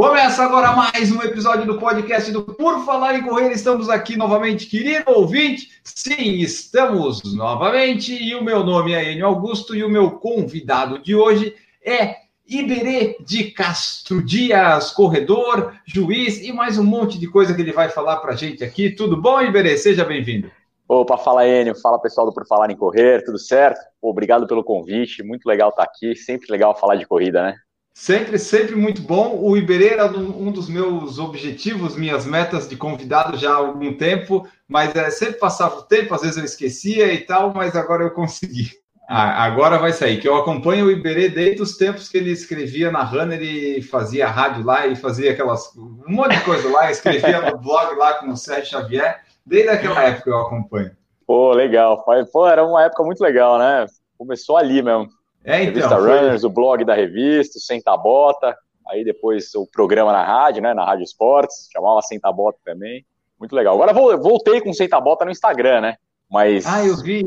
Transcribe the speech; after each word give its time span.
Começa 0.00 0.42
agora 0.42 0.72
mais 0.72 1.12
um 1.12 1.20
episódio 1.20 1.66
do 1.66 1.78
podcast 1.78 2.32
do 2.32 2.42
Por 2.42 2.86
Falar 2.86 3.16
em 3.16 3.22
Correr. 3.22 3.50
Estamos 3.50 3.90
aqui 3.90 4.16
novamente, 4.16 4.64
querido 4.64 5.10
ouvinte. 5.10 5.68
Sim, 5.84 6.38
estamos 6.38 7.34
novamente. 7.34 8.14
E 8.14 8.34
o 8.34 8.42
meu 8.42 8.64
nome 8.64 8.94
é 8.94 9.12
Enio 9.12 9.26
Augusto 9.26 9.76
e 9.76 9.84
o 9.84 9.90
meu 9.90 10.12
convidado 10.12 11.00
de 11.00 11.14
hoje 11.14 11.54
é 11.84 12.16
Iberê 12.48 13.18
de 13.20 13.50
Castro 13.50 14.24
Dias, 14.24 14.90
corredor, 14.90 15.74
juiz 15.84 16.42
e 16.42 16.50
mais 16.50 16.78
um 16.78 16.84
monte 16.84 17.18
de 17.18 17.26
coisa 17.26 17.52
que 17.52 17.60
ele 17.60 17.70
vai 17.70 17.90
falar 17.90 18.20
para 18.20 18.34
gente 18.34 18.64
aqui. 18.64 18.88
Tudo 18.88 19.20
bom, 19.20 19.42
Iberê? 19.42 19.76
Seja 19.76 20.02
bem-vindo. 20.02 20.50
Opa, 20.88 21.18
fala 21.18 21.46
Enio, 21.46 21.74
fala 21.74 22.00
pessoal 22.00 22.26
do 22.26 22.32
Por 22.32 22.46
Falar 22.46 22.70
em 22.70 22.76
Correr, 22.76 23.22
tudo 23.22 23.38
certo? 23.38 23.78
Obrigado 24.00 24.46
pelo 24.46 24.64
convite, 24.64 25.22
muito 25.22 25.46
legal 25.46 25.68
estar 25.68 25.82
aqui, 25.82 26.16
sempre 26.16 26.50
legal 26.50 26.74
falar 26.74 26.96
de 26.96 27.06
corrida, 27.06 27.42
né? 27.42 27.56
Sempre, 27.92 28.38
sempre 28.38 28.74
muito 28.76 29.02
bom. 29.02 29.38
O 29.40 29.56
Iberê 29.56 29.88
era 29.88 30.06
um 30.06 30.50
dos 30.50 30.68
meus 30.68 31.18
objetivos, 31.18 31.96
minhas 31.96 32.24
metas 32.24 32.68
de 32.68 32.76
convidado 32.76 33.36
já 33.36 33.52
há 33.52 33.56
algum 33.56 33.92
tempo, 33.94 34.48
mas 34.66 34.94
é, 34.94 35.10
sempre 35.10 35.34
passava 35.34 35.76
o 35.76 35.82
tempo, 35.82 36.14
às 36.14 36.22
vezes 36.22 36.36
eu 36.36 36.44
esquecia 36.44 37.12
e 37.12 37.18
tal, 37.18 37.52
mas 37.52 37.76
agora 37.76 38.04
eu 38.04 38.10
consegui. 38.10 38.70
Ah, 39.12 39.42
agora 39.42 39.76
vai 39.76 39.92
sair, 39.92 40.20
que 40.20 40.28
eu 40.28 40.36
acompanho 40.36 40.86
o 40.86 40.90
Iberê 40.90 41.28
desde 41.28 41.60
os 41.60 41.76
tempos 41.76 42.08
que 42.08 42.16
ele 42.16 42.30
escrevia 42.30 42.92
na 42.92 43.02
Runner 43.02 43.42
e 43.42 43.82
fazia 43.82 44.28
rádio 44.28 44.64
lá 44.64 44.86
e 44.86 44.94
fazia 44.94 45.32
aquelas 45.32 45.76
um 45.76 46.04
monte 46.06 46.36
de 46.36 46.44
coisa 46.44 46.70
lá, 46.70 46.88
escrevia 46.92 47.40
no 47.50 47.58
blog 47.58 47.96
lá 47.96 48.14
com 48.14 48.30
o 48.30 48.36
Sérgio 48.36 48.70
Xavier. 48.70 49.20
Desde 49.44 49.68
aquela 49.68 50.00
época 50.04 50.30
eu 50.30 50.38
acompanho. 50.38 50.92
Pô, 51.26 51.52
legal. 51.52 52.04
Pô, 52.32 52.46
era 52.46 52.64
uma 52.64 52.84
época 52.84 53.02
muito 53.02 53.20
legal, 53.20 53.58
né? 53.58 53.84
Começou 54.16 54.56
ali 54.56 54.80
mesmo. 54.80 55.08
É, 55.44 55.62
então. 55.62 55.74
Revista 55.74 55.96
foi- 55.98 56.18
Runners, 56.18 56.44
o 56.44 56.50
blog 56.50 56.84
da 56.84 56.94
revista, 56.94 57.58
o 57.58 57.60
Senta 57.60 57.96
Bota, 57.96 58.56
aí 58.88 59.04
depois 59.04 59.54
o 59.54 59.66
programa 59.66 60.12
na 60.12 60.24
rádio, 60.24 60.62
né? 60.62 60.74
Na 60.74 60.84
Rádio 60.84 61.04
Esportes, 61.04 61.68
chamava 61.72 62.02
Senta 62.02 62.30
Bota 62.32 62.58
também. 62.64 63.04
Muito 63.38 63.54
legal. 63.56 63.74
Agora 63.80 63.92
voltei 64.18 64.60
com 64.60 64.70
o 64.70 64.74
Senta 64.74 65.00
Bota 65.00 65.24
no 65.24 65.30
Instagram, 65.30 65.80
né? 65.80 65.96
Mas 66.30 66.66
Ah, 66.66 66.84
eu 66.84 66.96
vi. 66.96 67.24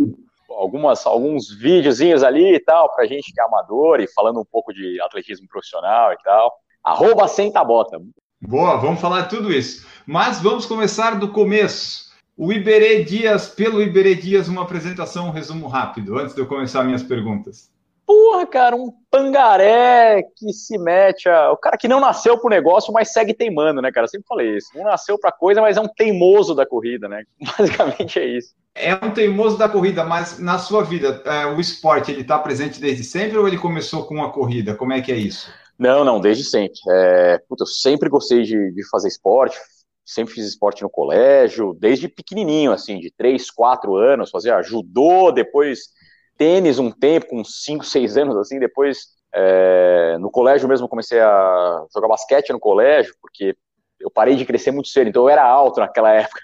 algumas, 0.50 1.06
alguns 1.08 1.50
videozinhos 1.52 2.24
ali 2.24 2.54
e 2.56 2.60
tal, 2.60 2.94
pra 2.94 3.08
gente 3.08 3.34
que 3.34 3.42
é 3.42 3.44
amador 3.44 4.00
e 4.00 4.08
falando 4.14 4.40
um 4.40 4.46
pouco 4.46 4.72
de 4.72 5.02
atletismo 5.02 5.48
profissional 5.48 6.14
e 6.14 6.18
tal. 6.24 6.54
Arroba 6.84 7.28
Senta 7.28 7.64
Bota. 7.64 8.00
Boa, 8.40 8.78
vamos 8.78 9.02
falar 9.02 9.24
tudo 9.24 9.52
isso. 9.52 9.88
Mas 10.06 10.40
vamos 10.42 10.66
começar 10.66 11.18
do 11.18 11.30
começo. 11.32 12.12
O 12.38 12.52
Iberê 12.52 13.04
Dias, 13.04 13.48
pelo 13.48 13.82
Iberê 13.82 14.16
Dias, 14.16 14.48
uma 14.48 14.64
apresentação, 14.64 15.28
um 15.28 15.32
resumo 15.32 15.68
rápido, 15.68 16.18
antes 16.20 16.36
de 16.36 16.42
eu 16.42 16.48
começar 16.48 16.84
minhas 16.84 17.02
perguntas. 17.04 17.72
Porra, 18.06 18.46
cara, 18.46 18.76
um 18.76 18.92
pangaré 19.10 20.24
que 20.36 20.52
se 20.52 20.78
mete 20.78 21.30
a... 21.30 21.52
O 21.52 21.58
cara 21.58 21.78
que 21.78 21.88
não 21.88 22.00
nasceu 22.00 22.38
pro 22.38 22.50
negócio, 22.50 22.92
mas 22.92 23.14
segue 23.14 23.34
teimando, 23.34 23.82
né, 23.82 23.92
cara? 23.92 24.06
Eu 24.06 24.10
sempre 24.10 24.28
falei 24.28 24.58
isso. 24.58 24.68
Não 24.76 24.84
nasceu 24.84 25.18
pra 25.18 25.32
coisa, 25.32 25.62
mas 25.62 25.78
é 25.78 25.82
um 25.82 25.88
teimoso 25.88 26.54
da 26.54 26.66
corrida, 26.66 27.08
né? 27.08 27.24
Basicamente 27.58 28.20
é 28.20 28.26
isso. 28.26 28.54
É 28.76 28.94
um 28.96 29.12
teimoso 29.12 29.58
da 29.58 29.70
corrida, 29.70 30.04
mas 30.04 30.40
na 30.40 30.58
sua 30.58 30.84
vida, 30.84 31.22
é, 31.26 31.46
o 31.46 31.60
esporte, 31.60 32.12
ele 32.12 32.22
está 32.22 32.40
presente 32.40 32.82
desde 32.82 33.04
sempre 33.04 33.38
ou 33.38 33.48
ele 33.48 33.58
começou 33.58 34.06
com 34.06 34.22
a 34.24 34.32
corrida? 34.32 34.76
Como 34.76 34.92
é 34.92 35.02
que 35.02 35.12
é 35.12 35.16
isso? 35.16 35.50
Não, 35.78 36.04
não, 36.04 36.20
desde 36.20 36.44
sempre. 36.44 36.80
É, 36.90 37.38
puta, 37.48 37.64
eu 37.64 37.68
sempre 37.68 38.10
gostei 38.10 38.44
de, 38.44 38.72
de 38.72 38.90
fazer 38.90 39.08
esporte, 39.08 39.58
sempre 40.06 40.34
fiz 40.34 40.46
esporte 40.46 40.82
no 40.82 40.90
colégio, 40.90 41.76
desde 41.80 42.08
pequenininho, 42.08 42.72
assim, 42.72 43.00
de 43.00 43.12
3, 43.12 43.50
4 43.52 43.96
anos, 43.96 44.30
fazia 44.30 44.62
judô, 44.62 45.32
depois 45.32 45.90
tênis 46.38 46.80
um 46.80 46.92
tempo, 46.92 47.28
com 47.28 47.44
5, 47.44 47.86
6 47.86 48.18
anos, 48.18 48.36
assim, 48.38 48.60
depois 48.60 49.14
é, 49.34 50.18
no 50.20 50.30
colégio 50.30 50.68
mesmo 50.70 50.88
comecei 50.88 51.20
a 51.20 51.86
jogar 51.94 52.08
basquete 52.08 52.52
no 52.52 52.60
colégio, 52.60 53.16
porque 53.22 53.56
eu 54.00 54.12
parei 54.12 54.36
de 54.36 54.46
crescer 54.46 54.72
muito 54.72 54.90
cedo, 54.90 55.10
então 55.10 55.24
eu 55.24 55.30
era 55.30 55.44
alto 55.44 55.80
naquela 55.80 56.12
época. 56.14 56.42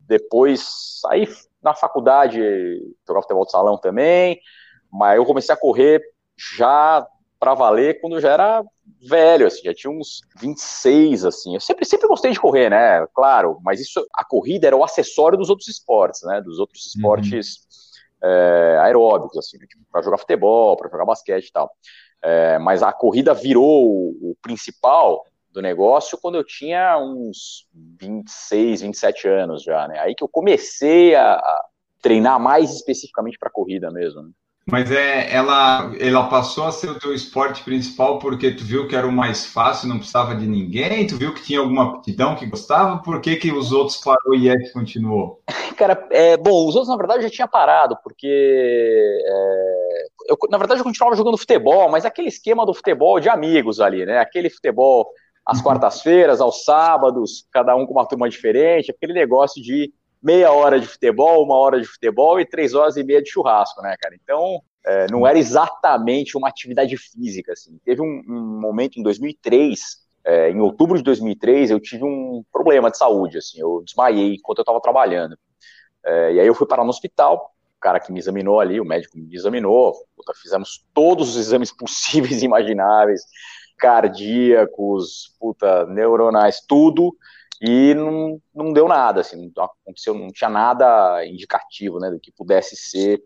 Depois, 0.00 1.00
aí 1.08 1.28
na 1.62 1.74
faculdade, 1.74 2.38
jogava 3.06 3.22
futebol 3.22 3.44
de 3.44 3.50
salão 3.50 3.78
também, 3.78 4.38
mas 4.92 5.16
eu 5.16 5.24
comecei 5.24 5.54
a 5.54 5.58
correr 5.58 6.00
já 6.36 7.06
para 7.38 7.54
valer 7.54 8.00
quando 8.00 8.16
eu 8.16 8.20
já 8.20 8.32
era 8.32 8.64
velho, 9.08 9.46
assim, 9.46 9.62
já 9.64 9.74
tinha 9.74 9.90
uns 9.90 10.20
26, 10.40 11.24
assim. 11.24 11.54
Eu 11.54 11.60
sempre, 11.60 11.84
sempre 11.84 12.06
gostei 12.08 12.32
de 12.32 12.40
correr, 12.40 12.70
né? 12.70 13.06
Claro, 13.14 13.58
mas 13.62 13.80
isso, 13.80 14.04
a 14.14 14.24
corrida 14.24 14.66
era 14.66 14.76
o 14.76 14.84
acessório 14.84 15.36
dos 15.36 15.50
outros 15.50 15.68
esportes, 15.68 16.22
né? 16.22 16.40
Dos 16.40 16.58
outros 16.58 16.86
esportes 16.86 17.58
é, 18.22 18.78
aeróbicos, 18.82 19.38
assim, 19.38 19.58
tipo, 19.58 19.82
para 19.90 20.02
jogar 20.02 20.18
futebol, 20.18 20.76
para 20.76 20.90
jogar 20.90 21.04
basquete 21.04 21.48
e 21.48 21.52
tal. 21.52 21.70
É, 22.22 22.58
mas 22.58 22.82
a 22.82 22.92
corrida 22.92 23.34
virou 23.34 23.86
o, 23.86 24.30
o 24.30 24.36
principal 24.42 25.24
do 25.50 25.62
negócio 25.62 26.18
quando 26.20 26.36
eu 26.36 26.44
tinha 26.44 26.98
uns 26.98 27.66
26, 28.00 28.82
27 28.82 29.28
anos 29.28 29.62
já, 29.62 29.88
né? 29.88 29.98
Aí 30.00 30.14
que 30.14 30.22
eu 30.22 30.28
comecei 30.28 31.14
a, 31.14 31.34
a 31.34 31.64
treinar 32.02 32.38
mais 32.38 32.74
especificamente 32.74 33.38
para 33.38 33.50
corrida 33.50 33.90
mesmo. 33.90 34.22
Né? 34.22 34.30
Mas 34.68 34.90
é, 34.90 35.32
ela, 35.32 35.92
ela 36.00 36.28
passou 36.28 36.64
a 36.64 36.72
ser 36.72 36.90
o 36.90 36.98
teu 36.98 37.14
esporte 37.14 37.62
principal 37.62 38.18
porque 38.18 38.50
tu 38.50 38.64
viu 38.64 38.88
que 38.88 38.96
era 38.96 39.06
o 39.06 39.12
mais 39.12 39.46
fácil, 39.46 39.88
não 39.88 39.98
precisava 39.98 40.34
de 40.34 40.44
ninguém, 40.44 41.06
tu 41.06 41.16
viu 41.16 41.32
que 41.32 41.42
tinha 41.42 41.60
alguma 41.60 41.84
aptidão 41.84 42.34
que 42.34 42.46
gostava, 42.46 43.00
por 43.00 43.20
que, 43.20 43.36
que 43.36 43.52
os 43.52 43.70
outros 43.70 43.98
parou 43.98 44.34
e 44.34 44.48
esse 44.48 44.72
continuou? 44.72 45.40
Cara, 45.78 46.08
é, 46.10 46.36
bom, 46.36 46.66
os 46.66 46.74
outros 46.74 46.88
na 46.88 46.96
verdade 46.96 47.22
já 47.22 47.30
tinha 47.30 47.46
parado, 47.46 47.96
porque 48.02 48.26
é, 48.26 50.06
eu, 50.30 50.36
na 50.50 50.58
verdade 50.58 50.80
eu 50.80 50.84
continuava 50.84 51.16
jogando 51.16 51.38
futebol, 51.38 51.88
mas 51.88 52.04
aquele 52.04 52.28
esquema 52.28 52.66
do 52.66 52.74
futebol 52.74 53.20
de 53.20 53.28
amigos 53.28 53.78
ali, 53.78 54.04
né? 54.04 54.18
Aquele 54.18 54.50
futebol 54.50 55.06
às 55.46 55.62
quartas-feiras, 55.62 56.40
aos 56.40 56.64
sábados, 56.64 57.46
cada 57.52 57.76
um 57.76 57.86
com 57.86 57.92
uma 57.92 58.06
turma 58.06 58.28
diferente, 58.28 58.90
aquele 58.90 59.12
negócio 59.12 59.62
de 59.62 59.92
meia 60.22 60.50
hora 60.52 60.80
de 60.80 60.86
futebol, 60.86 61.44
uma 61.44 61.56
hora 61.56 61.80
de 61.80 61.86
futebol 61.86 62.40
e 62.40 62.46
três 62.46 62.74
horas 62.74 62.96
e 62.96 63.04
meia 63.04 63.22
de 63.22 63.30
churrasco, 63.30 63.80
né, 63.82 63.94
cara? 64.00 64.14
Então, 64.14 64.62
é, 64.84 65.06
não 65.10 65.26
era 65.26 65.38
exatamente 65.38 66.36
uma 66.36 66.48
atividade 66.48 66.96
física, 66.96 67.52
assim. 67.52 67.78
Teve 67.84 68.00
um, 68.00 68.22
um 68.28 68.60
momento 68.60 68.98
em 68.98 69.02
2003, 69.02 69.80
é, 70.24 70.50
em 70.50 70.60
outubro 70.60 70.96
de 70.96 71.02
2003, 71.02 71.70
eu 71.70 71.80
tive 71.80 72.04
um 72.04 72.44
problema 72.52 72.90
de 72.90 72.98
saúde, 72.98 73.38
assim, 73.38 73.60
eu 73.60 73.82
desmaiei 73.84 74.34
enquanto 74.34 74.58
eu 74.58 74.62
estava 74.62 74.80
trabalhando. 74.80 75.36
É, 76.04 76.34
e 76.34 76.40
aí 76.40 76.46
eu 76.46 76.54
fui 76.54 76.66
parar 76.66 76.84
no 76.84 76.90
hospital, 76.90 77.52
o 77.76 77.80
cara 77.80 78.00
que 78.00 78.12
me 78.12 78.18
examinou 78.18 78.60
ali, 78.60 78.80
o 78.80 78.84
médico 78.84 79.18
me 79.18 79.34
examinou, 79.34 79.92
puta, 80.16 80.32
fizemos 80.40 80.84
todos 80.94 81.30
os 81.30 81.36
exames 81.36 81.70
possíveis 81.76 82.42
e 82.42 82.44
imagináveis, 82.44 83.22
cardíacos, 83.76 85.36
puta, 85.38 85.84
neuronais, 85.86 86.60
tudo, 86.66 87.16
e 87.60 87.94
não, 87.94 88.40
não 88.54 88.72
deu 88.72 88.86
nada, 88.88 89.20
assim, 89.20 89.52
não 89.54 89.64
aconteceu, 89.64 90.14
não 90.14 90.28
tinha 90.28 90.50
nada 90.50 91.24
indicativo, 91.26 91.98
né, 91.98 92.10
do 92.10 92.20
que 92.20 92.32
pudesse 92.32 92.76
ser 92.76 93.22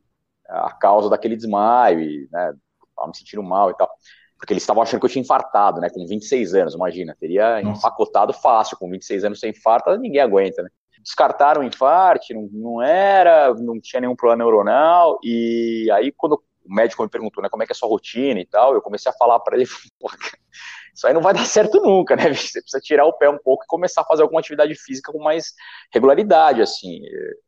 a 0.48 0.72
causa 0.72 1.08
daquele 1.08 1.36
desmaio, 1.36 2.00
e, 2.00 2.28
né, 2.30 2.52
tava 2.96 3.08
me 3.08 3.16
sentindo 3.16 3.42
mal 3.42 3.70
e 3.70 3.76
tal, 3.76 3.90
porque 4.36 4.52
eles 4.52 4.62
estavam 4.62 4.82
achando 4.82 5.00
que 5.00 5.06
eu 5.06 5.10
tinha 5.10 5.22
infartado, 5.22 5.80
né, 5.80 5.88
com 5.90 6.06
26 6.06 6.54
anos, 6.54 6.74
imagina, 6.74 7.16
teria 7.18 7.60
Nossa. 7.62 7.80
empacotado 7.80 8.32
fácil, 8.32 8.76
com 8.78 8.90
26 8.90 9.24
anos 9.24 9.40
sem 9.40 9.50
infarto, 9.50 9.96
ninguém 9.96 10.20
aguenta, 10.20 10.62
né. 10.62 10.70
Descartaram 11.02 11.62
o 11.62 11.64
infarto, 11.64 12.26
não, 12.34 12.48
não 12.52 12.82
era, 12.82 13.54
não 13.54 13.80
tinha 13.80 14.00
nenhum 14.00 14.14
problema 14.14 14.44
neuronal, 14.44 15.18
e 15.24 15.88
aí 15.92 16.12
quando 16.12 16.42
o 16.62 16.74
médico 16.74 17.02
me 17.02 17.08
perguntou, 17.08 17.42
né, 17.42 17.48
como 17.48 17.62
é 17.62 17.66
que 17.66 17.72
é 17.72 17.74
a 17.74 17.76
sua 17.76 17.88
rotina 17.88 18.38
e 18.38 18.46
tal, 18.46 18.74
eu 18.74 18.82
comecei 18.82 19.10
a 19.10 19.14
falar 19.14 19.40
para 19.40 19.56
ele, 19.56 19.66
isso 21.00 21.06
aí 21.06 21.14
não 21.14 21.22
vai 21.22 21.32
dar 21.34 21.46
certo 21.46 21.80
nunca, 21.80 22.14
né? 22.14 22.24
Você 22.34 22.60
precisa 22.60 22.80
tirar 22.82 23.06
o 23.06 23.12
pé 23.14 23.30
um 23.30 23.38
pouco 23.38 23.64
e 23.64 23.66
começar 23.66 24.02
a 24.02 24.04
fazer 24.04 24.22
alguma 24.22 24.40
atividade 24.40 24.74
física 24.74 25.10
com 25.10 25.18
mais 25.18 25.54
regularidade, 25.92 26.60
assim. 26.60 27.00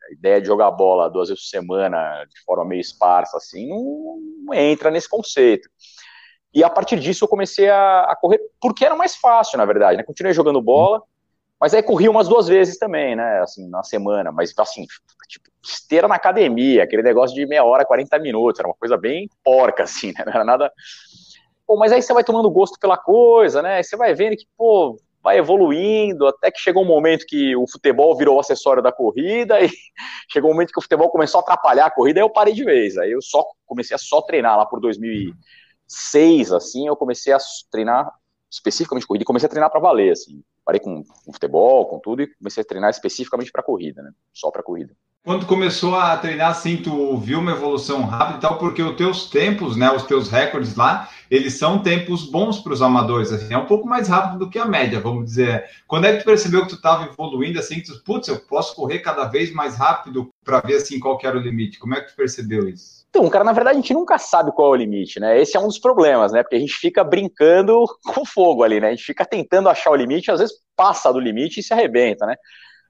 A 0.08 0.12
ideia 0.14 0.40
de 0.40 0.46
jogar 0.46 0.70
bola 0.70 1.10
duas 1.10 1.28
vezes 1.28 1.44
por 1.44 1.50
semana, 1.50 2.24
de 2.24 2.42
forma 2.44 2.64
meio 2.64 2.80
esparsa, 2.80 3.36
assim, 3.36 3.68
não, 3.68 4.18
não 4.46 4.54
entra 4.54 4.90
nesse 4.90 5.08
conceito. 5.08 5.68
E 6.54 6.64
a 6.64 6.70
partir 6.70 6.98
disso 6.98 7.24
eu 7.24 7.28
comecei 7.28 7.68
a, 7.68 8.00
a, 8.00 8.16
correr, 8.16 8.40
porque 8.60 8.84
era 8.84 8.96
mais 8.96 9.16
fácil, 9.16 9.58
na 9.58 9.64
verdade, 9.66 9.98
né? 9.98 10.02
Continuei 10.02 10.32
jogando 10.32 10.60
bola, 10.60 11.02
mas 11.60 11.74
aí 11.74 11.82
corri 11.82 12.08
umas 12.08 12.28
duas 12.28 12.48
vezes 12.48 12.78
também, 12.78 13.14
né? 13.14 13.40
Assim, 13.40 13.68
na 13.68 13.82
semana, 13.82 14.32
mas 14.32 14.52
assim, 14.58 14.86
tipo, 15.28 15.50
esteira 15.62 16.08
na 16.08 16.14
academia, 16.14 16.84
aquele 16.84 17.02
negócio 17.02 17.34
de 17.34 17.46
meia 17.46 17.64
hora, 17.64 17.84
40 17.84 18.18
minutos, 18.18 18.58
era 18.58 18.68
uma 18.68 18.74
coisa 18.74 18.96
bem 18.96 19.28
porca, 19.44 19.82
assim, 19.82 20.08
né? 20.08 20.24
Não 20.24 20.32
era 20.32 20.44
nada 20.44 20.72
Pô, 21.72 21.78
mas 21.78 21.90
aí 21.90 22.02
você 22.02 22.12
vai 22.12 22.22
tomando 22.22 22.50
gosto 22.50 22.78
pela 22.78 22.98
coisa, 22.98 23.62
né? 23.62 23.76
Aí 23.76 23.82
você 23.82 23.96
vai 23.96 24.12
vendo 24.12 24.36
que, 24.36 24.44
pô, 24.58 25.00
vai 25.22 25.38
evoluindo, 25.38 26.26
até 26.26 26.50
que 26.50 26.60
chegou 26.60 26.82
um 26.82 26.86
momento 26.86 27.24
que 27.26 27.56
o 27.56 27.66
futebol 27.66 28.14
virou 28.14 28.38
acessório 28.38 28.82
da 28.82 28.92
corrida, 28.92 29.58
e 29.64 29.70
chegou 30.30 30.50
um 30.50 30.52
momento 30.52 30.70
que 30.70 30.78
o 30.78 30.82
futebol 30.82 31.08
começou 31.08 31.38
a 31.38 31.42
atrapalhar 31.42 31.86
a 31.86 31.90
corrida, 31.90 32.20
aí 32.20 32.24
eu 32.24 32.28
parei 32.28 32.52
de 32.52 32.62
vez. 32.62 32.98
Aí 32.98 33.10
eu 33.10 33.22
só 33.22 33.42
comecei 33.64 33.94
a 33.94 33.98
só 33.98 34.20
treinar 34.20 34.58
lá 34.58 34.66
por 34.66 34.80
2006, 34.80 36.52
assim, 36.52 36.88
eu 36.88 36.94
comecei 36.94 37.32
a 37.32 37.38
treinar 37.70 38.12
especificamente 38.50 39.06
corrida, 39.06 39.22
e 39.22 39.26
comecei 39.26 39.46
a 39.46 39.50
treinar 39.50 39.70
para 39.70 39.80
valer, 39.80 40.12
assim. 40.12 40.42
Parei 40.66 40.78
com, 40.78 41.02
com, 41.02 41.32
futebol, 41.32 41.86
com 41.86 41.98
tudo, 42.00 42.20
e 42.20 42.26
comecei 42.34 42.60
a 42.62 42.66
treinar 42.66 42.90
especificamente 42.90 43.50
para 43.50 43.62
corrida, 43.62 44.02
né? 44.02 44.10
Só 44.30 44.50
para 44.50 44.62
corrida. 44.62 44.94
Quando 45.24 45.46
começou 45.46 45.94
a 45.94 46.16
treinar 46.16 46.50
assim, 46.50 46.78
tu 46.78 47.16
viu 47.16 47.38
uma 47.38 47.52
evolução 47.52 48.02
rápida 48.02 48.38
e 48.38 48.40
tal, 48.40 48.58
porque 48.58 48.82
os 48.82 48.96
teus 48.96 49.30
tempos, 49.30 49.76
né, 49.76 49.88
os 49.92 50.02
teus 50.02 50.28
recordes 50.28 50.74
lá, 50.74 51.08
eles 51.30 51.54
são 51.54 51.78
tempos 51.78 52.24
bons 52.24 52.58
para 52.58 52.72
os 52.72 52.82
amadores, 52.82 53.30
assim, 53.30 53.54
é 53.54 53.56
um 53.56 53.66
pouco 53.66 53.86
mais 53.86 54.08
rápido 54.08 54.40
do 54.40 54.50
que 54.50 54.58
a 54.58 54.64
média, 54.64 54.98
vamos 54.98 55.26
dizer. 55.26 55.64
Quando 55.86 56.06
é 56.06 56.12
que 56.12 56.22
tu 56.22 56.24
percebeu 56.24 56.62
que 56.62 56.70
tu 56.70 56.74
estava 56.74 57.04
evoluindo 57.04 57.56
assim, 57.60 57.76
que 57.76 57.84
tu, 57.84 58.02
putz, 58.02 58.26
eu 58.26 58.40
posso 58.40 58.74
correr 58.74 58.98
cada 58.98 59.26
vez 59.26 59.52
mais 59.52 59.76
rápido 59.76 60.28
para 60.44 60.60
ver 60.60 60.74
assim 60.74 60.98
qual 60.98 61.16
era 61.22 61.38
o 61.38 61.40
limite? 61.40 61.78
Como 61.78 61.94
é 61.94 62.00
que 62.00 62.10
tu 62.10 62.16
percebeu 62.16 62.68
isso? 62.68 63.06
Então, 63.08 63.28
cara, 63.30 63.44
na 63.44 63.52
verdade 63.52 63.78
a 63.78 63.80
gente 63.80 63.94
nunca 63.94 64.18
sabe 64.18 64.50
qual 64.50 64.68
é 64.68 64.70
o 64.72 64.80
limite, 64.80 65.20
né? 65.20 65.40
Esse 65.40 65.56
é 65.56 65.60
um 65.60 65.68
dos 65.68 65.78
problemas, 65.78 66.32
né? 66.32 66.42
Porque 66.42 66.56
a 66.56 66.60
gente 66.60 66.74
fica 66.74 67.04
brincando 67.04 67.84
com 68.04 68.24
fogo 68.24 68.64
ali, 68.64 68.80
né? 68.80 68.88
A 68.88 68.90
gente 68.90 69.04
fica 69.04 69.24
tentando 69.24 69.68
achar 69.68 69.92
o 69.92 69.96
limite, 69.96 70.32
às 70.32 70.40
vezes 70.40 70.56
passa 70.74 71.12
do 71.12 71.20
limite 71.20 71.60
e 71.60 71.62
se 71.62 71.72
arrebenta, 71.72 72.26
né? 72.26 72.34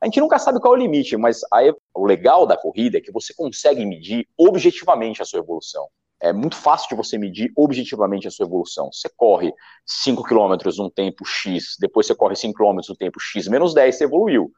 A 0.02 0.06
gente 0.06 0.18
nunca 0.18 0.36
sabe 0.36 0.58
qual 0.58 0.74
é 0.74 0.76
o 0.76 0.80
limite, 0.80 1.16
mas 1.16 1.42
aí, 1.52 1.72
o 1.94 2.04
legal 2.04 2.44
da 2.44 2.56
corrida 2.56 2.98
é 2.98 3.00
que 3.00 3.12
você 3.12 3.32
consegue 3.32 3.86
medir 3.86 4.26
objetivamente 4.36 5.22
a 5.22 5.24
sua 5.24 5.38
evolução. 5.38 5.86
É 6.20 6.32
muito 6.32 6.56
fácil 6.56 6.88
de 6.88 6.96
você 6.96 7.16
medir 7.16 7.52
objetivamente 7.56 8.26
a 8.26 8.30
sua 8.32 8.44
evolução. 8.44 8.90
Você 8.92 9.08
corre 9.16 9.54
5 9.86 10.24
km 10.24 10.56
num 10.76 10.90
tempo 10.90 11.24
X, 11.24 11.76
depois 11.78 12.04
você 12.04 12.16
corre 12.16 12.34
5 12.34 12.52
km 12.52 12.80
no 12.88 12.96
tempo 12.96 13.20
X 13.20 13.46
menos 13.46 13.72
10, 13.74 13.94
você 13.94 14.04
evoluiu. 14.04 14.50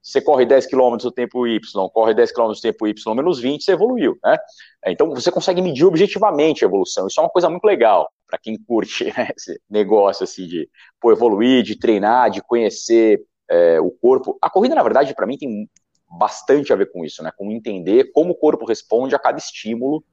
Você 0.00 0.22
corre 0.22 0.46
10 0.46 0.66
km 0.66 0.96
no 1.04 1.12
tempo 1.12 1.46
Y, 1.46 1.60
corre 1.92 2.14
10 2.14 2.32
km 2.32 2.48
no 2.48 2.60
tempo 2.60 2.86
Y 2.86 3.14
menos 3.14 3.38
20, 3.38 3.64
você 3.64 3.72
evoluiu, 3.72 4.16
né? 4.24 4.38
Então 4.86 5.10
você 5.10 5.30
consegue 5.30 5.60
medir 5.60 5.84
objetivamente 5.84 6.64
a 6.64 6.68
evolução. 6.68 7.06
Isso 7.06 7.20
é 7.20 7.22
uma 7.22 7.28
coisa 7.28 7.50
muito 7.50 7.64
legal 7.64 8.10
para 8.26 8.38
quem 8.38 8.56
curte 8.56 9.04
né, 9.04 9.28
esse 9.36 9.60
negócio 9.68 10.24
assim 10.24 10.46
de 10.46 10.70
pô, 10.98 11.12
evoluir, 11.12 11.62
de 11.62 11.78
treinar, 11.78 12.30
de 12.30 12.40
conhecer 12.40 13.20
é, 13.48 13.80
o 13.80 13.90
corpo. 13.90 14.38
A 14.40 14.50
corrida, 14.50 14.74
na 14.74 14.82
verdade, 14.82 15.14
para 15.14 15.26
mim 15.26 15.38
tem 15.38 15.68
bastante 16.18 16.72
a 16.72 16.76
ver 16.76 16.90
com 16.92 17.04
isso, 17.04 17.22
né? 17.22 17.30
Com 17.36 17.50
entender 17.50 18.10
como 18.12 18.32
o 18.32 18.34
corpo 18.34 18.64
responde 18.64 19.14
a 19.14 19.18
cada 19.18 19.38
estímulo, 19.38 20.04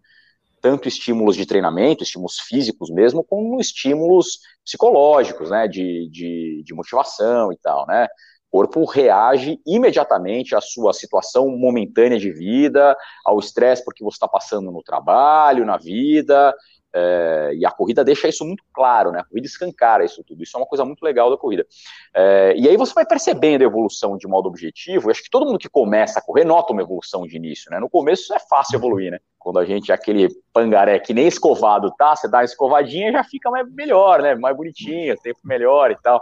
tanto 0.61 0.87
estímulos 0.87 1.35
de 1.35 1.45
treinamento, 1.45 2.03
estímulos 2.03 2.39
físicos 2.39 2.89
mesmo, 2.89 3.23
como 3.23 3.59
estímulos 3.59 4.39
psicológicos, 4.63 5.49
né? 5.49 5.67
De, 5.67 6.09
de, 6.09 6.63
de 6.65 6.73
motivação 6.73 7.51
e 7.51 7.57
tal, 7.57 7.85
né? 7.87 8.07
O 8.51 8.57
corpo 8.57 8.85
reage 8.85 9.59
imediatamente 9.65 10.55
à 10.55 10.61
sua 10.61 10.93
situação 10.93 11.49
momentânea 11.49 12.19
de 12.19 12.31
vida, 12.31 12.95
ao 13.25 13.39
estresse 13.39 13.83
porque 13.83 14.03
você 14.03 14.15
está 14.15 14.27
passando 14.27 14.71
no 14.71 14.83
trabalho, 14.83 15.65
na 15.65 15.77
vida, 15.77 16.53
é, 16.93 17.51
e 17.55 17.65
a 17.65 17.71
corrida 17.71 18.03
deixa 18.03 18.27
isso 18.27 18.45
muito 18.45 18.63
claro, 18.71 19.11
né? 19.11 19.19
A 19.19 19.23
corrida 19.23 19.47
escancara 19.47 20.05
isso 20.05 20.23
tudo. 20.23 20.43
Isso 20.43 20.55
é 20.55 20.59
uma 20.59 20.67
coisa 20.67 20.85
muito 20.85 21.01
legal 21.01 21.29
da 21.29 21.37
corrida. 21.37 21.65
É, 22.13 22.53
e 22.55 22.69
aí 22.69 22.77
você 22.77 22.93
vai 22.93 23.05
percebendo 23.05 23.63
a 23.63 23.65
evolução 23.65 24.15
de 24.15 24.27
modo 24.27 24.47
objetivo. 24.47 25.09
Acho 25.09 25.23
que 25.23 25.29
todo 25.29 25.45
mundo 25.45 25.57
que 25.57 25.69
começa 25.69 26.19
a 26.19 26.21
correr 26.21 26.45
nota 26.45 26.71
uma 26.71 26.83
evolução 26.83 27.25
de 27.25 27.35
início, 27.35 27.71
né? 27.71 27.79
No 27.79 27.89
começo 27.89 28.33
é 28.33 28.39
fácil 28.39 28.77
evoluir, 28.77 29.11
né? 29.11 29.19
Quando 29.39 29.57
a 29.57 29.65
gente 29.65 29.91
é 29.91 29.95
aquele 29.95 30.29
pangaré 30.53 30.99
que 30.99 31.13
nem 31.13 31.27
escovado 31.27 31.91
tá, 31.97 32.15
você 32.15 32.29
dá 32.29 32.39
uma 32.39 32.43
escovadinha 32.45 33.11
já 33.11 33.23
fica 33.23 33.49
mais, 33.49 33.67
melhor, 33.73 34.21
né? 34.21 34.35
Mais 34.35 34.55
bonitinho, 34.55 35.17
tempo 35.17 35.39
melhor 35.43 35.89
e 35.89 35.97
tal. 36.01 36.21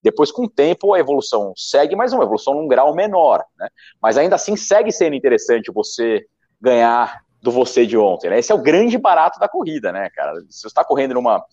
Depois, 0.00 0.30
com 0.30 0.44
o 0.44 0.48
tempo, 0.48 0.92
a 0.92 1.00
evolução 1.00 1.54
segue, 1.56 1.96
mas 1.96 2.12
uma 2.12 2.24
evolução 2.24 2.54
num 2.54 2.68
grau 2.68 2.94
menor, 2.94 3.42
né? 3.58 3.68
Mas 4.00 4.18
ainda 4.18 4.36
assim 4.36 4.54
segue 4.54 4.92
sendo 4.92 5.16
interessante 5.16 5.72
você 5.72 6.26
ganhar 6.60 7.23
do 7.44 7.50
você 7.50 7.86
de 7.86 7.96
ontem, 7.96 8.30
né? 8.30 8.38
Esse 8.38 8.50
é 8.50 8.54
o 8.54 8.62
grande 8.62 8.96
barato 8.96 9.38
da 9.38 9.46
corrida, 9.46 9.92
né, 9.92 10.08
cara? 10.14 10.40
Se 10.48 10.62
você 10.62 10.68
está 10.68 10.82
correndo 10.82 11.12
numa. 11.12 11.44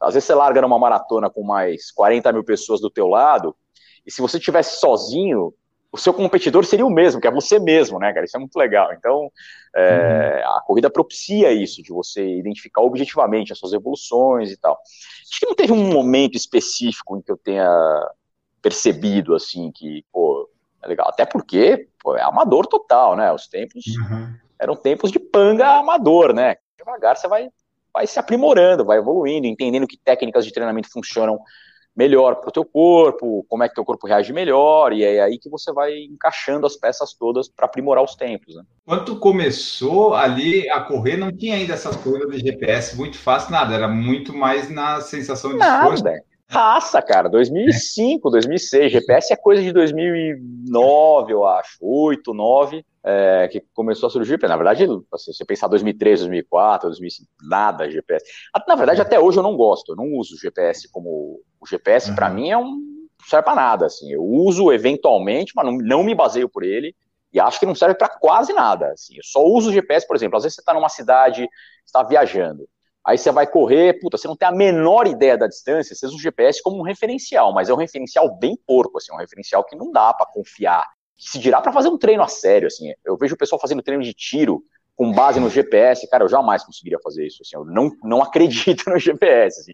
Às 0.00 0.14
vezes 0.14 0.28
você 0.28 0.34
larga 0.34 0.62
numa 0.62 0.78
maratona 0.78 1.28
com 1.28 1.42
mais 1.42 1.90
40 1.90 2.32
mil 2.32 2.44
pessoas 2.44 2.80
do 2.80 2.88
teu 2.88 3.08
lado, 3.08 3.54
e 4.06 4.12
se 4.12 4.22
você 4.22 4.38
tivesse 4.38 4.78
sozinho, 4.78 5.52
o 5.92 5.98
seu 5.98 6.14
competidor 6.14 6.64
seria 6.64 6.86
o 6.86 6.90
mesmo, 6.90 7.20
que 7.20 7.26
é 7.26 7.30
você 7.32 7.58
mesmo, 7.58 7.98
né, 7.98 8.12
cara? 8.12 8.24
Isso 8.24 8.36
é 8.36 8.40
muito 8.40 8.56
legal. 8.56 8.92
Então, 8.94 9.28
é, 9.74 10.40
uhum. 10.42 10.56
a 10.56 10.60
corrida 10.62 10.88
propicia 10.88 11.52
isso, 11.52 11.82
de 11.82 11.92
você 11.92 12.24
identificar 12.24 12.80
objetivamente 12.80 13.52
as 13.52 13.58
suas 13.58 13.72
evoluções 13.72 14.52
e 14.52 14.56
tal. 14.56 14.78
Acho 15.28 15.40
que 15.40 15.46
não 15.46 15.54
teve 15.54 15.72
um 15.72 15.92
momento 15.92 16.36
específico 16.36 17.18
em 17.18 17.22
que 17.22 17.32
eu 17.32 17.36
tenha 17.36 17.68
percebido, 18.62 19.34
assim, 19.34 19.72
que, 19.72 20.04
pô, 20.12 20.48
é 20.80 20.86
legal. 20.86 21.08
Até 21.08 21.26
porque, 21.26 21.88
pô, 22.00 22.16
é 22.16 22.22
amador 22.22 22.66
total, 22.68 23.16
né? 23.16 23.32
Os 23.32 23.48
tempos 23.48 23.84
uhum 23.86 24.49
eram 24.60 24.76
tempos 24.76 25.10
de 25.10 25.18
panga 25.18 25.78
amador, 25.78 26.34
né? 26.34 26.56
Devagar 26.78 27.16
você 27.16 27.26
vai, 27.26 27.48
vai 27.92 28.06
se 28.06 28.18
aprimorando, 28.18 28.84
vai 28.84 28.98
evoluindo, 28.98 29.46
entendendo 29.46 29.86
que 29.86 29.96
técnicas 29.96 30.44
de 30.44 30.52
treinamento 30.52 30.90
funcionam 30.92 31.40
melhor 31.96 32.36
para 32.36 32.48
o 32.48 32.52
teu 32.52 32.64
corpo, 32.64 33.44
como 33.48 33.64
é 33.64 33.68
que 33.68 33.74
teu 33.74 33.84
corpo 33.84 34.06
reage 34.06 34.32
melhor, 34.32 34.92
e 34.92 35.02
é 35.02 35.20
aí 35.20 35.38
que 35.38 35.50
você 35.50 35.72
vai 35.72 35.98
encaixando 36.04 36.66
as 36.66 36.76
peças 36.76 37.12
todas 37.14 37.48
para 37.48 37.66
aprimorar 37.66 38.04
os 38.04 38.14
tempos. 38.14 38.54
Né? 38.54 38.62
Quando 38.86 39.18
começou 39.18 40.14
ali 40.14 40.68
a 40.70 40.80
correr, 40.80 41.16
não 41.16 41.32
tinha 41.32 41.56
ainda 41.56 41.74
essas 41.74 41.96
coisas 41.96 42.30
de 42.30 42.38
GPS 42.38 42.96
muito 42.96 43.18
fácil, 43.18 43.50
nada, 43.50 43.74
era 43.74 43.88
muito 43.88 44.32
mais 44.32 44.70
na 44.70 45.00
sensação 45.00 45.50
de 45.50 45.58
nada. 45.58 45.94
esforço. 45.94 46.04
Raça, 46.50 47.00
cara, 47.00 47.28
2005, 47.28 48.26
é. 48.26 48.32
2006, 48.32 48.92
GPS 48.92 49.32
é 49.32 49.36
coisa 49.36 49.62
de 49.62 49.72
2009, 49.72 51.32
eu 51.32 51.46
acho, 51.46 51.78
8, 51.80 52.34
9, 52.34 52.84
é, 53.04 53.46
que 53.46 53.62
começou 53.72 54.08
a 54.08 54.10
surgir, 54.10 54.36
na 54.42 54.56
verdade, 54.56 54.84
assim, 55.12 55.32
você 55.32 55.44
pensar 55.44 55.68
2003, 55.68 56.20
2004, 56.20 56.88
2005, 56.88 57.30
nada 57.48 57.88
GPS. 57.88 58.24
Na 58.66 58.74
verdade, 58.74 59.00
até 59.00 59.20
hoje 59.20 59.38
eu 59.38 59.44
não 59.44 59.56
gosto, 59.56 59.92
eu 59.92 59.96
não 59.96 60.12
uso 60.18 60.36
GPS 60.36 60.90
como, 60.90 61.40
o 61.60 61.66
GPS 61.68 62.10
uhum. 62.10 62.16
para 62.16 62.28
mim 62.28 62.50
é 62.50 62.58
um, 62.58 62.64
não 62.64 63.28
serve 63.28 63.44
para 63.44 63.54
nada, 63.54 63.86
assim, 63.86 64.10
eu 64.12 64.24
uso 64.24 64.72
eventualmente, 64.72 65.52
mas 65.54 65.64
não, 65.64 65.78
não 65.78 66.02
me 66.02 66.16
baseio 66.16 66.48
por 66.48 66.64
ele, 66.64 66.96
e 67.32 67.38
acho 67.38 67.60
que 67.60 67.66
não 67.66 67.76
serve 67.76 67.94
para 67.94 68.08
quase 68.08 68.52
nada, 68.52 68.88
assim, 68.88 69.14
eu 69.14 69.22
só 69.22 69.44
uso 69.44 69.70
o 69.70 69.72
GPS, 69.72 70.04
por 70.04 70.16
exemplo, 70.16 70.36
às 70.36 70.42
vezes 70.42 70.56
você 70.56 70.62
está 70.62 70.74
numa 70.74 70.88
cidade, 70.88 71.48
está 71.86 72.02
viajando, 72.02 72.68
Aí 73.06 73.16
você 73.16 73.30
vai 73.30 73.46
correr, 73.46 73.98
puta, 73.98 74.18
você 74.18 74.28
não 74.28 74.36
tem 74.36 74.48
a 74.48 74.52
menor 74.52 75.06
ideia 75.06 75.36
da 75.36 75.46
distância, 75.46 75.94
você 75.94 76.06
usa 76.06 76.16
o 76.16 76.20
GPS 76.20 76.62
como 76.62 76.78
um 76.78 76.82
referencial, 76.82 77.52
mas 77.52 77.68
é 77.68 77.74
um 77.74 77.78
referencial 77.78 78.36
bem 78.38 78.58
porco, 78.66 78.98
assim, 78.98 79.12
um 79.12 79.16
referencial 79.16 79.64
que 79.64 79.74
não 79.74 79.90
dá 79.90 80.12
para 80.12 80.26
confiar. 80.26 80.86
Se 81.16 81.38
dirá 81.38 81.60
para 81.60 81.72
fazer 81.72 81.88
um 81.88 81.98
treino 81.98 82.22
a 82.22 82.28
sério, 82.28 82.66
assim. 82.66 82.92
Eu 83.04 83.16
vejo 83.16 83.34
o 83.34 83.38
pessoal 83.38 83.60
fazendo 83.60 83.82
treino 83.82 84.02
de 84.02 84.12
tiro 84.12 84.62
com 84.94 85.12
base 85.12 85.40
no 85.40 85.48
GPS, 85.48 86.06
cara, 86.10 86.24
eu 86.24 86.28
jamais 86.28 86.62
conseguiria 86.62 86.98
fazer 87.02 87.26
isso, 87.26 87.38
assim. 87.40 87.56
Eu 87.56 87.64
não, 87.64 87.90
não 88.04 88.20
acredito 88.22 88.88
no 88.90 88.98
GPS, 88.98 89.60
assim. 89.60 89.72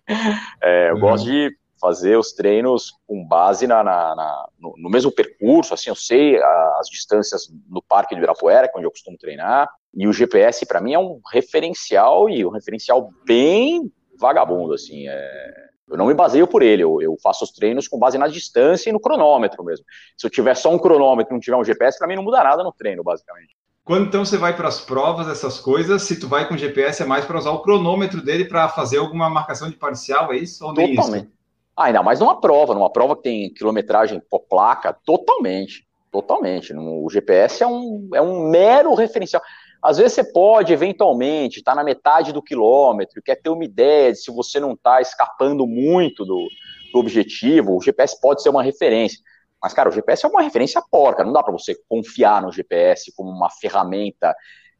É, 0.63 0.91
eu 0.91 0.95
uhum. 0.95 1.01
gosto 1.01 1.25
de 1.25 1.51
fazer 1.81 2.17
os 2.17 2.33
treinos 2.33 2.93
com 3.07 3.27
base 3.27 3.67
na, 3.67 3.83
na, 3.83 4.15
na 4.15 4.49
no, 4.59 4.75
no, 4.79 4.89
mesmo 4.89 5.13
percurso, 5.13 5.75
assim, 5.75 5.91
eu 5.91 5.95
sei 5.95 6.41
as 6.79 6.89
distâncias 6.89 7.49
no 7.69 7.83
Parque 7.83 8.15
do 8.15 8.19
Ibirapuera, 8.19 8.69
que 8.69 8.77
é 8.77 8.79
onde 8.79 8.87
eu 8.87 8.91
costumo 8.91 9.19
treinar, 9.19 9.69
e 9.97 10.07
o 10.07 10.13
GPS 10.13 10.67
para 10.67 10.81
mim 10.81 10.93
é 10.93 10.99
um 10.99 11.21
referencial 11.33 12.29
e 12.29 12.45
um 12.45 12.51
referencial 12.51 13.11
bem 13.25 13.91
vagabundo, 14.19 14.75
assim, 14.75 15.09
é... 15.09 15.55
eu 15.89 15.97
não 15.97 16.07
me 16.07 16.15
baseio 16.15 16.47
por 16.47 16.63
ele, 16.63 16.83
eu, 16.83 17.01
eu, 17.01 17.17
faço 17.23 17.45
os 17.45 17.51
treinos 17.51 17.89
com 17.89 17.99
base 17.99 18.19
na 18.19 18.29
distância 18.29 18.91
e 18.91 18.93
no 18.93 19.01
cronômetro 19.01 19.65
mesmo. 19.65 19.85
Se 20.17 20.27
eu 20.27 20.31
tiver 20.31 20.55
só 20.55 20.73
um 20.73 20.79
cronômetro 20.79 21.33
e 21.33 21.35
não 21.35 21.41
tiver 21.41 21.57
um 21.57 21.65
GPS, 21.65 21.99
para 21.99 22.07
mim 22.07 22.17
não 22.17 22.23
muda 22.23 22.45
nada 22.45 22.63
no 22.63 22.73
treino, 22.73 23.03
basicamente. 23.03 23.57
Quando 23.87 24.09
então 24.09 24.25
você 24.25 24.37
vai 24.37 24.55
para 24.55 24.69
as 24.69 24.81
provas, 24.81 25.29
essas 25.29 25.61
coisas, 25.61 26.03
se 26.03 26.19
tu 26.19 26.27
vai 26.27 26.49
com 26.49 26.57
GPS 26.57 27.03
é 27.03 27.07
mais 27.07 27.25
para 27.25 27.39
usar 27.39 27.53
o 27.53 27.63
cronômetro 27.63 28.21
dele 28.21 28.45
para 28.45 28.69
fazer 28.69 28.99
alguma 28.99 29.31
marcação 29.31 29.71
de 29.71 29.77
parcial, 29.77 30.33
é 30.33 30.39
isso 30.39 30.67
ou 30.67 30.75
nem 30.75 30.95
Totalmente. 30.95 31.27
isso? 31.27 31.33
Ah, 31.77 31.85
ainda 31.85 32.03
mais 32.03 32.19
numa 32.19 32.41
prova, 32.41 32.75
numa 32.75 32.91
prova 32.91 33.15
que 33.15 33.23
tem 33.23 33.55
quilometragem 33.55 34.21
por 34.29 34.41
placa, 34.41 34.93
totalmente, 34.93 35.87
totalmente. 36.11 36.75
O 36.75 37.09
GPS 37.09 37.63
é 37.63 37.67
um, 37.67 38.09
é 38.13 38.21
um 38.21 38.51
mero 38.51 38.95
referencial. 38.95 39.43
Às 39.87 39.99
vezes 39.99 40.15
você 40.15 40.25
pode, 40.25 40.73
eventualmente, 40.73 41.59
estar 41.61 41.73
tá 41.73 41.77
na 41.77 41.85
metade 41.85 42.33
do 42.33 42.43
quilômetro, 42.43 43.23
quer 43.23 43.37
ter 43.37 43.51
uma 43.51 43.65
ideia 43.65 44.11
de 44.11 44.19
se 44.19 44.33
você 44.33 44.59
não 44.59 44.73
está 44.73 45.01
escapando 45.01 45.65
muito 45.65 46.25
do, 46.25 46.49
do 46.93 46.99
objetivo, 46.99 47.77
o 47.77 47.81
GPS 47.81 48.21
pode 48.21 48.43
ser 48.43 48.49
uma 48.49 48.65
referência. 48.65 49.21
Mas, 49.63 49.73
cara, 49.73 49.89
o 49.89 49.93
GPS 49.93 50.27
é 50.27 50.29
uma 50.29 50.43
referência 50.43 50.83
porca, 50.91 51.23
não 51.23 51.33
dá 51.33 51.41
para 51.41 51.53
você 51.53 51.77
confiar 51.89 52.43
no 52.43 52.51
GPS 52.51 53.13
como 53.15 53.31
uma 53.31 53.49
ferramenta 53.49 54.35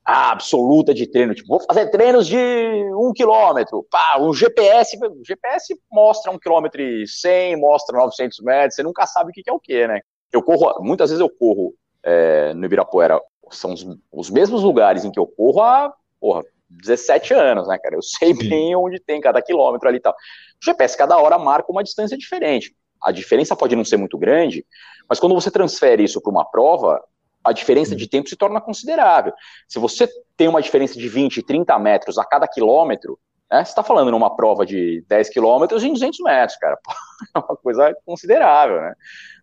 absoluta 0.05 0.93
de 0.93 1.07
treino. 1.07 1.37
Tipo, 1.37 1.49
vou 1.51 1.61
fazer 1.61 1.89
treinos 1.91 2.27
de 2.27 2.37
um 2.37 3.13
quilômetro. 3.15 3.87
Pá, 3.89 4.19
o 4.19 4.35
GPS, 4.35 4.99
o 5.05 5.25
GPS 5.25 5.79
mostra 5.89 6.33
um 6.33 6.39
quilômetro 6.39 6.83
e 6.83 7.07
cem, 7.07 7.57
mostra 7.57 7.97
900 7.97 8.41
metros, 8.41 8.75
você 8.75 8.83
nunca 8.83 9.07
sabe 9.07 9.31
o 9.31 9.33
que 9.33 9.49
é 9.49 9.53
o 9.53 9.61
que, 9.61 9.87
né? 9.87 10.01
Eu 10.33 10.43
corro, 10.43 10.83
muitas 10.83 11.11
vezes 11.11 11.21
eu 11.21 11.31
corro 11.31 11.75
é, 12.03 12.53
no 12.55 12.65
Ibirapuera, 12.65 13.21
são 13.51 13.73
os, 13.73 13.87
os, 14.13 14.31
mesmos 14.31 14.63
lugares 14.63 15.05
em 15.05 15.11
que 15.11 15.19
eu 15.19 15.27
corro 15.27 15.63
há, 15.63 15.93
porra, 16.21 16.43
17 16.69 17.33
anos, 17.35 17.69
né, 17.69 17.79
cara? 17.79 17.95
Eu 17.95 18.03
sei 18.03 18.35
bem 18.35 18.75
onde 18.75 18.99
tem 19.01 19.21
cada 19.21 19.41
quilômetro 19.41 19.89
ali 19.89 19.99
e 19.99 20.01
tal. 20.01 20.13
O 20.13 20.65
GPS 20.65 20.97
cada 20.97 21.17
hora 21.17 21.39
marca 21.39 21.71
uma 21.71 21.85
distância 21.85 22.17
diferente. 22.17 22.75
A 23.03 23.13
diferença 23.13 23.55
pode 23.55 23.77
não 23.77 23.85
ser 23.85 23.97
muito 23.97 24.19
grande, 24.19 24.65
mas 25.09 25.21
quando 25.21 25.35
você 25.35 25.51
transfere 25.51 26.03
isso 26.03 26.21
para 26.21 26.31
uma 26.31 26.45
prova, 26.45 27.03
a 27.45 27.53
diferença 27.53 27.95
de 27.95 28.09
tempo 28.09 28.29
se 28.29 28.37
torna 28.37 28.61
considerável. 28.61 29.33
Se 29.69 29.79
você 29.79 30.09
tem 30.37 30.49
uma 30.49 30.61
diferença 30.61 30.99
de 30.99 31.09
20, 31.09 31.43
30 31.43 31.79
metros 31.79 32.19
a 32.19 32.25
cada 32.25 32.49
quilômetro, 32.49 33.19
né, 33.51 33.65
você 33.65 33.71
está 33.71 33.83
falando 33.83 34.11
numa 34.11 34.35
prova 34.35 34.67
de 34.67 35.05
10 35.09 35.29
quilômetros 35.29 35.85
em 35.85 35.93
200 35.93 36.19
metros, 36.21 36.59
cara. 36.59 36.77
É 37.35 37.39
uma 37.39 37.57
coisa 37.57 37.97
considerável, 38.05 38.79
né? 38.79 38.95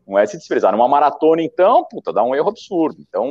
Não 0.08 0.20
é 0.20 0.26
se 0.26 0.38
desprezar. 0.38 0.72
Numa 0.72 0.88
maratona, 0.88 1.42
então, 1.42 1.86
puta, 1.90 2.12
dá 2.12 2.24
um 2.24 2.36
erro 2.36 2.50
absurdo. 2.50 2.98
Então, 3.00 3.26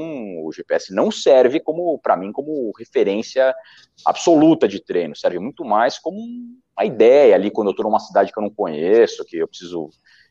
o 0.45 0.51
GPS 0.53 0.95
não 0.95 1.11
serve 1.11 1.61
como, 1.61 1.99
para 1.99 2.17
mim, 2.17 2.33
como 2.33 2.73
referência 2.79 3.55
absoluta 4.05 4.67
de 4.67 4.83
treino. 4.83 5.15
Serve 5.15 5.39
muito 5.39 5.65
mais 5.65 5.99
como 5.99 6.19
uma 6.77 6.85
ideia 6.85 7.35
ali, 7.35 7.51
quando 7.51 7.69
eu 7.69 7.73
estou 7.73 7.85
numa 7.85 8.01
cidade 8.01 8.33
que 8.33 8.39
eu 8.39 8.43
não 8.43 8.51
conheço, 8.51 9.25
que 9.25 9.37
eu 9.37 9.49
preciso 9.49 9.91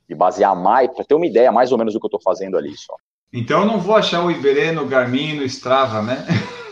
me 0.10 0.16
basear 0.16 0.56
mais, 0.56 0.92
para 0.92 1.06
ter 1.06 1.14
uma 1.14 1.28
ideia 1.28 1.52
mais 1.52 1.72
ou 1.72 1.78
menos 1.78 1.94
do 1.94 2.00
que 2.00 2.06
eu 2.06 2.10
estou 2.10 2.22
fazendo 2.22 2.58
ali 2.58 2.76
só. 2.76 2.96
Então, 3.32 3.62
eu 3.62 3.66
não 3.66 3.80
vou 3.80 3.96
achar 3.96 4.26
o 4.26 4.32
Iberê 4.32 4.72
no 4.72 4.88
Garmin, 4.88 5.36
no 5.36 5.44
Strava, 5.44 6.02
né? 6.02 6.26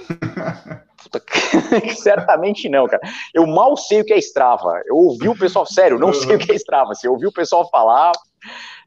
Puta, 1.09 1.23
certamente 1.95 2.69
não, 2.69 2.87
cara. 2.87 3.01
Eu 3.33 3.47
mal 3.47 3.75
sei 3.75 4.01
o 4.01 4.05
que 4.05 4.13
é 4.13 4.17
Strava. 4.17 4.81
Eu 4.85 4.95
ouvi 4.95 5.27
o 5.27 5.37
pessoal, 5.37 5.65
sério, 5.65 5.97
não 5.97 6.13
sei 6.13 6.35
o 6.35 6.39
que 6.39 6.51
é 6.51 6.55
Strava. 6.55 6.93
Se 6.93 7.07
eu 7.07 7.13
ouvi 7.13 7.25
o 7.25 7.33
pessoal 7.33 7.67
falar, 7.69 8.11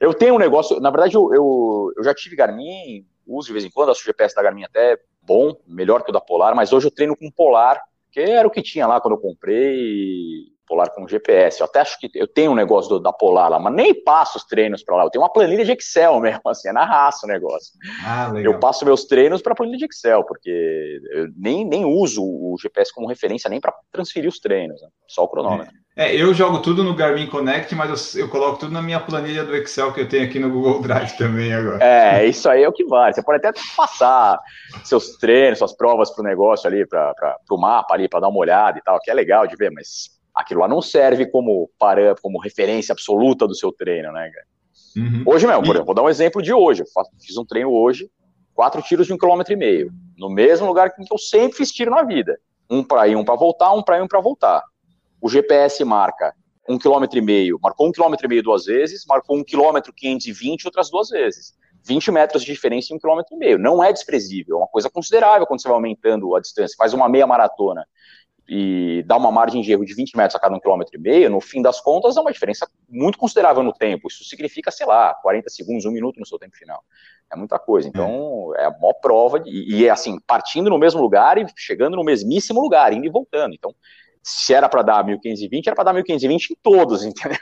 eu 0.00 0.14
tenho 0.14 0.34
um 0.34 0.38
negócio, 0.38 0.78
na 0.80 0.90
verdade, 0.90 1.16
eu, 1.16 1.34
eu, 1.34 1.92
eu 1.96 2.04
já 2.04 2.14
tive 2.14 2.36
Garmin, 2.36 3.04
uso 3.26 3.48
de 3.48 3.52
vez 3.52 3.64
em 3.64 3.70
quando, 3.70 3.90
acho 3.90 4.00
o 4.00 4.04
GPS 4.04 4.34
da 4.34 4.42
Garmin 4.42 4.64
até 4.64 4.98
bom, 5.20 5.56
melhor 5.66 6.02
que 6.02 6.10
o 6.10 6.12
da 6.12 6.20
Polar, 6.20 6.54
mas 6.54 6.72
hoje 6.72 6.86
eu 6.86 6.90
treino 6.90 7.16
com 7.16 7.30
Polar, 7.30 7.80
que 8.10 8.20
era 8.20 8.46
o 8.46 8.50
que 8.50 8.62
tinha 8.62 8.86
lá 8.86 9.00
quando 9.00 9.14
eu 9.14 9.20
comprei, 9.20 10.51
Polar 10.72 10.90
com 10.90 11.06
GPS. 11.06 11.60
Eu 11.60 11.66
até 11.66 11.80
acho 11.80 11.98
que 12.00 12.10
eu 12.14 12.26
tenho 12.26 12.52
um 12.52 12.54
negócio 12.54 12.88
do, 12.88 12.98
da 12.98 13.12
Polar 13.12 13.50
lá, 13.50 13.58
mas 13.58 13.74
nem 13.74 13.92
passo 13.92 14.38
os 14.38 14.44
treinos 14.44 14.82
para 14.82 14.96
lá. 14.96 15.04
Eu 15.04 15.10
tenho 15.10 15.22
uma 15.22 15.30
planilha 15.30 15.66
de 15.66 15.72
Excel 15.72 16.18
mesmo, 16.20 16.40
assim, 16.46 16.70
é 16.70 16.72
na 16.72 16.86
raça 16.86 17.26
o 17.26 17.28
negócio. 17.28 17.74
Ah, 18.02 18.32
eu 18.42 18.58
passo 18.58 18.86
meus 18.86 19.04
treinos 19.04 19.42
para 19.42 19.54
planilha 19.54 19.76
de 19.76 19.84
Excel, 19.84 20.24
porque 20.24 21.00
eu 21.10 21.28
nem, 21.36 21.62
nem 21.66 21.84
uso 21.84 22.22
o 22.22 22.56
GPS 22.58 22.90
como 22.94 23.06
referência 23.06 23.50
nem 23.50 23.60
para 23.60 23.74
transferir 23.92 24.30
os 24.30 24.38
treinos, 24.38 24.80
né? 24.80 24.88
só 25.06 25.24
o 25.24 25.28
cronômetro. 25.28 25.74
É. 25.94 26.06
é. 26.06 26.16
eu 26.16 26.32
jogo 26.32 26.60
tudo 26.60 26.82
no 26.82 26.94
Garmin 26.94 27.26
Connect, 27.26 27.74
mas 27.74 28.14
eu, 28.14 28.22
eu, 28.22 28.30
coloco 28.30 28.58
tudo 28.58 28.72
na 28.72 28.80
minha 28.80 28.98
planilha 28.98 29.44
do 29.44 29.54
Excel 29.54 29.92
que 29.92 30.00
eu 30.00 30.08
tenho 30.08 30.24
aqui 30.24 30.38
no 30.38 30.50
Google 30.50 30.80
Drive 30.82 31.18
também 31.18 31.52
agora. 31.52 31.84
É, 31.84 32.24
isso 32.24 32.48
aí 32.48 32.62
é 32.62 32.68
o 32.68 32.72
que 32.72 32.86
vale. 32.86 33.12
Você 33.12 33.22
pode 33.22 33.46
até 33.46 33.60
passar 33.76 34.40
seus 34.84 35.18
treinos, 35.18 35.58
suas 35.58 35.76
provas 35.76 36.10
para 36.10 36.22
o 36.22 36.26
negócio 36.26 36.66
ali, 36.66 36.86
para 36.86 37.36
o 37.50 37.58
mapa 37.58 37.92
ali, 37.92 38.08
para 38.08 38.20
dar 38.20 38.28
uma 38.28 38.38
olhada 38.38 38.78
e 38.78 38.82
tal, 38.82 38.98
que 39.00 39.10
é 39.10 39.14
legal 39.14 39.46
de 39.46 39.54
ver, 39.54 39.70
mas 39.70 40.21
aquilo 40.34 40.60
lá 40.60 40.68
não 40.68 40.80
serve 40.80 41.26
como 41.26 41.70
parâmetro, 41.78 42.22
como 42.22 42.40
referência 42.40 42.92
absoluta 42.92 43.46
do 43.46 43.54
seu 43.54 43.72
treino, 43.72 44.12
né, 44.12 44.30
cara? 44.30 44.46
Uhum. 44.96 45.22
Hoje 45.26 45.46
mesmo, 45.46 45.62
por 45.62 45.70
exemplo, 45.70 45.86
vou 45.86 45.94
dar 45.94 46.02
um 46.02 46.08
exemplo 46.08 46.42
de 46.42 46.52
hoje. 46.52 46.82
Eu 46.82 46.86
fiz 47.20 47.36
um 47.36 47.44
treino 47.44 47.70
hoje, 47.70 48.10
quatro 48.54 48.82
tiros 48.82 49.06
de 49.06 49.12
um 49.12 49.18
quilômetro 49.18 49.52
e 49.52 49.56
meio, 49.56 49.90
no 50.16 50.30
mesmo 50.30 50.66
lugar 50.66 50.90
que 50.90 51.02
eu 51.10 51.18
sempre 51.18 51.56
fiz 51.56 51.70
tiro 51.70 51.90
na 51.90 52.02
vida. 52.02 52.38
Um 52.70 52.82
para 52.82 53.08
ir, 53.08 53.16
um 53.16 53.24
para 53.24 53.34
voltar, 53.34 53.72
um 53.72 53.82
para 53.82 53.98
ir, 53.98 54.02
um 54.02 54.08
para 54.08 54.20
voltar. 54.20 54.62
O 55.20 55.28
GPS 55.28 55.84
marca 55.84 56.34
um 56.68 56.78
quilômetro 56.78 57.18
e 57.18 57.22
meio, 57.22 57.58
marcou 57.60 57.88
um 57.88 57.92
quilômetro 57.92 58.26
e 58.26 58.28
meio 58.28 58.42
duas 58.42 58.64
vezes, 58.64 59.04
marcou 59.06 59.36
um 59.36 59.44
quilômetro 59.44 59.92
520 59.92 60.66
outras 60.66 60.90
duas 60.90 61.08
vezes. 61.08 61.54
20 61.84 62.12
metros 62.12 62.44
de 62.44 62.52
diferença 62.52 62.92
em 62.92 62.96
um 62.96 62.98
quilômetro 63.00 63.34
e 63.34 63.38
meio. 63.38 63.58
Não 63.58 63.82
é 63.82 63.92
desprezível, 63.92 64.56
é 64.56 64.58
uma 64.60 64.68
coisa 64.68 64.88
considerável 64.88 65.46
quando 65.46 65.60
você 65.60 65.66
vai 65.66 65.74
aumentando 65.74 66.34
a 66.36 66.40
distância. 66.40 66.76
Faz 66.78 66.94
uma 66.94 67.08
meia 67.08 67.26
maratona 67.26 67.84
e 68.54 69.02
dá 69.04 69.16
uma 69.16 69.32
margem 69.32 69.62
de 69.62 69.72
erro 69.72 69.82
de 69.82 69.94
20 69.94 70.14
metros 70.14 70.36
a 70.36 70.38
cada 70.38 70.54
um 70.54 70.60
quilômetro 70.60 70.94
e 70.94 71.00
meio, 71.00 71.30
no 71.30 71.40
fim 71.40 71.62
das 71.62 71.80
contas 71.80 72.18
é 72.18 72.20
uma 72.20 72.30
diferença 72.30 72.68
muito 72.86 73.16
considerável 73.16 73.62
no 73.62 73.72
tempo. 73.72 74.08
Isso 74.08 74.24
significa, 74.24 74.70
sei 74.70 74.84
lá, 74.84 75.14
40 75.14 75.48
segundos, 75.48 75.86
um 75.86 75.90
minuto 75.90 76.20
no 76.20 76.26
seu 76.26 76.38
tempo 76.38 76.54
final. 76.54 76.84
É 77.32 77.36
muita 77.36 77.58
coisa. 77.58 77.88
Então, 77.88 78.52
é 78.58 78.66
a 78.66 78.70
maior 78.70 78.92
prova, 79.00 79.40
de, 79.40 79.50
e 79.50 79.86
é 79.86 79.90
assim, 79.90 80.20
partindo 80.26 80.68
no 80.68 80.76
mesmo 80.76 81.00
lugar 81.00 81.38
e 81.38 81.46
chegando 81.56 81.96
no 81.96 82.04
mesmíssimo 82.04 82.60
lugar, 82.60 82.92
indo 82.92 83.06
e 83.06 83.10
voltando. 83.10 83.54
Então, 83.54 83.74
se 84.22 84.52
era 84.52 84.68
para 84.68 84.82
dar 84.82 85.02
1520, 85.02 85.66
era 85.68 85.74
para 85.74 85.84
dar 85.84 85.94
1520 85.94 86.50
em 86.50 86.56
todos, 86.62 87.04
entendeu? 87.06 87.38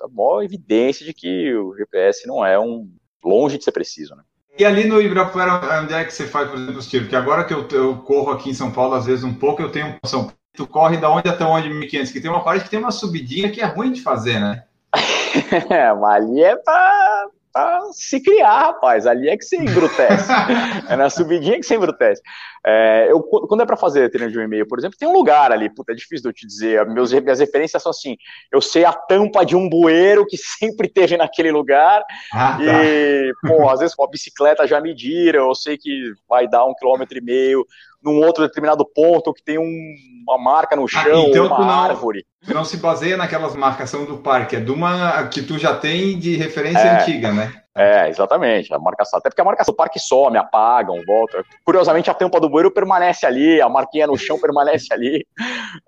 A 0.00 0.08
maior 0.08 0.42
evidência 0.42 1.04
de 1.04 1.12
que 1.12 1.54
o 1.54 1.76
GPS 1.76 2.26
não 2.26 2.42
é 2.42 2.58
um 2.58 2.90
longe 3.22 3.58
de 3.58 3.64
ser 3.64 3.72
preciso, 3.72 4.16
né? 4.16 4.22
E 4.58 4.64
ali 4.64 4.88
no 4.88 5.00
Ibirapuera, 5.00 5.60
onde 5.82 5.94
é 5.94 6.04
que 6.04 6.12
você 6.12 6.26
faz, 6.26 6.48
por 6.48 6.58
exemplo, 6.58 6.78
os 6.78 6.88
tiros? 6.88 7.06
Porque 7.06 7.14
agora 7.14 7.44
que 7.44 7.54
eu, 7.54 7.68
eu, 7.70 7.96
corro 7.98 8.32
aqui 8.32 8.50
em 8.50 8.54
São 8.54 8.72
Paulo, 8.72 8.94
às 8.94 9.06
vezes 9.06 9.22
um 9.22 9.32
pouco, 9.32 9.62
eu 9.62 9.70
tenho 9.70 9.96
São. 10.04 10.32
Tu 10.58 10.66
corre 10.66 10.96
da 10.96 11.08
onde 11.08 11.28
até 11.28 11.44
onde 11.44 11.70
1500? 11.70 12.12
Que 12.12 12.20
tem 12.20 12.28
uma 12.28 12.42
parte 12.42 12.64
que 12.64 12.70
tem 12.70 12.80
uma 12.80 12.90
subidinha 12.90 13.48
que 13.48 13.60
é 13.60 13.64
ruim 13.64 13.92
de 13.92 14.02
fazer, 14.02 14.40
né? 14.40 14.64
é, 15.70 15.94
mas 15.94 16.24
ali 16.24 16.42
é 16.42 16.56
pra, 16.56 17.26
pra, 17.52 17.80
se 17.92 18.20
criar, 18.20 18.62
rapaz. 18.62 19.06
Ali 19.06 19.28
é 19.28 19.36
que 19.36 19.44
você 19.44 19.56
embrutece. 19.56 20.28
é 20.90 20.96
na 20.96 21.08
subidinha 21.10 21.60
que 21.60 21.62
você 21.62 21.76
embrutece. 21.76 22.20
É, 22.66 23.06
eu, 23.08 23.22
quando 23.22 23.60
é 23.62 23.66
para 23.66 23.76
fazer 23.76 24.10
treino 24.10 24.32
de 24.32 24.36
um 24.36 24.42
e-mail, 24.42 24.66
por 24.66 24.80
exemplo, 24.80 24.98
tem 24.98 25.06
um 25.06 25.12
lugar 25.12 25.52
ali, 25.52 25.72
puta, 25.72 25.92
é 25.92 25.94
difícil 25.94 26.22
de 26.22 26.28
eu 26.30 26.32
te 26.32 26.44
dizer. 26.44 26.84
Meus, 26.86 27.12
minhas 27.12 27.38
referências 27.38 27.80
são 27.80 27.90
assim: 27.90 28.16
eu 28.50 28.60
sei 28.60 28.84
a 28.84 28.92
tampa 28.92 29.46
de 29.46 29.54
um 29.54 29.68
bueiro 29.68 30.26
que 30.26 30.34
sempre 30.58 30.88
teve 30.88 31.16
naquele 31.16 31.52
lugar, 31.52 32.02
ah, 32.34 32.58
tá. 32.58 32.84
e, 32.84 33.32
pô, 33.46 33.70
às 33.70 33.78
vezes 33.78 33.94
com 33.94 34.02
a 34.02 34.10
bicicleta 34.10 34.66
já 34.66 34.80
mediram, 34.80 35.46
eu 35.46 35.54
sei 35.54 35.78
que 35.78 36.14
vai 36.28 36.48
dar 36.48 36.64
um 36.64 36.74
quilômetro 36.74 37.16
e 37.16 37.22
meio 37.22 37.64
num 38.02 38.18
outro 38.18 38.46
determinado 38.46 38.84
ponto 38.84 39.32
que 39.32 39.42
tem 39.42 39.58
um, 39.58 39.94
uma 40.26 40.38
marca 40.38 40.76
no 40.76 40.84
ah, 40.84 40.88
chão, 40.88 41.26
ah, 41.26 41.28
então 41.28 41.46
uma 41.46 41.58
não, 41.58 41.70
árvore. 41.70 42.24
Tu 42.44 42.54
não 42.54 42.64
se 42.64 42.76
baseia 42.76 43.16
naquelas 43.16 43.54
marcação 43.56 44.04
do 44.04 44.18
parque, 44.18 44.56
é 44.56 44.60
de 44.60 44.70
uma 44.70 45.26
que 45.28 45.42
tu 45.42 45.58
já 45.58 45.76
tem 45.76 46.18
de 46.18 46.36
referência 46.36 46.78
é, 46.78 47.00
antiga, 47.00 47.32
né? 47.32 47.52
É, 47.76 48.08
exatamente. 48.08 48.74
A 48.74 48.78
marcação, 48.78 49.18
até 49.18 49.28
porque 49.28 49.40
a 49.40 49.44
marcação 49.44 49.72
do 49.72 49.76
parque 49.76 50.00
some, 50.00 50.36
apagam, 50.36 51.00
volta. 51.06 51.44
Curiosamente, 51.64 52.10
a 52.10 52.14
tampa 52.14 52.40
do 52.40 52.48
bueiro 52.48 52.72
permanece 52.72 53.24
ali, 53.24 53.60
a 53.60 53.68
marquinha 53.68 54.06
no 54.06 54.16
chão 54.16 54.38
permanece 54.38 54.92
ali. 54.92 55.24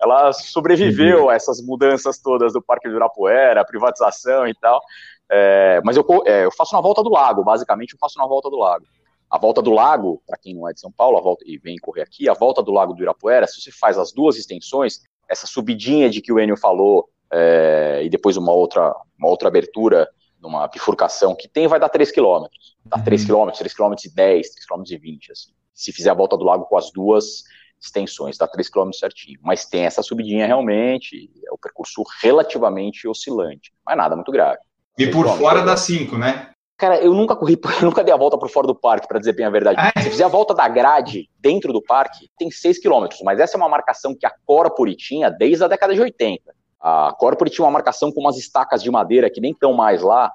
Ela 0.00 0.32
sobreviveu 0.32 1.30
a 1.30 1.34
essas 1.34 1.60
mudanças 1.60 2.18
todas 2.18 2.52
do 2.52 2.62
Parque 2.62 2.88
do 2.88 2.94
Irapuera, 2.94 3.60
a 3.60 3.64
privatização 3.64 4.46
e 4.46 4.54
tal. 4.54 4.80
É, 5.28 5.80
mas 5.84 5.96
eu, 5.96 6.04
é, 6.26 6.44
eu 6.44 6.52
faço 6.52 6.74
na 6.74 6.80
volta 6.80 7.02
do 7.02 7.10
lago, 7.10 7.44
basicamente 7.44 7.92
eu 7.92 7.98
faço 8.00 8.18
na 8.18 8.26
volta 8.26 8.48
do 8.48 8.56
lago. 8.56 8.84
A 9.30 9.38
volta 9.38 9.62
do 9.62 9.70
lago, 9.70 10.20
para 10.26 10.36
quem 10.36 10.54
não 10.54 10.68
é 10.68 10.72
de 10.72 10.80
São 10.80 10.90
Paulo, 10.90 11.16
a 11.16 11.20
volta 11.20 11.44
e 11.46 11.56
vem 11.56 11.76
correr 11.76 12.02
aqui, 12.02 12.28
a 12.28 12.34
volta 12.34 12.62
do 12.62 12.72
lago 12.72 12.92
do 12.92 13.02
Irapuera, 13.02 13.46
se 13.46 13.60
você 13.60 13.70
faz 13.70 13.96
as 13.96 14.12
duas 14.12 14.36
extensões, 14.36 15.00
essa 15.28 15.46
subidinha 15.46 16.10
de 16.10 16.20
que 16.20 16.32
o 16.32 16.40
Enio 16.40 16.56
falou, 16.56 17.08
é, 17.32 18.00
e 18.02 18.08
depois 18.08 18.36
uma 18.36 18.52
outra, 18.52 18.92
uma 19.16 19.28
outra 19.28 19.48
abertura 19.48 20.08
numa 20.40 20.66
bifurcação 20.66 21.36
que 21.36 21.46
tem, 21.46 21.68
vai 21.68 21.78
dar 21.78 21.88
3 21.88 22.10
km. 22.10 22.46
Dá 22.84 22.96
uhum. 22.96 23.04
3 23.04 23.24
km, 23.24 23.50
3 23.56 23.74
km 23.74 23.94
e 24.04 24.14
10, 24.14 24.50
3 24.50 24.66
km 24.66 24.82
e 24.90 24.98
20, 24.98 25.32
assim. 25.32 25.50
Se 25.72 25.92
fizer 25.92 26.10
a 26.10 26.14
volta 26.14 26.36
do 26.36 26.44
lago 26.44 26.64
com 26.64 26.76
as 26.76 26.90
duas 26.90 27.44
extensões, 27.80 28.36
dá 28.36 28.48
3 28.48 28.68
km 28.68 28.90
certinho. 28.92 29.38
Mas 29.42 29.64
tem 29.64 29.84
essa 29.84 30.02
subidinha 30.02 30.46
realmente, 30.46 31.30
é 31.46 31.52
o 31.52 31.58
percurso 31.58 32.02
relativamente 32.22 33.06
oscilante, 33.06 33.72
mas 33.84 33.96
nada 33.96 34.16
muito 34.16 34.32
grave. 34.32 34.58
E 34.98 35.06
por 35.06 35.26
fora 35.38 35.62
dá 35.62 35.76
5, 35.76 36.18
né? 36.18 36.49
Cara, 36.80 36.98
eu 36.98 37.12
nunca 37.12 37.36
corri, 37.36 37.60
eu 37.82 37.86
nunca 37.86 38.02
dei 38.02 38.12
a 38.12 38.16
volta 38.16 38.38
por 38.38 38.48
fora 38.48 38.66
do 38.66 38.74
parque, 38.74 39.06
para 39.06 39.18
dizer 39.18 39.34
bem 39.34 39.44
a 39.44 39.50
verdade. 39.50 39.78
Se 40.02 40.08
fizer 40.08 40.24
a 40.24 40.28
volta 40.28 40.54
da 40.54 40.66
grade 40.66 41.28
dentro 41.38 41.74
do 41.74 41.82
parque, 41.82 42.30
tem 42.38 42.50
6 42.50 42.80
km, 42.80 43.06
mas 43.22 43.38
essa 43.38 43.54
é 43.54 43.58
uma 43.58 43.68
marcação 43.68 44.16
que 44.18 44.24
a 44.24 44.32
Corpore 44.46 44.96
tinha 44.96 45.28
desde 45.28 45.62
a 45.62 45.68
década 45.68 45.94
de 45.94 46.00
80. 46.00 46.42
A 46.80 47.14
Corpore 47.18 47.50
tinha 47.50 47.66
uma 47.66 47.70
marcação 47.70 48.10
com 48.10 48.22
umas 48.22 48.38
estacas 48.38 48.82
de 48.82 48.90
madeira 48.90 49.28
que 49.28 49.42
nem 49.42 49.50
estão 49.50 49.74
mais 49.74 50.00
lá, 50.00 50.32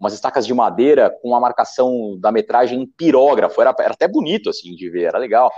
umas 0.00 0.14
estacas 0.14 0.46
de 0.46 0.54
madeira 0.54 1.10
com 1.20 1.28
uma 1.28 1.38
marcação 1.38 2.16
da 2.18 2.32
metragem 2.32 2.80
em 2.80 2.86
pirógrafo. 2.86 3.60
Era, 3.60 3.74
era 3.78 3.92
até 3.92 4.08
bonito 4.08 4.48
assim 4.48 4.74
de 4.74 4.88
ver, 4.88 5.04
era 5.04 5.18
legal. 5.18 5.52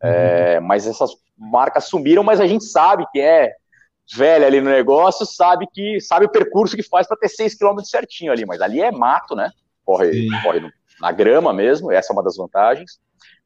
É, 0.00 0.58
uhum. 0.60 0.66
mas 0.66 0.86
essas 0.86 1.10
marcas 1.36 1.86
sumiram, 1.86 2.22
mas 2.22 2.40
a 2.40 2.46
gente 2.46 2.64
sabe 2.64 3.04
que 3.10 3.20
é 3.20 3.50
velha 4.16 4.46
ali 4.46 4.60
no 4.60 4.70
negócio, 4.70 5.26
sabe 5.26 5.66
que 5.72 6.00
sabe 6.00 6.26
o 6.26 6.30
percurso 6.30 6.76
que 6.76 6.82
faz 6.84 7.08
para 7.08 7.16
ter 7.16 7.28
6 7.28 7.56
km 7.56 7.80
certinho 7.82 8.30
ali, 8.30 8.46
mas 8.46 8.60
ali 8.60 8.80
é 8.80 8.92
mato, 8.92 9.34
né? 9.34 9.50
Corre, 9.84 10.28
corre 10.42 10.72
na 11.00 11.12
grama 11.12 11.52
mesmo, 11.52 11.90
essa 11.90 12.12
é 12.12 12.14
uma 12.14 12.22
das 12.22 12.36
vantagens. 12.36 13.00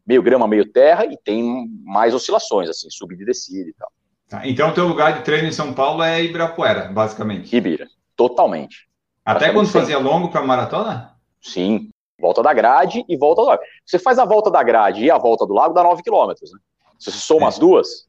Meio 0.07 0.23
grama, 0.23 0.47
meio 0.47 0.71
terra, 0.71 1.05
e 1.07 1.17
tem 1.17 1.69
mais 1.83 2.15
oscilações, 2.15 2.69
assim, 2.69 2.89
subida 2.91 3.23
e 3.23 3.27
descida 3.27 3.69
e 3.69 3.75
tal. 3.75 3.91
Tá, 4.29 4.47
então, 4.47 4.71
o 4.71 4.75
teu 4.75 4.87
lugar 4.87 5.15
de 5.15 5.23
treino 5.23 5.49
em 5.49 5.53
São 5.53 5.73
Paulo 5.73 6.03
é 6.03 6.23
Ibirapuera, 6.23 6.89
basicamente. 6.93 7.55
Ibira, 7.55 7.87
totalmente. 8.15 8.89
Até 9.25 9.53
quando 9.53 9.69
fazia 9.69 9.99
longo 9.99 10.31
para 10.31 10.43
maratona? 10.43 11.17
Sim, 11.41 11.91
volta 12.19 12.43
da 12.43 12.53
grade 12.53 13.05
e 13.09 13.17
volta 13.17 13.43
do 13.43 13.49
lago. 13.49 13.63
Você 13.85 13.99
faz 13.99 14.19
a 14.19 14.25
volta 14.25 14.51
da 14.51 14.63
grade 14.63 15.05
e 15.05 15.11
a 15.11 15.19
volta 15.19 15.47
do 15.47 15.55
lago, 15.55 15.75
dá 15.75 15.83
9 15.83 16.03
quilômetros, 16.03 16.53
né? 16.53 16.59
Se 16.99 17.11
você 17.11 17.19
soma 17.19 17.47
é. 17.47 17.49
as 17.49 17.59
duas, 17.59 18.09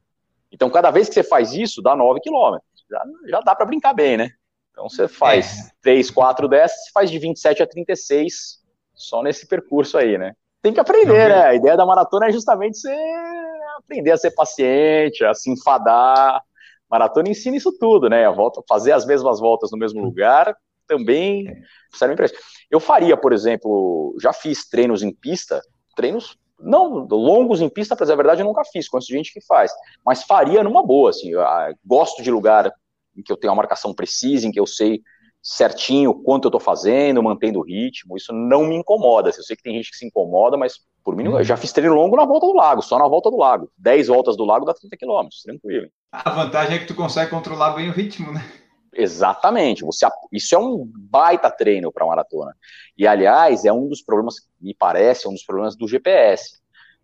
então 0.52 0.70
cada 0.70 0.92
vez 0.92 1.08
que 1.08 1.14
você 1.14 1.24
faz 1.24 1.54
isso, 1.54 1.82
dá 1.82 1.96
9 1.96 2.20
quilômetros. 2.20 2.68
Já, 2.90 3.04
já 3.28 3.40
dá 3.42 3.56
para 3.56 3.66
brincar 3.66 3.94
bem, 3.94 4.18
né? 4.18 4.32
Então 4.78 4.88
você 4.88 5.08
faz 5.08 5.70
é. 5.70 5.72
3, 5.82 6.12
4 6.12 6.48
dessas, 6.48 6.86
você 6.86 6.92
faz 6.94 7.10
de 7.10 7.18
27 7.18 7.64
a 7.64 7.68
36 7.68 8.60
só 8.94 9.24
nesse 9.24 9.48
percurso 9.48 9.98
aí, 9.98 10.20
né? 10.20 10.34
Tem 10.62 10.72
que 10.72 10.80
aprender, 10.80 11.30
né? 11.30 11.46
A 11.46 11.56
ideia 11.56 11.76
da 11.76 11.84
maratona 11.84 12.28
é 12.28 12.32
justamente 12.32 12.78
você 12.78 12.96
aprender 13.80 14.12
a 14.12 14.18
ser 14.18 14.30
paciente, 14.36 15.26
a 15.26 15.34
se 15.34 15.52
enfadar. 15.52 16.44
Maratona 16.88 17.28
ensina 17.28 17.58
isso 17.58 17.76
tudo, 17.80 18.08
né? 18.08 18.28
A 18.28 18.32
volta, 18.32 18.62
fazer 18.70 18.92
as 18.92 19.04
mesmas 19.04 19.40
voltas 19.40 19.72
no 19.72 19.80
mesmo 19.80 20.00
lugar 20.00 20.56
também 20.86 21.52
serve 21.92 22.16
para 22.16 22.26
isso. 22.26 22.36
Eu 22.70 22.80
faria, 22.80 23.18
por 23.18 23.34
exemplo, 23.34 24.16
já 24.22 24.32
fiz 24.32 24.70
treinos 24.70 25.02
em 25.02 25.12
pista, 25.12 25.60
treinos 25.96 26.38
não 26.60 27.08
longos 27.10 27.62
em 27.62 27.70
pista, 27.70 27.96
para 27.96 28.12
a 28.12 28.16
verdade, 28.16 28.42
eu 28.42 28.46
nunca 28.46 28.64
fiz, 28.64 28.88
conheço 28.88 29.12
gente 29.12 29.34
que 29.34 29.42
faz, 29.46 29.72
mas 30.06 30.24
faria 30.24 30.64
numa 30.64 30.84
boa, 30.84 31.10
assim, 31.10 31.32
gosto 31.86 32.22
de 32.24 32.32
lugar 32.32 32.72
em 33.18 33.24
que 33.24 33.32
eu 33.32 33.38
tenho 33.38 33.52
uma 33.52 33.58
marcação 33.58 33.94
precisa, 33.94 34.48
em 34.48 34.52
que 34.52 34.60
eu 34.60 34.68
sei 34.68 35.02
certinho 35.42 36.14
quanto 36.14 36.46
eu 36.46 36.50
estou 36.50 36.60
fazendo, 36.60 37.24
mantendo 37.24 37.60
o 37.60 37.64
ritmo, 37.64 38.18
isso 38.18 38.34
não 38.34 38.68
me 38.68 38.76
incomoda. 38.76 39.30
Eu 39.30 39.44
sei 39.44 39.56
que 39.56 39.64
tem 39.64 39.76
gente 39.76 39.92
que 39.92 39.98
se 39.98 40.06
incomoda, 40.06 40.58
mas 40.58 40.80
por 41.04 41.16
mim, 41.16 41.24
eu 41.24 41.42
já 41.42 41.56
fiz 41.56 41.72
treino 41.72 41.96
longo 41.96 42.18
na 42.18 42.26
volta 42.26 42.46
do 42.46 42.54
lago, 42.54 42.82
só 42.82 43.00
na 43.00 43.08
volta 43.08 43.32
do 43.32 43.38
lago. 43.38 43.72
10 43.78 44.08
voltas 44.08 44.36
do 44.36 44.44
lago 44.44 44.66
dá 44.66 44.74
30 44.74 44.98
quilômetros, 44.98 45.42
tranquilo. 45.42 45.88
A 46.12 46.30
vantagem 46.30 46.76
é 46.76 46.80
que 46.80 46.86
tu 46.86 46.94
consegue 46.94 47.32
controlar 47.32 47.72
bem 47.72 47.90
o 47.90 47.94
ritmo, 47.94 48.34
né? 48.34 48.44
Exatamente. 48.94 49.86
Você, 49.86 50.06
isso 50.34 50.54
é 50.54 50.58
um 50.58 50.86
baita 50.86 51.50
treino 51.50 51.94
para 51.94 52.06
maratona. 52.06 52.54
E, 52.98 53.08
aliás, 53.08 53.64
é 53.64 53.72
um 53.72 53.88
dos 53.88 54.02
problemas, 54.02 54.36
me 54.60 54.74
parece, 54.74 55.28
é 55.28 55.30
um 55.30 55.34
dos 55.34 55.46
problemas 55.46 55.78
do 55.78 55.88
GPS. 55.88 56.60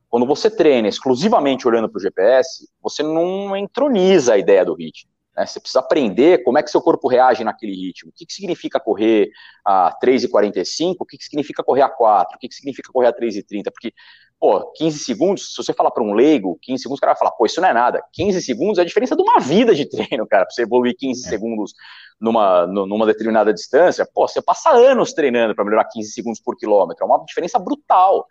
Quando 0.10 0.26
você 0.26 0.50
treina 0.50 0.90
exclusivamente 0.90 1.66
olhando 1.66 1.88
para 1.88 1.98
o 1.98 2.02
GPS, 2.02 2.68
você 2.82 3.04
não 3.04 3.56
entroniza 3.56 4.34
a 4.34 4.38
ideia 4.38 4.66
do 4.66 4.76
ritmo. 4.76 5.13
Né? 5.36 5.46
Você 5.46 5.60
precisa 5.60 5.80
aprender 5.80 6.44
como 6.44 6.58
é 6.58 6.64
que 6.64 6.70
seu 6.70 6.82
corpo 6.82 7.08
reage 7.08 7.44
naquele 7.44 7.74
ritmo. 7.74 8.10
O 8.10 8.14
que, 8.14 8.26
que 8.26 8.34
significa 8.34 8.80
correr 8.80 9.30
a 9.66 9.96
3,45? 10.04 10.96
O 11.00 11.06
que, 11.06 11.18
que 11.18 11.24
significa 11.24 11.64
correr 11.64 11.82
a 11.82 11.90
4? 11.90 12.36
O 12.36 12.40
que, 12.40 12.48
que 12.48 12.56
significa 12.56 12.92
correr 12.92 13.08
a 13.08 13.14
3,30? 13.14 13.64
Porque, 13.72 13.94
pô, 14.40 14.72
15 14.74 15.00
segundos, 15.00 15.54
se 15.54 15.58
você 15.58 15.74
falar 15.74 15.92
para 15.92 16.04
um 16.04 16.14
leigo, 16.14 16.58
15 16.62 16.84
segundos, 16.84 17.00
o 17.00 17.02
cara 17.02 17.14
vai 17.14 17.20
falar, 17.20 17.32
pô, 17.32 17.46
isso 17.46 17.60
não 17.60 17.68
é 17.68 17.74
nada. 17.74 18.04
15 18.14 18.42
segundos 18.42 18.78
é 18.78 18.82
a 18.82 18.86
diferença 18.86 19.16
de 19.16 19.22
uma 19.22 19.40
vida 19.40 19.74
de 19.74 19.86
treino, 19.90 20.28
cara, 20.28 20.46
para 20.46 20.54
você 20.54 20.64
evoluir 20.64 20.96
15 20.98 21.26
é. 21.26 21.30
segundos 21.30 21.74
numa, 22.20 22.68
numa 22.68 23.06
determinada 23.06 23.54
distância. 23.54 24.08
Pô, 24.14 24.28
você 24.28 24.42
passa 24.42 24.70
anos 24.70 25.14
treinando 25.14 25.56
para 25.56 25.66
melhorar 25.66 25.86
15 25.86 26.12
segundos 26.12 26.40
por 26.40 26.56
quilômetro. 26.56 27.04
É 27.04 27.08
uma 27.08 27.24
diferença 27.26 27.58
brutal. 27.58 28.28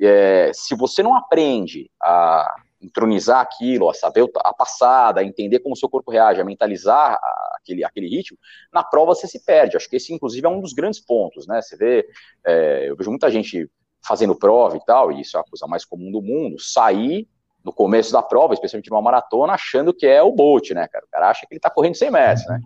É, 0.00 0.50
se 0.52 0.74
você 0.74 1.04
não 1.04 1.14
aprende 1.14 1.88
a 2.02 2.52
entronizar 2.84 3.40
aquilo, 3.40 3.88
a 3.88 3.94
saber 3.94 4.28
a 4.36 4.52
passada, 4.52 5.20
a 5.20 5.24
entender 5.24 5.60
como 5.60 5.74
o 5.74 5.76
seu 5.76 5.88
corpo 5.88 6.10
reage, 6.10 6.40
a 6.40 6.44
mentalizar 6.44 7.18
aquele, 7.54 7.84
aquele 7.84 8.08
ritmo, 8.08 8.38
na 8.72 8.82
prova 8.82 9.14
você 9.14 9.26
se 9.26 9.44
perde. 9.44 9.76
Acho 9.76 9.88
que 9.88 9.96
esse, 9.96 10.12
inclusive, 10.12 10.46
é 10.46 10.50
um 10.50 10.60
dos 10.60 10.72
grandes 10.72 11.00
pontos, 11.00 11.46
né? 11.46 11.60
Você 11.62 11.76
vê, 11.76 12.06
é, 12.44 12.88
eu 12.88 12.96
vejo 12.96 13.10
muita 13.10 13.30
gente 13.30 13.68
fazendo 14.06 14.34
prova 14.34 14.76
e 14.76 14.84
tal, 14.84 15.10
e 15.10 15.20
isso 15.20 15.36
é 15.36 15.40
a 15.40 15.44
coisa 15.44 15.66
mais 15.66 15.84
comum 15.84 16.12
do 16.12 16.20
mundo, 16.20 16.60
sair 16.60 17.26
no 17.64 17.72
começo 17.72 18.12
da 18.12 18.22
prova, 18.22 18.52
especialmente 18.52 18.90
numa 18.90 19.00
maratona, 19.00 19.54
achando 19.54 19.94
que 19.94 20.06
é 20.06 20.22
o 20.22 20.30
Bolt, 20.30 20.70
né, 20.72 20.86
cara? 20.86 21.06
O 21.06 21.10
cara 21.10 21.30
acha 21.30 21.46
que 21.46 21.54
ele 21.54 21.60
tá 21.60 21.70
correndo 21.70 21.96
100 21.96 22.10
metros, 22.10 22.46
né? 22.46 22.60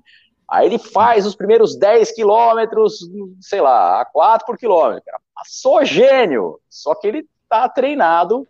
Aí 0.51 0.67
ele 0.67 0.79
faz 0.79 1.27
os 1.27 1.37
primeiros 1.37 1.77
10 1.77 2.13
quilômetros, 2.13 3.01
sei 3.41 3.61
lá, 3.61 4.01
a 4.01 4.05
4 4.05 4.47
por 4.47 4.57
quilômetro. 4.57 5.05
Cara, 5.05 5.21
passou 5.35 5.85
gênio! 5.85 6.59
Só 6.69 6.95
que 6.95 7.07
ele 7.07 7.29
tá 7.49 7.69
treinado 7.69 8.49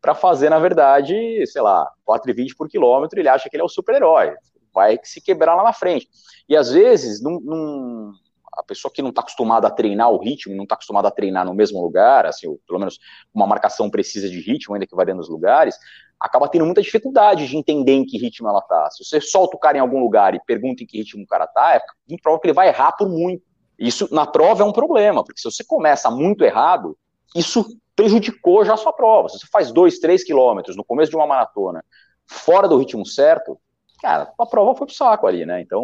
para 0.00 0.14
fazer, 0.14 0.50
na 0.50 0.58
verdade, 0.58 1.44
sei 1.46 1.62
lá, 1.62 1.90
4,20 2.08 2.56
por 2.56 2.68
quilômetro, 2.68 3.18
ele 3.18 3.28
acha 3.28 3.48
que 3.48 3.56
ele 3.56 3.62
é 3.62 3.64
o 3.64 3.68
super-herói, 3.68 4.34
vai 4.72 4.98
se 5.02 5.20
quebrar 5.20 5.54
lá 5.54 5.64
na 5.64 5.72
frente. 5.72 6.08
E 6.48 6.56
às 6.56 6.70
vezes, 6.70 7.22
num, 7.22 7.40
num, 7.40 8.12
a 8.56 8.62
pessoa 8.62 8.92
que 8.92 9.02
não 9.02 9.10
está 9.10 9.20
acostumada 9.20 9.66
a 9.66 9.70
treinar 9.70 10.10
o 10.10 10.18
ritmo, 10.18 10.54
não 10.54 10.64
está 10.64 10.74
acostumada 10.74 11.08
a 11.08 11.10
treinar 11.10 11.44
no 11.44 11.54
mesmo 11.54 11.80
lugar, 11.80 12.26
assim, 12.26 12.46
ou 12.46 12.60
pelo 12.66 12.78
menos 12.78 12.98
uma 13.34 13.46
marcação 13.46 13.90
precisa 13.90 14.28
de 14.28 14.40
ritmo, 14.40 14.74
ainda 14.74 14.86
que 14.86 14.96
varia 14.96 15.14
nos 15.14 15.28
lugares, 15.28 15.76
acaba 16.18 16.48
tendo 16.48 16.64
muita 16.64 16.80
dificuldade 16.80 17.46
de 17.46 17.56
entender 17.56 17.92
em 17.92 18.04
que 18.04 18.18
ritmo 18.18 18.48
ela 18.48 18.60
está. 18.60 18.90
Se 18.90 19.04
você 19.04 19.20
solta 19.20 19.56
o 19.56 19.60
cara 19.60 19.76
em 19.76 19.80
algum 19.80 20.00
lugar 20.00 20.34
e 20.34 20.40
pergunta 20.46 20.82
em 20.82 20.86
que 20.86 20.98
ritmo 20.98 21.22
o 21.22 21.26
cara 21.26 21.44
está, 21.44 21.74
é 21.74 21.80
muito 22.08 22.22
provável 22.22 22.40
que 22.40 22.46
ele 22.46 22.54
vai 22.54 22.68
errar 22.68 22.92
por 22.92 23.08
muito. 23.08 23.42
Isso 23.78 24.08
na 24.10 24.26
prova 24.26 24.62
é 24.62 24.66
um 24.66 24.72
problema, 24.72 25.22
porque 25.22 25.40
se 25.40 25.50
você 25.50 25.62
começa 25.62 26.10
muito 26.10 26.42
errado, 26.42 26.96
isso 27.34 27.64
prejudicou 27.94 28.64
já 28.64 28.74
a 28.74 28.76
sua 28.76 28.92
prova. 28.92 29.28
Se 29.28 29.38
você 29.38 29.46
faz 29.50 29.72
dois, 29.72 29.98
três 29.98 30.22
quilômetros 30.22 30.76
no 30.76 30.84
começo 30.84 31.10
de 31.10 31.16
uma 31.16 31.26
maratona, 31.26 31.82
fora 32.26 32.68
do 32.68 32.76
ritmo 32.76 33.06
certo, 33.06 33.58
cara, 34.02 34.32
a 34.38 34.46
prova 34.46 34.74
foi 34.74 34.86
pro 34.86 34.94
saco 34.94 35.26
ali, 35.26 35.46
né? 35.46 35.60
Então, 35.60 35.82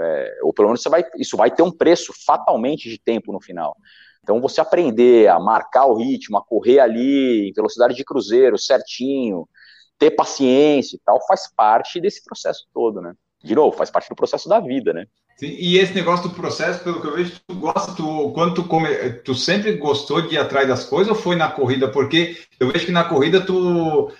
é, 0.00 0.38
ou 0.42 0.52
pelo 0.52 0.68
menos 0.68 0.82
você 0.82 0.88
vai, 0.88 1.04
isso 1.18 1.36
vai 1.36 1.50
ter 1.50 1.62
um 1.62 1.72
preço 1.72 2.12
fatalmente 2.24 2.88
de 2.88 2.98
tempo 2.98 3.32
no 3.32 3.40
final. 3.40 3.76
Então, 4.22 4.40
você 4.40 4.60
aprender 4.60 5.28
a 5.28 5.38
marcar 5.38 5.86
o 5.86 5.96
ritmo, 5.96 6.38
a 6.38 6.44
correr 6.44 6.80
ali 6.80 7.48
em 7.48 7.52
velocidade 7.52 7.94
de 7.94 8.04
cruzeiro, 8.04 8.56
certinho, 8.56 9.46
ter 9.98 10.12
paciência 10.12 10.96
e 10.96 11.00
tal, 11.04 11.20
faz 11.26 11.52
parte 11.54 12.00
desse 12.00 12.24
processo 12.24 12.66
todo, 12.72 13.02
né? 13.02 13.14
De 13.42 13.54
novo, 13.54 13.76
faz 13.76 13.90
parte 13.90 14.08
do 14.08 14.16
processo 14.16 14.48
da 14.48 14.60
vida, 14.60 14.92
né? 14.92 15.06
Sim, 15.36 15.48
e 15.58 15.78
esse 15.78 15.92
negócio 15.94 16.28
do 16.28 16.34
processo, 16.34 16.82
pelo 16.84 17.00
que 17.00 17.06
eu 17.08 17.14
vejo, 17.14 17.40
tu 17.46 17.54
gosta, 17.56 17.92
tu, 17.92 18.30
quando 18.32 18.54
tu, 18.54 18.64
come, 18.64 18.88
tu 19.24 19.34
sempre 19.34 19.72
gostou 19.76 20.22
de 20.22 20.36
ir 20.36 20.38
atrás 20.38 20.68
das 20.68 20.84
coisas 20.84 21.08
ou 21.08 21.20
foi 21.20 21.34
na 21.34 21.50
corrida? 21.50 21.88
Porque 21.88 22.36
eu 22.60 22.70
vejo 22.70 22.86
que 22.86 22.92
na 22.92 23.04
corrida 23.04 23.44
tu 23.44 24.10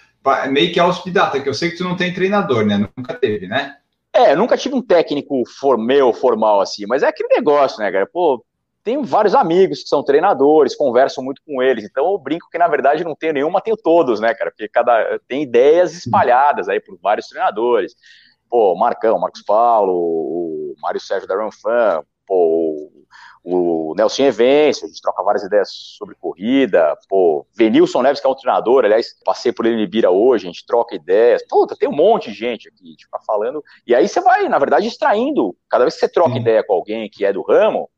meio 0.51 0.73
que 0.73 0.81
é 0.81 0.85
hospedata, 0.85 1.41
que 1.41 1.49
eu 1.49 1.55
sei 1.55 1.71
que 1.71 1.77
tu 1.77 1.85
não 1.85 1.97
tem 1.97 2.13
treinador, 2.13 2.65
né? 2.65 2.89
Nunca 2.97 3.15
teve, 3.15 3.47
né? 3.47 3.77
É, 4.13 4.35
nunca 4.35 4.57
tive 4.57 4.75
um 4.75 4.83
técnico 4.83 5.43
formel, 5.59 6.13
formal 6.13 6.61
assim, 6.61 6.85
mas 6.87 7.03
é 7.03 7.09
aquele 7.09 7.29
negócio, 7.29 7.79
né, 7.79 7.91
cara? 7.93 8.09
Pô, 8.13 8.45
tenho 8.83 9.03
vários 9.03 9.35
amigos 9.35 9.83
que 9.83 9.89
são 9.89 10.03
treinadores, 10.03 10.77
converso 10.77 11.23
muito 11.23 11.43
com 11.47 11.63
eles, 11.63 11.85
então 11.85 12.11
eu 12.11 12.19
brinco 12.19 12.49
que 12.51 12.59
na 12.59 12.69
verdade 12.69 13.05
não 13.05 13.15
tenho 13.15 13.33
nenhuma, 13.33 13.61
tenho 13.61 13.77
todos, 13.77 14.21
né, 14.21 14.35
cara? 14.35 14.51
Porque 14.51 14.69
cada 14.69 15.21
tem 15.29 15.43
ideias 15.43 15.95
espalhadas 15.95 16.69
aí 16.69 16.81
por 16.81 16.99
vários 17.01 17.29
treinadores 17.29 17.95
pô, 18.55 18.77
Marcão, 18.77 19.19
Marcos 19.19 19.43
Paulo, 19.43 19.93
o 20.77 20.81
Mário 20.81 21.01
Sérgio 21.01 21.29
da 21.29 21.37
Fan, 21.51 22.03
pô, 22.27 22.91
o 23.43 23.95
Nelson 23.97 24.23
Evêncio, 24.25 24.87
a 24.87 24.89
gente 24.89 25.03
troca 25.03 25.23
várias 25.23 25.43
ideias 25.43 25.69
sobre 25.71 26.15
corrida, 26.15 26.97
pô, 27.09 27.47
Venilson 27.55 28.03
Neves, 28.03 28.21
que 28.21 28.27
é 28.27 28.31
um 28.31 28.35
treinador, 28.35 28.85
aliás, 28.85 29.09
passei 29.25 29.53
por 29.53 29.67
ele 29.67 29.77
em 29.77 29.83
Ibira 29.83 30.11
hoje, 30.11 30.47
a 30.47 30.51
gente 30.51 30.65
troca 30.67 30.95
ideias, 30.95 31.43
puta, 31.47 31.77
tem 31.77 31.89
um 31.89 31.95
monte 31.95 32.31
de 32.31 32.37
gente 32.37 32.69
aqui, 32.69 32.83
a 32.87 32.91
gente 32.91 33.05
fica 33.05 33.19
falando, 33.27 33.63
e 33.87 33.95
aí 33.95 34.09
você 34.09 34.21
vai, 34.21 34.49
na 34.49 34.59
verdade, 34.59 34.87
extraindo, 34.87 35.55
cada 35.69 35.85
vez 35.85 35.95
que 35.95 36.01
você 36.01 36.09
troca 36.09 36.39
ideia 36.39 36.65
com 36.65 36.73
alguém 36.73 37.09
que 37.11 37.25
é 37.25 37.33
do 37.33 37.43
ramo, 37.43 37.91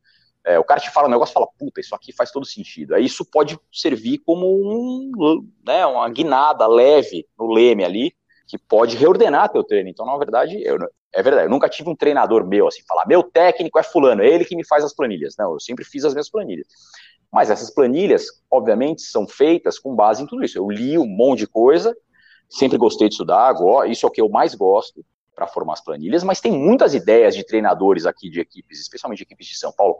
é, 0.44 0.58
o 0.60 0.64
cara 0.64 0.80
te 0.80 0.90
fala 0.90 1.08
um 1.08 1.10
negócio 1.10 1.32
e 1.32 1.34
fala, 1.34 1.48
puta, 1.58 1.80
isso 1.80 1.92
aqui 1.92 2.12
faz 2.12 2.30
todo 2.30 2.46
sentido. 2.46 2.94
Aí 2.94 3.04
isso 3.04 3.24
pode 3.24 3.58
servir 3.72 4.18
como 4.18 4.46
um, 4.46 5.44
né, 5.66 5.84
uma 5.84 6.08
guinada 6.08 6.68
leve 6.68 7.26
no 7.36 7.52
leme 7.52 7.84
ali, 7.84 8.14
que 8.46 8.56
pode 8.56 8.96
reordenar 8.96 9.50
teu 9.50 9.64
treino. 9.64 9.88
Então, 9.88 10.06
na 10.06 10.16
verdade, 10.16 10.62
eu, 10.62 10.78
é 11.12 11.22
verdade, 11.22 11.46
eu 11.46 11.50
nunca 11.50 11.68
tive 11.68 11.90
um 11.90 11.96
treinador 11.96 12.46
meu 12.46 12.68
assim, 12.68 12.82
falar, 12.86 13.06
meu 13.06 13.22
técnico 13.22 13.78
é 13.78 13.82
fulano, 13.82 14.22
é 14.22 14.28
ele 14.28 14.44
que 14.44 14.56
me 14.56 14.66
faz 14.66 14.84
as 14.84 14.94
planilhas. 14.94 15.34
Não, 15.38 15.54
eu 15.54 15.60
sempre 15.60 15.84
fiz 15.84 16.04
as 16.04 16.12
minhas 16.12 16.30
planilhas. 16.30 16.66
Mas 17.32 17.50
essas 17.50 17.70
planilhas, 17.70 18.26
obviamente, 18.50 19.02
são 19.02 19.26
feitas 19.26 19.78
com 19.78 19.94
base 19.94 20.22
em 20.22 20.26
tudo 20.26 20.44
isso. 20.44 20.58
Eu 20.58 20.70
li 20.70 20.96
um 20.96 21.06
monte 21.06 21.40
de 21.40 21.46
coisa, 21.46 21.96
sempre 22.48 22.78
gostei 22.78 23.08
de 23.08 23.14
estudar, 23.14 23.54
isso 23.88 24.06
é 24.06 24.08
o 24.08 24.12
que 24.12 24.20
eu 24.20 24.28
mais 24.28 24.54
gosto 24.54 25.04
para 25.34 25.46
formar 25.46 25.74
as 25.74 25.84
planilhas, 25.84 26.24
mas 26.24 26.40
tem 26.40 26.50
muitas 26.50 26.94
ideias 26.94 27.34
de 27.34 27.44
treinadores 27.44 28.06
aqui 28.06 28.30
de 28.30 28.40
equipes, 28.40 28.80
especialmente 28.80 29.18
de 29.18 29.24
equipes 29.24 29.46
de 29.48 29.58
São 29.58 29.70
Paulo. 29.70 29.98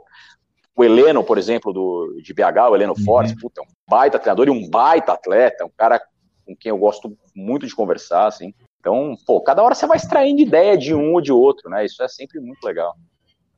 O 0.75 0.83
Heleno, 0.83 1.23
por 1.23 1.37
exemplo, 1.37 1.71
do, 1.71 2.19
de 2.23 2.33
BH, 2.33 2.69
o 2.71 2.75
Heleno 2.75 2.93
uhum. 2.97 3.03
Fortes, 3.03 3.35
puta, 3.39 3.61
é 3.61 3.63
um 3.63 3.67
baita 3.87 4.17
treinador 4.17 4.47
e 4.47 4.51
um 4.51 4.67
baita 4.69 5.13
atleta, 5.13 5.65
um 5.65 5.71
cara 5.75 6.01
com 6.47 6.55
quem 6.55 6.69
eu 6.69 6.77
gosto 6.77 7.15
muito 7.35 7.67
de 7.67 7.75
conversar, 7.75 8.27
assim. 8.27 8.53
Então, 8.79 9.15
pô, 9.25 9.41
cada 9.41 9.61
hora 9.61 9.75
você 9.75 9.85
vai 9.85 9.97
extraindo 9.97 10.41
ideia 10.41 10.77
de 10.77 10.95
um 10.95 11.13
ou 11.13 11.21
de 11.21 11.31
outro, 11.31 11.69
né? 11.69 11.85
Isso 11.85 12.01
é 12.01 12.07
sempre 12.07 12.39
muito 12.39 12.63
legal. 12.63 12.95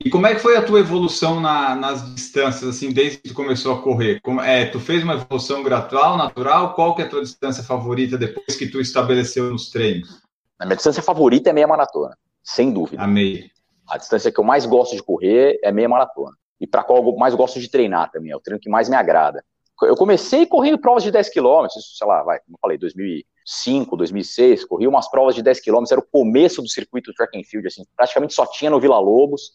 E 0.03 0.09
como 0.09 0.25
é 0.25 0.33
que 0.33 0.39
foi 0.39 0.55
a 0.55 0.61
tua 0.61 0.79
evolução 0.79 1.41
na, 1.41 1.75
nas 1.75 2.15
distâncias, 2.15 2.67
assim, 2.69 2.91
desde 2.91 3.17
que 3.17 3.29
tu 3.29 3.35
começou 3.35 3.75
a 3.75 3.81
correr? 3.81 4.21
Como, 4.21 4.41
é, 4.41 4.65
tu 4.65 4.79
fez 4.79 5.03
uma 5.03 5.13
evolução 5.13 5.61
gradual, 5.61 6.17
natural? 6.17 6.73
Qual 6.73 6.95
que 6.95 7.01
é 7.01 7.05
a 7.05 7.09
tua 7.09 7.21
distância 7.21 7.61
favorita 7.61 8.17
depois 8.17 8.57
que 8.57 8.67
tu 8.67 8.79
estabeleceu 8.79 9.51
nos 9.51 9.69
treinos? 9.69 10.21
A 10.57 10.65
minha 10.65 10.77
distância 10.77 11.03
favorita 11.03 11.49
é 11.49 11.53
meia 11.53 11.67
maratona, 11.67 12.17
sem 12.41 12.71
dúvida. 12.71 13.03
A 13.03 13.07
meia. 13.07 13.45
A 13.89 13.97
distância 13.97 14.31
que 14.31 14.39
eu 14.39 14.43
mais 14.43 14.65
gosto 14.65 14.95
de 14.95 15.03
correr 15.03 15.59
é 15.61 15.71
meia 15.71 15.89
maratona. 15.89 16.35
E 16.61 16.65
para 16.65 16.83
qual 16.83 17.03
eu 17.03 17.15
mais 17.17 17.35
gosto 17.35 17.59
de 17.59 17.69
treinar 17.69 18.09
também, 18.09 18.31
é 18.31 18.35
o 18.35 18.39
treino 18.39 18.59
que 18.59 18.69
mais 18.69 18.87
me 18.87 18.95
agrada 18.95 19.43
eu 19.83 19.95
comecei 19.95 20.45
correndo 20.45 20.77
provas 20.77 21.03
de 21.03 21.11
10 21.11 21.29
km, 21.29 21.67
sei 21.69 22.07
lá, 22.07 22.23
vai, 22.23 22.39
como 22.39 22.55
eu 22.55 22.59
falei, 22.61 22.77
2005, 22.77 23.95
2006, 23.95 24.65
corri 24.65 24.87
umas 24.87 25.09
provas 25.09 25.35
de 25.35 25.41
10 25.41 25.61
km, 25.61 25.83
era 25.91 25.99
o 25.99 26.05
começo 26.05 26.61
do 26.61 26.67
circuito 26.67 27.13
track 27.13 27.37
and 27.37 27.43
field, 27.43 27.67
assim, 27.67 27.83
praticamente 27.95 28.33
só 28.33 28.45
tinha 28.45 28.69
no 28.69 28.79
Vila 28.79 28.99
Lobos, 28.99 29.51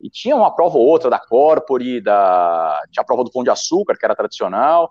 e 0.00 0.10
tinha 0.10 0.36
uma 0.36 0.54
prova 0.54 0.76
ou 0.76 0.86
outra 0.86 1.08
da 1.08 1.18
Corpore, 1.18 2.00
da, 2.00 2.82
tinha 2.90 3.02
a 3.02 3.06
prova 3.06 3.24
do 3.24 3.30
Pão 3.30 3.42
de 3.42 3.50
Açúcar, 3.50 3.96
que 3.96 4.04
era 4.04 4.14
tradicional, 4.14 4.90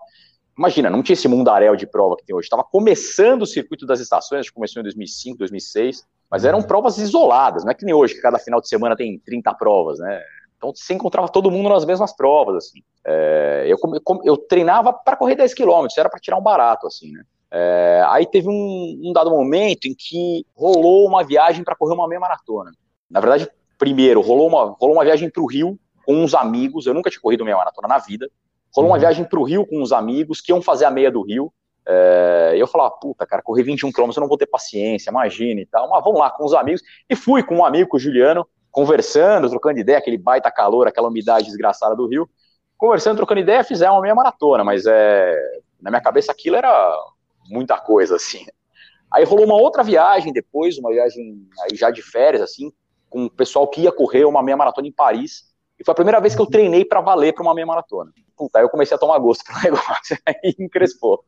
imagina, 0.56 0.90
não 0.90 1.02
tinha 1.02 1.14
esse 1.14 1.28
mundaréu 1.28 1.76
de 1.76 1.86
prova 1.86 2.16
que 2.16 2.24
tem 2.24 2.34
hoje, 2.34 2.46
estava 2.46 2.64
começando 2.64 3.42
o 3.42 3.46
circuito 3.46 3.86
das 3.86 4.00
estações, 4.00 4.40
acho 4.40 4.50
que 4.50 4.54
começou 4.54 4.80
em 4.80 4.84
2005, 4.84 5.38
2006, 5.38 6.04
mas 6.30 6.44
eram 6.44 6.62
provas 6.62 6.98
isoladas, 6.98 7.64
não 7.64 7.70
é 7.70 7.74
que 7.74 7.84
nem 7.84 7.94
hoje, 7.94 8.14
que 8.14 8.20
cada 8.20 8.38
final 8.38 8.60
de 8.60 8.68
semana 8.68 8.96
tem 8.96 9.18
30 9.18 9.54
provas, 9.54 9.98
né, 9.98 10.22
então 10.64 10.72
você 10.74 10.94
encontrava 10.94 11.28
todo 11.28 11.50
mundo 11.50 11.68
nas 11.68 11.84
mesmas 11.84 12.14
provas, 12.14 12.56
assim. 12.56 12.80
É, 13.06 13.66
eu, 13.66 13.78
eu 14.24 14.36
treinava 14.36 14.92
para 14.92 15.16
correr 15.16 15.34
10 15.34 15.54
km, 15.54 15.86
era 15.96 16.08
para 16.08 16.20
tirar 16.20 16.38
um 16.38 16.42
barato, 16.42 16.86
assim, 16.86 17.12
né? 17.12 17.22
É, 17.50 18.02
aí 18.08 18.26
teve 18.26 18.48
um, 18.48 19.00
um, 19.04 19.12
dado 19.12 19.30
momento 19.30 19.86
em 19.86 19.94
que 19.94 20.44
rolou 20.56 21.06
uma 21.06 21.22
viagem 21.22 21.62
para 21.62 21.76
correr 21.76 21.94
uma 21.94 22.08
meia 22.08 22.20
maratona. 22.20 22.72
Na 23.08 23.20
verdade, 23.20 23.48
primeiro, 23.78 24.20
rolou 24.20 24.48
uma, 24.48 24.74
rolou 24.80 24.96
uma 24.96 25.04
viagem 25.04 25.30
para 25.30 25.42
o 25.42 25.46
Rio 25.46 25.78
com 26.04 26.14
uns 26.14 26.34
amigos, 26.34 26.86
eu 26.86 26.94
nunca 26.94 27.10
tinha 27.10 27.20
corrido 27.20 27.44
meia 27.44 27.56
maratona 27.56 27.86
na 27.86 27.98
vida, 27.98 28.28
rolou 28.74 28.90
uma 28.90 28.96
uhum. 28.96 29.00
viagem 29.00 29.24
para 29.24 29.38
o 29.38 29.44
Rio 29.44 29.64
com 29.66 29.80
uns 29.80 29.92
amigos 29.92 30.40
que 30.40 30.50
iam 30.50 30.60
fazer 30.60 30.84
a 30.84 30.90
meia 30.90 31.12
do 31.12 31.22
Rio, 31.22 31.52
é, 31.86 32.54
eu 32.56 32.66
falava, 32.66 32.90
puta, 32.92 33.26
cara, 33.26 33.42
correr 33.42 33.62
21 33.62 33.92
km 33.92 34.10
eu 34.16 34.20
não 34.20 34.28
vou 34.28 34.38
ter 34.38 34.46
paciência, 34.46 35.10
imagina 35.10 35.60
e 35.60 35.66
tal, 35.66 35.88
mas 35.88 36.02
vamos 36.02 36.18
lá 36.18 36.30
com 36.30 36.44
os 36.44 36.54
amigos, 36.54 36.82
e 37.08 37.14
fui 37.14 37.42
com 37.42 37.58
um 37.58 37.64
amigo, 37.64 37.90
com 37.90 37.98
o 37.98 38.00
Juliano, 38.00 38.46
conversando, 38.74 39.48
trocando 39.48 39.78
ideia, 39.78 39.98
aquele 39.98 40.18
baita 40.18 40.50
calor, 40.50 40.88
aquela 40.88 41.06
umidade 41.06 41.46
desgraçada 41.46 41.94
do 41.94 42.08
Rio, 42.08 42.28
conversando, 42.76 43.16
trocando 43.16 43.40
ideia, 43.40 43.62
fizemos 43.62 43.94
uma 43.94 44.02
meia 44.02 44.16
maratona, 44.16 44.64
mas 44.64 44.84
é, 44.84 45.32
na 45.80 45.92
minha 45.92 46.02
cabeça 46.02 46.32
aquilo 46.32 46.56
era 46.56 46.92
muita 47.48 47.78
coisa, 47.78 48.16
assim. 48.16 48.44
Aí 49.12 49.22
rolou 49.22 49.44
uma 49.44 49.54
outra 49.54 49.84
viagem 49.84 50.32
depois, 50.32 50.76
uma 50.76 50.90
viagem 50.90 51.46
aí 51.62 51.76
já 51.76 51.88
de 51.88 52.02
férias, 52.02 52.42
assim, 52.42 52.72
com 53.08 53.26
o 53.26 53.30
pessoal 53.30 53.68
que 53.68 53.82
ia 53.82 53.92
correr 53.92 54.24
uma 54.24 54.42
meia 54.42 54.56
maratona 54.56 54.88
em 54.88 54.92
Paris, 54.92 55.44
e 55.78 55.84
foi 55.84 55.92
a 55.92 55.94
primeira 55.94 56.20
vez 56.20 56.34
que 56.34 56.42
eu 56.42 56.46
treinei 56.46 56.84
para 56.84 57.00
valer 57.00 57.32
para 57.32 57.44
uma 57.44 57.54
meia 57.54 57.66
maratona. 57.66 58.10
Puta, 58.36 58.58
aí 58.58 58.64
eu 58.64 58.68
comecei 58.70 58.96
a 58.96 58.98
tomar 58.98 59.20
gosto 59.20 59.44
pelo 59.44 59.60
negócio, 59.62 60.18
aí 60.26 60.52
encrespou. 60.58 61.24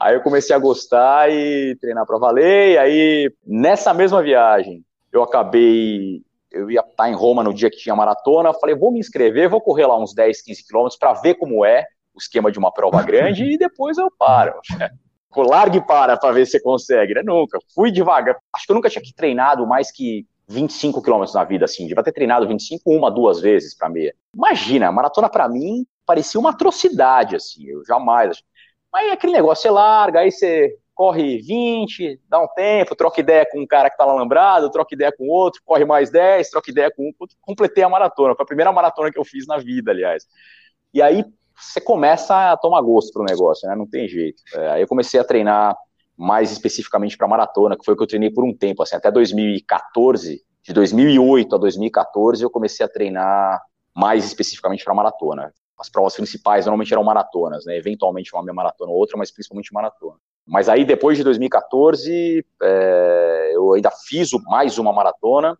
Aí 0.00 0.14
eu 0.14 0.22
comecei 0.22 0.56
a 0.56 0.58
gostar 0.58 1.30
e 1.30 1.76
treinar 1.82 2.06
para 2.06 2.16
valer, 2.16 2.72
e 2.72 2.78
aí 2.78 3.34
nessa 3.46 3.92
mesma 3.92 4.22
viagem 4.22 4.82
eu 5.12 5.22
acabei 5.22 6.22
eu 6.50 6.70
ia 6.70 6.80
estar 6.80 7.08
em 7.08 7.14
Roma 7.14 7.42
no 7.44 7.54
dia 7.54 7.70
que 7.70 7.76
tinha 7.76 7.94
maratona, 7.94 8.52
falei, 8.54 8.74
vou 8.74 8.90
me 8.90 8.98
inscrever, 8.98 9.48
vou 9.48 9.60
correr 9.60 9.86
lá 9.86 9.98
uns 9.98 10.14
10, 10.14 10.42
15 10.42 10.66
quilômetros 10.66 10.98
para 10.98 11.12
ver 11.14 11.34
como 11.34 11.64
é 11.64 11.84
o 12.14 12.18
esquema 12.18 12.50
de 12.50 12.58
uma 12.58 12.72
prova 12.72 13.02
grande 13.02 13.44
e 13.44 13.58
depois 13.58 13.98
eu 13.98 14.10
paro. 14.10 14.54
Largue 15.36 15.78
e 15.78 15.80
para 15.80 16.16
para 16.16 16.32
ver 16.32 16.44
se 16.44 16.52
você 16.52 16.60
consegue, 16.60 17.14
né? 17.14 17.22
Nunca. 17.24 17.58
Fui 17.72 17.92
devagar. 17.92 18.36
Acho 18.52 18.66
que 18.66 18.72
eu 18.72 18.74
nunca 18.74 18.90
tinha 18.90 19.02
treinado 19.16 19.64
mais 19.64 19.92
que 19.92 20.26
25 20.48 21.00
quilômetros 21.00 21.34
na 21.34 21.44
vida, 21.44 21.64
assim. 21.64 21.86
Devia 21.86 22.02
ter 22.02 22.12
treinado 22.12 22.48
25 22.48 22.82
uma, 22.90 23.10
duas 23.10 23.40
vezes 23.40 23.72
para 23.72 23.88
meia. 23.88 24.12
Imagina, 24.34 24.88
a 24.88 24.92
maratona 24.92 25.28
para 25.28 25.48
mim 25.48 25.86
parecia 26.04 26.40
uma 26.40 26.50
atrocidade, 26.50 27.36
assim. 27.36 27.64
Eu 27.64 27.84
jamais. 27.84 28.42
Mas 28.92 29.08
é 29.08 29.12
aquele 29.12 29.32
negócio, 29.32 29.62
você 29.62 29.70
larga, 29.70 30.20
aí 30.20 30.32
você 30.32 30.76
corre 31.00 31.38
20, 31.38 32.20
dá 32.28 32.38
um 32.38 32.46
tempo, 32.48 32.94
troca 32.94 33.18
ideia 33.22 33.48
com 33.50 33.58
um 33.58 33.66
cara 33.66 33.88
que 33.88 33.96
tá 33.96 34.04
lá 34.04 34.14
lembrado, 34.20 34.70
troca 34.70 34.94
ideia 34.94 35.10
com 35.10 35.28
outro, 35.28 35.62
corre 35.64 35.86
mais 35.86 36.10
10, 36.10 36.50
troca 36.50 36.70
ideia 36.70 36.92
com 36.94 37.08
um, 37.08 37.26
completei 37.40 37.82
a 37.82 37.88
maratona, 37.88 38.34
foi 38.34 38.42
a 38.42 38.46
primeira 38.46 38.70
maratona 38.70 39.10
que 39.10 39.18
eu 39.18 39.24
fiz 39.24 39.46
na 39.46 39.56
vida, 39.56 39.92
aliás. 39.92 40.26
E 40.92 41.00
aí 41.00 41.24
você 41.58 41.80
começa 41.80 42.52
a 42.52 42.56
tomar 42.58 42.82
gosto 42.82 43.14
pro 43.14 43.24
negócio, 43.24 43.66
né? 43.66 43.74
Não 43.74 43.88
tem 43.88 44.06
jeito. 44.06 44.42
É, 44.54 44.72
aí 44.72 44.82
eu 44.82 44.86
comecei 44.86 45.18
a 45.18 45.24
treinar 45.24 45.74
mais 46.14 46.52
especificamente 46.52 47.16
para 47.16 47.26
maratona, 47.26 47.78
que 47.78 47.84
foi 47.84 47.94
o 47.94 47.96
que 47.96 48.02
eu 48.02 48.06
treinei 48.06 48.30
por 48.30 48.44
um 48.44 48.54
tempo, 48.54 48.82
assim, 48.82 48.94
até 48.94 49.10
2014, 49.10 50.42
de 50.62 50.72
2008 50.74 51.54
a 51.54 51.58
2014 51.58 52.44
eu 52.44 52.50
comecei 52.50 52.84
a 52.84 52.88
treinar 52.90 53.58
mais 53.96 54.26
especificamente 54.26 54.84
para 54.84 54.92
maratona. 54.92 55.50
As 55.78 55.88
provas 55.88 56.14
principais 56.14 56.66
normalmente 56.66 56.92
eram 56.92 57.02
maratonas, 57.02 57.64
né? 57.64 57.74
Eventualmente 57.74 58.34
uma 58.34 58.42
meia 58.42 58.52
maratona 58.52 58.92
ou 58.92 58.98
outra, 58.98 59.16
mas 59.16 59.30
principalmente 59.30 59.72
maratona. 59.72 60.18
Mas 60.46 60.68
aí, 60.68 60.84
depois 60.84 61.16
de 61.16 61.24
2014, 61.24 62.44
é, 62.62 63.52
eu 63.54 63.74
ainda 63.74 63.90
fiz 63.90 64.30
mais 64.48 64.78
uma 64.78 64.92
maratona, 64.92 65.56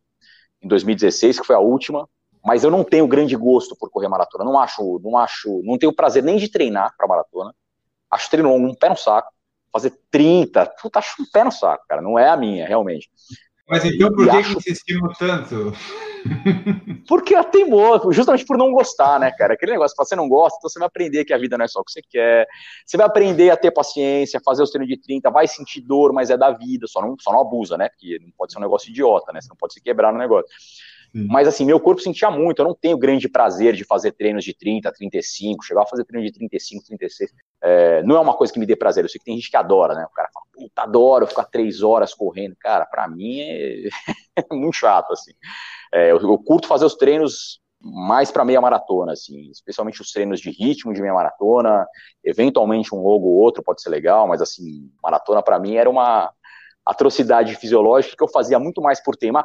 em 0.63 0.69
2016, 0.69 1.41
que 1.41 1.47
foi 1.47 1.57
a 1.57 1.61
última, 1.61 2.09
mas 2.45 2.65
eu 2.65 2.71
não 2.71 2.83
tenho 2.83 3.07
grande 3.07 3.37
gosto 3.37 3.77
por 3.77 3.91
correr 3.91 4.09
maratona. 4.09 4.45
Não 4.45 4.59
acho, 4.59 5.01
não 5.03 5.17
acho, 5.17 5.63
não 5.65 5.79
tenho 5.79 5.93
prazer 5.93 6.23
nem 6.23 6.37
de 6.37 6.49
treinar 6.49 6.95
para 6.97 7.07
maratona. 7.07 7.55
Acho 8.11 8.31
treino 8.31 8.53
um 8.53 8.75
pé 8.75 8.89
no 8.89 8.97
saco. 8.97 9.33
Fazer 9.73 9.93
30, 10.11 10.67
puta, 10.83 10.99
acho 10.99 11.23
um 11.23 11.27
pé 11.33 11.45
no 11.45 11.53
saco, 11.53 11.85
cara. 11.89 12.03
Não 12.03 12.19
é 12.19 12.29
a 12.29 12.37
minha, 12.37 12.67
realmente. 12.67 13.09
Mas 13.71 13.85
então 13.85 14.13
por 14.13 14.29
que, 14.29 14.37
acho... 14.37 14.57
que 14.57 14.75
tanto? 15.17 15.73
Porque 17.09 17.35
é 17.35 17.43
teimoso, 17.43 18.13
justamente 18.13 18.45
por 18.45 18.59
não 18.59 18.73
gostar, 18.73 19.21
né, 19.21 19.31
cara? 19.31 19.55
Aquele 19.55 19.73
negócio, 19.73 19.95
se 19.95 19.97
você 19.97 20.17
não 20.17 20.29
gosta, 20.29 20.59
então 20.59 20.69
você 20.69 20.79
vai 20.79 20.89
aprender 20.89 21.25
que 21.25 21.33
a 21.33 21.39
vida 21.39 21.57
não 21.57 21.65
é 21.65 21.69
só 21.69 21.81
o 21.81 21.85
que 21.85 21.93
você 21.93 22.03
quer. 22.03 22.47
Você 22.85 22.97
vai 22.97 23.07
aprender 23.07 23.51
a 23.51 23.57
ter 23.57 23.71
paciência, 23.71 24.41
fazer 24.45 24.63
os 24.63 24.71
treinos 24.71 24.89
de 24.89 25.01
30, 25.01 25.31
vai 25.31 25.47
sentir 25.47 25.81
dor, 25.81 26.13
mas 26.13 26.31
é 26.31 26.37
da 26.37 26.51
vida, 26.51 26.87
só 26.89 27.01
não, 27.01 27.15
só 27.19 27.33
não 27.33 27.41
abusa, 27.41 27.79
né? 27.79 27.89
Porque 27.89 28.19
não 28.21 28.33
pode 28.37 28.53
ser 28.53 28.59
um 28.59 28.63
negócio 28.63 28.91
idiota, 28.91 29.33
né? 29.33 29.41
Você 29.41 29.49
não 29.49 29.57
pode 29.57 29.75
se 29.75 29.81
quebrar 29.81 30.13
no 30.13 30.19
negócio. 30.19 30.51
Mas 31.13 31.49
assim, 31.49 31.65
meu 31.65 31.81
corpo 31.81 32.01
sentia 32.01 32.31
muito, 32.31 32.61
eu 32.61 32.67
não 32.67 32.75
tenho 32.75 32.97
grande 32.97 33.29
prazer 33.29 33.75
de 33.75 33.85
fazer 33.85 34.13
treinos 34.13 34.45
de 34.45 34.55
30, 34.55 34.93
35, 34.93 35.65
chegar 35.65 35.83
a 35.83 35.87
fazer 35.87 36.05
treino 36.05 36.27
de 36.27 36.33
35, 36.33 36.85
36. 36.87 37.33
É, 37.63 38.03
não 38.03 38.17
é 38.17 38.21
uma 38.21 38.35
coisa 38.35 38.53
que 38.53 38.59
me 38.59 38.67
dê 38.67 38.75
prazer, 38.75 39.05
eu 39.05 39.09
sei 39.09 39.19
que 39.19 39.25
tem 39.25 39.37
gente 39.37 39.51
que 39.51 39.57
adora, 39.57 39.95
né? 39.95 40.05
O 40.05 40.15
cara 40.15 40.31
fala, 40.33 40.47
puta, 40.53 40.83
adoro 40.83 41.27
ficar 41.27 41.45
três 41.45 41.83
horas 41.83 42.15
correndo. 42.15 42.57
Cara, 42.59 42.87
pra 42.87 43.07
mim 43.07 43.41
é, 43.41 43.89
é 44.37 44.55
muito 44.55 44.77
chato, 44.77 45.13
assim. 45.13 45.33
É, 45.93 46.11
eu, 46.11 46.19
eu, 46.19 46.39
curto 46.39 46.67
fazer 46.67 46.85
os 46.85 46.95
treinos 46.95 47.61
mais 47.83 48.31
para 48.31 48.45
meia 48.45 48.61
maratona, 48.61 49.13
assim, 49.13 49.51
especialmente 49.51 50.03
os 50.03 50.13
treinos 50.13 50.41
de 50.41 50.51
ritmo 50.51 50.93
de 50.93 51.01
meia 51.01 51.15
maratona, 51.15 51.87
eventualmente 52.23 52.95
um 52.95 52.99
logo 52.99 53.27
ou 53.27 53.39
outro 53.39 53.63
pode 53.63 53.81
ser 53.81 53.89
legal, 53.89 54.29
mas 54.29 54.43
assim, 54.43 54.91
maratona 55.03 55.43
para 55.43 55.59
mim 55.59 55.77
era 55.77 55.89
uma 55.89 56.31
atrocidade 56.85 57.57
fisiológica 57.57 58.15
que 58.17 58.23
eu 58.23 58.29
fazia 58.29 58.59
muito 58.59 58.83
mais 58.83 59.03
por 59.03 59.17
tema. 59.17 59.45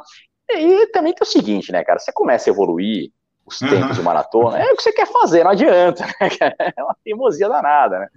E 0.50 0.86
também 0.88 1.14
tem 1.14 1.26
o 1.26 1.30
seguinte, 1.30 1.72
né, 1.72 1.82
cara, 1.82 1.98
você 1.98 2.12
começa 2.12 2.48
a 2.48 2.52
evoluir 2.52 3.10
os 3.46 3.58
tempos 3.58 3.90
uhum. 3.90 3.92
de 3.92 4.02
maratona, 4.02 4.58
é 4.58 4.72
o 4.72 4.76
que 4.76 4.82
você 4.82 4.92
quer 4.92 5.06
fazer, 5.06 5.44
não 5.44 5.52
adianta, 5.52 6.04
né, 6.04 6.28
é 6.76 6.82
uma 6.82 6.96
teimosia 7.04 7.48
danada, 7.48 8.00
né. 8.00 8.08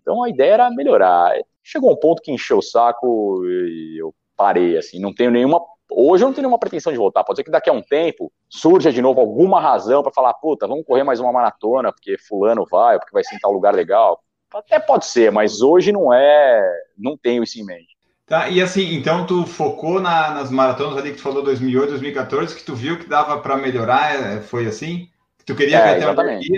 Então 0.00 0.22
a 0.22 0.30
ideia 0.30 0.54
era 0.54 0.70
melhorar. 0.70 1.32
Chegou 1.62 1.92
um 1.92 1.96
ponto 1.96 2.22
que 2.22 2.32
encheu 2.32 2.58
o 2.58 2.62
saco 2.62 3.44
e 3.44 4.00
eu 4.00 4.14
parei, 4.36 4.78
assim, 4.78 4.98
não 4.98 5.14
tenho 5.14 5.30
nenhuma 5.30 5.60
Hoje 5.92 6.22
eu 6.22 6.28
não 6.28 6.32
tenho 6.32 6.44
nenhuma 6.44 6.58
pretensão 6.58 6.92
de 6.92 6.98
voltar. 6.98 7.24
Pode 7.24 7.38
ser 7.38 7.44
que 7.44 7.50
daqui 7.50 7.68
a 7.68 7.72
um 7.72 7.82
tempo 7.82 8.32
surja 8.48 8.92
de 8.92 9.02
novo 9.02 9.20
alguma 9.20 9.60
razão 9.60 10.02
para 10.02 10.12
falar, 10.12 10.32
puta, 10.34 10.66
vamos 10.66 10.86
correr 10.86 11.02
mais 11.02 11.18
uma 11.18 11.32
maratona, 11.32 11.92
porque 11.92 12.16
fulano 12.16 12.64
vai, 12.70 12.98
porque 12.98 13.12
vai 13.12 13.24
sentar 13.24 13.50
um 13.50 13.54
lugar 13.54 13.74
legal. 13.74 14.22
Até 14.54 14.78
pode 14.78 15.06
ser, 15.06 15.32
mas 15.32 15.60
hoje 15.60 15.92
não 15.92 16.12
é, 16.12 16.64
não 16.96 17.16
tenho 17.16 17.42
isso 17.42 17.58
em 17.58 17.64
mente. 17.64 17.96
Tá, 18.30 18.48
e 18.48 18.62
assim, 18.62 18.94
então 18.94 19.26
tu 19.26 19.44
focou 19.44 20.00
na, 20.00 20.30
nas 20.30 20.52
maratonas 20.52 20.96
ali 20.96 21.10
que 21.10 21.16
tu 21.16 21.22
falou 21.22 21.42
2008, 21.42 21.88
2014, 21.88 22.54
que 22.54 22.62
tu 22.62 22.76
viu 22.76 22.96
que 22.96 23.08
dava 23.08 23.40
para 23.40 23.56
melhorar, 23.56 24.14
é, 24.14 24.40
foi 24.40 24.68
assim? 24.68 25.08
Que 25.36 25.46
tu 25.46 25.56
queria 25.56 25.78
é, 25.80 25.98
exatamente. 25.98 26.48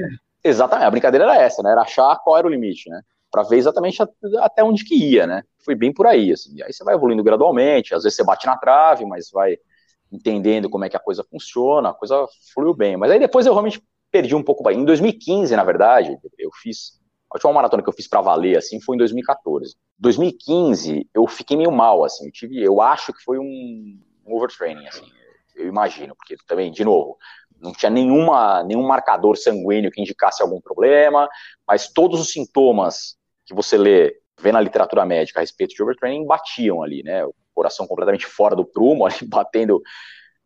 Exatamente, 0.45 0.87
a 0.87 0.91
brincadeira 0.91 1.25
era 1.25 1.43
essa, 1.43 1.63
né? 1.63 1.73
Era 1.73 1.81
achar 1.81 2.15
qual 2.23 2.37
era 2.37 2.47
o 2.47 2.51
limite, 2.51 2.91
né? 2.91 3.01
Para 3.31 3.45
ver 3.45 3.57
exatamente 3.57 4.03
até 4.43 4.63
onde 4.63 4.85
que 4.85 4.95
ia, 4.95 5.27
né? 5.27 5.45
Foi 5.65 5.75
bem 5.75 5.91
por 5.95 6.07
aí, 6.07 6.31
assim. 6.31 6.61
Aí 6.63 6.75
você 6.75 6.85
vai 6.85 6.95
evoluindo 6.95 7.25
gradualmente, 7.25 7.95
às 7.95 8.03
vezes 8.03 8.17
você 8.17 8.25
bate 8.25 8.47
na 8.47 8.59
trave, 8.59 9.07
mas 9.07 9.31
vai 9.33 9.57
entendendo 10.13 10.69
como 10.69 10.85
é 10.85 10.91
que 10.91 10.97
a 10.99 11.01
coisa 11.01 11.25
funciona, 11.25 11.89
a 11.89 11.95
coisa 11.95 12.27
fluiu 12.53 12.75
bem. 12.75 12.99
Mas 12.99 13.11
aí 13.11 13.19
depois 13.19 13.47
eu 13.47 13.55
realmente 13.55 13.83
perdi 14.11 14.35
um 14.35 14.43
pouco. 14.43 14.71
Em 14.71 14.85
2015, 14.85 15.57
na 15.57 15.65
verdade, 15.65 16.19
eu 16.39 16.51
fiz 16.53 17.01
a 17.33 17.37
última 17.37 17.53
maratona 17.53 17.83
que 17.83 17.89
eu 17.89 17.95
fiz 17.95 18.07
para 18.07 18.21
valer, 18.21 18.59
assim, 18.59 18.81
foi 18.81 18.97
em 18.97 18.99
2014. 18.99 19.75
2015, 19.99 21.09
eu 21.15 21.27
fiquei 21.27 21.57
meio 21.57 21.73
mal, 21.73 22.05
assim, 22.05 22.27
eu 22.27 22.33
tive, 22.33 22.63
eu 22.63 22.81
acho 22.81 23.13
que 23.13 23.23
foi 23.23 23.39
um, 23.39 23.99
um 24.27 24.37
overtraining, 24.37 24.87
assim, 24.87 25.07
eu 25.57 25.67
imagino, 25.67 26.15
porque 26.15 26.37
também, 26.47 26.71
de 26.71 26.85
novo, 26.85 27.17
não 27.59 27.73
tinha 27.73 27.91
nenhuma, 27.91 28.63
nenhum 28.65 28.87
marcador 28.87 29.37
sanguíneo 29.37 29.91
que 29.91 30.01
indicasse 30.01 30.43
algum 30.43 30.61
problema, 30.61 31.27
mas 31.67 31.89
todos 31.89 32.21
os 32.21 32.31
sintomas 32.31 33.17
que 33.47 33.55
você 33.55 33.79
lê, 33.79 34.15
vê 34.39 34.53
na 34.53 34.61
literatura 34.61 35.07
médica 35.07 35.41
a 35.41 35.43
respeito 35.43 35.75
de 35.75 35.83
overtraining, 35.83 36.27
batiam 36.27 36.83
ali, 36.83 37.03
né, 37.03 37.25
o 37.25 37.35
coração 37.55 37.87
completamente 37.87 38.27
fora 38.27 38.55
do 38.55 38.65
prumo, 38.65 39.07
ali, 39.07 39.17
batendo 39.23 39.81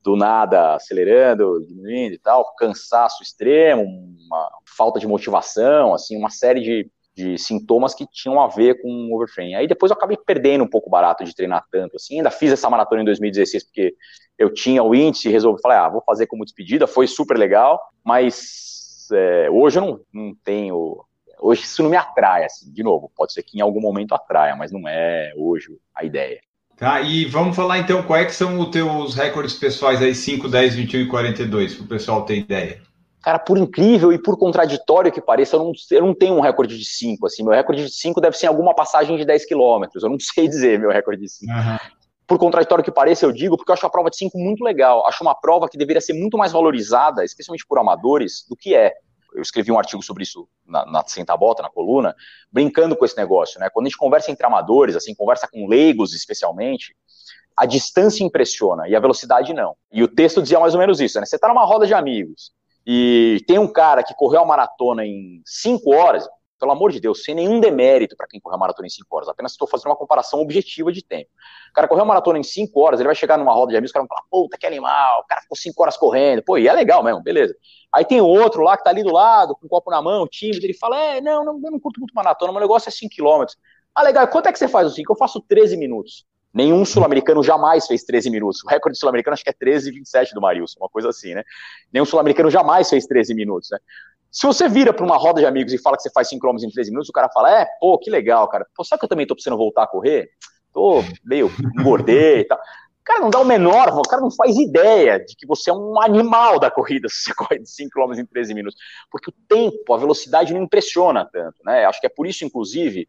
do 0.07 0.15
nada 0.15 0.77
acelerando, 0.77 1.61
diminuindo 1.67 2.15
e 2.15 2.19
tal, 2.19 2.55
cansaço 2.55 3.25
extremo, 3.25 3.83
uma 3.83 4.51
falta 4.77 5.01
de 5.01 5.07
motivação, 5.07 5.93
assim, 5.93 6.17
uma 6.17 6.31
série 6.31 6.61
de, 6.61 6.91
de 7.13 7.37
sintomas 7.37 7.93
que 7.93 8.07
tinham 8.07 8.41
a 8.41 8.47
ver 8.47 8.81
com 8.81 9.13
overtraining. 9.13 9.57
Aí 9.57 9.67
depois 9.67 9.91
eu 9.91 9.97
acabei 9.97 10.17
perdendo 10.17 10.63
um 10.63 10.69
pouco 10.69 10.87
o 10.87 10.91
barato 10.91 11.25
de 11.25 11.35
treinar 11.35 11.67
tanto, 11.73 11.97
assim, 11.97 12.19
ainda 12.19 12.31
fiz 12.31 12.53
essa 12.53 12.71
maratona 12.71 13.03
em 13.03 13.05
2016 13.05 13.65
porque 13.65 13.97
eu 14.39 14.55
tinha 14.55 14.81
o 14.81 14.95
índice 14.95 15.29
e 15.29 15.33
resolvi, 15.33 15.61
falei, 15.61 15.79
ah, 15.79 15.89
vou 15.89 16.03
fazer 16.07 16.29
como 16.29 16.45
despedida, 16.45 16.87
foi 16.87 17.09
super 17.09 17.37
legal, 17.37 17.81
mas 18.05 19.09
é, 19.13 19.51
hoje 19.51 19.81
eu 19.81 19.85
não, 19.85 20.01
não 20.13 20.37
tenho 20.45 21.05
hoje 21.41 21.63
isso 21.63 21.83
não 21.83 21.91
me 21.91 21.97
atrai, 21.97 22.45
assim, 22.45 22.73
de 22.73 22.83
novo, 22.83 23.11
pode 23.15 23.33
ser 23.33 23.43
que 23.43 23.59
em 23.59 23.61
algum 23.61 23.81
momento 23.81 24.15
atraia, 24.15 24.55
mas 24.55 24.71
não 24.71 24.89
é 24.89 25.33
hoje 25.37 25.77
a 25.93 26.05
ideia. 26.05 26.41
Tá, 26.77 27.01
e 27.01 27.25
vamos 27.25 27.57
falar 27.57 27.79
então 27.79 28.03
quais 28.03 28.27
é 28.27 28.29
são 28.29 28.61
os 28.61 28.69
teus 28.69 29.15
recordes 29.15 29.55
pessoais 29.55 30.03
aí, 30.03 30.15
5, 30.15 30.47
10, 30.47 30.75
21 30.75 31.01
e 31.01 31.09
42, 31.09 31.75
para 31.75 31.85
o 31.85 31.89
pessoal 31.89 32.23
ter 32.27 32.37
ideia. 32.37 32.83
Cara, 33.23 33.39
por 33.39 33.57
incrível 33.57 34.13
e 34.13 34.23
por 34.23 34.39
contraditório 34.39 35.11
que 35.11 35.21
pareça, 35.21 35.57
eu 35.57 35.65
não, 35.65 35.73
eu 35.91 36.07
não 36.07 36.15
tenho 36.15 36.35
um 36.35 36.41
recorde 36.41 36.79
de 36.79 36.85
5, 36.85 37.27
assim, 37.27 37.43
meu 37.43 37.55
recorde 37.55 37.83
de 37.83 37.91
5 37.91 38.21
deve 38.21 38.37
ser 38.37 38.47
alguma 38.47 38.75
passagem 38.75 39.17
de 39.17 39.25
10 39.25 39.47
quilômetros, 39.47 40.03
eu 40.03 40.11
não 40.11 40.19
sei 40.21 40.47
dizer 40.47 40.79
meu 40.79 40.91
recorde 40.91 41.23
de 41.23 41.31
5. 41.31 41.51
Uhum. 41.51 41.79
Por 42.27 42.39
contraditório 42.39 42.85
que 42.85 42.91
pareça, 42.91 43.25
eu 43.25 43.33
digo, 43.33 43.57
porque 43.57 43.71
eu 43.71 43.75
acho 43.75 43.87
a 43.87 43.91
prova 43.91 44.11
de 44.11 44.19
5 44.19 44.37
muito 44.39 44.63
legal, 44.63 45.07
acho 45.07 45.25
uma 45.25 45.35
prova 45.35 45.69
que 45.69 45.79
deveria 45.79 46.01
ser 46.01 46.13
muito 46.13 46.37
mais 46.37 46.53
valorizada, 46.53 47.25
especialmente 47.25 47.65
por 47.67 47.79
amadores, 47.79 48.45
do 48.49 48.55
que 48.55 48.75
é 48.75 48.93
eu 49.35 49.43
escrevi 49.43 49.73
um 49.73 49.79
artigo 49.79 50.03
sobre 50.03 50.23
isso 50.23 50.49
na, 50.67 50.85
na 50.87 51.05
Senta 51.07 51.37
Bota, 51.37 51.63
na 51.63 51.71
coluna, 51.71 52.15
brincando 52.51 52.97
com 52.97 53.05
esse 53.05 53.17
negócio, 53.17 53.61
né? 53.61 53.69
Quando 53.71 53.87
a 53.87 53.89
gente 53.89 53.99
conversa 53.99 54.31
entre 54.31 54.47
amadores, 54.47 54.97
assim, 54.97 55.15
conversa 55.15 55.49
com 55.51 55.67
leigos 55.67 56.15
especialmente, 56.15 56.95
a 57.57 57.65
distância 57.65 58.23
impressiona 58.23 58.89
e 58.89 58.95
a 58.95 59.01
velocidade 59.01 59.53
não. 59.55 59.75
E 59.91 60.03
o 60.03 60.09
texto 60.09 60.43
dizia 60.43 60.61
mais 60.61 60.75
ou 60.75 60.81
menos 60.81 61.01
isso, 61.01 61.19
né? 61.19 61.27
Você 61.27 61.37
está 61.37 61.49
numa 61.49 61.65
roda 61.65 61.87
de 61.87 61.95
amigos 61.95 62.53
e 62.87 63.43
tem 63.49 63.59
um 63.59 63.67
cara 63.67 64.03
que 64.03 64.15
correu 64.15 64.43
a 64.43 64.47
maratona 64.47 65.05
em 65.05 65.43
5 65.45 65.93
horas, 65.93 66.29
pelo 66.59 66.73
amor 66.73 66.93
de 66.93 67.01
Deus, 67.01 67.23
sem 67.23 67.35
nenhum 67.35 67.61
demérito 67.61 68.17
para 68.17 68.27
quem 68.27 68.41
correu 68.41 68.57
a 68.57 68.59
maratona 68.59 68.87
em 68.87 68.91
5 68.91 69.17
horas, 69.17 69.29
apenas 69.29 69.53
estou 69.53 69.69
fazendo 69.69 69.89
uma 69.89 69.97
comparação 69.97 70.41
objetiva 70.41 70.93
de 70.93 71.03
tempo. 71.03 71.31
O 71.71 71.73
cara 71.73 71.87
correu 71.87 72.03
a 72.03 72.07
maratona 72.07 72.39
em 72.39 72.43
5 72.43 72.81
horas, 72.81 73.01
ele 73.01 73.07
vai 73.07 73.15
chegar 73.15 73.39
numa 73.39 73.53
roda 73.53 73.71
de 73.71 73.77
amigos, 73.77 73.91
o 73.91 73.95
cara 73.95 74.07
vai 74.07 74.17
falar, 74.17 74.29
puta, 74.31 74.57
que 74.59 74.67
animal, 74.67 75.21
o 75.21 75.25
cara 75.27 75.43
ficou 75.43 75.57
5 75.57 75.83
horas 75.83 75.97
correndo, 75.97 76.43
pô, 76.43 76.59
e 76.59 76.69
é 76.69 76.73
legal 76.73 77.03
mesmo, 77.03 77.23
beleza. 77.23 77.55
Aí 77.93 78.05
tem 78.05 78.21
outro 78.21 78.63
lá 78.63 78.77
que 78.77 78.85
tá 78.85 78.91
ali 78.91 79.03
do 79.03 79.13
lado, 79.13 79.55
com 79.55 79.67
um 79.67 79.69
copo 79.69 79.91
na 79.91 80.01
mão, 80.03 80.27
tímido, 80.27 80.65
ele 80.65 80.75
fala, 80.75 80.99
é, 80.99 81.21
não, 81.21 81.45
não, 81.45 81.61
eu 81.63 81.71
não 81.71 81.81
curto 81.81 82.01
muito 82.01 82.15
maratona, 82.15 82.53
meu 82.53 82.61
negócio 82.61 82.89
é 82.89 82.93
5 82.93 83.15
km. 83.15 83.45
Ah, 83.95 84.03
legal, 84.03 84.29
quanto 84.29 84.49
é 84.49 84.53
que 84.53 84.59
você 84.59 84.69
faz 84.69 84.87
o 84.87 84.91
5? 84.91 85.13
Eu 85.13 85.17
faço 85.17 85.41
13 85.41 85.77
minutos. 85.77 86.27
Nenhum 86.57 86.87
sul-americano 86.87 87.43
jamais 87.43 87.87
fez 87.87 88.03
13 88.03 88.31
minutos. 88.31 88.65
O 88.65 88.67
recorde 88.67 88.99
sul-americano 88.99 89.35
acho 89.35 89.45
que 89.45 89.51
é 89.51 89.53
13 89.53 89.91
e 89.91 89.93
27 89.93 90.35
do 90.35 90.41
Marilson, 90.41 90.81
uma 90.81 90.89
coisa 90.89 91.11
assim, 91.11 91.35
né? 91.35 91.43
Nenhum 91.93 92.07
sul-americano 92.07 92.51
jamais 92.51 92.89
fez 92.89 93.07
13 93.07 93.35
minutos, 93.35 93.69
né? 93.71 93.79
Se 94.31 94.47
você 94.47 94.69
vira 94.69 94.93
para 94.93 95.05
uma 95.05 95.17
roda 95.17 95.41
de 95.41 95.47
amigos 95.47 95.73
e 95.73 95.79
fala 95.79 95.97
que 95.97 96.03
você 96.03 96.11
faz 96.11 96.29
5 96.29 96.47
km 96.47 96.63
em 96.63 96.71
13 96.71 96.91
minutos, 96.91 97.09
o 97.09 97.13
cara 97.13 97.29
fala, 97.33 97.61
é, 97.61 97.67
pô, 97.81 97.99
que 97.99 98.11
legal, 98.11 98.49
cara. 98.49 98.67
Pô, 98.75 98.83
que 98.83 99.05
eu 99.05 99.09
também 99.09 99.27
tô 99.27 99.35
precisando 99.35 99.57
voltar 99.57 99.85
a 99.85 99.87
correr? 99.87 100.31
Tô 100.73 101.03
meio 101.25 101.51
engordei 101.79 102.41
e 102.41 102.45
tal. 102.45 102.59
Cara 103.03 103.21
não 103.21 103.31
dá 103.31 103.39
o 103.39 103.45
menor, 103.45 103.89
o 103.97 104.03
cara 104.03 104.21
não 104.21 104.33
faz 104.33 104.57
ideia 104.57 105.21
de 105.21 105.37
que 105.37 105.47
você 105.47 105.71
é 105.71 105.73
um 105.73 106.01
animal 106.03 106.59
da 106.59 106.71
corrida 106.71 107.09
se 107.09 107.25
você 107.25 107.35
corre 107.35 107.61
de 107.61 107.71
5 107.71 107.91
km 107.91 108.19
em 108.19 108.27
13 108.27 108.53
minutos. 108.53 108.79
Porque 109.11 109.31
o 109.31 109.35
tempo, 109.49 109.95
a 109.95 109.97
velocidade 109.97 110.53
não 110.53 110.63
impressiona 110.63 111.25
tanto, 111.25 111.57
né? 111.65 111.85
Acho 111.85 112.01
que 112.01 112.07
é 112.07 112.11
por 112.11 112.27
isso, 112.27 112.45
inclusive, 112.45 113.09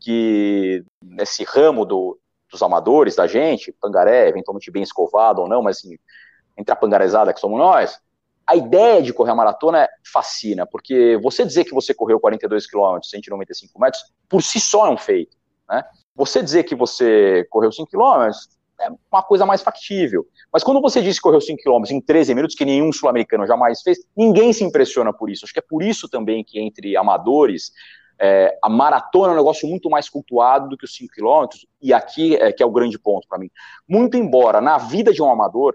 que 0.00 0.82
nesse 1.02 1.44
ramo 1.44 1.84
do, 1.84 2.18
dos 2.50 2.62
amadores, 2.62 3.16
da 3.16 3.26
gente, 3.26 3.72
pangaré, 3.80 4.28
eventualmente 4.28 4.70
bem 4.70 4.82
escovado 4.82 5.42
ou 5.42 5.48
não, 5.48 5.62
mas 5.62 5.76
assim, 5.76 5.98
entre 6.56 6.72
a 6.72 6.76
pangarezada 6.76 7.32
que 7.32 7.40
somos 7.40 7.58
nós, 7.58 8.00
a 8.46 8.56
ideia 8.56 9.02
de 9.02 9.12
correr 9.12 9.30
a 9.30 9.34
maratona 9.34 9.88
fascina, 10.12 10.66
porque 10.66 11.18
você 11.22 11.44
dizer 11.44 11.64
que 11.64 11.74
você 11.74 11.94
correu 11.94 12.20
42 12.20 12.66
km, 12.66 12.98
195 13.02 13.80
metros, 13.80 14.02
por 14.28 14.42
si 14.42 14.60
só 14.60 14.86
é 14.86 14.90
um 14.90 14.98
feito. 14.98 15.36
Né? 15.68 15.82
Você 16.14 16.42
dizer 16.42 16.64
que 16.64 16.74
você 16.74 17.46
correu 17.50 17.72
5 17.72 17.90
km 17.90 18.30
é 18.80 18.88
uma 19.10 19.22
coisa 19.22 19.46
mais 19.46 19.62
factível. 19.62 20.26
Mas 20.52 20.62
quando 20.62 20.80
você 20.80 21.00
diz 21.00 21.16
que 21.16 21.22
correu 21.22 21.40
5 21.40 21.62
km 21.62 21.90
em 21.90 22.00
13 22.00 22.34
minutos, 22.34 22.56
que 22.56 22.64
nenhum 22.64 22.92
sul-americano 22.92 23.46
jamais 23.46 23.82
fez, 23.82 23.98
ninguém 24.16 24.52
se 24.52 24.64
impressiona 24.64 25.12
por 25.12 25.30
isso. 25.30 25.44
Acho 25.44 25.52
que 25.52 25.60
é 25.60 25.64
por 25.66 25.82
isso 25.82 26.08
também 26.08 26.44
que 26.44 26.60
entre 26.60 26.96
amadores, 26.96 27.72
é, 28.18 28.56
a 28.62 28.68
maratona 28.68 29.28
é 29.28 29.32
um 29.32 29.36
negócio 29.36 29.68
muito 29.68 29.88
mais 29.88 30.08
cultuado 30.08 30.68
do 30.68 30.76
que 30.76 30.84
os 30.84 30.94
5 30.94 31.12
km, 31.14 31.46
e 31.80 31.92
aqui 31.92 32.36
é 32.36 32.52
que 32.52 32.62
é 32.62 32.66
o 32.66 32.70
grande 32.70 32.98
ponto 32.98 33.26
para 33.28 33.38
mim. 33.38 33.50
Muito 33.88 34.16
embora 34.16 34.60
na 34.60 34.78
vida 34.78 35.12
de 35.12 35.22
um 35.22 35.30
amador, 35.30 35.74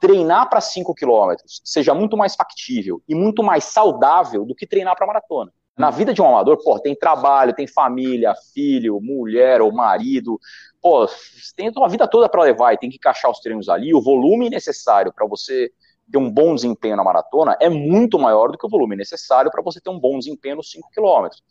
treinar 0.00 0.48
para 0.48 0.60
5 0.60 0.94
quilômetros 0.94 1.60
seja 1.62 1.94
muito 1.94 2.16
mais 2.16 2.34
factível 2.34 3.02
e 3.06 3.14
muito 3.14 3.42
mais 3.42 3.64
saudável 3.64 4.44
do 4.44 4.54
que 4.54 4.66
treinar 4.66 4.96
para 4.96 5.06
maratona. 5.06 5.52
Na 5.78 5.88
uhum. 5.88 5.92
vida 5.92 6.12
de 6.12 6.20
um 6.20 6.26
amador, 6.26 6.58
pô, 6.62 6.78
tem 6.78 6.94
trabalho, 6.94 7.54
tem 7.54 7.66
família, 7.66 8.34
filho, 8.52 9.00
mulher 9.00 9.62
ou 9.62 9.72
marido, 9.72 10.38
pô, 10.80 11.06
tem 11.54 11.70
a 11.74 11.88
vida 11.88 12.08
toda 12.08 12.28
para 12.28 12.42
levar 12.42 12.72
e 12.72 12.78
tem 12.78 12.90
que 12.90 12.96
encaixar 12.96 13.30
os 13.30 13.40
treinos 13.40 13.68
ali, 13.68 13.94
o 13.94 14.02
volume 14.02 14.50
necessário 14.50 15.12
para 15.12 15.26
você 15.26 15.70
ter 16.10 16.18
um 16.18 16.30
bom 16.30 16.54
desempenho 16.54 16.96
na 16.96 17.04
maratona 17.04 17.56
é 17.60 17.68
muito 17.68 18.18
maior 18.18 18.50
do 18.50 18.58
que 18.58 18.66
o 18.66 18.68
volume 18.68 18.96
necessário 18.96 19.50
para 19.50 19.62
você 19.62 19.80
ter 19.80 19.90
um 19.90 19.98
bom 19.98 20.18
desempenho 20.18 20.56
nos 20.56 20.70
5 20.70 20.90
quilômetros. 20.90 21.42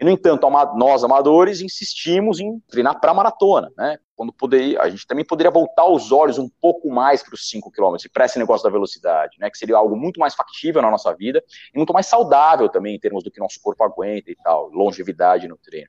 E, 0.00 0.04
no 0.04 0.10
entanto, 0.10 0.48
nós, 0.76 1.04
amadores, 1.04 1.60
insistimos 1.60 2.40
em 2.40 2.58
treinar 2.68 3.00
para 3.00 3.14
maratona, 3.14 3.70
né? 3.76 3.98
Quando 4.18 4.32
poderia, 4.32 4.82
a 4.82 4.90
gente 4.90 5.06
também 5.06 5.24
poderia 5.24 5.48
voltar 5.48 5.86
os 5.86 6.10
olhos 6.10 6.38
um 6.38 6.48
pouco 6.60 6.90
mais 6.90 7.22
para 7.22 7.36
os 7.36 7.48
5 7.48 7.70
km 7.70 7.94
e 8.04 8.08
para 8.08 8.24
esse 8.24 8.36
negócio 8.36 8.64
da 8.64 8.70
velocidade, 8.70 9.36
né? 9.38 9.48
Que 9.48 9.56
seria 9.56 9.76
algo 9.76 9.96
muito 9.96 10.18
mais 10.18 10.34
factível 10.34 10.82
na 10.82 10.90
nossa 10.90 11.14
vida 11.14 11.40
e 11.72 11.78
muito 11.78 11.92
mais 11.92 12.06
saudável 12.06 12.68
também 12.68 12.96
em 12.96 12.98
termos 12.98 13.22
do 13.22 13.30
que 13.30 13.38
nosso 13.38 13.60
corpo 13.62 13.84
aguenta 13.84 14.28
e 14.28 14.36
tal, 14.42 14.70
longevidade 14.70 15.46
no 15.46 15.56
treino. 15.56 15.88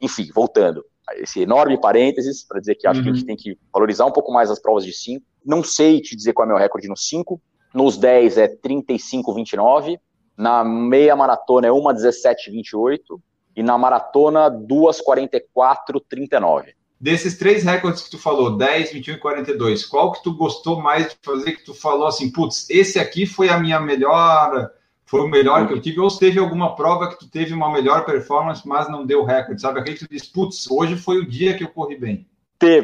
Enfim, 0.00 0.30
voltando, 0.32 0.84
esse 1.14 1.40
enorme 1.40 1.76
parênteses 1.76 2.46
para 2.46 2.60
dizer 2.60 2.76
que 2.76 2.86
acho 2.86 3.00
uhum. 3.00 3.06
que 3.06 3.10
a 3.10 3.12
gente 3.12 3.22
uhum. 3.22 3.26
tem 3.26 3.36
que 3.36 3.58
valorizar 3.72 4.06
um 4.06 4.12
pouco 4.12 4.32
mais 4.32 4.52
as 4.52 4.60
provas 4.60 4.84
de 4.84 4.92
5. 4.92 5.26
Não 5.44 5.64
sei 5.64 6.00
te 6.00 6.14
dizer 6.14 6.32
qual 6.32 6.46
é 6.46 6.52
o 6.52 6.54
meu 6.54 6.62
recorde 6.62 6.86
no 6.86 6.96
5, 6.96 7.42
nos 7.74 7.96
10 7.96 8.38
é 8.38 8.46
35,29, 8.46 9.98
na 10.36 10.62
meia 10.62 11.16
maratona 11.16 11.66
é 11.66 11.70
1,17,28 11.70 13.20
e 13.56 13.64
na 13.64 13.76
maratona 13.76 14.48
2,44,39. 14.48 16.72
Desses 17.00 17.36
três 17.36 17.64
recordes 17.64 18.02
que 18.02 18.10
tu 18.10 18.18
falou, 18.18 18.56
10, 18.56 18.92
21 18.92 19.14
e 19.14 19.18
42, 19.18 19.84
qual 19.84 20.12
que 20.12 20.22
tu 20.22 20.34
gostou 20.34 20.80
mais 20.80 21.08
de 21.08 21.16
fazer 21.22 21.52
que 21.52 21.64
tu 21.64 21.74
falou 21.74 22.06
assim, 22.06 22.30
putz, 22.30 22.68
esse 22.70 22.98
aqui 22.98 23.26
foi 23.26 23.48
a 23.48 23.58
minha 23.58 23.80
melhor, 23.80 24.70
foi 25.04 25.20
o 25.20 25.28
melhor 25.28 25.66
que 25.66 25.74
eu 25.74 25.80
tive, 25.80 26.00
ou 26.00 26.08
teve 26.08 26.38
alguma 26.38 26.74
prova 26.74 27.08
que 27.08 27.18
tu 27.18 27.28
teve 27.28 27.52
uma 27.52 27.70
melhor 27.70 28.04
performance, 28.04 28.66
mas 28.66 28.88
não 28.88 29.04
deu 29.04 29.24
recorde, 29.24 29.60
sabe? 29.60 29.80
Aquele 29.80 29.96
que 29.96 30.06
tu 30.06 30.10
diz, 30.10 30.26
putz, 30.26 30.70
hoje 30.70 30.96
foi 30.96 31.18
o 31.18 31.28
dia 31.28 31.56
que 31.56 31.64
eu 31.64 31.68
corri 31.68 31.96
bem. 31.96 32.26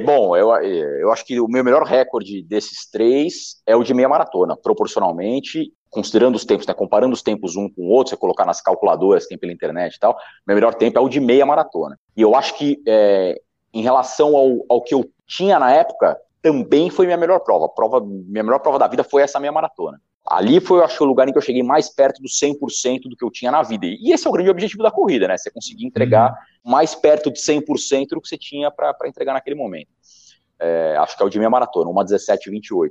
Bom, 0.04 0.36
eu, 0.36 0.50
eu 0.50 1.10
acho 1.10 1.24
que 1.24 1.40
o 1.40 1.48
meu 1.48 1.64
melhor 1.64 1.82
recorde 1.84 2.42
desses 2.42 2.90
três 2.90 3.62
é 3.66 3.74
o 3.74 3.82
de 3.82 3.94
meia 3.94 4.08
maratona, 4.08 4.54
proporcionalmente, 4.54 5.72
considerando 5.88 6.36
os 6.36 6.44
tempos, 6.44 6.66
né, 6.66 6.74
comparando 6.74 7.14
os 7.14 7.22
tempos 7.22 7.56
um 7.56 7.68
com 7.68 7.82
o 7.82 7.88
outro, 7.88 8.10
você 8.10 8.16
colocar 8.16 8.44
nas 8.44 8.60
calculadoras, 8.60 9.26
tem 9.26 9.38
pela 9.38 9.52
internet 9.52 9.94
e 9.94 9.98
tal, 9.98 10.16
meu 10.46 10.54
melhor 10.54 10.74
tempo 10.74 10.98
é 10.98 11.00
o 11.00 11.08
de 11.08 11.18
meia 11.18 11.46
maratona. 11.46 11.98
E 12.16 12.20
eu 12.20 12.34
acho 12.34 12.56
que, 12.58 12.80
é, 12.86 13.40
em 13.72 13.82
relação 13.82 14.36
ao, 14.36 14.64
ao 14.68 14.82
que 14.82 14.94
eu 14.94 15.10
tinha 15.26 15.58
na 15.58 15.72
época, 15.72 16.18
também 16.42 16.90
foi 16.90 17.06
minha 17.06 17.18
melhor 17.18 17.40
prova. 17.40 17.68
prova. 17.68 18.00
Minha 18.00 18.42
melhor 18.42 18.60
prova 18.60 18.78
da 18.78 18.88
vida 18.88 19.04
foi 19.04 19.22
essa 19.22 19.38
meia 19.38 19.52
maratona. 19.52 20.00
Ali 20.26 20.60
foi, 20.60 20.78
eu 20.78 20.84
acho, 20.84 21.02
o 21.02 21.06
lugar 21.06 21.28
em 21.28 21.32
que 21.32 21.38
eu 21.38 21.42
cheguei 21.42 21.62
mais 21.62 21.88
perto 21.88 22.20
do 22.22 22.28
100% 22.28 23.02
do 23.08 23.16
que 23.16 23.24
eu 23.24 23.30
tinha 23.30 23.50
na 23.50 23.62
vida. 23.62 23.86
E 23.86 24.12
esse 24.12 24.26
é 24.26 24.30
o 24.30 24.32
grande 24.32 24.50
objetivo 24.50 24.82
da 24.82 24.90
corrida, 24.90 25.26
né? 25.26 25.36
Você 25.36 25.50
conseguir 25.50 25.86
entregar 25.86 26.30
uhum. 26.64 26.70
mais 26.70 26.94
perto 26.94 27.32
de 27.32 27.40
100% 27.40 28.08
do 28.10 28.20
que 28.20 28.28
você 28.28 28.38
tinha 28.38 28.70
para 28.70 28.94
entregar 29.06 29.32
naquele 29.32 29.56
momento. 29.56 29.88
É, 30.58 30.96
acho 30.98 31.16
que 31.16 31.22
é 31.22 31.26
o 31.26 31.30
de 31.30 31.38
minha 31.38 31.50
maratona, 31.50 31.90
uma 31.90 32.04
17,28. 32.04 32.90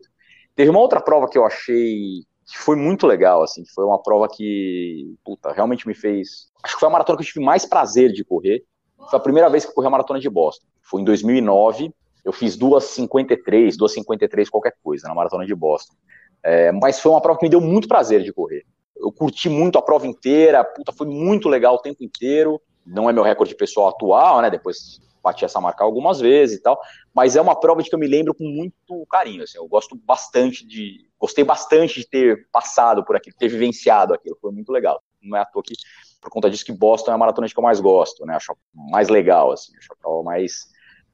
Teve 0.55 0.69
uma 0.69 0.79
outra 0.79 0.99
prova 0.99 1.29
que 1.29 1.37
eu 1.37 1.45
achei 1.45 2.23
que 2.45 2.57
foi 2.57 2.75
muito 2.75 3.05
legal, 3.05 3.43
assim, 3.43 3.63
que 3.63 3.71
foi 3.71 3.85
uma 3.85 4.01
prova 4.01 4.27
que, 4.27 5.15
puta, 5.23 5.51
realmente 5.51 5.87
me 5.87 5.93
fez. 5.93 6.49
Acho 6.63 6.73
que 6.73 6.79
foi 6.79 6.89
a 6.89 6.91
maratona 6.91 7.17
que 7.17 7.23
eu 7.23 7.27
tive 7.27 7.45
mais 7.45 7.63
prazer 7.63 8.11
de 8.11 8.25
correr. 8.25 8.63
Foi 9.09 9.17
a 9.17 9.21
primeira 9.21 9.49
vez 9.49 9.63
que 9.63 9.71
eu 9.71 9.75
corri 9.75 9.87
a 9.87 9.91
maratona 9.91 10.19
de 10.19 10.29
Boston. 10.29 10.65
Foi 10.81 11.01
em 11.01 11.05
2009. 11.05 11.93
Eu 12.25 12.33
fiz 12.33 12.57
2,53, 12.57 13.77
2,53 13.77 14.49
qualquer 14.49 14.75
coisa 14.83 15.07
na 15.07 15.15
maratona 15.15 15.45
de 15.45 15.55
Boston. 15.55 15.93
É, 16.43 16.71
mas 16.71 16.99
foi 16.99 17.11
uma 17.11 17.21
prova 17.21 17.39
que 17.39 17.45
me 17.45 17.49
deu 17.49 17.61
muito 17.61 17.87
prazer 17.87 18.23
de 18.23 18.33
correr. 18.33 18.65
Eu 18.95 19.11
curti 19.11 19.49
muito 19.49 19.77
a 19.77 19.81
prova 19.81 20.05
inteira, 20.05 20.63
puta, 20.63 20.91
foi 20.91 21.07
muito 21.07 21.47
legal 21.47 21.75
o 21.75 21.81
tempo 21.81 22.03
inteiro. 22.03 22.61
Não 22.85 23.09
é 23.09 23.13
meu 23.13 23.23
recorde 23.23 23.55
pessoal 23.55 23.89
atual, 23.89 24.41
né? 24.41 24.49
Depois 24.49 24.99
bati 25.21 25.45
essa 25.45 25.59
marca 25.59 25.83
algumas 25.83 26.19
vezes 26.19 26.59
e 26.59 26.61
tal, 26.61 26.79
mas 27.13 27.35
é 27.35 27.41
uma 27.41 27.59
prova 27.59 27.83
de 27.83 27.89
que 27.89 27.95
eu 27.95 27.99
me 27.99 28.07
lembro 28.07 28.33
com 28.33 28.45
muito 28.45 29.05
carinho. 29.09 29.43
Assim, 29.43 29.57
eu 29.57 29.67
gosto 29.67 29.95
bastante 29.95 30.65
de, 30.65 31.07
gostei 31.19 31.43
bastante 31.43 31.99
de 31.99 32.07
ter 32.07 32.47
passado 32.51 33.03
por 33.03 33.15
aquilo, 33.15 33.35
ter 33.37 33.47
vivenciado 33.47 34.13
aquilo, 34.13 34.37
foi 34.41 34.51
muito 34.51 34.71
legal. 34.71 35.01
Não 35.21 35.37
é 35.37 35.41
à 35.41 35.45
toa 35.45 35.61
que, 35.61 35.73
por 36.21 36.29
conta 36.29 36.49
disso, 36.49 36.65
que 36.65 36.71
Boston 36.71 37.11
é 37.11 37.13
a 37.13 37.17
maratona 37.17 37.47
que 37.47 37.57
eu 37.57 37.63
mais 37.63 37.79
gosto, 37.79 38.25
né? 38.25 38.35
Acho 38.35 38.55
mais 38.73 39.09
legal, 39.09 39.51
assim, 39.51 39.71
acho 39.77 39.93
a 39.93 39.95
prova 39.95 40.23
mais 40.23 40.67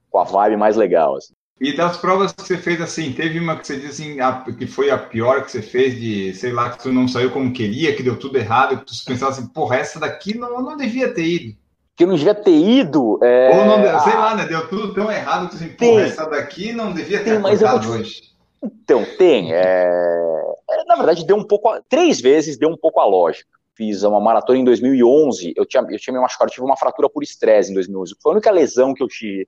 com 0.09 0.19
a 0.19 0.23
vibe 0.23 0.57
mais 0.57 0.75
legal. 0.75 1.15
Assim. 1.17 1.33
E 1.59 1.75
das 1.75 1.97
provas 1.97 2.33
que 2.33 2.41
você 2.41 2.57
fez 2.57 2.81
assim, 2.81 3.13
teve 3.13 3.39
uma 3.39 3.57
que 3.57 3.65
você 3.65 3.77
disse 3.77 4.01
assim, 4.03 4.19
a, 4.19 4.43
que 4.43 4.67
foi 4.67 4.89
a 4.89 4.97
pior 4.97 5.43
que 5.43 5.51
você 5.51 5.61
fez, 5.61 5.99
de 5.99 6.33
sei 6.33 6.51
lá, 6.51 6.69
que 6.69 6.83
tu 6.83 6.91
não 6.91 7.07
saiu 7.07 7.31
como 7.31 7.53
queria, 7.53 7.95
que 7.95 8.03
deu 8.03 8.17
tudo 8.17 8.37
errado, 8.37 8.77
que 8.79 8.85
tu 8.85 8.93
pensava 9.05 9.31
assim, 9.31 9.47
porra, 9.47 9.77
essa 9.77 9.99
daqui 9.99 10.37
não, 10.37 10.61
não 10.61 10.75
devia 10.75 11.13
ter 11.13 11.25
ido. 11.25 11.57
Que 11.95 12.03
eu 12.03 12.07
não 12.09 12.15
devia 12.15 12.35
ter 12.35 12.51
ido. 12.51 13.19
É... 13.23 13.57
Ou 13.57 13.65
não, 13.65 13.99
sei 14.01 14.13
ah, 14.13 14.19
lá, 14.19 14.35
né? 14.35 14.45
Deu 14.45 14.67
tudo 14.67 14.93
tão 14.93 15.09
errado 15.09 15.47
que 15.47 15.55
assim, 15.55 15.69
porra, 15.69 16.01
essa 16.01 16.29
daqui 16.29 16.73
não 16.73 16.91
devia 16.91 17.23
ter 17.23 17.41
tem, 17.41 17.57
te... 17.57 17.87
hoje. 17.87 18.21
Então, 18.61 19.05
tem. 19.17 19.53
É... 19.53 20.41
é... 20.69 20.83
Na 20.85 20.97
verdade, 20.97 21.25
deu 21.25 21.37
um 21.37 21.43
pouco. 21.43 21.69
A... 21.69 21.81
Três 21.87 22.19
vezes 22.19 22.57
deu 22.57 22.67
um 22.67 22.75
pouco 22.75 22.99
a 22.99 23.05
lógica. 23.05 23.54
Fiz 23.75 24.03
uma 24.03 24.21
maratona 24.21 24.59
em 24.59 24.63
2011, 24.63 25.53
eu 25.55 25.65
tinha, 25.65 25.85
eu 25.89 25.99
tinha 25.99 26.13
me 26.13 26.19
machucado, 26.19 26.49
eu 26.49 26.53
tive 26.53 26.65
uma 26.65 26.77
fratura 26.77 27.09
por 27.09 27.23
estresse 27.23 27.71
em 27.71 27.73
2011. 27.73 28.15
Foi 28.21 28.31
a 28.31 28.35
única 28.35 28.49
lesão 28.49 28.93
que 28.93 29.03
eu 29.03 29.07
tive 29.07 29.47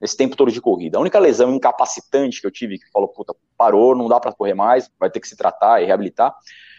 esse 0.00 0.16
tempo 0.16 0.36
todo 0.36 0.52
de 0.52 0.60
corrida. 0.60 0.98
A 0.98 1.00
única 1.00 1.18
lesão 1.18 1.52
incapacitante 1.54 2.40
que 2.40 2.46
eu 2.46 2.50
tive, 2.50 2.78
que 2.78 2.90
falou, 2.92 3.08
puta, 3.08 3.34
parou, 3.56 3.96
não 3.96 4.08
dá 4.08 4.20
para 4.20 4.32
correr 4.32 4.54
mais, 4.54 4.90
vai 4.98 5.10
ter 5.10 5.18
que 5.18 5.28
se 5.28 5.36
tratar 5.36 5.82
e 5.82 5.86
reabilitar, 5.86 6.34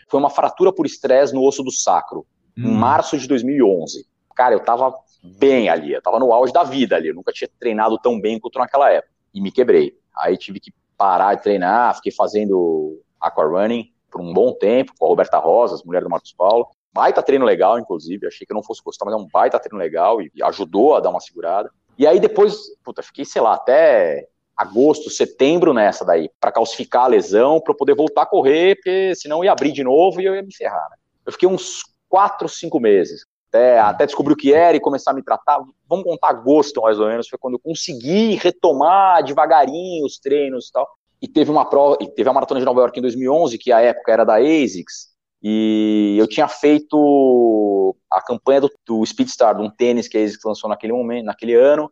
foi 0.10 0.20
uma 0.20 0.30
fratura 0.30 0.72
por 0.72 0.86
estresse 0.86 1.34
no 1.34 1.44
osso 1.44 1.64
do 1.64 1.72
sacro, 1.72 2.26
hum. 2.58 2.70
em 2.70 2.72
março 2.72 3.18
de 3.18 3.28
2011. 3.28 4.06
Cara, 4.36 4.54
eu 4.54 4.60
tava 4.60 4.94
bem 5.24 5.70
ali, 5.70 5.94
eu 5.94 6.02
tava 6.02 6.20
no 6.20 6.32
auge 6.32 6.54
da 6.54 6.64
vida 6.64 6.96
ali, 6.96 7.08
eu 7.08 7.16
nunca 7.16 7.32
tinha 7.32 7.50
treinado 7.60 7.98
tão 7.98 8.20
bem 8.20 8.40
quanto 8.40 8.60
naquela 8.60 8.92
época, 8.92 9.14
e 9.34 9.42
me 9.42 9.52
quebrei. 9.52 9.98
Aí 10.16 10.38
tive 10.38 10.60
que 10.60 10.72
parar 10.98 11.36
de 11.36 11.44
treinar, 11.44 11.96
fiquei 11.96 12.12
fazendo 12.12 13.02
aquarunning 13.20 13.92
por 14.12 14.22
um 14.22 14.32
bom 14.34 14.54
tempo, 14.54 14.94
com 14.98 15.06
a 15.06 15.10
Roberta 15.10 15.38
Rosas, 15.40 15.84
mulher 15.84 16.04
do 16.04 16.10
Marcos 16.10 16.32
Paulo, 16.32 16.68
baita 16.96 17.22
treino 17.22 17.44
legal, 17.44 17.78
inclusive, 17.78 18.26
achei 18.26 18.48
que 18.48 18.54
não 18.54 18.64
fosse 18.64 18.82
gostar, 18.82 19.04
mas 19.04 19.14
é 19.14 19.18
um 19.18 19.28
baita 19.28 19.60
treino 19.60 19.78
legal, 19.78 20.22
e 20.22 20.32
ajudou 20.44 20.96
a 20.96 21.02
dar 21.02 21.10
uma 21.10 21.20
segurada. 21.20 21.70
E 21.98 22.08
aí 22.08 22.22
depois, 22.22 22.56
puta, 22.86 23.04
fiquei, 23.04 23.26
sei 23.26 23.42
lá, 23.42 23.56
até 23.56 24.30
agosto, 24.56 25.10
setembro 25.10 25.74
nessa 25.74 26.06
daí, 26.06 26.30
para 26.40 26.54
calcificar 26.54 27.04
a 27.04 27.08
lesão, 27.08 27.60
para 27.60 27.74
eu 27.74 27.78
poder 27.78 27.94
voltar 27.94 28.22
a 28.22 28.26
correr, 28.26 28.76
porque 28.76 29.14
senão 29.14 29.44
ia 29.44 29.52
abrir 29.52 29.74
de 29.74 29.84
novo 29.84 30.22
e 30.22 30.26
eu 30.26 30.34
ia 30.34 30.42
me 30.42 30.56
ferrar. 30.56 30.90
Né? 30.90 30.96
Eu 31.26 31.34
fiquei 31.34 31.50
uns 31.50 31.84
quatro, 32.08 32.48
cinco 32.48 32.80
meses, 32.80 33.26
até, 33.50 33.78
até 33.78 34.06
descobrir 34.06 34.34
o 34.34 34.38
que 34.38 34.54
era 34.54 34.78
e 34.78 34.80
começar 34.80 35.12
a 35.12 35.14
me 35.14 35.22
tratar. 35.22 35.62
Vamos 35.90 36.06
contar 36.06 36.30
agosto, 36.30 36.82
mais 36.82 36.98
ou 36.98 37.08
menos, 37.08 37.28
foi 37.28 37.38
quando 37.38 37.56
eu 37.56 37.60
consegui 37.60 38.36
retomar 38.36 39.22
devagarinho 39.22 40.06
os 40.06 40.18
treinos 40.18 40.70
e 40.70 40.72
tal. 40.72 40.88
E 41.22 41.28
teve 41.28 41.52
uma 41.52 41.66
prova, 41.66 41.98
teve 41.98 42.30
a 42.30 42.34
maratona 42.34 42.62
de 42.62 42.66
Nova 42.66 42.80
York 42.80 42.98
em 42.98 43.02
2011, 43.02 43.58
que 43.58 43.72
a 43.74 43.82
época 43.82 44.12
era 44.12 44.24
da 44.24 44.36
ASICS, 44.36 45.15
e 45.48 46.16
eu 46.18 46.28
tinha 46.28 46.48
feito 46.48 47.96
a 48.12 48.20
campanha 48.20 48.62
do, 48.62 48.72
do 48.84 49.06
Speedstar, 49.06 49.56
de 49.56 49.62
um 49.62 49.70
tênis 49.70 50.08
que 50.08 50.18
a 50.18 50.24
ASICS 50.24 50.44
lançou 50.44 50.68
naquele 50.68 50.92
momento, 50.92 51.26
naquele 51.26 51.54
ano, 51.54 51.92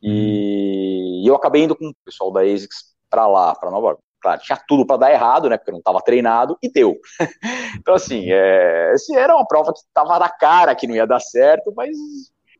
e, 0.00 1.24
e 1.24 1.26
eu 1.26 1.34
acabei 1.34 1.64
indo 1.64 1.74
com 1.74 1.88
o 1.88 1.94
pessoal 2.04 2.30
da 2.30 2.42
ASICS 2.42 2.94
para 3.10 3.26
lá, 3.26 3.56
para 3.56 3.72
Nova 3.72 3.88
York. 3.88 4.02
Claro, 4.20 4.40
tinha 4.40 4.56
tudo 4.68 4.86
para 4.86 4.98
dar 4.98 5.10
errado, 5.10 5.48
né? 5.48 5.56
Porque 5.56 5.70
eu 5.70 5.72
não 5.72 5.80
estava 5.80 6.00
treinado 6.00 6.56
e 6.62 6.70
deu. 6.70 6.96
então, 7.76 7.92
assim, 7.92 8.30
é, 8.30 8.94
era 9.16 9.34
uma 9.34 9.48
prova 9.48 9.72
que 9.72 9.80
estava 9.80 10.16
na 10.20 10.28
cara 10.28 10.72
que 10.76 10.86
não 10.86 10.94
ia 10.94 11.04
dar 11.04 11.18
certo, 11.18 11.72
mas 11.76 11.90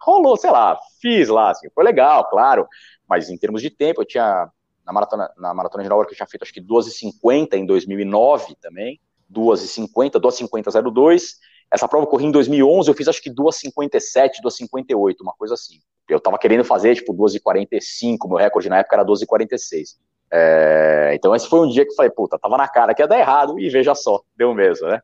rolou, 0.01 0.37
sei 0.37 0.51
lá, 0.51 0.77
fiz 1.01 1.29
lá, 1.29 1.51
assim, 1.51 1.69
foi 1.73 1.85
legal, 1.85 2.29
claro. 2.29 2.67
Mas 3.09 3.31
em 3.31 3.39
termos 3.39 3.63
de 3.63 3.71
tempo, 3.71 4.03
eu 4.03 4.07
tinha 4.07 4.51
na 4.85 4.93
maratona, 4.93 5.31
na 5.37 5.55
maratona 5.55 5.85
de 5.85 5.89
Nova 5.89 6.01
York 6.01 6.13
eu 6.13 6.17
tinha 6.17 6.27
feito 6.27 6.43
acho 6.43 6.53
que 6.53 6.61
2h50 6.61 7.55
em 7.55 7.65
2009 7.65 8.57
também, 8.61 9.01
2h50, 9.33 10.21
2h50.02. 10.21 11.23
Essa 11.71 11.89
prova 11.89 12.05
eu 12.05 12.09
corri 12.11 12.27
em 12.27 12.31
2011, 12.31 12.91
eu 12.91 12.95
fiz 12.95 13.09
acho 13.09 13.23
que 13.23 13.31
2h57, 13.31 14.43
2h58, 14.45 15.17
uma 15.23 15.33
coisa 15.33 15.55
assim. 15.55 15.81
Eu 16.09 16.21
tava 16.21 16.39
querendo 16.39 16.65
fazer 16.65 16.95
tipo 16.95 17.15
2h45, 17.15 18.29
meu 18.29 18.37
recorde 18.37 18.69
na 18.69 18.79
época 18.79 18.97
era 18.97 19.05
12h46. 19.05 19.97
É, 20.31 21.13
então 21.15 21.35
esse 21.35 21.49
foi 21.49 21.61
um 21.61 21.69
dia 21.69 21.85
que 21.85 21.93
eu 21.93 21.97
falei, 21.97 22.11
puta, 22.11 22.39
tava 22.39 22.57
na 22.57 22.69
cara 22.69 22.95
que 22.95 23.03
ia 23.03 23.09
dar 23.09 23.19
errado 23.19 23.59
e 23.59 23.69
veja 23.69 23.95
só, 23.95 24.21
deu 24.37 24.55
mesmo, 24.55 24.87
né? 24.89 25.01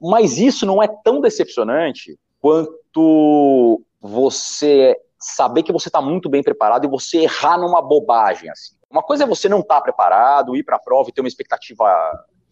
Mas 0.00 0.38
isso 0.38 0.64
não 0.64 0.82
é 0.82 0.88
tão 1.04 1.20
decepcionante 1.20 2.18
quanto 2.40 3.82
você 4.00 4.96
saber 5.18 5.62
que 5.62 5.72
você 5.72 5.88
está 5.88 6.00
muito 6.00 6.28
bem 6.28 6.42
preparado 6.42 6.86
e 6.86 6.88
você 6.90 7.18
errar 7.18 7.58
numa 7.58 7.82
bobagem 7.82 8.50
assim. 8.50 8.74
Uma 8.90 9.02
coisa 9.02 9.24
é 9.24 9.26
você 9.26 9.48
não 9.48 9.60
estar 9.60 9.76
tá 9.76 9.80
preparado, 9.80 10.56
ir 10.56 10.64
para 10.64 10.76
a 10.76 10.80
prova 10.80 11.08
e 11.08 11.12
ter 11.12 11.20
uma 11.20 11.28
expectativa 11.28 11.86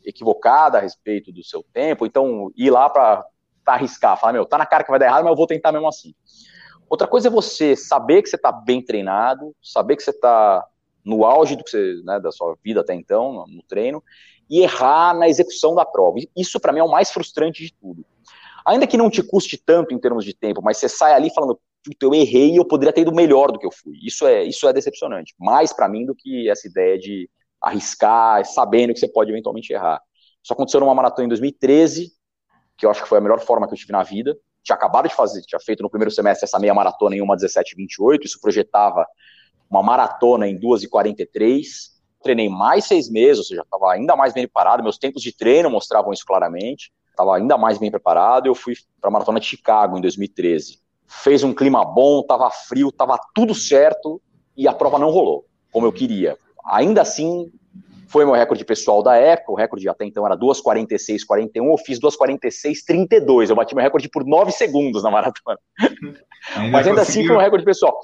equivocada 0.08 0.78
a 0.78 0.80
respeito 0.80 1.30
do 1.30 1.44
seu 1.44 1.62
tempo, 1.72 2.06
então 2.06 2.50
ir 2.56 2.70
lá 2.70 2.88
para 2.88 3.24
arriscar, 3.66 4.18
falar, 4.18 4.32
meu, 4.32 4.46
tá 4.46 4.56
na 4.56 4.64
cara 4.64 4.82
que 4.82 4.90
vai 4.90 4.98
dar 4.98 5.06
errado, 5.06 5.24
mas 5.24 5.30
eu 5.30 5.36
vou 5.36 5.46
tentar 5.46 5.70
mesmo 5.70 5.86
assim. 5.86 6.14
Outra 6.88 7.06
coisa 7.06 7.28
é 7.28 7.30
você 7.30 7.76
saber 7.76 8.22
que 8.22 8.30
você 8.30 8.36
está 8.36 8.50
bem 8.50 8.82
treinado, 8.82 9.54
saber 9.62 9.96
que 9.96 10.02
você 10.02 10.10
está 10.10 10.66
no 11.04 11.24
auge 11.24 11.54
do 11.54 11.62
que 11.62 11.70
você, 11.70 12.00
né, 12.02 12.18
da 12.18 12.32
sua 12.32 12.56
vida 12.64 12.80
até 12.80 12.94
então, 12.94 13.44
no 13.46 13.62
treino, 13.62 14.02
e 14.48 14.62
errar 14.62 15.14
na 15.14 15.28
execução 15.28 15.74
da 15.74 15.84
prova. 15.84 16.18
Isso 16.34 16.58
para 16.58 16.72
mim 16.72 16.80
é 16.80 16.84
o 16.84 16.90
mais 16.90 17.10
frustrante 17.10 17.62
de 17.62 17.74
tudo. 17.74 18.04
Ainda 18.66 18.86
que 18.86 18.96
não 18.96 19.10
te 19.10 19.22
custe 19.22 19.58
tanto 19.58 19.94
em 19.94 19.98
termos 19.98 20.24
de 20.24 20.34
tempo, 20.34 20.62
mas 20.62 20.78
você 20.78 20.88
sai 20.88 21.12
ali 21.12 21.32
falando, 21.34 21.60
eu 22.02 22.14
errei 22.14 22.52
e 22.52 22.56
eu 22.56 22.64
poderia 22.64 22.92
ter 22.92 23.02
ido 23.02 23.14
melhor 23.14 23.52
do 23.52 23.58
que 23.58 23.66
eu 23.66 23.72
fui. 23.72 23.98
Isso 24.02 24.26
é, 24.26 24.44
isso 24.44 24.66
é 24.66 24.72
decepcionante. 24.72 25.34
Mais 25.38 25.72
para 25.72 25.88
mim 25.88 26.06
do 26.06 26.14
que 26.14 26.48
essa 26.48 26.66
ideia 26.66 26.98
de 26.98 27.28
arriscar, 27.62 28.44
sabendo 28.44 28.92
que 28.92 29.00
você 29.00 29.08
pode 29.08 29.30
eventualmente 29.30 29.72
errar. 29.72 30.00
Isso 30.42 30.52
aconteceu 30.52 30.80
numa 30.80 30.94
maratona 30.94 31.26
em 31.26 31.28
2013, 31.28 32.12
que 32.76 32.86
eu 32.86 32.90
acho 32.90 33.02
que 33.02 33.08
foi 33.08 33.18
a 33.18 33.20
melhor 33.20 33.40
forma 33.40 33.66
que 33.66 33.74
eu 33.74 33.78
tive 33.78 33.92
na 33.92 34.02
vida. 34.02 34.36
Tinha 34.62 34.76
acabado 34.76 35.08
de 35.08 35.14
fazer, 35.14 35.42
tinha 35.42 35.60
feito 35.60 35.82
no 35.82 35.90
primeiro 35.90 36.10
semestre 36.10 36.44
essa 36.44 36.58
meia 36.58 36.74
maratona 36.74 37.16
em 37.16 37.22
1:17:28. 37.22 38.26
Isso 38.26 38.40
projetava 38.40 39.06
uma 39.70 39.82
maratona 39.82 40.46
em 40.46 40.58
2:43. 40.58 41.98
Treinei 42.22 42.48
mais 42.48 42.84
seis 42.84 43.10
meses, 43.10 43.38
ou 43.38 43.44
seja, 43.44 43.62
estava 43.62 43.92
ainda 43.92 44.16
mais 44.16 44.32
bem 44.32 44.44
preparado. 44.44 44.82
Meus 44.82 44.98
tempos 44.98 45.22
de 45.22 45.36
treino 45.36 45.70
mostravam 45.70 46.12
isso 46.12 46.24
claramente. 46.26 46.92
Estava 47.10 47.36
ainda 47.36 47.56
mais 47.56 47.78
bem 47.78 47.90
preparado. 47.90 48.46
Eu 48.46 48.54
fui 48.54 48.74
para 49.00 49.08
a 49.08 49.12
maratona 49.12 49.40
de 49.40 49.46
Chicago 49.46 49.96
em 49.96 50.00
2013 50.00 50.80
fez 51.08 51.42
um 51.42 51.54
clima 51.54 51.84
bom, 51.84 52.20
estava 52.20 52.50
frio, 52.50 52.90
estava 52.90 53.18
tudo 53.34 53.54
certo 53.54 54.20
e 54.54 54.68
a 54.68 54.74
prova 54.74 54.98
não 54.98 55.10
rolou 55.10 55.46
como 55.72 55.86
eu 55.86 55.92
queria. 55.92 56.36
Ainda 56.68 57.02
assim, 57.02 57.50
foi 58.08 58.24
meu 58.24 58.34
recorde 58.34 58.64
pessoal 58.64 59.02
da 59.02 59.16
época, 59.16 59.52
o 59.52 59.54
recorde 59.54 59.88
até 59.88 60.04
então 60.04 60.24
era 60.24 60.36
2,46,41, 60.36 61.70
eu 61.70 61.78
fiz 61.78 62.00
2,46,32, 62.00 63.50
eu 63.50 63.56
bati 63.56 63.74
meu 63.74 63.82
recorde 63.82 64.08
por 64.08 64.24
9 64.24 64.52
segundos 64.52 65.02
na 65.02 65.10
maratona. 65.10 65.58
Ainda 66.56 66.70
Mas 66.70 66.86
ainda 66.86 67.02
assim 67.02 67.26
foi 67.26 67.36
um 67.36 67.40
recorde 67.40 67.64
pessoal. 67.64 67.98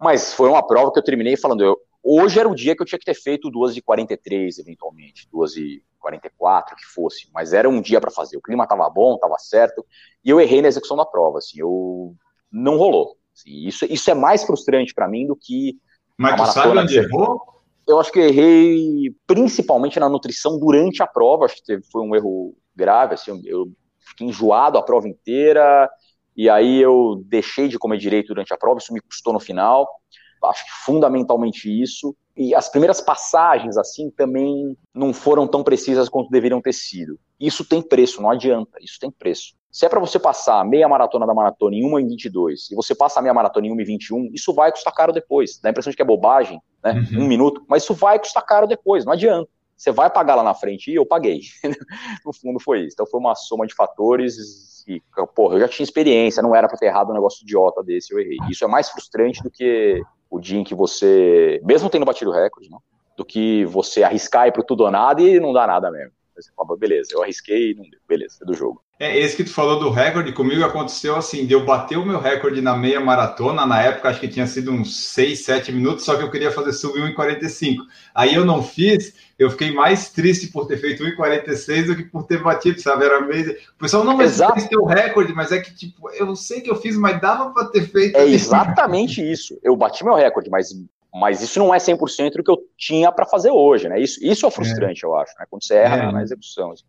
Mas 0.00 0.32
foi 0.32 0.48
uma 0.48 0.66
prova 0.66 0.92
que 0.92 0.98
eu 0.98 1.02
terminei 1.04 1.36
falando, 1.36 1.62
eu, 1.62 1.76
hoje 2.02 2.38
era 2.38 2.48
o 2.48 2.54
dia 2.54 2.74
que 2.74 2.82
eu 2.82 2.86
tinha 2.86 2.98
que 2.98 3.04
ter 3.04 3.14
feito 3.14 3.50
2,43 3.50 4.58
eventualmente, 4.58 5.28
2,44 5.32 6.74
que 6.76 6.84
fosse, 6.86 7.28
mas 7.32 7.52
era 7.52 7.68
um 7.68 7.80
dia 7.80 8.00
para 8.00 8.10
fazer, 8.10 8.36
o 8.36 8.42
clima 8.42 8.64
estava 8.64 8.88
bom, 8.88 9.14
estava 9.14 9.38
certo, 9.38 9.84
e 10.24 10.30
eu 10.30 10.40
errei 10.40 10.62
na 10.62 10.68
execução 10.68 10.96
da 10.96 11.04
prova, 11.04 11.38
assim, 11.38 11.60
eu 11.60 12.14
não 12.50 12.76
rolou. 12.76 13.16
Assim, 13.34 13.66
isso, 13.66 13.84
isso 13.86 14.10
é 14.10 14.14
mais 14.14 14.44
frustrante 14.44 14.94
para 14.94 15.08
mim 15.08 15.26
do 15.26 15.36
que. 15.36 15.78
Mas 16.16 16.40
tu 16.40 16.52
sabe 16.52 16.78
onde 16.78 16.98
errou? 16.98 17.51
Eu 17.86 17.98
acho 17.98 18.12
que 18.12 18.20
errei 18.20 19.14
principalmente 19.26 19.98
na 19.98 20.08
nutrição 20.08 20.58
durante 20.58 21.02
a 21.02 21.06
prova. 21.06 21.46
Acho 21.46 21.56
que 21.64 21.80
foi 21.90 22.02
um 22.02 22.14
erro 22.14 22.54
grave. 22.74 23.14
Assim, 23.14 23.42
eu 23.44 23.70
fiquei 24.00 24.26
enjoado 24.26 24.78
a 24.78 24.82
prova 24.82 25.08
inteira. 25.08 25.90
E 26.36 26.48
aí 26.48 26.80
eu 26.80 27.22
deixei 27.26 27.68
de 27.68 27.78
comer 27.78 27.98
direito 27.98 28.28
durante 28.28 28.52
a 28.54 28.56
prova. 28.56 28.78
Isso 28.78 28.92
me 28.92 29.00
custou 29.00 29.32
no 29.32 29.40
final. 29.40 29.88
Acho 30.44 30.64
que 30.64 30.72
fundamentalmente 30.84 31.68
isso. 31.70 32.16
E 32.36 32.54
as 32.54 32.68
primeiras 32.68 33.00
passagens, 33.00 33.76
assim, 33.76 34.10
também 34.10 34.76
não 34.94 35.12
foram 35.12 35.46
tão 35.46 35.62
precisas 35.62 36.08
quanto 36.08 36.30
deveriam 36.30 36.62
ter 36.62 36.72
sido. 36.72 37.18
Isso 37.38 37.64
tem 37.64 37.82
preço, 37.82 38.22
não 38.22 38.30
adianta. 38.30 38.78
Isso 38.80 38.98
tem 38.98 39.10
preço. 39.10 39.54
Se 39.72 39.86
é 39.86 39.88
para 39.88 39.98
você 39.98 40.18
passar 40.18 40.62
meia 40.66 40.86
maratona 40.86 41.26
da 41.26 41.32
maratona 41.32 41.74
em 41.74 41.82
1 41.82 41.98
em 42.00 42.08
22 42.08 42.70
e 42.70 42.74
você 42.74 42.94
passa 42.94 43.18
a 43.18 43.22
meia 43.22 43.32
maratona 43.32 43.66
em 43.66 43.72
1 43.72 43.80
em 43.80 43.84
21, 43.84 44.30
isso 44.34 44.52
vai 44.52 44.70
custar 44.70 44.92
caro 44.92 45.14
depois. 45.14 45.58
Dá 45.58 45.68
a 45.68 45.70
impressão 45.70 45.90
de 45.90 45.96
que 45.96 46.02
é 46.02 46.04
bobagem, 46.04 46.60
né? 46.84 46.92
Uhum. 47.10 47.24
Um 47.24 47.26
minuto, 47.26 47.64
mas 47.66 47.82
isso 47.82 47.94
vai 47.94 48.18
custar 48.18 48.44
caro 48.44 48.66
depois, 48.66 49.06
não 49.06 49.14
adianta. 49.14 49.48
Você 49.74 49.90
vai 49.90 50.10
pagar 50.10 50.34
lá 50.34 50.42
na 50.42 50.52
frente 50.52 50.90
e 50.90 50.94
eu 50.94 51.06
paguei. 51.06 51.40
no 52.24 52.34
fundo 52.34 52.60
foi 52.60 52.80
isso. 52.80 52.94
Então 52.94 53.06
foi 53.06 53.18
uma 53.18 53.34
soma 53.34 53.66
de 53.66 53.74
fatores 53.74 54.84
e, 54.86 55.02
porra, 55.34 55.56
eu 55.56 55.60
já 55.60 55.68
tinha 55.68 55.84
experiência, 55.84 56.42
não 56.42 56.54
era 56.54 56.68
para 56.68 56.76
ter 56.76 56.86
errado 56.86 57.10
um 57.10 57.14
negócio 57.14 57.42
idiota 57.42 57.82
desse, 57.82 58.12
eu 58.12 58.20
errei. 58.20 58.36
Isso 58.50 58.64
é 58.64 58.68
mais 58.68 58.90
frustrante 58.90 59.42
do 59.42 59.50
que 59.50 60.02
o 60.30 60.38
dia 60.38 60.60
em 60.60 60.64
que 60.64 60.74
você, 60.74 61.60
mesmo 61.64 61.88
tendo 61.88 62.04
batido 62.04 62.30
o 62.30 62.34
recorde, 62.34 62.70
né? 62.70 62.76
do 63.16 63.24
que 63.24 63.64
você 63.66 64.02
arriscar 64.02 64.48
ir 64.48 64.52
pro 64.52 64.64
tudo 64.64 64.84
ou 64.84 64.90
nada 64.90 65.22
e 65.22 65.40
não 65.40 65.52
dá 65.52 65.66
nada 65.66 65.90
mesmo. 65.90 66.12
Você 66.34 66.50
fala, 66.56 66.76
beleza, 66.76 67.10
eu 67.12 67.22
arrisquei 67.22 67.70
e 67.70 67.74
não 67.74 67.88
deu, 67.88 68.00
beleza, 68.08 68.38
é 68.42 68.44
do 68.44 68.54
jogo. 68.54 68.82
É, 69.02 69.18
esse 69.18 69.36
que 69.36 69.42
tu 69.42 69.52
falou 69.52 69.80
do 69.80 69.90
recorde, 69.90 70.30
comigo 70.30 70.64
aconteceu 70.64 71.16
assim, 71.16 71.44
de 71.44 71.52
eu 71.52 71.64
bater 71.64 71.98
o 71.98 72.06
meu 72.06 72.20
recorde 72.20 72.60
na 72.60 72.76
meia 72.76 73.00
maratona, 73.00 73.66
na 73.66 73.82
época 73.82 74.08
acho 74.08 74.20
que 74.20 74.28
tinha 74.28 74.46
sido 74.46 74.70
uns 74.70 75.08
6, 75.08 75.44
7 75.44 75.72
minutos, 75.72 76.04
só 76.04 76.14
que 76.14 76.22
eu 76.22 76.30
queria 76.30 76.52
fazer 76.52 76.72
sub 76.72 77.00
1,45. 77.00 77.78
Aí 78.14 78.32
eu 78.32 78.44
não 78.44 78.62
fiz, 78.62 79.12
eu 79.36 79.50
fiquei 79.50 79.72
mais 79.74 80.10
triste 80.10 80.52
por 80.52 80.68
ter 80.68 80.76
feito 80.76 81.02
1,46 81.02 81.86
do 81.86 81.96
que 81.96 82.04
por 82.04 82.28
ter 82.28 82.40
batido, 82.40 82.80
sabe? 82.80 83.04
Era 83.04 83.20
meio... 83.20 83.50
O 83.50 83.78
pessoal, 83.80 84.04
não, 84.04 84.16
mas 84.16 84.34
Exato. 84.34 84.60
o 84.78 84.86
recorde, 84.86 85.32
mas 85.32 85.50
é 85.50 85.58
que, 85.58 85.74
tipo, 85.74 86.08
eu 86.10 86.36
sei 86.36 86.60
que 86.60 86.70
eu 86.70 86.76
fiz, 86.76 86.96
mas 86.96 87.20
dava 87.20 87.50
para 87.50 87.66
ter 87.70 87.90
feito. 87.90 88.16
É 88.16 88.24
exatamente 88.24 89.20
isso. 89.20 89.58
Eu 89.64 89.74
bati 89.74 90.04
meu 90.04 90.14
recorde, 90.14 90.48
mas 90.48 90.72
mas 91.14 91.42
isso 91.42 91.58
não 91.58 91.74
é 91.74 91.78
100% 91.78 92.36
do 92.36 92.42
que 92.42 92.50
eu 92.50 92.58
tinha 92.78 93.12
para 93.12 93.26
fazer 93.26 93.50
hoje, 93.50 93.86
né? 93.86 94.00
Isso, 94.00 94.18
isso 94.24 94.46
é 94.46 94.50
frustrante, 94.50 95.04
é. 95.04 95.06
eu 95.06 95.14
acho, 95.14 95.34
né? 95.38 95.44
Quando 95.50 95.62
você 95.62 95.74
erra 95.74 95.96
é. 95.96 96.12
na, 96.12 96.22
execução. 96.22 96.70
Assim. 96.70 96.84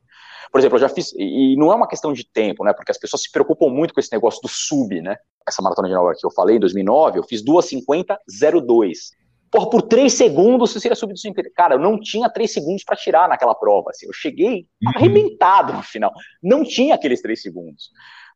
Por 0.53 0.59
exemplo, 0.59 0.75
eu 0.75 0.81
já 0.81 0.87
fiz, 0.87 1.11
e 1.17 1.55
não 1.57 1.71
é 1.71 1.75
uma 1.75 1.87
questão 1.87 2.13
de 2.13 2.23
tempo, 2.23 2.63
né? 2.63 2.73
Porque 2.73 2.91
as 2.91 2.97
pessoas 2.99 3.23
se 3.23 3.31
preocupam 3.31 3.69
muito 3.69 3.91
com 3.91 3.99
esse 3.99 4.11
negócio 4.11 4.39
do 4.39 4.47
sub, 4.47 5.01
né? 5.01 5.17
Essa 5.47 5.63
maratona 5.63 5.87
de 5.87 5.95
Nova 5.95 6.09
York 6.09 6.21
que 6.21 6.27
eu 6.27 6.31
falei, 6.31 6.57
em 6.57 6.59
2009, 6.59 7.17
eu 7.17 7.23
fiz 7.23 7.43
2,50,02. 7.43 8.97
Porra, 9.49 9.67
por 9.67 9.81
3 9.81 10.13
segundos 10.13 10.71
você 10.71 10.79
seria 10.79 10.95
subido 10.95 11.19
do 11.19 11.51
Cara, 11.55 11.73
eu 11.73 11.79
não 11.79 11.99
tinha 11.99 12.29
3 12.29 12.53
segundos 12.53 12.83
para 12.83 12.95
tirar 12.95 13.27
naquela 13.27 13.55
prova, 13.55 13.89
assim. 13.89 14.05
Eu 14.05 14.13
cheguei 14.13 14.67
uhum. 14.83 14.91
arrebentado 14.95 15.73
no 15.73 15.81
final. 15.81 16.13
Não 16.41 16.63
tinha 16.63 16.93
aqueles 16.93 17.19
3 17.19 17.41
segundos. 17.41 17.89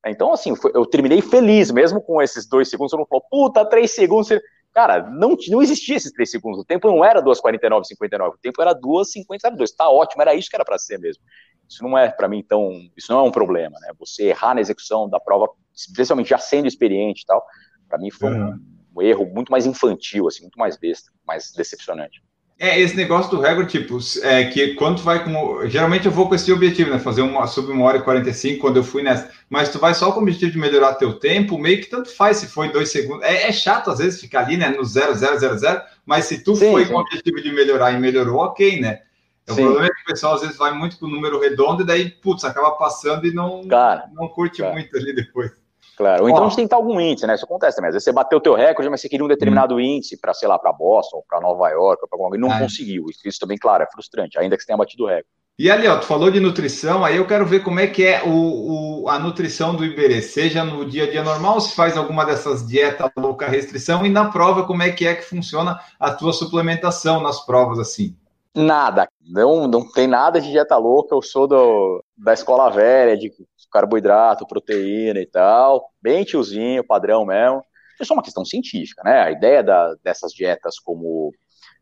Então, 0.03 0.33
assim, 0.33 0.55
eu 0.73 0.87
terminei 0.87 1.21
feliz, 1.21 1.69
mesmo 1.69 2.01
com 2.01 2.19
esses 2.19 2.49
2 2.49 2.67
segundos. 2.67 2.93
Eu 2.93 2.99
não 2.99 3.05
falo, 3.05 3.23
puta, 3.29 3.63
3 3.63 3.91
segundos. 3.91 4.29
Cara, 4.73 5.07
não, 5.07 5.37
não 5.49 5.61
existia 5.61 5.97
esses 5.97 6.11
3 6.11 6.31
segundos. 6.31 6.61
O 6.61 6.65
tempo 6.65 6.87
não 6.87 7.05
era 7.05 7.21
2,49,59. 7.21 8.33
O 8.33 8.37
tempo 8.39 8.59
era 8.59 8.73
2,50,02. 8.73 9.75
Tá 9.77 9.87
ótimo, 9.87 10.23
era 10.23 10.33
isso 10.33 10.49
que 10.49 10.55
era 10.55 10.65
para 10.65 10.79
ser 10.79 10.99
mesmo. 10.99 11.23
Isso 11.68 11.84
não 11.84 11.97
é, 11.97 12.09
para 12.09 12.28
mim, 12.28 12.43
tão. 12.43 12.89
Isso 12.95 13.11
não 13.11 13.20
é 13.20 13.24
um 13.24 13.32
problema, 13.32 13.78
né? 13.82 13.89
Você 13.99 14.28
errar 14.28 14.55
na 14.55 14.61
execução 14.61 15.09
da 15.09 15.20
prova, 15.20 15.49
especialmente 15.76 16.30
já 16.30 16.38
sendo 16.38 16.68
experiente 16.68 17.24
e 17.24 17.26
tal, 17.26 17.43
para 17.89 17.97
mim 17.97 18.09
foi 18.09 18.32
uhum. 18.32 18.51
um, 18.51 18.99
um, 18.99 19.01
erro 19.01 19.26
muito 19.26 19.51
mais 19.51 19.65
infantil, 19.65 20.28
assim, 20.28 20.43
muito 20.43 20.57
mais 20.57 20.78
besta, 20.78 21.11
mais 21.26 21.51
decepcionante. 21.51 22.22
É, 22.59 22.80
esse 22.80 22.95
negócio 22.95 23.30
do 23.30 23.39
recorde, 23.39 23.70
tipo, 23.70 23.99
é 24.24 24.45
que 24.45 24.74
quando 24.74 24.97
tu 24.97 25.03
vai 25.03 25.24
com. 25.24 25.68
Geralmente 25.68 26.07
eu 26.07 26.11
vou 26.11 26.28
com 26.28 26.34
esse 26.34 26.51
objetivo, 26.51 26.89
né? 26.89 26.97
Fazer 26.97 27.22
uma 27.22 27.45
sub 27.45 27.72
uma 27.72 27.86
hora 27.86 27.99
e 27.99 28.01
45 28.01 28.59
quando 28.59 28.78
eu 28.78 28.84
fui 28.84 29.03
nessa. 29.03 29.30
Mas 29.47 29.70
tu 29.70 29.78
vai 29.78 29.93
só 29.93 30.11
com 30.11 30.20
o 30.20 30.24
objetivo 30.24 30.53
de 30.53 30.57
melhorar 30.57 30.95
teu 30.95 31.20
tempo, 31.20 31.59
meio 31.59 31.80
que 31.80 31.86
tanto 31.86 32.09
faz 32.09 32.38
se 32.38 32.47
foi 32.47 32.72
dois 32.72 32.89
segundos. 32.89 33.24
É, 33.24 33.47
é 33.47 33.51
chato 33.51 33.91
às 33.91 33.99
vezes 33.99 34.20
ficar 34.20 34.45
ali, 34.45 34.57
né? 34.57 34.70
No 34.70 34.84
0, 34.84 35.13
0, 35.13 35.38
0, 35.38 35.57
0, 35.59 35.82
mas 36.03 36.26
se 36.26 36.43
tu 36.43 36.55
sim, 36.55 36.72
foi 36.72 36.86
sim. 36.86 36.91
com 36.91 36.97
o 36.97 37.01
objetivo 37.01 37.39
de 37.39 37.51
melhorar 37.51 37.91
e 37.91 37.99
melhorou, 37.99 38.39
ok, 38.39 38.82
né? 38.82 39.01
O 39.49 39.55
problema 39.55 39.85
é 39.85 39.89
que 39.89 40.01
o 40.01 40.05
pessoal 40.05 40.35
às 40.35 40.41
vezes 40.41 40.57
vai 40.57 40.73
muito 40.73 40.99
com 40.99 41.05
o 41.05 41.09
número 41.09 41.39
redondo 41.39 41.83
e 41.83 41.85
daí, 41.85 42.09
putz, 42.09 42.43
acaba 42.43 42.71
passando 42.71 43.25
e 43.25 43.33
não, 43.33 43.65
cara, 43.67 44.09
não 44.13 44.27
curte 44.27 44.61
cara. 44.61 44.73
muito 44.73 44.95
ali 44.97 45.15
depois. 45.15 45.51
Claro. 45.97 46.23
Ou 46.23 46.29
então 46.29 46.43
a 46.43 46.47
gente 46.47 46.57
tentar 46.57 46.75
algum 46.75 47.01
índice, 47.01 47.25
né? 47.25 47.33
Isso 47.33 47.45
acontece 47.45 47.75
também. 47.75 47.89
Às 47.89 47.95
vezes 47.95 48.03
você 48.03 48.11
bateu 48.11 48.37
o 48.37 48.41
teu 48.41 48.53
recorde, 48.53 48.89
mas 48.89 49.01
você 49.01 49.09
queria 49.09 49.25
um 49.25 49.27
determinado 49.27 49.75
hum. 49.75 49.79
índice 49.79 50.15
para, 50.15 50.31
sei 50.31 50.47
lá, 50.47 50.59
para 50.59 50.71
Boston, 50.71 51.23
para 51.27 51.41
Nova 51.41 51.67
York, 51.69 52.07
para 52.07 52.19
alguma 52.19 52.35
e 52.35 52.39
não 52.39 52.53
é. 52.53 52.59
conseguiu. 52.59 53.05
Isso 53.25 53.39
também, 53.39 53.57
claro, 53.57 53.83
é 53.83 53.87
frustrante, 53.91 54.37
ainda 54.37 54.55
que 54.55 54.61
você 54.61 54.67
tenha 54.67 54.77
batido 54.77 55.05
o 55.05 55.07
recorde. 55.07 55.37
E 55.59 55.71
ali, 55.71 55.87
ó, 55.87 55.97
tu 55.97 56.05
falou 56.05 56.29
de 56.29 56.39
nutrição, 56.39 57.03
aí 57.03 57.17
eu 57.17 57.25
quero 57.25 57.43
ver 57.43 57.63
como 57.63 57.79
é 57.79 57.87
que 57.87 58.05
é 58.05 58.21
o, 58.23 59.01
o, 59.01 59.09
a 59.09 59.17
nutrição 59.17 59.73
do 59.73 59.83
Iberê, 59.83 60.21
seja 60.21 60.63
no 60.63 60.85
dia 60.85 61.05
a 61.05 61.09
dia 61.09 61.23
normal, 61.23 61.59
se 61.59 61.73
faz 61.75 61.97
alguma 61.97 62.23
dessas 62.23 62.67
dietas 62.67 63.09
louca 63.17 63.47
restrição, 63.47 64.05
e 64.05 64.09
na 64.09 64.29
prova, 64.29 64.67
como 64.67 64.83
é 64.83 64.91
que 64.91 65.07
é 65.07 65.15
que 65.15 65.23
funciona 65.23 65.79
a 65.99 66.11
tua 66.11 66.31
suplementação 66.31 67.19
nas 67.19 67.43
provas, 67.43 67.79
assim? 67.79 68.15
Nada, 68.57 69.07
não, 69.21 69.67
não 69.67 69.87
tem 69.87 70.07
nada 70.07 70.41
de 70.41 70.49
dieta 70.49 70.75
louca, 70.77 71.13
eu 71.13 71.21
sou 71.21 71.47
do, 71.47 72.03
da 72.17 72.33
escola 72.33 72.71
velha, 72.71 73.15
de 73.15 73.31
carboidrato, 73.71 74.47
proteína 74.47 75.19
e 75.19 75.27
tal, 75.27 75.91
bem 76.01 76.23
tiozinho, 76.23 76.83
padrão 76.83 77.23
mesmo. 77.23 77.63
Isso 78.01 78.11
é 78.11 78.15
uma 78.15 78.23
questão 78.23 78.43
científica, 78.43 79.03
né? 79.05 79.21
A 79.21 79.31
ideia 79.31 79.61
da, 79.61 79.93
dessas 80.03 80.31
dietas 80.31 80.79
como 80.79 81.31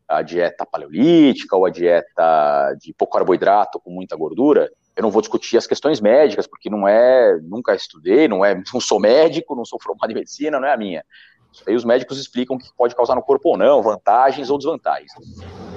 a 0.06 0.20
dieta 0.20 0.66
paleolítica 0.66 1.56
ou 1.56 1.64
a 1.64 1.70
dieta 1.70 2.74
de 2.78 2.92
pouco 2.92 3.16
carboidrato 3.16 3.80
com 3.80 3.90
muita 3.90 4.14
gordura, 4.14 4.70
eu 4.94 5.02
não 5.02 5.10
vou 5.10 5.22
discutir 5.22 5.56
as 5.56 5.66
questões 5.66 5.98
médicas, 5.98 6.46
porque 6.46 6.68
não 6.68 6.86
é, 6.86 7.38
nunca 7.42 7.74
estudei, 7.74 8.28
não 8.28 8.44
é, 8.44 8.54
não 8.72 8.80
sou 8.80 9.00
médico, 9.00 9.56
não 9.56 9.64
sou 9.64 9.78
formado 9.82 10.10
em 10.10 10.14
medicina, 10.14 10.60
não 10.60 10.68
é 10.68 10.74
a 10.74 10.76
minha. 10.76 11.02
Aí 11.66 11.74
os 11.74 11.84
médicos 11.84 12.18
explicam 12.18 12.56
o 12.56 12.58
que 12.58 12.68
pode 12.76 12.94
causar 12.94 13.14
no 13.14 13.22
corpo 13.22 13.50
ou 13.50 13.56
não, 13.56 13.82
vantagens 13.82 14.50
ou 14.50 14.58
desvantagens. 14.58 15.12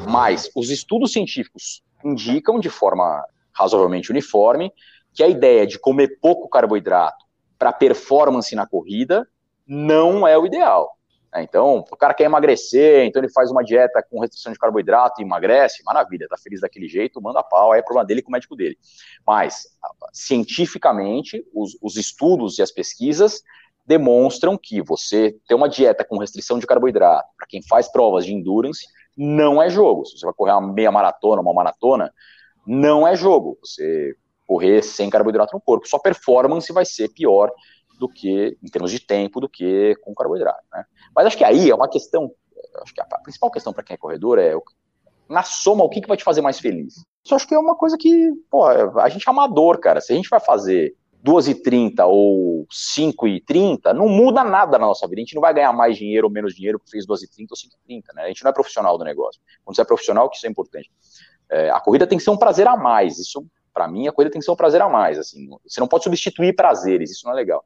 Mas 0.08 0.50
os 0.56 0.70
estudos 0.70 1.12
científicos 1.12 1.84
indicam 2.04 2.60
de 2.60 2.70
forma 2.70 3.26
razoavelmente 3.54 4.12
uniforme 4.12 4.72
que 5.14 5.24
a 5.24 5.28
ideia 5.28 5.68
de 5.68 5.78
comer 5.78 6.20
pouco 6.22 6.48
carboidrato 6.48 7.26
para 7.58 7.74
performance 7.74 8.56
na 8.56 8.66
corrida 8.66 9.28
não 9.68 10.28
é 10.28 10.38
o 10.38 10.46
ideal. 10.46 10.98
Né? 11.34 11.44
Então, 11.44 11.86
o 11.92 11.98
cara 11.98 12.14
quer 12.14 12.24
emagrecer, 12.24 13.06
então 13.06 13.22
ele 13.22 13.32
faz 13.32 13.52
uma 13.52 13.64
dieta 13.64 14.04
com 14.10 14.20
restrição 14.20 14.52
de 14.52 14.58
carboidrato 14.58 15.22
e 15.22 15.24
emagrece, 15.24 15.84
maravilha, 15.84 16.28
tá 16.28 16.38
feliz 16.38 16.62
daquele 16.62 16.88
jeito, 16.88 17.22
manda 17.22 17.44
pau, 17.44 17.72
aí 17.72 17.80
é 17.80 17.84
problema 17.84 18.06
dele 18.06 18.22
com 18.22 18.30
o 18.30 18.32
médico 18.32 18.56
dele. 18.56 18.78
Mas, 19.26 19.68
cientificamente, 20.12 21.46
os, 21.54 21.78
os 21.82 21.98
estudos 21.98 22.58
e 22.58 22.62
as 22.62 22.72
pesquisas 22.72 23.44
demonstram 23.90 24.56
que 24.56 24.84
você 24.84 25.36
ter 25.48 25.56
uma 25.56 25.68
dieta 25.68 26.06
com 26.06 26.20
restrição 26.20 26.60
de 26.60 26.68
carboidrato, 26.68 27.28
para 27.36 27.48
quem 27.48 27.60
faz 27.64 27.92
provas 27.92 28.24
de 28.24 28.32
endurance, 28.32 28.86
não 29.18 29.60
é 29.60 29.68
jogo. 29.68 30.06
Se 30.06 30.16
você 30.16 30.28
vai 30.28 30.36
correr 30.36 30.52
uma 30.52 30.72
meia 30.72 30.92
maratona, 30.92 31.42
uma 31.42 31.52
maratona, 31.52 32.14
não 32.68 33.08
é 33.08 33.16
jogo. 33.16 33.58
Você 33.64 34.16
correr 34.46 34.84
sem 34.84 35.10
carboidrato 35.10 35.56
no 35.56 35.60
corpo. 35.62 35.88
Sua 35.88 36.00
performance 36.00 36.72
vai 36.72 36.86
ser 36.86 37.10
pior 37.10 37.52
do 38.00 38.08
que, 38.08 38.56
em 38.64 38.68
termos 38.70 38.92
de 38.92 39.00
tempo, 39.00 39.42
do 39.42 39.50
que 39.50 39.96
com 40.04 40.14
carboidrato. 40.14 40.64
Né? 40.72 40.86
Mas 41.16 41.26
acho 41.26 41.38
que 41.38 41.44
aí 41.44 41.72
é 41.72 41.74
uma 41.74 41.90
questão, 41.90 42.32
acho 42.84 42.94
que 42.94 43.02
a 43.02 43.06
principal 43.24 43.50
questão 43.50 43.74
para 43.74 43.84
quem 43.84 43.96
é 43.96 43.98
corredor 43.98 44.38
é, 44.38 44.54
na 45.28 45.42
soma, 45.42 45.84
o 45.84 45.90
que, 45.90 46.00
que 46.00 46.08
vai 46.08 46.16
te 46.16 46.24
fazer 46.24 46.42
mais 46.42 46.60
feliz? 46.60 47.04
Isso 47.26 47.34
acho 47.34 47.48
que 47.48 47.56
é 47.56 47.60
uma 47.60 47.76
coisa 47.76 47.98
que, 48.00 48.32
pô, 48.52 48.66
a 48.68 49.10
gente 49.10 49.28
é 49.28 49.32
amador, 49.32 49.80
cara. 49.80 50.00
Se 50.00 50.14
a 50.14 50.16
gente 50.16 50.30
vai 50.30 50.40
fazer 50.40 50.96
2h30 51.24 52.06
ou 52.08 52.66
5h30, 52.72 53.94
não 53.94 54.08
muda 54.08 54.44
nada 54.44 54.78
na 54.78 54.86
nossa 54.88 55.08
vida. 55.08 55.20
A 55.20 55.24
gente 55.24 55.36
não 55.36 55.42
vai 55.42 55.54
ganhar 55.54 55.74
mais 55.74 55.98
dinheiro 55.98 56.28
ou 56.28 56.34
menos 56.34 56.56
dinheiro 56.56 56.80
porque 56.80 56.92
fez 56.92 57.06
2h30 57.06 57.48
ou 57.52 57.58
5h30, 57.58 58.04
né? 58.16 58.24
A 58.24 58.28
gente 58.28 58.44
não 58.44 58.52
é 58.52 58.54
profissional 58.54 58.98
do 58.98 59.04
negócio. 59.04 59.42
Quando 59.64 59.76
você 59.76 59.82
é 59.82 59.86
profissional, 59.86 60.30
que 60.30 60.38
isso 60.38 60.48
é 60.48 60.50
importante. 60.50 60.90
É, 61.50 61.70
a 61.70 61.80
corrida 61.80 62.08
tem 62.08 62.18
que 62.18 62.24
ser 62.24 62.30
um 62.30 62.38
prazer 62.38 62.68
a 62.68 62.78
mais. 62.78 63.20
Isso 63.20 63.46
para 63.74 63.88
mim, 63.88 64.08
a 64.08 64.12
corrida 64.12 64.32
tem 64.32 64.40
que 64.40 64.46
ser 64.46 64.52
um 64.52 64.58
prazer 64.58 64.82
a 64.82 64.90
mais, 64.90 65.18
assim. 65.18 65.48
Você 65.66 65.80
não 65.80 65.88
pode 65.88 66.04
substituir 66.04 66.54
prazeres, 66.54 67.12
isso 67.12 67.26
não 67.26 67.34
é 67.34 67.36
legal. 67.36 67.64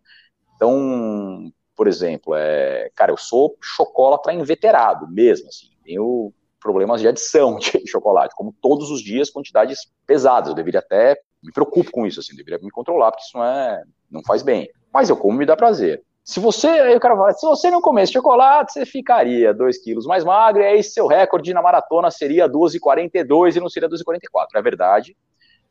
Então, 0.55 1.51
por 1.75 1.87
exemplo, 1.87 2.35
é, 2.35 2.91
cara, 2.93 3.11
eu 3.11 3.17
sou 3.17 3.57
chocolate 3.59 4.31
inveterado 4.31 5.07
mesmo, 5.07 5.47
assim. 5.47 5.67
Tenho 5.83 6.31
problemas 6.59 7.01
de 7.01 7.07
adição 7.07 7.57
de 7.59 7.87
chocolate, 7.87 8.35
como 8.35 8.55
todos 8.61 8.91
os 8.91 9.01
dias, 9.01 9.29
quantidades 9.29 9.91
pesadas. 10.05 10.49
Eu 10.49 10.55
deveria 10.55 10.79
até 10.79 11.19
me 11.43 11.51
preocupo 11.51 11.91
com 11.91 12.07
isso, 12.07 12.19
assim, 12.19 12.35
deveria 12.35 12.59
me 12.59 12.71
controlar, 12.71 13.11
porque 13.11 13.25
isso 13.25 13.37
não 13.37 13.43
é, 13.43 13.83
não 14.09 14.23
faz 14.23 14.41
bem. 14.41 14.69
Mas 14.93 15.09
eu 15.09 15.17
como 15.17 15.37
me 15.37 15.45
dá 15.45 15.55
prazer. 15.55 16.01
Se 16.23 16.39
você, 16.39 16.67
aí 16.67 16.95
o 16.95 16.99
cara 16.99 17.17
fala, 17.17 17.33
se 17.33 17.45
você 17.45 17.69
não 17.69 17.81
comesse 17.81 18.13
chocolate, 18.13 18.71
você 18.71 18.85
ficaria 18.85 19.53
2 19.53 19.77
quilos 19.79 20.05
mais 20.05 20.23
magro, 20.23 20.61
e 20.61 20.65
aí 20.65 20.81
seu 20.81 21.05
recorde 21.05 21.53
na 21.53 21.61
maratona 21.61 22.09
seria 22.09 22.47
12,42 22.47 23.57
e 23.57 23.59
não 23.59 23.69
seria 23.69 23.89
12,44. 23.89 24.47
É 24.55 24.61
verdade, 24.61 25.17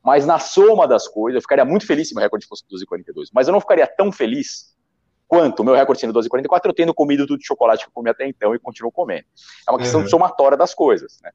mas 0.02 0.26
na 0.26 0.38
soma 0.38 0.86
das 0.86 1.08
coisas, 1.08 1.36
eu 1.36 1.40
ficaria 1.40 1.64
muito 1.64 1.86
feliz 1.86 2.08
se 2.08 2.14
meu 2.14 2.22
recorde 2.22 2.46
fosse 2.46 2.64
12,42. 2.70 3.28
Mas 3.32 3.48
eu 3.48 3.52
não 3.52 3.60
ficaria 3.60 3.86
tão 3.86 4.12
feliz 4.12 4.76
quanto 5.26 5.60
o 5.60 5.64
meu 5.64 5.74
recorde 5.74 6.02
sendo 6.02 6.12
12,44, 6.12 6.60
eu 6.66 6.74
tendo 6.74 6.92
comido 6.92 7.26
tudo 7.26 7.38
de 7.38 7.46
chocolate 7.46 7.84
que 7.84 7.88
eu 7.88 7.94
comi 7.94 8.10
até 8.10 8.26
então 8.26 8.54
e 8.54 8.58
continuo 8.58 8.92
comendo. 8.92 9.24
É 9.66 9.70
uma 9.70 9.78
questão 9.78 10.00
uhum. 10.00 10.04
de 10.04 10.10
somatória 10.10 10.58
das 10.58 10.74
coisas, 10.74 11.18
né? 11.22 11.30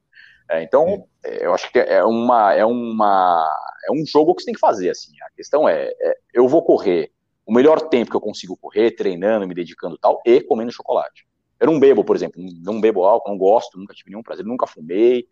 É, 0.50 0.62
então, 0.62 1.06
é, 1.24 1.44
eu 1.44 1.52
acho 1.52 1.70
que 1.70 1.78
é 1.78 2.02
uma, 2.04 2.54
é 2.54 2.64
uma, 2.64 3.48
é 3.86 3.92
um 3.92 4.04
jogo 4.06 4.34
que 4.34 4.42
você 4.42 4.46
tem 4.46 4.54
que 4.54 4.60
fazer, 4.60 4.90
assim. 4.90 5.12
A 5.22 5.30
questão 5.36 5.68
é, 5.68 5.88
é, 6.00 6.18
eu 6.32 6.48
vou 6.48 6.62
correr 6.62 7.12
o 7.44 7.52
melhor 7.52 7.80
tempo 7.88 8.10
que 8.10 8.16
eu 8.16 8.20
consigo 8.20 8.56
correr, 8.56 8.92
treinando, 8.92 9.46
me 9.46 9.54
dedicando 9.54 9.98
tal, 9.98 10.20
e 10.24 10.40
comendo 10.40 10.72
chocolate. 10.72 11.26
Eu 11.60 11.66
não 11.66 11.80
bebo, 11.80 12.04
por 12.04 12.14
exemplo, 12.14 12.40
não 12.62 12.80
bebo 12.80 13.04
álcool, 13.04 13.30
não 13.30 13.38
gosto, 13.38 13.78
nunca 13.78 13.94
tive 13.94 14.10
nenhum 14.10 14.22
prazer, 14.22 14.44
nunca 14.44 14.66
fumei, 14.66 15.26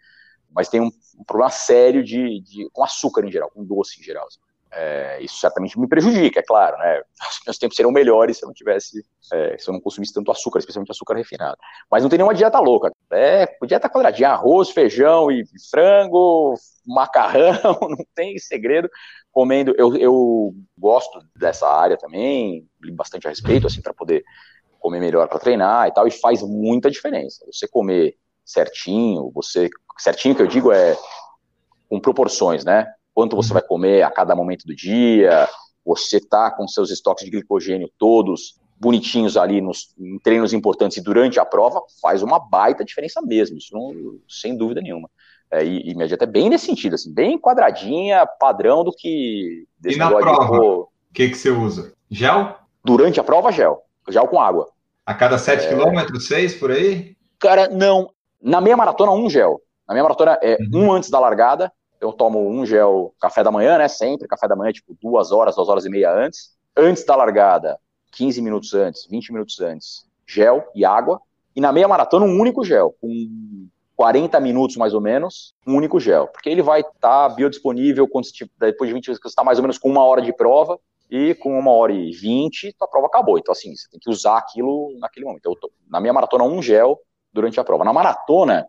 mas 0.51 0.69
tem 0.69 0.81
um, 0.81 0.91
um 1.19 1.25
problema 1.25 1.51
sério 1.51 2.03
de, 2.03 2.41
de, 2.41 2.69
com 2.73 2.83
açúcar 2.83 3.25
em 3.25 3.31
geral, 3.31 3.51
com 3.51 3.65
doce 3.65 4.01
em 4.01 4.03
geral. 4.03 4.27
Assim. 4.27 4.41
É, 4.73 5.19
isso 5.23 5.39
certamente 5.39 5.79
me 5.79 5.89
prejudica, 5.89 6.41
é 6.41 6.43
claro, 6.43 6.77
né? 6.79 7.01
Os 7.31 7.41
meus 7.47 7.59
tempos 7.59 7.77
seriam 7.77 7.93
melhores 7.93 8.37
se 8.37 8.45
eu 8.45 8.49
não 8.49 8.55
tivesse, 8.55 9.05
é, 9.33 9.57
se 9.59 9.69
eu 9.69 9.73
não 9.73 9.81
consumisse 9.81 10.13
tanto 10.13 10.31
açúcar, 10.31 10.59
especialmente 10.59 10.91
açúcar 10.91 11.15
refinado. 11.15 11.57
Mas 11.91 12.03
não 12.03 12.11
tem 12.11 12.19
nenhuma 12.19 12.35
dieta 12.35 12.59
louca. 12.59 12.91
É 13.11 13.47
dieta 13.67 13.89
quadradinha, 13.89 14.31
arroz, 14.31 14.71
feijão 14.71 15.31
e 15.31 15.45
frango, 15.71 16.55
macarrão, 16.87 17.79
não 17.89 18.05
tem 18.15 18.39
segredo. 18.39 18.91
Comendo, 19.31 19.75
eu, 19.79 19.97
eu 19.97 20.55
gosto 20.77 21.21
dessa 21.37 21.69
área 21.69 21.97
também, 21.97 22.67
li 22.83 22.93
bastante 22.93 23.27
a 23.27 23.31
respeito, 23.31 23.67
assim, 23.67 23.81
para 23.81 23.95
poder 23.95 24.25
comer 24.79 25.01
melhor 25.01 25.29
para 25.29 25.39
treinar 25.39 25.89
e 25.89 25.93
tal, 25.93 26.07
e 26.07 26.11
faz 26.11 26.43
muita 26.43 26.91
diferença. 26.91 27.45
Você 27.47 27.67
comer 27.69 28.17
certinho, 28.45 29.31
você 29.35 29.69
certinho 29.99 30.35
que 30.35 30.43
eu 30.43 30.47
digo 30.47 30.73
é 30.73 30.97
com 31.89 32.01
proporções, 32.01 32.65
né? 32.65 32.87
Quanto 33.17 33.35
você 33.35 33.51
vai 33.51 33.63
comer 33.63 34.03
a 34.03 34.11
cada 34.11 34.37
momento 34.37 34.67
do 34.67 34.77
dia, 34.77 35.49
você 35.83 36.21
tá 36.21 36.51
com 36.51 36.69
seus 36.69 36.91
estoques 36.91 37.25
de 37.25 37.31
glicogênio 37.31 37.91
todos 37.99 38.61
bonitinhos 38.79 39.39
ali 39.39 39.63
nos 39.63 39.95
em 39.99 40.19
treinos 40.19 40.53
importantes 40.53 40.99
e 40.99 41.03
durante 41.03 41.41
a 41.41 41.45
prova, 41.47 41.81
faz 42.03 42.23
uma 42.23 42.39
baita 42.39 42.85
diferença 42.85 43.23
mesmo, 43.23 43.57
isso 43.57 43.73
não, 43.73 44.19
sem 44.29 44.55
dúvida 44.55 44.83
nenhuma. 44.83 45.09
É, 45.51 45.65
e, 45.65 45.91
e 45.91 45.95
minha 45.95 46.07
dieta 46.07 46.25
é 46.25 46.27
bem 46.27 46.51
nesse 46.51 46.67
sentido, 46.67 46.93
assim, 46.93 47.11
bem 47.11 47.39
quadradinha, 47.39 48.27
padrão 48.39 48.85
do 48.85 48.93
que... 48.93 49.67
E 49.83 49.97
na 49.97 50.11
prova, 50.11 50.61
o 50.61 50.89
que, 51.15 51.31
que 51.31 51.39
você 51.39 51.49
usa? 51.49 51.95
Gel? 52.11 52.55
Durante 52.85 53.19
a 53.19 53.25
prova, 53.25 53.51
gel. 53.51 53.81
Gel 54.11 54.29
com 54.29 54.39
água. 54.39 54.69
A 55.07 55.15
cada 55.15 55.39
7 55.39 55.65
é... 55.65 55.69
km, 55.71 56.21
6 56.21 56.57
por 56.57 56.71
aí? 56.71 57.17
Cara, 57.39 57.67
não. 57.69 58.11
Na 58.43 58.61
meia 58.61 58.77
maratona, 58.77 59.13
um 59.13 59.31
gel. 59.31 59.63
Na 59.89 59.95
minha 59.95 60.03
maratona 60.03 60.39
é 60.43 60.59
uhum. 60.61 60.89
um 60.89 60.93
antes 60.93 61.09
da 61.09 61.19
largada, 61.19 61.73
eu 62.01 62.13
tomo 62.13 62.49
um 62.49 62.65
gel 62.65 63.15
café 63.21 63.43
da 63.43 63.51
manhã, 63.51 63.79
né? 63.79 63.89
Sempre, 63.89 64.29
café 64.29 64.47
da 64.49 64.57
manhã, 64.57 64.73
tipo 64.73 64.97
duas 65.01 65.33
horas, 65.33 65.57
duas 65.57 65.69
horas 65.69 65.85
e 65.85 65.91
meia 65.91 66.13
antes. 66.13 66.57
Antes 66.77 67.05
da 67.05 67.17
largada, 67.17 67.79
15 68.13 68.43
minutos 68.43 68.75
antes, 68.75 69.07
20 69.07 69.33
minutos 69.33 69.61
antes, 69.61 70.07
gel 70.27 70.65
e 70.75 70.85
água. 70.85 71.21
E 71.55 71.61
na 71.61 71.73
meia 71.73 71.89
maratona, 71.89 72.27
um 72.27 72.39
único 72.39 72.65
gel, 72.65 72.95
com 73.01 73.69
40 73.97 74.39
minutos 74.41 74.77
mais 74.77 74.93
ou 74.93 75.01
menos, 75.01 75.55
um 75.67 75.75
único 75.75 75.99
gel. 75.99 76.29
Porque 76.29 76.51
ele 76.51 76.63
vai 76.63 76.81
estar 76.81 76.95
tá 77.01 77.29
biodisponível 77.31 78.07
quando, 78.07 78.27
tipo, 78.27 78.53
depois 78.59 78.89
de 78.89 78.95
20 78.95 79.07
minutos, 79.07 79.23
você 79.23 79.29
está 79.29 79.43
mais 79.43 79.59
ou 79.59 79.63
menos 79.63 79.79
com 79.79 79.89
uma 79.89 80.05
hora 80.05 80.21
de 80.21 80.33
prova, 80.35 80.79
e 81.11 81.35
com 81.35 81.57
uma 81.59 81.71
hora 81.71 81.93
e 81.93 82.11
vinte, 82.11 82.75
a 82.81 82.87
prova 82.87 83.07
acabou. 83.07 83.39
Então, 83.39 83.53
assim, 83.53 83.75
você 83.75 83.89
tem 83.89 84.01
que 84.01 84.11
usar 84.11 84.39
aquilo 84.39 84.93
naquele 84.99 85.25
momento. 85.25 85.47
Eu 85.47 85.55
tô, 85.57 85.71
na 85.89 86.01
minha 86.01 86.13
maratona, 86.13 86.45
um 86.45 86.61
gel 86.61 86.99
durante 87.33 87.61
a 87.61 87.65
prova. 87.65 87.85
Na 87.85 87.93
maratona, 87.93 88.67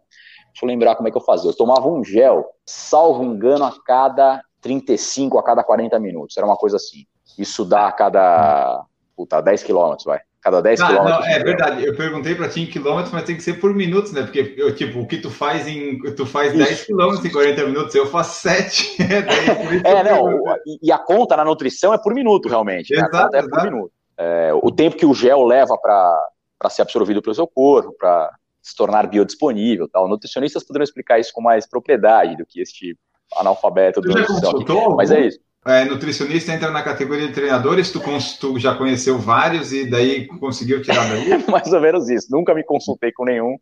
Deixa 0.57 0.65
eu 0.65 0.69
lembrar 0.69 0.95
como 0.95 1.07
é 1.07 1.11
que 1.11 1.17
eu 1.17 1.21
fazia. 1.21 1.51
Eu 1.51 1.55
tomava 1.55 1.87
um 1.87 2.03
gel, 2.03 2.43
salvo 2.65 3.23
engano, 3.23 3.63
a 3.63 3.71
cada 3.85 4.41
35, 4.59 5.37
a 5.37 5.43
cada 5.43 5.63
40 5.63 5.99
minutos. 5.99 6.35
Era 6.35 6.47
uma 6.47 6.55
coisa 6.55 6.77
assim. 6.77 7.05
Isso 7.37 7.63
dá 7.63 7.87
a 7.87 7.91
cada 7.91 8.83
puta, 9.15 9.39
10 9.39 9.61
quilômetros, 9.61 10.05
vai. 10.05 10.19
cada 10.41 10.59
10 10.59 10.81
ah, 10.81 10.87
quilômetros. 10.87 11.19
Não, 11.19 11.31
é 11.31 11.43
verdade. 11.43 11.85
Eu 11.85 11.95
perguntei 11.95 12.33
para 12.33 12.49
ti 12.49 12.61
em 12.61 12.65
quilômetros, 12.65 13.13
mas 13.13 13.23
tem 13.23 13.35
que 13.35 13.43
ser 13.43 13.59
por 13.59 13.71
minutos, 13.71 14.11
né? 14.11 14.23
Porque 14.23 14.55
eu, 14.57 14.73
tipo, 14.73 14.99
o 14.99 15.05
que 15.05 15.19
tu 15.19 15.29
faz 15.29 15.67
em 15.67 15.99
tu 16.15 16.25
faz 16.25 16.55
Isso. 16.55 16.65
10 16.65 16.85
quilômetros 16.85 17.25
em 17.25 17.31
40 17.31 17.65
minutos, 17.67 17.93
eu 17.93 18.07
faço 18.07 18.41
7. 18.41 18.97
é, 19.85 19.91
é 19.91 20.03
não, 20.03 20.43
e 20.81 20.91
a 20.91 20.97
conta 20.97 21.37
na 21.37 21.45
nutrição 21.45 21.93
é 21.93 21.99
por 21.99 22.15
minuto, 22.15 22.49
realmente. 22.49 22.95
Né? 22.95 23.05
Exato, 23.07 23.35
é 23.35 23.39
exato. 23.39 23.55
por 23.55 23.63
minuto. 23.63 23.91
É, 24.17 24.51
o 24.55 24.71
tempo 24.71 24.97
que 24.97 25.05
o 25.05 25.13
gel 25.13 25.43
leva 25.43 25.77
para 25.77 26.69
ser 26.71 26.81
absorvido 26.81 27.21
pelo 27.21 27.35
seu 27.35 27.45
corpo, 27.45 27.93
para 27.95 28.31
se 28.67 28.75
tornar 28.75 29.07
biodisponível, 29.07 29.87
tal. 29.89 30.07
Nutricionistas 30.07 30.63
poderão 30.63 30.83
explicar 30.83 31.19
isso 31.19 31.31
com 31.33 31.41
mais 31.41 31.67
propriedade 31.67 32.35
do 32.35 32.45
que 32.45 32.61
este 32.61 32.97
analfabeto 33.35 34.01
do 34.01 34.09
nutrição. 34.09 34.95
Mas 34.95 35.11
é 35.11 35.27
isso 35.27 35.39
é, 35.67 35.83
nutricionista 35.83 36.53
entra 36.53 36.71
na 36.71 36.81
categoria 36.81 37.27
de 37.27 37.33
treinadores, 37.33 37.91
tu, 37.91 37.99
tu, 38.39 38.57
já 38.57 38.73
conheceu 38.73 39.19
vários 39.19 39.73
e 39.73 39.89
daí 39.89 40.25
conseguiu 40.25 40.81
tirar 40.81 41.09
daí? 41.09 41.43
Mais 41.51 41.71
ou 41.73 41.81
menos 41.81 42.09
isso. 42.09 42.27
Nunca 42.31 42.55
me 42.55 42.63
consultei 42.63 43.11
com 43.11 43.25
nenhum, 43.25 43.57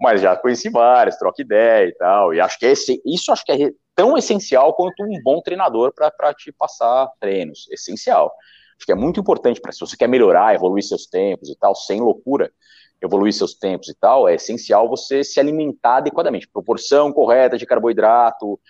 mas 0.00 0.20
já 0.20 0.36
conheci 0.36 0.68
vários, 0.70 1.16
troca 1.16 1.40
ideia 1.40 1.86
e 1.86 1.94
tal. 1.94 2.34
E 2.34 2.40
acho 2.40 2.58
que 2.58 2.66
é 2.66 2.72
esse, 2.72 3.00
isso 3.06 3.30
acho 3.30 3.44
que 3.44 3.52
é 3.52 3.70
tão 3.94 4.18
essencial 4.18 4.74
quanto 4.74 5.04
um 5.04 5.22
bom 5.22 5.40
treinador 5.40 5.92
para 5.94 6.34
te 6.34 6.52
passar 6.52 7.08
treinos. 7.20 7.68
Essencial. 7.70 8.32
Acho 8.76 8.86
que 8.86 8.92
é 8.92 8.96
muito 8.96 9.20
importante 9.20 9.60
para 9.60 9.70
se 9.70 9.80
você 9.80 9.96
quer 9.96 10.08
melhorar, 10.08 10.54
evoluir 10.54 10.82
seus 10.82 11.06
tempos 11.06 11.48
e 11.48 11.56
tal, 11.56 11.76
sem 11.76 12.00
loucura, 12.00 12.50
evoluir 13.02 13.32
seus 13.32 13.54
tempos 13.54 13.88
e 13.88 13.94
tal, 13.94 14.28
é 14.28 14.34
essencial 14.34 14.88
você 14.88 15.24
se 15.24 15.40
alimentar 15.40 15.98
adequadamente. 15.98 16.48
Proporção 16.48 17.12
correta 17.12 17.56
de 17.56 17.66
carboidrato, 17.66 18.60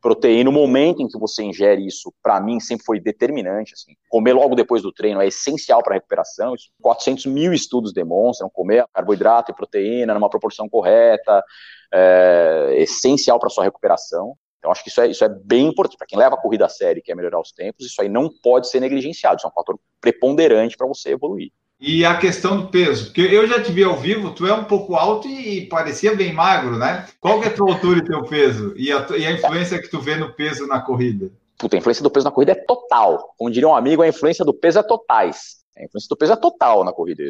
proteína, 0.00 0.48
o 0.48 0.52
momento 0.52 1.02
em 1.02 1.08
que 1.08 1.18
você 1.18 1.42
ingere 1.42 1.86
isso, 1.86 2.12
para 2.22 2.40
mim, 2.40 2.58
sempre 2.58 2.84
foi 2.84 2.98
determinante. 2.98 3.74
Assim. 3.74 3.94
Comer 4.08 4.32
logo 4.32 4.54
depois 4.54 4.82
do 4.82 4.92
treino 4.92 5.20
é 5.20 5.26
essencial 5.26 5.82
para 5.82 5.94
a 5.94 5.96
recuperação. 5.96 6.54
Isso, 6.54 6.70
400 6.80 7.26
mil 7.26 7.52
estudos 7.52 7.92
demonstram 7.92 8.48
comer 8.48 8.86
carboidrato 8.92 9.50
e 9.50 9.54
proteína 9.54 10.14
numa 10.14 10.30
proporção 10.30 10.68
correta, 10.68 11.44
é 11.92 12.74
essencial 12.78 13.38
para 13.38 13.50
sua 13.50 13.64
recuperação. 13.64 14.34
Então, 14.58 14.70
acho 14.70 14.82
que 14.82 14.90
isso 14.90 15.00
é, 15.00 15.08
isso 15.08 15.24
é 15.24 15.28
bem 15.28 15.68
importante. 15.68 15.96
Para 15.96 16.06
quem 16.06 16.18
leva 16.18 16.34
a 16.34 16.40
corrida 16.40 16.66
a 16.66 16.68
sério 16.68 17.00
e 17.00 17.02
quer 17.02 17.14
melhorar 17.14 17.40
os 17.40 17.50
tempos, 17.50 17.86
isso 17.86 18.00
aí 18.00 18.08
não 18.08 18.30
pode 18.42 18.68
ser 18.68 18.78
negligenciado. 18.80 19.36
Isso 19.36 19.46
é 19.46 19.50
um 19.50 19.52
fator 19.52 19.78
preponderante 20.00 20.76
para 20.76 20.86
você 20.86 21.10
evoluir. 21.10 21.50
E 21.80 22.04
a 22.04 22.18
questão 22.18 22.60
do 22.60 22.68
peso, 22.68 23.06
porque 23.06 23.22
eu 23.22 23.46
já 23.46 23.62
te 23.62 23.72
vi 23.72 23.82
ao 23.82 23.96
vivo, 23.96 24.32
tu 24.32 24.46
é 24.46 24.52
um 24.52 24.64
pouco 24.64 24.94
alto 24.94 25.26
e 25.26 25.66
parecia 25.66 26.14
bem 26.14 26.30
magro, 26.30 26.76
né? 26.76 27.06
Qual 27.18 27.40
que 27.40 27.46
é 27.46 27.50
a 27.50 27.54
tua 27.54 27.72
altura 27.72 28.00
e 28.00 28.04
teu 28.04 28.22
peso? 28.24 28.74
E 28.76 28.92
a, 28.92 29.06
e 29.16 29.26
a 29.26 29.32
influência 29.32 29.80
que 29.80 29.88
tu 29.88 29.98
vê 29.98 30.14
no 30.14 30.30
peso 30.30 30.66
na 30.66 30.82
corrida? 30.82 31.30
Puta, 31.56 31.76
a 31.76 31.78
influência 31.78 32.02
do 32.02 32.10
peso 32.10 32.26
na 32.26 32.30
corrida 32.30 32.52
é 32.52 32.54
total. 32.54 33.34
Como 33.38 33.50
diria 33.50 33.66
um 33.66 33.74
amigo, 33.74 34.02
a 34.02 34.08
influência 34.08 34.44
do 34.44 34.52
peso 34.52 34.78
é 34.78 34.82
totais. 34.82 35.60
A 35.74 35.84
influência 35.84 36.08
do 36.08 36.16
peso 36.18 36.32
é 36.34 36.36
total 36.36 36.84
na 36.84 36.92
corrida. 36.92 37.22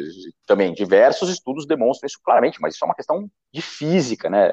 Também 0.45 0.73
diversos 0.73 1.29
estudos 1.29 1.65
demonstram 1.65 2.07
isso 2.07 2.19
claramente, 2.21 2.59
mas 2.59 2.75
isso 2.75 2.83
é 2.83 2.87
uma 2.87 2.95
questão 2.95 3.29
de 3.53 3.61
física, 3.61 4.29
né? 4.29 4.49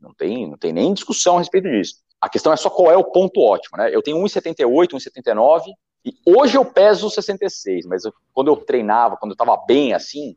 Não 0.00 0.14
tem, 0.14 0.48
não 0.48 0.56
tem 0.56 0.72
nem 0.72 0.94
discussão 0.94 1.36
a 1.36 1.38
respeito 1.40 1.68
disso. 1.68 1.94
A 2.20 2.28
questão 2.28 2.52
é 2.52 2.56
só 2.56 2.70
qual 2.70 2.92
é 2.92 2.96
o 2.96 3.04
ponto 3.04 3.40
ótimo, 3.40 3.78
né? 3.78 3.92
Eu 3.92 4.00
tenho 4.00 4.16
1,78, 4.18 4.90
1,79, 4.92 5.64
e 6.04 6.14
hoje 6.24 6.56
eu 6.56 6.64
peso 6.64 7.10
66, 7.10 7.86
mas 7.86 8.04
eu, 8.04 8.12
quando 8.32 8.48
eu 8.48 8.56
treinava, 8.56 9.16
quando 9.16 9.32
eu 9.32 9.34
estava 9.34 9.56
bem 9.66 9.92
assim, 9.92 10.36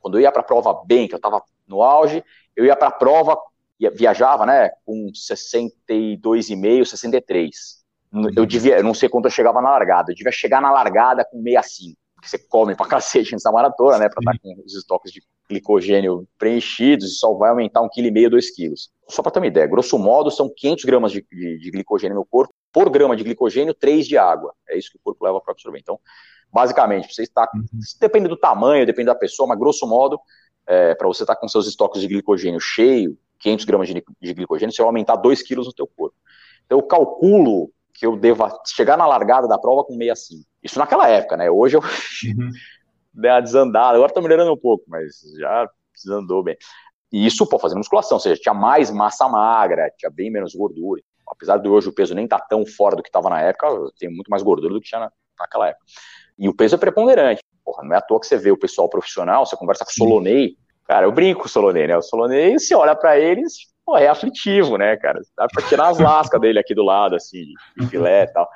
quando 0.00 0.18
eu 0.18 0.22
ia 0.22 0.32
para 0.32 0.40
a 0.40 0.44
prova 0.44 0.82
bem, 0.84 1.06
que 1.06 1.14
eu 1.14 1.18
estava 1.18 1.42
no 1.66 1.82
auge, 1.82 2.24
eu 2.56 2.64
ia 2.64 2.76
para 2.76 2.88
a 2.88 2.92
prova, 2.92 3.36
ia, 3.78 3.90
viajava, 3.90 4.44
né, 4.46 4.70
com 4.84 5.10
62,5, 5.12 6.84
63. 6.84 7.82
Eu 8.36 8.44
devia, 8.44 8.76
eu 8.76 8.84
não 8.84 8.92
sei 8.92 9.08
quando 9.08 9.24
eu 9.24 9.30
chegava 9.30 9.62
na 9.62 9.70
largada, 9.70 10.12
eu 10.12 10.16
devia 10.16 10.32
chegar 10.32 10.60
na 10.60 10.70
largada 10.70 11.24
com 11.24 11.42
65, 11.42 11.98
porque 12.22 12.28
você 12.28 12.38
come 12.38 12.76
pra 12.76 12.86
cacete 12.86 13.32
nessa 13.32 13.50
maratona, 13.50 13.98
né, 13.98 14.08
para 14.08 14.20
estar 14.20 14.32
tá 14.32 14.38
com 14.40 14.62
os 14.64 14.74
estoques 14.74 15.12
de 15.12 15.22
glicogênio 15.48 16.26
preenchidos 16.38 17.12
e 17.12 17.14
só 17.16 17.34
vai 17.34 17.50
aumentar 17.50 17.82
um 17.82 17.88
quilo 17.88 18.06
e 18.06 18.10
meio, 18.10 18.30
dois 18.30 18.50
quilos. 18.54 18.90
Só 19.08 19.22
para 19.22 19.32
ter 19.32 19.40
uma 19.40 19.48
ideia, 19.48 19.66
grosso 19.66 19.98
modo 19.98 20.30
são 20.30 20.48
500 20.48 20.84
gramas 20.84 21.12
de, 21.12 21.26
de, 21.30 21.58
de 21.58 21.70
glicogênio 21.70 22.14
no 22.14 22.24
corpo 22.24 22.54
por 22.72 22.88
grama 22.88 23.16
de 23.16 23.24
glicogênio, 23.24 23.74
3 23.74 24.06
de 24.06 24.16
água. 24.16 24.54
É 24.68 24.78
isso 24.78 24.90
que 24.90 24.96
o 24.96 25.00
corpo 25.02 25.24
leva 25.24 25.40
para 25.40 25.52
absorver. 25.52 25.78
Então, 25.78 26.00
basicamente, 26.50 27.12
você 27.12 27.22
está. 27.22 27.46
Uhum. 27.54 27.66
Depende 28.00 28.28
do 28.28 28.36
tamanho, 28.36 28.86
depende 28.86 29.06
da 29.06 29.14
pessoa, 29.14 29.46
mas 29.46 29.58
grosso 29.58 29.86
modo, 29.86 30.18
é, 30.66 30.94
para 30.94 31.06
você 31.06 31.24
estar 31.24 31.34
tá 31.34 31.40
com 31.40 31.48
seus 31.48 31.66
estoques 31.66 32.00
de 32.00 32.08
glicogênio 32.08 32.60
cheio, 32.60 33.18
500 33.40 33.64
gramas 33.66 33.88
de, 33.88 34.02
de 34.22 34.34
glicogênio, 34.34 34.74
você 34.74 34.80
vai 34.80 34.88
aumentar 34.88 35.16
2 35.16 35.42
quilos 35.42 35.66
no 35.66 35.72
teu 35.74 35.86
corpo. 35.86 36.16
Então, 36.64 36.78
eu 36.78 36.82
calculo 36.82 37.70
que 38.02 38.06
eu 38.06 38.16
deva 38.16 38.52
chegar 38.66 38.96
na 38.96 39.06
largada 39.06 39.46
da 39.46 39.56
prova 39.56 39.84
com 39.84 39.96
65. 39.96 40.44
Isso 40.60 40.76
naquela 40.76 41.08
época, 41.08 41.36
né? 41.36 41.48
Hoje 41.48 41.76
eu 41.76 41.80
uhum. 41.80 42.50
dei 43.14 43.30
uma 43.30 43.40
desandada. 43.40 43.94
Agora 43.94 44.10
está 44.10 44.20
melhorando 44.20 44.52
um 44.52 44.58
pouco, 44.58 44.84
mas 44.88 45.20
já 45.38 45.70
desandou 45.94 46.42
bem. 46.42 46.56
E 47.12 47.24
isso, 47.24 47.46
pô, 47.46 47.58
fazendo 47.58 47.78
musculação, 47.78 48.16
ou 48.16 48.20
seja, 48.20 48.40
tinha 48.40 48.54
mais 48.54 48.90
massa 48.90 49.28
magra, 49.28 49.88
tinha 49.96 50.10
bem 50.10 50.30
menos 50.30 50.54
gordura 50.54 51.00
apesar 51.32 51.58
de 51.58 51.68
hoje 51.68 51.88
o 51.88 51.92
peso 51.92 52.14
nem 52.14 52.28
tá 52.28 52.38
tão 52.38 52.64
fora 52.66 52.94
do 52.94 53.02
que 53.02 53.08
estava 53.08 53.30
na 53.30 53.40
época, 53.40 53.66
tem 53.98 54.10
muito 54.10 54.28
mais 54.28 54.42
gordura 54.42 54.72
do 54.72 54.80
que 54.80 54.88
tinha 54.88 55.00
na, 55.00 55.12
naquela 55.38 55.68
época. 55.68 55.84
E 56.38 56.48
o 56.48 56.54
peso 56.54 56.74
é 56.74 56.78
preponderante. 56.78 57.42
Porra, 57.64 57.84
não 57.84 57.94
é 57.94 57.98
à 57.98 58.00
toa 58.00 58.20
que 58.20 58.26
você 58.26 58.36
vê 58.36 58.50
o 58.50 58.56
pessoal 58.56 58.88
profissional, 58.88 59.46
você 59.46 59.56
conversa 59.56 59.84
com 59.84 59.90
o 59.90 59.94
Solonei, 59.94 60.56
cara, 60.84 61.06
eu 61.06 61.12
brinco 61.12 61.40
com 61.40 61.46
o 61.46 61.48
Solonei, 61.48 61.86
né? 61.86 61.96
O 61.96 62.02
Solonei, 62.02 62.58
você 62.58 62.74
olha 62.74 62.94
para 62.94 63.18
eles, 63.18 63.71
pô, 63.84 63.96
é 63.96 64.08
aflitivo, 64.08 64.76
né, 64.76 64.96
cara? 64.96 65.20
Dá 65.36 65.46
pra 65.46 65.66
tirar 65.66 65.88
as 65.88 65.98
lascas 65.98 66.40
dele 66.40 66.58
aqui 66.58 66.74
do 66.74 66.82
lado, 66.82 67.16
assim, 67.16 67.44
de 67.76 67.86
filé 67.86 68.24
e 68.24 68.32
tal. 68.32 68.48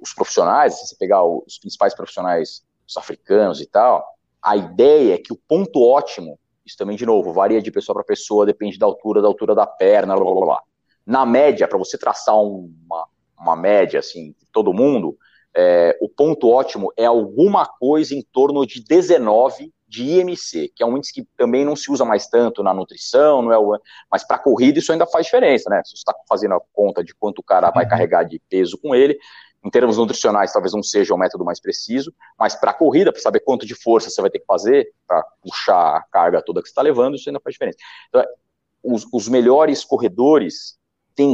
Os 0.00 0.14
profissionais, 0.14 0.74
se 0.74 0.86
você 0.86 0.96
pegar 0.96 1.24
os 1.24 1.58
principais 1.58 1.94
profissionais, 1.94 2.62
os 2.88 2.96
africanos 2.96 3.60
e 3.60 3.66
tal, 3.66 4.04
a 4.42 4.56
ideia 4.56 5.14
é 5.14 5.18
que 5.18 5.32
o 5.32 5.38
ponto 5.48 5.82
ótimo, 5.82 6.38
isso 6.64 6.76
também, 6.76 6.96
de 6.96 7.04
novo, 7.04 7.32
varia 7.32 7.60
de 7.60 7.70
pessoa 7.70 7.94
para 7.94 8.04
pessoa, 8.04 8.46
depende 8.46 8.78
da 8.78 8.86
altura, 8.86 9.20
da 9.20 9.28
altura 9.28 9.54
da 9.54 9.66
perna, 9.66 10.14
blá, 10.14 10.24
blá, 10.24 10.46
blá 10.46 10.62
na 11.10 11.26
média, 11.26 11.66
para 11.66 11.76
você 11.76 11.98
traçar 11.98 12.36
uma, 12.36 13.06
uma 13.36 13.56
média, 13.56 13.98
assim, 13.98 14.32
todo 14.52 14.72
mundo, 14.72 15.16
é, 15.52 15.98
o 16.00 16.08
ponto 16.08 16.48
ótimo 16.48 16.92
é 16.96 17.04
alguma 17.04 17.66
coisa 17.66 18.14
em 18.14 18.22
torno 18.32 18.64
de 18.64 18.80
19 18.84 19.72
de 19.90 20.04
IMC, 20.04 20.72
que 20.74 20.84
é 20.84 20.86
um 20.86 20.96
índice 20.96 21.12
que 21.12 21.26
também 21.36 21.64
não 21.64 21.74
se 21.74 21.90
usa 21.90 22.04
mais 22.04 22.28
tanto 22.28 22.62
na 22.62 22.72
nutrição, 22.72 23.42
não 23.42 23.52
é 23.52 23.58
o, 23.58 23.76
mas 24.08 24.22
para 24.22 24.38
corrida 24.38 24.78
isso 24.78 24.92
ainda 24.92 25.04
faz 25.04 25.26
diferença, 25.26 25.68
né? 25.68 25.82
Se 25.84 25.90
você 25.90 25.96
está 25.96 26.14
fazendo 26.28 26.54
a 26.54 26.60
conta 26.72 27.02
de 27.02 27.12
quanto 27.12 27.40
o 27.40 27.42
cara 27.42 27.72
vai 27.72 27.82
uhum. 27.82 27.90
carregar 27.90 28.22
de 28.22 28.40
peso 28.48 28.78
com 28.78 28.94
ele, 28.94 29.18
em 29.64 29.68
termos 29.68 29.98
nutricionais 29.98 30.52
talvez 30.52 30.72
não 30.72 30.82
seja 30.82 31.12
o 31.12 31.18
método 31.18 31.44
mais 31.44 31.60
preciso, 31.60 32.14
mas 32.38 32.54
para 32.54 32.72
corrida, 32.72 33.12
para 33.12 33.20
saber 33.20 33.40
quanto 33.40 33.66
de 33.66 33.74
força 33.74 34.08
você 34.08 34.20
vai 34.20 34.30
ter 34.30 34.38
que 34.38 34.46
fazer 34.46 34.88
para 35.08 35.24
puxar 35.42 35.96
a 35.96 36.02
carga 36.04 36.40
toda 36.40 36.62
que 36.62 36.68
você 36.68 36.72
está 36.72 36.82
levando, 36.82 37.16
isso 37.16 37.28
ainda 37.28 37.40
faz 37.40 37.54
diferença. 37.54 37.78
Então, 38.08 38.24
os, 38.84 39.04
os 39.12 39.28
melhores 39.28 39.84
corredores 39.84 40.78
tem 41.16 41.32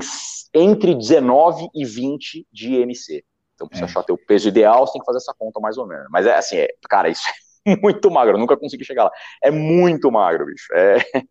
entre 0.55 0.95
19 0.95 1.69
e 1.75 1.85
20 1.85 2.47
de 2.51 2.75
IMC. 2.75 3.23
Então, 3.55 3.69
para 3.69 3.77
você 3.79 3.85
é. 3.85 3.87
achar 3.87 4.03
teu 4.03 4.17
peso 4.17 4.49
ideal, 4.49 4.87
você 4.87 4.95
tem 4.95 5.01
que 5.01 5.07
fazer 5.07 5.19
essa 5.19 5.35
conta 5.39 5.61
mais 5.61 5.77
ou 5.77 5.87
menos. 5.87 6.07
Mas 6.11 6.25
é 6.25 6.35
assim, 6.35 6.57
é, 6.57 6.69
cara, 6.89 7.11
isso 7.11 7.29
é 7.29 7.46
muito 7.83 8.11
magro, 8.11 8.37
eu 8.37 8.41
nunca 8.41 8.57
consegui 8.57 8.85
chegar 8.85 9.05
lá. 9.05 9.11
É 9.43 9.51
muito 9.51 10.11
magro, 10.11 10.47
bicho. 10.47 10.67
É 10.75 10.97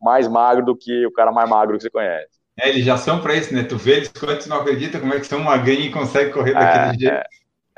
mais 0.00 0.26
magro 0.28 0.64
do 0.64 0.76
que 0.76 1.06
o 1.06 1.12
cara 1.12 1.30
mais 1.30 1.48
magro 1.48 1.76
que 1.76 1.82
você 1.82 1.90
conhece. 1.90 2.34
É, 2.58 2.68
eles 2.68 2.84
já 2.84 2.96
são 2.96 3.20
para 3.20 3.34
isso, 3.34 3.52
né? 3.52 3.64
Tu 3.64 3.76
vê 3.76 3.96
eles 3.96 4.46
não 4.46 4.58
acredita 4.58 5.00
como 5.00 5.12
é 5.12 5.20
que 5.20 5.26
são 5.26 5.40
magrinho 5.40 5.82
e 5.82 5.90
consegue 5.90 6.30
correr 6.30 6.52
daquele 6.52 6.84
é, 6.84 6.98
jeito. 6.98 7.14
É, 7.14 7.24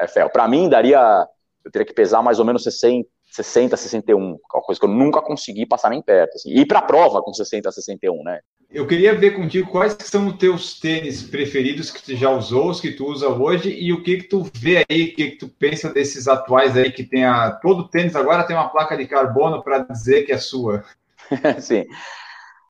é 0.00 0.08
fel. 0.08 0.28
Para 0.30 0.46
mim, 0.46 0.68
daria. 0.68 1.26
Eu 1.64 1.70
teria 1.70 1.86
que 1.86 1.94
pesar 1.94 2.22
mais 2.22 2.38
ou 2.38 2.44
menos 2.44 2.62
60, 2.62 3.08
60, 3.32 3.76
61, 3.76 4.18
uma 4.18 4.38
coisa 4.62 4.78
que 4.78 4.86
eu 4.86 4.90
nunca 4.90 5.20
consegui 5.20 5.66
passar 5.66 5.90
nem 5.90 6.00
perto. 6.00 6.36
Assim. 6.36 6.50
Ir 6.50 6.66
para 6.66 6.78
a 6.78 6.82
prova 6.82 7.20
com 7.22 7.32
60, 7.32 7.72
61, 7.72 8.22
né? 8.22 8.40
Eu 8.76 8.86
queria 8.86 9.14
ver 9.14 9.30
contigo 9.30 9.70
quais 9.70 9.96
são 10.00 10.26
os 10.26 10.36
teus 10.36 10.78
tênis 10.78 11.22
preferidos 11.22 11.90
que 11.90 12.02
tu 12.02 12.14
já 12.14 12.28
usou, 12.28 12.68
os 12.68 12.78
que 12.78 12.92
tu 12.92 13.06
usa 13.06 13.26
hoje, 13.26 13.70
e 13.70 13.90
o 13.90 14.02
que 14.02 14.18
que 14.18 14.28
tu 14.28 14.46
vê 14.52 14.84
aí, 14.90 15.04
o 15.04 15.14
que 15.14 15.30
que 15.30 15.36
tu 15.38 15.48
pensa 15.48 15.90
desses 15.90 16.28
atuais 16.28 16.76
aí 16.76 16.92
que 16.92 17.02
tem 17.02 17.24
a... 17.24 17.52
Todo 17.52 17.88
tênis 17.88 18.14
agora 18.14 18.46
tem 18.46 18.54
uma 18.54 18.68
placa 18.68 18.94
de 18.94 19.06
carbono 19.06 19.62
para 19.62 19.78
dizer 19.78 20.24
que 20.26 20.32
é 20.32 20.36
sua. 20.36 20.84
Sim. 21.58 21.86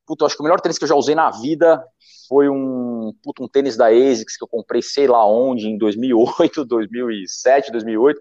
Puta, 0.07 0.27
acho 0.27 0.37
que 0.37 0.43
o 0.43 0.45
melhor 0.45 0.61
tênis 0.61 0.79
que 0.79 0.85
eu 0.85 0.89
já 0.89 0.95
usei 0.95 1.17
na 1.17 1.29
vida 1.29 1.85
foi 2.29 2.49
um, 2.49 3.13
puta, 3.21 3.43
um 3.43 3.49
tênis 3.49 3.77
da 3.77 3.89
ASICS 3.89 4.37
que 4.37 4.45
eu 4.45 4.49
comprei 4.49 4.83
sei 4.83 5.09
lá 5.09 5.27
onde, 5.27 5.67
em 5.67 5.77
2008, 5.77 6.65
2007, 6.67 7.73
2008, 7.73 8.21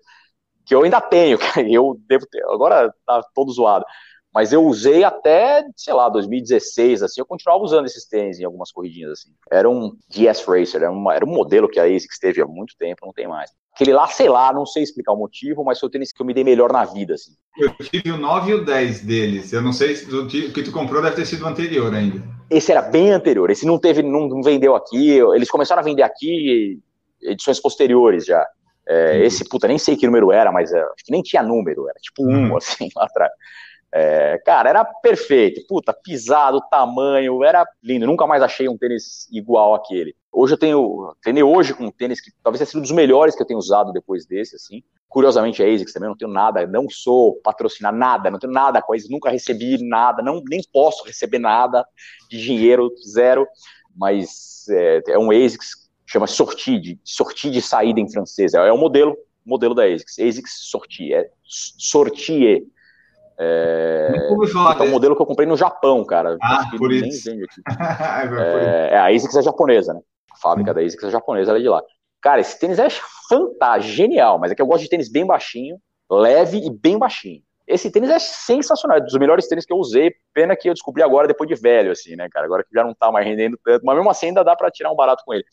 que 0.65 0.73
eu 0.73 0.81
ainda 0.81 0.99
tenho, 0.99 1.37
eu 1.69 2.01
devo 2.07 2.25
ter, 2.25 2.43
agora 2.45 2.91
tá 3.05 3.21
todo 3.35 3.53
zoado, 3.53 3.85
mas 4.35 4.51
eu 4.51 4.65
usei 4.65 5.01
até, 5.05 5.65
sei 5.77 5.93
lá, 5.93 6.09
2016, 6.09 7.03
assim, 7.03 7.21
eu 7.21 7.25
continuava 7.25 7.63
usando 7.63 7.85
esses 7.85 8.05
tênis 8.05 8.37
em 8.37 8.43
algumas 8.43 8.69
corridinhas, 8.69 9.11
assim. 9.13 9.29
Era 9.49 9.69
um 9.69 9.95
GS 10.09 10.43
Racer, 10.45 10.81
era, 10.81 10.91
uma, 10.91 11.15
era 11.15 11.23
um 11.23 11.29
modelo 11.29 11.69
que 11.69 11.79
a 11.79 11.85
ASICS 11.85 12.19
teve 12.19 12.41
há 12.41 12.45
muito 12.45 12.75
tempo, 12.77 13.05
não 13.05 13.13
tem 13.13 13.29
mais. 13.29 13.49
Aquele 13.73 13.93
lá, 13.93 14.07
sei 14.07 14.27
lá, 14.27 14.51
não 14.51 14.65
sei 14.65 14.83
explicar 14.83 15.13
o 15.13 15.17
motivo, 15.17 15.63
mas 15.63 15.79
foi 15.79 15.87
o 15.87 15.89
tênis 15.89 16.11
que 16.11 16.21
eu 16.21 16.25
me 16.25 16.33
dei 16.33 16.43
melhor 16.43 16.69
na 16.69 16.83
vida, 16.83 17.13
assim. 17.13 17.31
Eu 17.57 17.73
tive 17.75 18.11
o 18.11 18.17
9 18.17 18.51
e 18.51 18.53
o 18.55 18.65
10 18.65 19.05
deles, 19.05 19.53
eu 19.53 19.61
não 19.61 19.71
sei 19.71 19.95
se 19.95 20.13
o 20.13 20.27
que 20.27 20.63
tu 20.63 20.71
comprou 20.73 21.01
deve 21.01 21.15
ter 21.15 21.25
sido 21.25 21.45
o 21.45 21.47
anterior 21.47 21.93
ainda. 21.93 22.21
Esse 22.49 22.73
era 22.73 22.81
bem 22.81 23.11
anterior, 23.11 23.49
esse 23.49 23.65
não 23.65 23.79
teve, 23.79 24.03
não, 24.03 24.27
não 24.27 24.43
vendeu 24.43 24.75
aqui, 24.75 25.11
eles 25.11 25.49
começaram 25.49 25.81
a 25.81 25.85
vender 25.85 26.03
aqui 26.03 26.77
edições 27.21 27.61
posteriores 27.61 28.25
já. 28.25 28.45
É, 28.85 29.25
esse, 29.25 29.47
puta, 29.47 29.65
nem 29.65 29.77
sei 29.77 29.95
que 29.95 30.05
número 30.05 30.29
era, 30.33 30.51
mas 30.51 30.73
é, 30.73 30.79
acho 30.79 31.05
que 31.05 31.11
nem 31.11 31.21
tinha 31.21 31.41
número, 31.41 31.87
era 31.87 31.97
tipo 32.01 32.21
um, 32.21 32.49
uhum. 32.49 32.57
assim, 32.57 32.89
lá 32.93 33.05
atrás. 33.05 33.31
É, 33.93 34.37
cara, 34.45 34.69
era 34.69 34.83
perfeito, 34.83 35.65
puta, 35.67 35.93
pisado, 35.93 36.61
tamanho, 36.69 37.43
era 37.43 37.65
lindo. 37.81 38.05
Nunca 38.05 38.27
mais 38.27 38.43
achei 38.43 38.67
um 38.67 38.77
tênis 38.77 39.27
igual 39.31 39.73
aquele. 39.73 40.13
Hoje 40.31 40.53
eu 40.53 40.57
tenho, 40.57 41.15
treinei 41.21 41.43
hoje 41.43 41.73
com 41.73 41.85
um 41.85 41.91
tênis 41.91 42.19
que 42.19 42.29
talvez 42.43 42.59
tenha 42.59 42.65
sido 42.67 42.79
um 42.79 42.81
dos 42.81 42.91
melhores 42.91 43.35
que 43.35 43.41
eu 43.41 43.47
tenho 43.47 43.57
usado 43.57 43.93
depois 43.93 44.25
desse, 44.25 44.57
assim. 44.57 44.83
Curiosamente 45.07 45.63
é 45.63 45.73
ASICS 45.73 45.93
também, 45.93 46.09
não 46.09 46.17
tenho 46.17 46.29
nada, 46.29 46.67
não 46.67 46.89
sou 46.89 47.35
patrocinar 47.41 47.95
nada, 47.95 48.29
não 48.29 48.37
tenho 48.37 48.51
nada 48.51 48.81
com 48.81 48.93
eles, 48.93 49.09
nunca 49.09 49.29
recebi 49.29 49.77
nada, 49.81 50.21
não, 50.21 50.41
nem 50.45 50.59
posso 50.73 51.05
receber 51.05 51.39
nada 51.39 51.87
de 52.29 52.41
dinheiro, 52.41 52.91
zero. 53.07 53.47
Mas 53.95 54.67
é, 54.67 55.03
é 55.07 55.17
um 55.17 55.31
ASICS, 55.31 55.89
chama 56.05 56.27
Sortie, 56.27 56.81
de, 56.81 56.99
sortie 57.01 57.49
de 57.49 57.61
saída 57.61 58.01
em 58.01 58.11
francês, 58.11 58.53
é, 58.53 58.57
é 58.57 58.73
o 58.73 58.77
modelo, 58.77 59.15
modelo 59.45 59.73
da 59.73 59.85
ASICS, 59.85 60.19
ASICS 60.19 60.51
Sortie, 60.69 61.13
é 61.13 61.29
Sortie 61.45 62.67
é, 63.37 64.11
é 64.79 64.83
um 64.83 64.91
modelo 64.91 65.15
que 65.15 65.21
eu 65.21 65.25
comprei 65.25 65.47
no 65.47 65.57
Japão, 65.57 66.05
cara. 66.05 66.37
Ah, 66.41 66.69
por 66.77 66.91
isso. 66.91 67.29
é, 68.39 68.89
é, 68.91 68.97
a 68.97 69.07
ASICS 69.07 69.35
é 69.35 69.41
japonesa, 69.41 69.93
né? 69.93 69.99
A 70.31 70.37
fábrica 70.37 70.71
hum. 70.71 70.73
da 70.73 70.81
ASICS 70.81 71.03
é 71.03 71.09
japonesa, 71.09 71.51
ela 71.51 71.59
é 71.59 71.61
de 71.61 71.69
lá. 71.69 71.81
Cara, 72.21 72.41
esse 72.41 72.59
tênis 72.59 72.79
é 72.79 72.87
fantástico, 73.29 73.93
genial, 73.93 74.39
mas 74.39 74.51
é 74.51 74.55
que 74.55 74.61
eu 74.61 74.65
gosto 74.65 74.83
de 74.83 74.89
tênis 74.89 75.11
bem 75.11 75.25
baixinho, 75.25 75.77
leve 76.09 76.57
e 76.57 76.71
bem 76.71 76.97
baixinho. 76.97 77.41
Esse 77.67 77.91
tênis 77.91 78.09
é 78.09 78.19
sensacional, 78.19 78.97
é 78.97 79.01
dos 79.01 79.17
melhores 79.17 79.47
tênis 79.47 79.65
que 79.65 79.73
eu 79.73 79.77
usei, 79.77 80.13
pena 80.33 80.55
que 80.55 80.69
eu 80.69 80.73
descobri 80.73 81.01
agora 81.01 81.27
depois 81.27 81.47
de 81.47 81.55
velho, 81.55 81.91
assim, 81.91 82.15
né, 82.15 82.27
cara, 82.31 82.45
agora 82.45 82.63
que 82.63 82.69
já 82.73 82.83
não 82.83 82.93
tá 82.93 83.11
mais 83.11 83.25
rendendo 83.25 83.59
tanto, 83.63 83.83
mas 83.83 83.95
mesmo 83.95 84.09
assim 84.09 84.27
ainda 84.27 84.43
dá 84.43 84.55
para 84.55 84.69
tirar 84.69 84.91
um 84.91 84.95
barato 84.95 85.23
com 85.25 85.33
ele. 85.33 85.43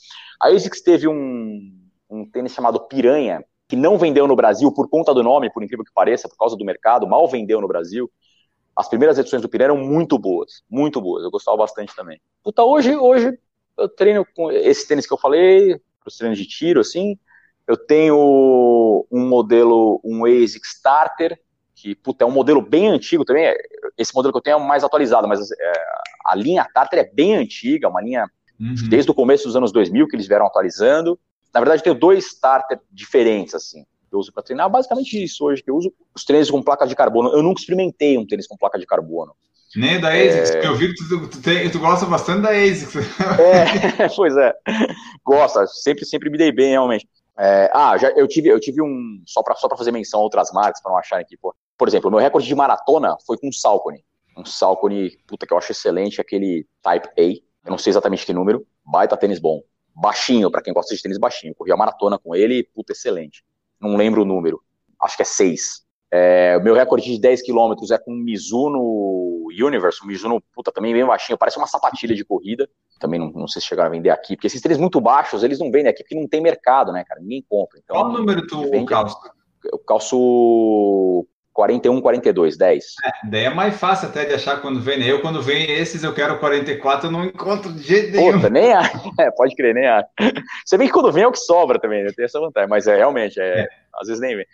A 0.41 0.49
ASICS 0.49 0.83
teve 0.83 1.09
um, 1.09 1.73
um 2.11 2.31
tênis 2.31 2.53
chamado 2.53 2.81
Piranha, 2.87 3.43
que 3.73 3.77
não 3.77 3.97
vendeu 3.97 4.27
no 4.29 4.37
Brasil 4.37 4.71
por 4.71 4.87
conta 4.87 5.15
do 5.15 5.23
nome, 5.23 5.51
por 5.51 5.63
incrível 5.63 5.83
que 5.83 5.95
pareça, 5.95 6.29
por 6.29 6.37
causa 6.37 6.55
do 6.55 6.63
mercado, 6.63 7.07
mal 7.07 7.27
vendeu 7.27 7.59
no 7.59 7.67
Brasil. 7.67 8.13
As 8.77 8.87
primeiras 8.87 9.17
edições 9.17 9.41
do 9.41 9.49
Piranha 9.49 9.69
eram 9.69 9.79
muito 9.79 10.19
boas, 10.19 10.63
muito 10.69 11.01
boas. 11.01 11.25
Eu 11.25 11.31
gostava 11.31 11.57
bastante 11.57 11.97
também. 11.97 12.21
Puta, 12.45 12.63
hoje, 12.63 12.95
hoje 12.95 13.33
eu 13.79 13.89
treino 13.89 14.27
com 14.37 14.53
esse 14.53 14.87
tênis 14.87 15.07
que 15.07 15.15
eu 15.15 15.17
falei, 15.17 15.79
para 16.01 16.09
os 16.09 16.19
treinos 16.19 16.39
de 16.39 16.47
tiro, 16.47 16.81
assim. 16.81 17.19
Eu 17.67 17.79
tenho 17.79 19.07
um 19.11 19.27
modelo, 19.27 19.99
um 20.05 20.27
ASIC 20.27 20.67
Starter, 20.67 21.41
que 21.75 21.95
puta, 21.95 22.25
é 22.25 22.27
um 22.27 22.31
modelo 22.31 22.61
bem 22.61 22.89
antigo 22.89 23.25
também. 23.25 23.57
Esse 23.97 24.15
modelo 24.15 24.35
que 24.35 24.37
eu 24.37 24.43
tenho 24.43 24.55
é 24.55 24.59
o 24.59 24.69
mais 24.69 24.85
atualizado, 24.85 25.27
mas 25.27 25.51
é, 25.51 25.73
a 26.27 26.35
linha 26.35 26.67
Starter 26.69 26.99
é 26.99 27.11
bem 27.11 27.37
antiga, 27.37 27.89
uma 27.89 28.03
linha 28.03 28.31
uhum. 28.61 28.75
desde 28.91 29.11
o 29.11 29.15
começo 29.15 29.45
dos 29.45 29.57
anos 29.57 29.73
2000 29.73 30.09
que 30.09 30.15
eles 30.15 30.29
vieram 30.29 30.45
atualizando. 30.45 31.19
Na 31.53 31.61
verdade, 31.61 31.81
eu 31.81 31.85
tenho 31.85 31.99
dois 31.99 32.27
starter 32.27 32.81
diferentes, 32.91 33.55
assim, 33.55 33.85
que 34.09 34.15
eu 34.15 34.19
uso 34.19 34.33
para 34.33 34.43
treinar. 34.43 34.71
Basicamente 34.71 35.23
isso 35.23 35.45
hoje, 35.45 35.63
que 35.63 35.71
eu 35.71 35.77
uso 35.77 35.93
os 36.15 36.25
tênis 36.25 36.51
com 36.51 36.63
placa 36.63 36.87
de 36.87 36.95
carbono. 36.95 37.31
Eu 37.31 37.43
nunca 37.43 37.61
experimentei 37.61 38.17
um 38.17 38.27
tênis 38.27 38.47
com 38.47 38.57
placa 38.57 38.79
de 38.79 38.87
carbono. 38.87 39.35
Nem 39.75 40.01
da 40.01 40.11
ASICS, 40.11 40.51
é... 40.51 40.67
eu 40.67 40.77
vi 40.77 40.89
que 40.89 40.95
tu, 40.95 41.29
tu, 41.29 41.41
tem, 41.41 41.71
tu, 41.71 41.79
gosta 41.79 42.05
bastante 42.05 42.43
da 42.43 42.51
ASICS. 42.51 42.97
É, 43.39 44.09
pois 44.15 44.37
é. 44.37 44.55
Gosta, 45.25 45.67
sempre, 45.67 46.05
sempre 46.05 46.29
me 46.29 46.37
dei 46.37 46.53
bem, 46.53 46.71
realmente. 46.71 47.09
É, 47.39 47.71
ah, 47.73 47.97
já, 47.97 48.11
eu 48.11 48.29
tive, 48.29 48.49
eu 48.49 48.61
tive 48.61 48.83
um. 48.83 49.23
Só 49.27 49.43
para 49.43 49.55
só 49.55 49.69
fazer 49.77 49.91
menção 49.91 50.21
a 50.21 50.23
outras 50.23 50.53
marcas, 50.53 50.83
para 50.83 50.93
não 50.93 50.99
acharem 50.99 51.25
que, 51.27 51.39
pô. 51.39 51.55
Por 51.79 51.89
exemplo, 51.89 52.09
o 52.09 52.11
meu 52.11 52.21
recorde 52.21 52.47
de 52.47 52.55
maratona 52.55 53.17
foi 53.27 53.39
com 53.39 53.49
um 53.49 53.53
Salcone. 53.53 54.05
Um 54.37 54.45
Salcone, 54.45 55.17
puta, 55.27 55.47
que 55.47 55.53
eu 55.53 55.59
acho 55.59 55.73
excelente, 55.73 56.21
aquele 56.21 56.67
Type 56.83 57.09
A. 57.19 57.23
Eu 57.67 57.71
não 57.71 57.79
sei 57.79 57.91
exatamente 57.91 58.27
que 58.27 58.33
número. 58.33 58.67
Baita 58.85 59.17
tênis 59.17 59.39
bom 59.39 59.63
baixinho, 59.95 60.51
para 60.51 60.63
quem 60.63 60.73
gosta 60.73 60.95
de 60.95 61.03
tênis 61.03 61.19
baixinho. 61.19 61.55
Corri 61.55 61.73
a 61.73 61.77
maratona 61.77 62.19
com 62.19 62.35
ele, 62.35 62.63
puta, 62.75 62.93
excelente. 62.93 63.45
Não 63.81 63.97
lembro 63.97 64.23
o 64.23 64.25
número, 64.25 64.63
acho 65.01 65.17
que 65.17 65.23
é 65.23 65.27
6. 65.27 65.83
É, 66.15 66.59
o 66.59 66.63
meu 66.63 66.75
recorde 66.75 67.11
de 67.11 67.19
10 67.19 67.43
km 67.43 67.73
é 67.91 67.99
com 67.99 68.13
um 68.13 68.17
Mizuno 68.17 69.47
Universe, 69.49 70.05
um 70.05 70.07
Mizuno, 70.07 70.43
puta, 70.55 70.71
também 70.71 70.93
bem 70.93 71.07
baixinho, 71.07 71.39
parece 71.39 71.57
uma 71.57 71.67
sapatilha 71.67 72.15
de 72.15 72.23
corrida. 72.23 72.69
Também 73.01 73.19
não, 73.19 73.31
não 73.33 73.49
sei 73.49 73.63
se 73.63 73.69
chegaram 73.69 73.89
a 73.89 73.93
vender 73.93 74.11
aqui, 74.11 74.37
porque 74.37 74.47
esses 74.47 74.61
tênis 74.61 74.77
muito 74.77 75.01
baixos, 75.01 75.43
eles 75.43 75.59
não 75.59 75.71
vendem 75.71 75.89
aqui 75.89 76.03
porque 76.03 76.15
não 76.15 76.29
tem 76.29 76.43
mercado, 76.43 76.93
né, 76.93 77.03
cara? 77.03 77.21
Ninguém 77.21 77.43
compra. 77.49 77.81
Então, 77.83 77.97
Qual 77.97 78.13
número 78.13 78.47
tu 78.47 78.63
calça? 78.85 79.17
Eu 79.65 79.79
calço 79.79 81.27
41, 81.53 82.01
42, 82.01 82.57
10. 82.57 82.85
É, 83.05 83.29
daí 83.29 83.45
é 83.45 83.55
mais 83.55 83.79
fácil 83.79 84.09
até 84.09 84.25
de 84.25 84.35
achar 84.35 84.61
quando 84.61 84.81
vem. 84.81 84.99
Né? 84.99 85.11
Eu, 85.11 85.21
quando 85.21 85.43
vem 85.43 85.71
esses, 85.71 86.03
eu 86.03 86.15
quero 86.15 86.39
44, 86.39 87.09
eu 87.09 87.13
não 87.13 87.25
encontro 87.25 87.73
de 87.73 87.83
jeito 87.83 88.17
nenhum. 88.17 88.33
Puta, 88.33 88.51
nem 88.51 88.73
há. 88.73 88.83
É, 89.21 89.31
pode 89.31 89.55
crer, 89.55 89.75
nem 89.75 89.87
há. 89.87 90.05
Você 90.65 90.79
vê 90.79 90.87
que 90.87 90.93
quando 90.93 91.13
vem 91.13 91.25
é 91.25 91.29
o 91.29 91.33
que 91.33 91.39
sobra 91.39 91.79
também, 91.79 92.03
né? 92.03 92.11
tem 92.17 92.25
essa 92.25 92.41
vantagem, 92.41 92.69
mas 92.69 92.87
é 92.87 92.97
realmente, 92.97 93.39
é, 93.39 93.61
é. 93.61 93.69
às 94.01 94.09
vezes 94.09 94.21
nem 94.21 94.35
vem. 94.35 94.47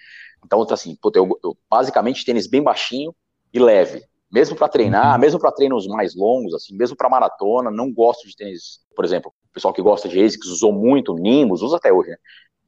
Então, 0.44 0.64
assim, 0.70 0.96
puta, 1.00 1.18
eu, 1.18 1.38
eu, 1.44 1.56
basicamente 1.70 2.24
tênis 2.24 2.46
bem 2.46 2.62
baixinho 2.62 3.14
e 3.52 3.58
leve. 3.58 4.02
Mesmo 4.30 4.56
para 4.56 4.68
treinar, 4.68 5.14
uhum. 5.14 5.20
mesmo 5.20 5.40
para 5.40 5.52
treinos 5.52 5.86
mais 5.86 6.14
longos, 6.14 6.54
assim, 6.54 6.76
mesmo 6.76 6.96
para 6.96 7.08
maratona, 7.08 7.70
não 7.70 7.92
gosto 7.92 8.26
de 8.28 8.36
tênis, 8.36 8.80
por 8.94 9.04
exemplo, 9.04 9.32
o 9.50 9.54
pessoal 9.54 9.72
que 9.72 9.80
gosta 9.80 10.08
de 10.08 10.22
ASICS 10.22 10.48
usou 10.48 10.72
muito, 10.72 11.14
Nimbus, 11.14 11.62
usa 11.62 11.76
até 11.76 11.92
hoje, 11.92 12.10
né? 12.10 12.16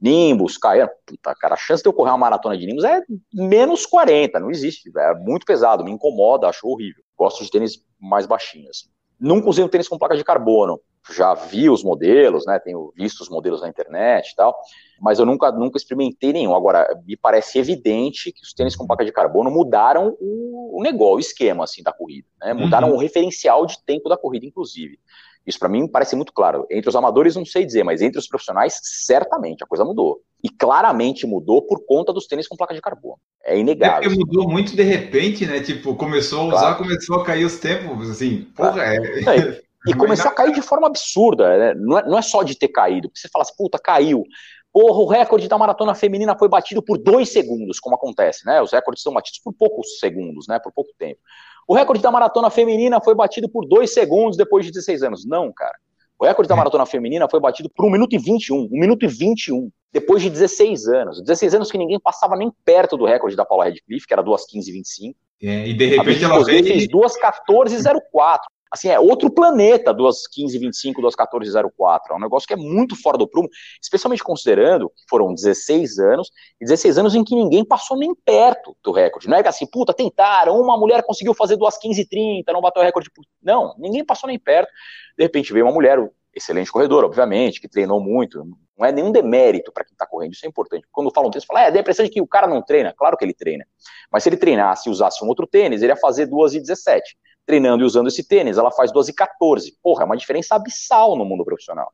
Nimbus, 0.01 0.57
Caiano, 0.57 0.89
puta, 1.05 1.35
cara, 1.35 1.53
a 1.53 1.57
chance 1.57 1.83
de 1.83 1.87
eu 1.87 1.93
correr 1.93 2.09
uma 2.09 2.17
maratona 2.17 2.57
de 2.57 2.65
Nimbus 2.65 2.83
é 2.83 3.01
menos 3.31 3.85
40, 3.85 4.39
não 4.39 4.49
existe, 4.49 4.91
é 4.97 5.13
muito 5.13 5.45
pesado, 5.45 5.83
me 5.83 5.91
incomoda, 5.91 6.47
acho 6.47 6.67
horrível. 6.67 7.03
Gosto 7.15 7.43
de 7.43 7.51
tênis 7.51 7.83
mais 7.99 8.25
baixinhos. 8.25 8.89
Nunca 9.19 9.47
usei 9.47 9.63
um 9.63 9.67
tênis 9.67 9.87
com 9.87 9.99
placa 9.99 10.17
de 10.17 10.23
carbono, 10.23 10.81
já 11.13 11.33
vi 11.33 11.69
os 11.69 11.83
modelos, 11.83 12.45
né, 12.45 12.59
tenho 12.59 12.91
visto 12.95 13.21
os 13.21 13.29
modelos 13.29 13.61
na 13.61 13.67
internet 13.67 14.31
e 14.31 14.35
tal, 14.35 14.55
mas 14.99 15.19
eu 15.19 15.25
nunca, 15.25 15.51
nunca 15.51 15.77
experimentei 15.77 16.31
nenhum. 16.31 16.55
Agora, 16.55 16.87
me 17.05 17.17
parece 17.17 17.59
evidente 17.59 18.31
que 18.31 18.41
os 18.41 18.53
tênis 18.53 18.75
com 18.75 18.85
placa 18.85 19.03
de 19.03 19.11
carbono 19.11 19.49
mudaram 19.49 20.15
o, 20.19 20.79
o 20.79 20.83
negócio, 20.83 21.15
o 21.15 21.19
esquema, 21.19 21.63
assim, 21.63 21.81
da 21.81 21.91
corrida, 21.91 22.27
né, 22.41 22.53
mudaram 22.53 22.89
uhum. 22.89 22.95
o 22.95 22.99
referencial 22.99 23.65
de 23.65 23.83
tempo 23.83 24.09
da 24.09 24.17
corrida, 24.17 24.45
inclusive. 24.45 24.99
Isso 25.45 25.57
para 25.57 25.69
mim 25.69 25.87
parece 25.87 26.15
muito 26.15 26.31
claro. 26.33 26.67
Entre 26.69 26.89
os 26.89 26.95
amadores 26.95 27.35
não 27.35 27.45
sei 27.45 27.65
dizer, 27.65 27.83
mas 27.83 28.01
entre 28.01 28.19
os 28.19 28.27
profissionais 28.27 28.79
certamente 28.83 29.63
a 29.63 29.67
coisa 29.67 29.83
mudou. 29.83 30.21
E 30.43 30.49
claramente 30.49 31.25
mudou 31.25 31.61
por 31.61 31.85
conta 31.85 32.13
dos 32.13 32.27
tênis 32.27 32.47
com 32.47 32.55
placa 32.55 32.73
de 32.73 32.81
carbono. 32.81 33.17
É 33.43 33.57
inegável. 33.57 33.97
É 33.97 34.01
porque 34.03 34.19
mudou 34.19 34.49
muito 34.49 34.75
de 34.75 34.83
repente, 34.83 35.45
né? 35.45 35.59
Tipo, 35.61 35.95
começou 35.95 36.41
a 36.41 36.45
usar, 36.45 36.59
claro. 36.59 36.77
começou 36.77 37.15
a 37.17 37.25
cair 37.25 37.45
os 37.45 37.57
tempos, 37.57 38.09
assim, 38.09 38.47
porra, 38.55 38.73
claro. 38.73 39.05
é... 39.29 39.61
E 39.87 39.95
começou 39.95 40.29
a 40.29 40.33
cair 40.33 40.53
de 40.53 40.61
forma 40.61 40.85
absurda, 40.85 41.57
né? 41.57 41.73
não, 41.73 41.97
é, 41.97 42.05
não 42.07 42.17
é 42.17 42.21
só 42.21 42.43
de 42.43 42.55
ter 42.55 42.67
caído, 42.67 43.09
porque 43.09 43.19
você 43.19 43.27
fala 43.29 43.41
assim, 43.41 43.55
puta, 43.57 43.79
caiu. 43.79 44.23
Porra, 44.71 44.99
o 44.99 45.07
recorde 45.07 45.47
da 45.47 45.57
maratona 45.57 45.95
feminina 45.95 46.37
foi 46.37 46.47
batido 46.47 46.81
por 46.81 46.97
dois 46.97 47.29
segundos, 47.29 47.79
como 47.79 47.95
acontece, 47.95 48.45
né? 48.45 48.61
Os 48.61 48.71
recordes 48.71 49.03
são 49.03 49.11
batidos 49.11 49.41
por 49.43 49.53
poucos 49.53 49.99
segundos, 49.99 50.47
né? 50.47 50.59
Por 50.59 50.71
pouco 50.71 50.91
tempo. 50.97 51.19
O 51.67 51.75
recorde 51.75 52.01
da 52.01 52.11
maratona 52.11 52.49
feminina 52.49 52.99
foi 53.01 53.15
batido 53.15 53.49
por 53.49 53.67
2 53.67 53.93
segundos 53.93 54.37
depois 54.37 54.65
de 54.65 54.71
16 54.71 55.03
anos. 55.03 55.25
Não, 55.25 55.51
cara. 55.51 55.75
O 56.19 56.25
recorde 56.25 56.47
da 56.47 56.55
é. 56.55 56.57
maratona 56.57 56.85
feminina 56.85 57.27
foi 57.29 57.39
batido 57.39 57.69
por 57.69 57.85
1 57.85 57.89
minuto 57.89 58.13
e 58.13 58.19
21. 58.19 58.65
1 58.65 58.69
minuto 58.71 59.05
e 59.05 59.07
21. 59.07 59.71
Depois 59.91 60.21
de 60.21 60.29
16 60.29 60.87
anos. 60.87 61.21
16 61.21 61.55
anos 61.55 61.71
que 61.71 61.77
ninguém 61.77 61.99
passava 61.99 62.35
nem 62.35 62.51
perto 62.63 62.95
do 62.95 63.05
recorde 63.05 63.35
da 63.35 63.43
Paula 63.43 63.65
Redcliffe, 63.65 64.05
que 64.05 64.13
era 64.13 64.21
2 64.21 64.45
15 64.45 64.69
e 64.69 64.73
25. 64.73 65.19
É, 65.43 65.67
e 65.67 65.73
de 65.73 65.85
repente 65.87 66.23
ela 66.23 66.43
veio... 66.43 66.63
fez 66.63 66.87
2 66.87 67.17
14 67.17 67.75
e 67.75 67.83
04 68.11 68.47
assim, 68.71 68.87
é 68.87 68.99
outro 68.99 69.29
planeta, 69.29 69.93
2.15.25, 69.93 71.01
2.14.04. 71.01 71.99
É 72.11 72.13
um 72.15 72.19
negócio 72.19 72.47
que 72.47 72.53
é 72.53 72.57
muito 72.57 72.95
fora 72.95 73.17
do 73.17 73.27
prumo, 73.27 73.49
especialmente 73.81 74.23
considerando 74.23 74.89
que 74.89 75.03
foram 75.09 75.33
16 75.33 75.99
anos, 75.99 76.31
e 76.59 76.65
16 76.65 76.97
anos 76.97 77.13
em 77.13 77.23
que 77.23 77.35
ninguém 77.35 77.65
passou 77.65 77.97
nem 77.97 78.15
perto 78.15 78.75
do 78.81 78.91
recorde. 78.91 79.27
Não 79.27 79.37
é 79.37 79.43
que 79.43 79.49
assim, 79.49 79.65
puta, 79.65 79.93
tentaram, 79.93 80.59
uma 80.59 80.77
mulher 80.77 81.03
conseguiu 81.03 81.33
fazer 81.33 81.57
2.15.30, 81.57 82.43
não 82.53 82.61
bateu 82.61 82.81
o 82.81 82.85
recorde. 82.85 83.09
Não, 83.43 83.75
ninguém 83.77 84.05
passou 84.05 84.29
nem 84.29 84.39
perto. 84.39 84.71
De 85.17 85.23
repente 85.23 85.51
veio 85.51 85.65
uma 85.65 85.73
mulher, 85.73 85.99
excelente 86.33 86.71
corredor, 86.71 87.03
obviamente, 87.03 87.59
que 87.59 87.67
treinou 87.67 87.99
muito. 87.99 88.45
Não 88.77 88.87
é 88.87 88.91
nenhum 88.91 89.11
demérito 89.11 89.71
para 89.71 89.83
quem 89.83 89.93
está 89.93 90.07
correndo, 90.07 90.31
isso 90.31 90.45
é 90.45 90.49
importante. 90.49 90.87
Quando 90.91 91.11
falam 91.13 91.29
tênis, 91.29 91.45
fala, 91.45 91.63
é, 91.63 91.71
dá 91.71 91.77
a 91.77 91.81
impressão 91.81 92.05
de 92.05 92.09
que 92.09 92.21
o 92.21 92.25
cara 92.25 92.47
não 92.47 92.63
treina. 92.63 92.93
Claro 92.97 93.17
que 93.17 93.25
ele 93.25 93.33
treina. 93.33 93.65
Mas 94.11 94.23
se 94.23 94.29
ele 94.29 94.37
treinasse 94.37 94.87
e 94.87 94.91
usasse 94.91 95.23
um 95.23 95.27
outro 95.27 95.45
tênis, 95.45 95.81
ele 95.81 95.91
ia 95.91 95.97
fazer 95.97 96.27
2,17 96.27 97.01
treinando 97.45 97.83
e 97.83 97.85
usando 97.85 98.07
esse 98.07 98.27
tênis, 98.27 98.57
ela 98.57 98.71
faz 98.71 98.91
12 98.91 99.11
e 99.11 99.13
14. 99.13 99.77
Porra, 99.81 100.03
é 100.03 100.05
uma 100.05 100.17
diferença 100.17 100.55
abissal 100.55 101.15
no 101.17 101.25
mundo 101.25 101.43
profissional. 101.43 101.91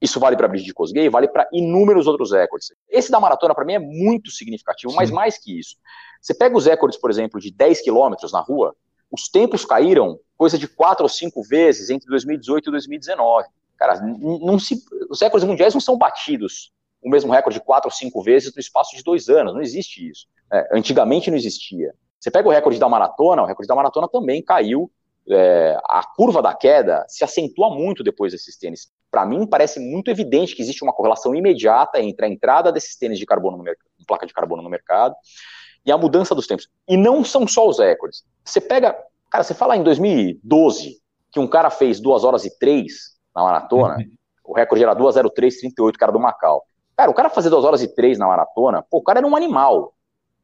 Isso 0.00 0.20
vale 0.20 0.36
para 0.36 0.46
Brigitte 0.46 0.74
Kosgei, 0.74 1.08
vale 1.08 1.28
para 1.28 1.48
inúmeros 1.52 2.06
outros 2.06 2.32
recordes. 2.32 2.68
Esse 2.88 3.10
da 3.10 3.18
maratona, 3.18 3.54
para 3.54 3.64
mim, 3.64 3.74
é 3.74 3.78
muito 3.78 4.30
significativo, 4.30 4.90
Sim. 4.90 4.96
mas 4.96 5.10
mais 5.10 5.38
que 5.38 5.58
isso. 5.58 5.76
Você 6.20 6.34
pega 6.34 6.56
os 6.56 6.66
recordes, 6.66 6.98
por 6.98 7.10
exemplo, 7.10 7.40
de 7.40 7.50
10 7.50 7.80
quilômetros 7.80 8.32
na 8.32 8.40
rua, 8.40 8.74
os 9.10 9.28
tempos 9.28 9.64
caíram 9.64 10.18
coisa 10.36 10.58
de 10.58 10.68
4 10.68 11.02
ou 11.04 11.08
5 11.08 11.42
vezes 11.44 11.88
entre 11.88 12.08
2018 12.08 12.68
e 12.68 12.70
2019. 12.72 13.48
Cara, 13.78 14.00
não 14.00 14.58
se, 14.58 14.82
os 15.08 15.20
recordes 15.20 15.48
mundiais 15.48 15.72
não 15.72 15.80
são 15.80 15.96
batidos 15.96 16.72
o 17.02 17.10
mesmo 17.10 17.32
recorde 17.32 17.60
de 17.60 17.64
4 17.64 17.86
ou 17.86 17.92
5 17.92 18.22
vezes 18.22 18.52
no 18.54 18.60
espaço 18.60 18.96
de 18.96 19.02
dois 19.04 19.28
anos. 19.28 19.54
Não 19.54 19.60
existe 19.60 20.08
isso. 20.08 20.26
É, 20.52 20.76
antigamente 20.76 21.30
não 21.30 21.36
existia. 21.36 21.94
Você 22.20 22.30
pega 22.30 22.48
o 22.48 22.52
recorde 22.52 22.78
da 22.78 22.88
maratona, 22.88 23.42
o 23.42 23.46
recorde 23.46 23.68
da 23.68 23.74
maratona 23.74 24.08
também 24.08 24.42
caiu. 24.42 24.90
É, 25.28 25.76
a 25.84 26.04
curva 26.16 26.40
da 26.40 26.54
queda 26.54 27.04
se 27.08 27.24
acentua 27.24 27.68
muito 27.68 28.04
depois 28.04 28.32
desses 28.32 28.56
tênis. 28.56 28.92
para 29.10 29.26
mim 29.26 29.44
parece 29.44 29.80
muito 29.80 30.08
evidente 30.08 30.54
que 30.54 30.62
existe 30.62 30.84
uma 30.84 30.92
correlação 30.92 31.34
imediata 31.34 32.00
entre 32.00 32.26
a 32.26 32.28
entrada 32.28 32.70
desses 32.70 32.96
tênis 32.96 33.18
de 33.18 33.26
carbono 33.26 33.56
no 33.56 33.64
mercado, 33.64 33.88
placa 34.06 34.24
de 34.24 34.32
carbono 34.32 34.62
no 34.62 34.70
mercado 34.70 35.16
e 35.84 35.90
a 35.90 35.98
mudança 35.98 36.34
dos 36.34 36.46
tempos. 36.46 36.68
E 36.88 36.96
não 36.96 37.24
são 37.24 37.46
só 37.46 37.66
os 37.68 37.78
recordes. 37.78 38.24
Você 38.44 38.60
pega, 38.60 38.96
cara, 39.30 39.44
você 39.44 39.54
fala 39.54 39.76
em 39.76 39.82
2012 39.82 41.00
que 41.30 41.40
um 41.40 41.46
cara 41.46 41.70
fez 41.70 42.00
2 42.00 42.24
horas 42.24 42.44
e 42.44 42.58
3 42.58 42.92
na 43.34 43.42
maratona, 43.42 43.96
uhum. 43.96 44.10
o 44.44 44.54
recorde 44.54 44.82
era 44.82 44.94
2 44.94 45.16
horas 45.16 45.30
3, 45.34 45.58
38, 45.58 45.98
cara 45.98 46.12
do 46.12 46.18
Macau. 46.18 46.64
Cara, 46.96 47.10
o 47.10 47.14
cara 47.14 47.28
fazer 47.28 47.50
2 47.50 47.64
horas 47.64 47.82
e 47.82 47.94
3 47.94 48.18
na 48.18 48.26
maratona, 48.26 48.82
pô, 48.82 48.98
o 48.98 49.02
cara 49.02 49.18
era 49.18 49.26
um 49.26 49.36
animal. 49.36 49.92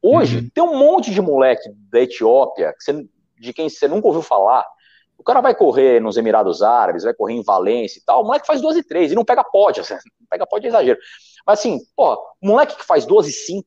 Hoje, 0.03 0.39
uhum. 0.39 0.49
tem 0.53 0.63
um 0.63 0.77
monte 0.77 1.11
de 1.11 1.21
moleque 1.21 1.69
da 1.89 2.01
Etiópia, 2.01 2.73
que 2.73 2.83
você, 2.83 3.07
de 3.39 3.53
quem 3.53 3.69
você 3.69 3.87
nunca 3.87 4.07
ouviu 4.07 4.21
falar, 4.21 4.67
o 5.17 5.23
cara 5.23 5.39
vai 5.39 5.55
correr 5.55 6.01
nos 6.01 6.17
Emirados 6.17 6.61
Árabes, 6.61 7.05
vai 7.05 7.13
correr 7.13 7.35
em 7.35 7.41
Valência 7.41 7.99
e 7.99 8.03
tal, 8.03 8.21
o 8.21 8.25
moleque 8.25 8.45
faz 8.45 8.61
12 8.61 8.79
e 8.79 8.83
3 8.83 9.13
e 9.13 9.15
não 9.15 9.23
pega 9.23 9.45
pódio, 9.45 9.81
assim, 9.81 9.93
não 10.19 10.27
pega 10.29 10.45
pódio 10.45 10.67
é 10.67 10.69
exagero. 10.69 10.99
Mas 11.47 11.59
assim, 11.59 11.79
pô, 11.95 12.15
o 12.15 12.47
moleque 12.47 12.75
que 12.75 12.85
faz 12.85 13.05
12 13.05 13.29
e 13.29 13.33
5, 13.33 13.65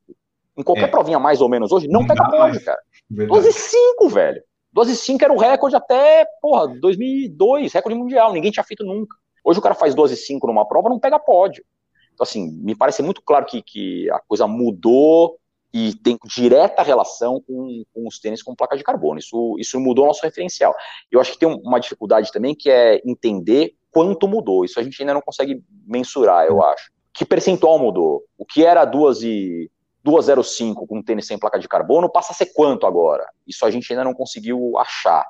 em 0.57 0.63
qualquer 0.63 0.83
é. 0.83 0.91
provinha 0.91 1.17
mais 1.17 1.41
ou 1.41 1.49
menos 1.49 1.71
hoje, 1.71 1.87
não, 1.87 2.01
não 2.01 2.07
pega 2.07 2.29
pódio, 2.29 2.63
cara. 2.63 2.79
Verdade. 3.09 3.41
12 3.41 3.49
e 3.49 3.53
5, 3.53 4.09
velho. 4.09 4.43
12 4.73 4.91
e 4.91 4.95
5 4.95 5.23
era 5.23 5.33
o 5.33 5.37
recorde 5.37 5.75
até, 5.75 6.23
porra, 6.39 6.67
2002, 6.67 7.73
recorde 7.73 7.97
mundial, 7.97 8.31
ninguém 8.31 8.51
tinha 8.51 8.63
feito 8.63 8.85
nunca. 8.85 9.15
Hoje 9.43 9.57
o 9.57 9.61
cara 9.61 9.73
faz 9.73 9.95
12 9.95 10.13
e 10.13 10.17
5 10.17 10.45
numa 10.45 10.67
prova, 10.67 10.87
não 10.87 10.99
pega 10.99 11.17
pódio. 11.17 11.65
Então 12.13 12.23
assim, 12.23 12.51
me 12.61 12.75
parece 12.75 13.01
muito 13.01 13.23
claro 13.23 13.45
que, 13.45 13.63
que 13.63 14.07
a 14.11 14.19
coisa 14.19 14.45
mudou 14.45 15.39
e 15.73 15.93
tem 15.95 16.17
direta 16.25 16.81
relação 16.81 17.41
com, 17.41 17.83
com, 17.93 18.07
os 18.07 18.19
tênis 18.19 18.41
com 18.41 18.55
placa 18.55 18.77
de 18.77 18.83
carbono. 18.83 19.19
Isso, 19.19 19.55
isso 19.59 19.79
mudou 19.79 20.05
o 20.05 20.07
nosso 20.07 20.23
referencial. 20.23 20.73
Eu 21.11 21.19
acho 21.19 21.33
que 21.33 21.39
tem 21.39 21.47
uma 21.47 21.79
dificuldade 21.79 22.31
também 22.31 22.55
que 22.55 22.69
é 22.69 23.01
entender 23.05 23.75
quanto 23.91 24.27
mudou. 24.27 24.63
Isso 24.63 24.79
a 24.79 24.83
gente 24.83 25.01
ainda 25.01 25.13
não 25.13 25.21
consegue 25.21 25.63
mensurar, 25.85 26.45
eu 26.45 26.63
acho. 26.63 26.91
Que 27.13 27.25
percentual 27.25 27.79
mudou? 27.79 28.23
O 28.37 28.45
que 28.45 28.63
era 28.63 28.85
2 28.85 29.23
e 29.23 29.71
205 30.03 30.87
com 30.87 31.01
tênis 31.01 31.27
sem 31.27 31.37
placa 31.37 31.59
de 31.59 31.67
carbono 31.67 32.09
passa 32.09 32.31
a 32.31 32.35
ser 32.35 32.53
quanto 32.53 32.85
agora? 32.85 33.27
Isso 33.45 33.65
a 33.65 33.71
gente 33.71 33.91
ainda 33.91 34.03
não 34.03 34.13
conseguiu 34.13 34.77
achar. 34.77 35.25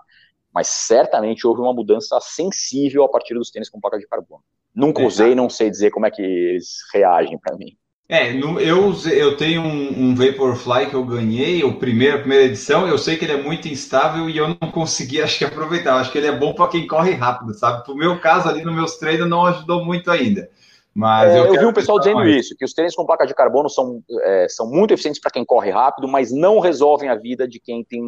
Mas 0.54 0.68
certamente 0.68 1.48
houve 1.48 1.62
uma 1.62 1.74
mudança 1.74 2.20
sensível 2.22 3.04
a 3.04 3.10
partir 3.10 3.34
dos 3.34 3.50
tênis 3.50 3.70
com 3.70 3.80
placa 3.80 3.98
de 3.98 4.08
carbono. 4.08 4.44
Nunca 4.74 5.02
é, 5.02 5.06
usei, 5.06 5.34
não 5.34 5.50
sei 5.50 5.70
dizer 5.70 5.92
como 5.92 6.06
é 6.06 6.12
que 6.12 6.22
eles 6.22 6.78
reagem 6.94 7.38
para 7.40 7.56
mim. 7.58 7.76
É, 8.10 8.32
no, 8.32 8.58
eu, 8.58 8.94
eu 9.12 9.36
tenho 9.36 9.62
um, 9.62 10.12
um, 10.12 10.16
Vaporfly 10.16 10.90
que 10.90 10.94
eu 10.94 11.04
ganhei, 11.04 11.62
o 11.66 11.78
primeiro, 11.78 12.16
a 12.16 12.20
primeira 12.20 12.46
edição, 12.46 12.88
eu 12.88 12.98
sei 12.98 13.18
que 13.18 13.26
ele 13.26 13.34
é 13.34 13.42
muito 13.42 13.68
instável 13.68 14.30
e 14.30 14.38
eu 14.38 14.48
não 14.48 14.72
consegui, 14.72 15.20
acho 15.24 15.38
que 15.38 15.44
aproveitar. 15.44 15.98
Acho 15.98 16.12
que 16.12 16.18
ele 16.18 16.28
é 16.28 16.36
bom 16.36 16.54
para 16.54 16.70
quem 16.70 16.88
corre 16.88 17.14
rápido, 17.14 17.54
sabe? 17.54 17.84
Pro 17.84 17.96
meu 17.96 18.20
caso 18.22 18.48
ali, 18.48 18.64
nos 18.64 18.74
meus 18.74 18.98
treinos, 18.98 19.28
não 19.28 19.46
ajudou 19.46 19.84
muito 19.84 20.10
ainda. 20.10 20.50
Mas 20.96 21.32
é, 21.32 21.40
eu, 21.40 21.54
eu 21.54 21.60
vi 21.60 21.66
um 21.66 21.74
pessoal 21.74 22.00
dizendo 22.00 22.16
mais. 22.16 22.34
isso, 22.38 22.56
que 22.58 22.64
os 22.64 22.74
tênis 22.74 22.96
com 22.96 23.06
placa 23.06 23.28
de 23.28 23.36
carbono 23.36 23.70
são, 23.70 24.02
é, 24.24 24.48
são 24.50 24.68
muito 24.68 24.94
eficientes 24.94 25.22
para 25.22 25.30
quem 25.30 25.46
corre 25.46 25.70
rápido, 25.70 26.08
mas 26.08 26.32
não 26.32 26.60
resolvem 26.60 27.10
a 27.10 27.16
vida 27.16 27.46
de 27.48 27.60
quem 27.60 27.84
tem 27.84 28.02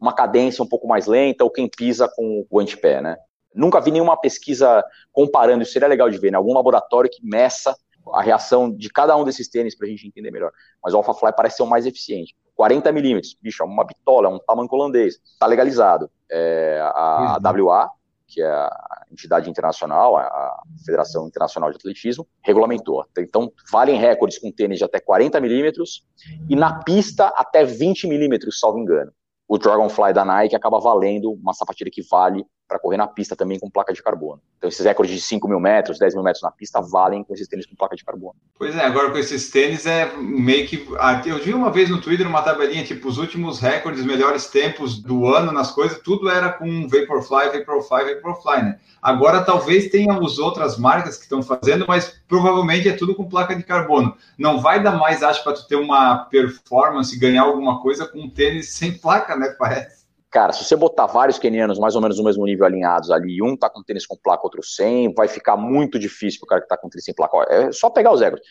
uma 0.00 0.14
cadência 0.14 0.62
um 0.62 0.68
pouco 0.68 0.86
mais 0.86 1.06
lenta 1.06 1.42
ou 1.42 1.50
quem 1.50 1.68
pisa 1.68 2.08
com 2.08 2.46
o 2.48 2.60
antepé, 2.60 3.02
né? 3.02 3.16
Nunca 3.54 3.80
vi 3.80 3.90
nenhuma 3.90 4.16
pesquisa 4.16 4.82
comparando, 5.12 5.62
isso 5.62 5.72
seria 5.72 5.88
legal 5.88 6.08
de 6.08 6.16
ver, 6.16 6.30
né? 6.30 6.38
Algum 6.38 6.54
laboratório 6.54 7.10
que 7.10 7.20
meça 7.22 7.76
a 8.12 8.22
reação 8.22 8.70
de 8.70 8.88
cada 8.90 9.16
um 9.16 9.24
desses 9.24 9.48
tênis 9.48 9.76
para 9.76 9.86
a 9.86 9.90
gente 9.90 10.06
entender 10.06 10.30
melhor. 10.30 10.52
Mas 10.82 10.94
o 10.94 10.96
AlphaFly 10.96 11.32
parece 11.36 11.56
ser 11.56 11.62
o 11.62 11.66
mais 11.66 11.86
eficiente. 11.86 12.34
40 12.54 12.92
milímetros, 12.92 13.36
bicho, 13.40 13.62
é 13.62 13.66
uma 13.66 13.84
bitola, 13.84 14.28
é 14.28 14.30
um 14.30 14.38
tamanho 14.38 14.68
holandês, 14.70 15.20
está 15.24 15.46
legalizado. 15.46 16.10
É, 16.30 16.80
a, 16.82 17.36
a 17.36 17.52
uhum. 17.52 17.66
WA, 17.66 17.90
que 18.26 18.40
é 18.40 18.46
a 18.46 19.02
entidade 19.10 19.50
internacional, 19.50 20.16
a 20.16 20.62
Federação 20.84 21.26
Internacional 21.26 21.70
de 21.70 21.76
Atletismo, 21.76 22.26
regulamentou. 22.42 23.04
Então, 23.18 23.52
valem 23.70 23.98
recordes 23.98 24.38
com 24.38 24.50
tênis 24.50 24.78
de 24.78 24.84
até 24.84 24.98
40 24.98 25.38
milímetros 25.40 26.06
e 26.48 26.56
na 26.56 26.82
pista 26.82 27.28
até 27.36 27.64
20 27.64 28.06
milímetros, 28.06 28.58
salvo 28.58 28.78
engano. 28.78 29.12
O 29.46 29.58
Dragonfly 29.58 30.14
da 30.14 30.24
Nike 30.24 30.56
acaba 30.56 30.80
valendo 30.80 31.30
uma 31.32 31.52
sapatilha 31.52 31.90
que 31.90 32.02
vale 32.10 32.46
para 32.72 32.78
correr 32.78 32.96
na 32.96 33.06
pista 33.06 33.36
também 33.36 33.58
com 33.58 33.68
placa 33.68 33.92
de 33.92 34.02
carbono. 34.02 34.40
Então 34.56 34.68
esses 34.68 34.84
recordes 34.84 35.14
de 35.14 35.20
5 35.20 35.46
mil 35.46 35.60
metros, 35.60 35.98
10 35.98 36.14
mil 36.14 36.22
metros 36.22 36.42
na 36.42 36.50
pista 36.50 36.80
valem 36.80 37.22
com 37.22 37.34
esses 37.34 37.46
tênis 37.46 37.66
com 37.66 37.76
placa 37.76 37.94
de 37.94 38.02
carbono. 38.02 38.34
Pois 38.58 38.74
é, 38.74 38.82
agora 38.82 39.10
com 39.10 39.18
esses 39.18 39.50
tênis 39.50 39.84
é 39.84 40.10
meio 40.16 40.66
que. 40.66 40.88
Ah, 40.98 41.20
eu 41.26 41.38
vi 41.38 41.52
uma 41.52 41.70
vez 41.70 41.90
no 41.90 42.00
Twitter 42.00 42.26
uma 42.26 42.40
tabelinha, 42.40 42.82
tipo, 42.82 43.08
os 43.08 43.18
últimos 43.18 43.60
recordes, 43.60 44.04
melhores 44.04 44.46
tempos 44.46 45.02
do 45.02 45.26
ano 45.26 45.52
nas 45.52 45.70
coisas, 45.70 45.98
tudo 45.98 46.30
era 46.30 46.50
com 46.50 46.88
Vaporfly, 46.88 47.58
Vaporfly, 47.58 48.14
Vaporfly, 48.14 48.62
né? 48.62 48.78
Agora 49.02 49.42
talvez 49.42 49.90
tenha 49.90 50.14
as 50.14 50.38
outras 50.38 50.78
marcas 50.78 51.16
que 51.16 51.24
estão 51.24 51.42
fazendo, 51.42 51.84
mas 51.86 52.20
provavelmente 52.26 52.88
é 52.88 52.92
tudo 52.92 53.14
com 53.14 53.28
placa 53.28 53.54
de 53.54 53.64
carbono. 53.64 54.16
Não 54.38 54.60
vai 54.60 54.82
dar 54.82 54.92
mais, 54.92 55.22
acho, 55.22 55.42
para 55.44 55.54
tu 55.54 55.66
ter 55.66 55.76
uma 55.76 56.24
performance, 56.26 57.18
ganhar 57.18 57.42
alguma 57.42 57.82
coisa 57.82 58.06
com 58.06 58.20
um 58.20 58.30
tênis 58.30 58.70
sem 58.70 58.96
placa, 58.96 59.36
né? 59.36 59.54
Parece. 59.58 60.01
Cara, 60.32 60.50
se 60.54 60.64
você 60.64 60.74
botar 60.74 61.04
vários 61.04 61.38
kenianos 61.38 61.78
mais 61.78 61.94
ou 61.94 62.00
menos 62.00 62.16
no 62.16 62.24
mesmo 62.24 62.46
nível 62.46 62.64
alinhados 62.64 63.10
ali, 63.10 63.42
um 63.42 63.54
tá 63.54 63.68
com 63.68 63.82
tênis 63.82 64.06
com 64.06 64.16
placa, 64.16 64.42
outro 64.44 64.62
sem, 64.64 65.12
vai 65.12 65.28
ficar 65.28 65.58
muito 65.58 65.98
difícil 65.98 66.40
pro 66.40 66.48
cara 66.48 66.62
que 66.62 66.68
tá 66.68 66.76
com 66.78 66.88
tênis 66.88 67.04
sem 67.04 67.14
placa. 67.14 67.36
É 67.50 67.70
só 67.70 67.90
pegar 67.90 68.10
os 68.12 68.22
recordes. 68.22 68.48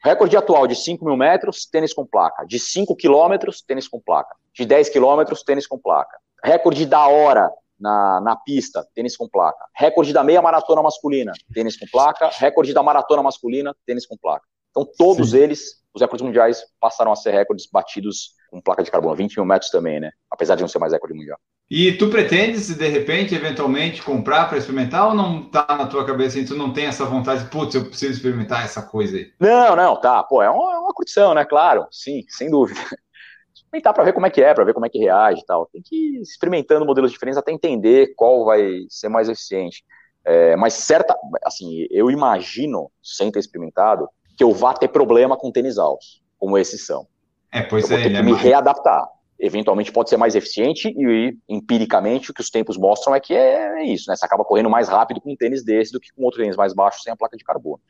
Recorde 0.00 0.36
atual 0.36 0.68
de 0.68 0.76
5 0.76 1.04
mil 1.04 1.16
metros, 1.16 1.66
tênis 1.66 1.92
com 1.92 2.06
placa. 2.06 2.46
De 2.46 2.60
5 2.60 2.94
quilômetros, 2.94 3.62
tênis 3.62 3.88
com 3.88 3.98
placa. 3.98 4.36
De 4.54 4.64
10 4.64 4.90
quilômetros, 4.90 5.42
tênis 5.42 5.66
com 5.66 5.76
placa. 5.76 6.16
Recorde 6.44 6.86
da 6.86 7.08
hora 7.08 7.50
na, 7.80 8.20
na 8.20 8.36
pista, 8.36 8.86
tênis 8.94 9.16
com 9.16 9.28
placa. 9.28 9.64
Recorde 9.74 10.12
da 10.12 10.22
meia 10.22 10.40
maratona 10.40 10.82
masculina, 10.82 11.32
tênis 11.52 11.76
com 11.76 11.86
placa. 11.90 12.30
Recorde 12.38 12.72
da 12.72 12.82
maratona 12.82 13.24
masculina, 13.24 13.74
tênis 13.84 14.06
com 14.06 14.16
placa. 14.16 14.46
Então, 14.74 14.84
todos 14.98 15.30
Sim. 15.30 15.38
eles, 15.38 15.80
os 15.94 16.02
recordes 16.02 16.26
mundiais, 16.26 16.64
passaram 16.80 17.12
a 17.12 17.16
ser 17.16 17.30
recordes 17.30 17.68
batidos 17.70 18.32
com 18.50 18.60
placa 18.60 18.82
de 18.82 18.90
carbono, 18.90 19.14
20 19.14 19.36
mil 19.36 19.44
metros 19.44 19.70
também, 19.70 20.00
né? 20.00 20.10
Apesar 20.28 20.56
de 20.56 20.62
não 20.62 20.68
ser 20.68 20.80
mais 20.80 20.92
recorde 20.92 21.16
mundial. 21.16 21.38
E 21.70 21.92
tu 21.92 22.10
pretendes, 22.10 22.68
de 22.76 22.88
repente, 22.88 23.34
eventualmente, 23.34 24.02
comprar 24.02 24.48
para 24.48 24.58
experimentar 24.58 25.08
ou 25.08 25.14
não 25.14 25.48
tá 25.48 25.66
na 25.70 25.86
tua 25.86 26.04
cabeça 26.04 26.38
e 26.38 26.44
tu 26.44 26.54
não 26.54 26.72
tem 26.72 26.86
essa 26.86 27.04
vontade, 27.04 27.44
putz, 27.46 27.74
eu 27.74 27.86
preciso 27.86 28.12
experimentar 28.12 28.64
essa 28.64 28.82
coisa 28.82 29.16
aí? 29.16 29.32
Não, 29.40 29.74
não, 29.74 29.98
tá. 30.00 30.22
Pô, 30.22 30.42
é 30.42 30.50
uma, 30.50 30.74
é 30.74 30.78
uma 30.78 30.92
curtição, 30.92 31.32
né? 31.34 31.44
Claro, 31.44 31.86
sim, 31.90 32.24
sem 32.28 32.50
dúvida. 32.50 32.78
Experimentar 33.54 33.94
para 33.94 34.04
ver 34.04 34.12
como 34.12 34.26
é 34.26 34.30
que 34.30 34.42
é, 34.42 34.52
para 34.52 34.64
ver 34.64 34.74
como 34.74 34.86
é 34.86 34.88
que 34.88 34.98
reage 34.98 35.40
e 35.40 35.46
tal. 35.46 35.66
Tem 35.66 35.80
que 35.82 35.96
ir 35.96 36.20
experimentando 36.20 36.84
modelos 36.84 37.10
diferentes 37.10 37.38
até 37.38 37.50
entender 37.50 38.14
qual 38.14 38.44
vai 38.44 38.84
ser 38.88 39.08
mais 39.08 39.28
eficiente. 39.28 39.84
É, 40.24 40.56
mas 40.56 40.74
certa, 40.74 41.16
assim, 41.44 41.86
eu 41.90 42.10
imagino, 42.10 42.90
sem 43.02 43.30
ter 43.30 43.38
experimentado, 43.38 44.08
que 44.36 44.44
eu 44.44 44.52
vá 44.52 44.74
ter 44.74 44.88
problema 44.88 45.36
com 45.36 45.50
tênis 45.50 45.78
altos, 45.78 46.22
como 46.38 46.58
esses 46.58 46.84
são. 46.84 47.06
É, 47.52 47.62
pois 47.62 47.84
eu 47.84 47.90
vou 47.90 47.98
é, 47.98 48.02
ter 48.02 48.10
que 48.10 48.16
é 48.16 48.22
me 48.22 48.32
mais... 48.32 48.42
readaptar. 48.42 49.08
Eventualmente 49.38 49.90
pode 49.90 50.08
ser 50.08 50.16
mais 50.16 50.36
eficiente 50.36 50.88
e, 50.96 51.36
empiricamente, 51.48 52.30
o 52.30 52.34
que 52.34 52.40
os 52.40 52.50
tempos 52.50 52.78
mostram 52.78 53.14
é 53.14 53.20
que 53.20 53.34
é, 53.34 53.80
é 53.80 53.84
isso, 53.84 54.08
né? 54.08 54.14
Você 54.14 54.24
acaba 54.24 54.44
correndo 54.44 54.70
mais 54.70 54.88
rápido 54.88 55.20
com 55.20 55.32
um 55.32 55.36
tênis 55.36 55.64
desse 55.64 55.92
do 55.92 55.98
que 55.98 56.12
com 56.12 56.22
outro 56.22 56.40
tênis 56.40 56.56
mais 56.56 56.72
baixo 56.72 57.00
sem 57.02 57.12
a 57.12 57.16
placa 57.16 57.36
de 57.36 57.42
carbono. 57.42 57.80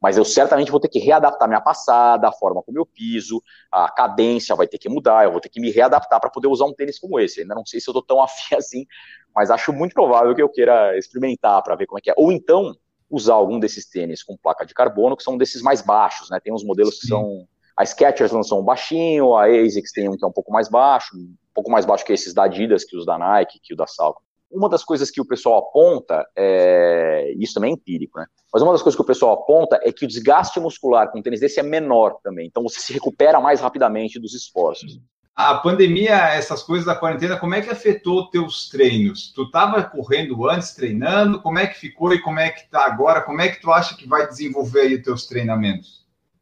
Mas 0.00 0.18
eu 0.18 0.24
certamente 0.24 0.70
vou 0.70 0.78
ter 0.78 0.88
que 0.88 0.98
readaptar 0.98 1.48
minha 1.48 1.60
passada, 1.60 2.28
a 2.28 2.32
forma 2.32 2.62
como 2.62 2.78
eu 2.78 2.86
piso, 2.86 3.42
a 3.72 3.90
cadência 3.90 4.54
vai 4.54 4.66
ter 4.66 4.78
que 4.78 4.88
mudar, 4.88 5.24
eu 5.24 5.32
vou 5.32 5.40
ter 5.40 5.48
que 5.48 5.60
me 5.60 5.70
readaptar 5.70 6.20
para 6.20 6.30
poder 6.30 6.48
usar 6.48 6.66
um 6.66 6.74
tênis 6.74 6.98
como 6.98 7.18
esse. 7.18 7.40
Ainda 7.40 7.54
não 7.54 7.64
sei 7.64 7.80
se 7.80 7.88
eu 7.88 7.94
tô 7.94 8.02
tão 8.02 8.20
afim 8.22 8.54
assim, 8.54 8.86
mas 9.34 9.50
acho 9.50 9.72
muito 9.72 9.94
provável 9.94 10.34
que 10.34 10.42
eu 10.42 10.48
queira 10.50 10.96
experimentar 10.98 11.62
para 11.62 11.76
ver 11.76 11.86
como 11.86 11.98
é 11.98 12.02
que 12.02 12.10
é. 12.10 12.14
Ou 12.16 12.30
então, 12.30 12.74
usar 13.10 13.34
algum 13.34 13.58
desses 13.58 13.88
tênis 13.88 14.22
com 14.22 14.36
placa 14.36 14.64
de 14.64 14.72
carbono, 14.72 15.16
que 15.16 15.22
são 15.22 15.36
desses 15.36 15.60
mais 15.60 15.82
baixos, 15.82 16.30
né? 16.30 16.38
Tem 16.42 16.52
uns 16.52 16.64
modelos 16.64 16.94
Sim. 16.94 17.00
que 17.00 17.06
são 17.08 17.48
a 17.76 17.84
Skechers 17.84 18.30
lançou 18.30 18.60
um 18.60 18.64
baixinho, 18.64 19.34
a 19.34 19.46
ASICS 19.46 19.92
tem 19.92 20.06
um 20.06 20.16
que 20.16 20.22
é 20.22 20.28
um 20.28 20.32
pouco 20.32 20.52
mais 20.52 20.68
baixo, 20.68 21.16
um 21.16 21.34
pouco 21.54 21.70
mais 21.70 21.86
baixo 21.86 22.04
que 22.04 22.12
esses 22.12 22.34
da 22.34 22.44
Adidas, 22.44 22.84
que 22.84 22.94
os 22.94 23.06
da 23.06 23.16
Nike, 23.16 23.58
que 23.62 23.72
o 23.72 23.76
da 23.76 23.86
Salco. 23.86 24.22
Uma 24.50 24.68
das 24.68 24.84
coisas 24.84 25.10
que 25.10 25.20
o 25.20 25.24
pessoal 25.24 25.60
aponta, 25.60 26.26
é, 26.36 27.32
isso 27.38 27.54
também 27.54 27.70
é 27.70 27.74
empírico, 27.74 28.18
né? 28.18 28.26
Mas 28.52 28.62
uma 28.62 28.72
das 28.72 28.82
coisas 28.82 28.96
que 28.96 29.02
o 29.02 29.06
pessoal 29.06 29.32
aponta 29.32 29.80
é 29.82 29.92
que 29.92 30.04
o 30.04 30.08
desgaste 30.08 30.60
muscular 30.60 31.10
com 31.10 31.20
um 31.20 31.22
tênis 31.22 31.40
desse 31.40 31.58
é 31.58 31.62
menor 31.62 32.18
também. 32.22 32.48
Então 32.48 32.62
você 32.62 32.80
se 32.80 32.92
recupera 32.92 33.40
mais 33.40 33.60
rapidamente 33.60 34.20
dos 34.20 34.34
esforços. 34.34 35.00
A 35.34 35.54
pandemia, 35.54 36.34
essas 36.34 36.62
coisas 36.62 36.86
da 36.86 36.94
quarentena, 36.94 37.38
como 37.38 37.54
é 37.54 37.62
que 37.62 37.70
afetou 37.70 38.28
teus 38.30 38.68
treinos? 38.68 39.32
Tu 39.32 39.44
estava 39.44 39.82
correndo 39.82 40.48
antes, 40.48 40.74
treinando? 40.74 41.40
Como 41.40 41.58
é 41.58 41.66
que 41.66 41.78
ficou 41.78 42.12
e 42.12 42.20
como 42.20 42.38
é 42.38 42.50
que 42.50 42.68
tá 42.68 42.84
agora? 42.84 43.22
Como 43.22 43.40
é 43.40 43.48
que 43.48 43.60
tu 43.60 43.72
acha 43.72 43.96
que 43.96 44.06
vai 44.06 44.26
desenvolver 44.26 44.80
aí 44.82 44.96
os 44.96 45.02
teus 45.02 45.26
treinamentos? 45.26 46.00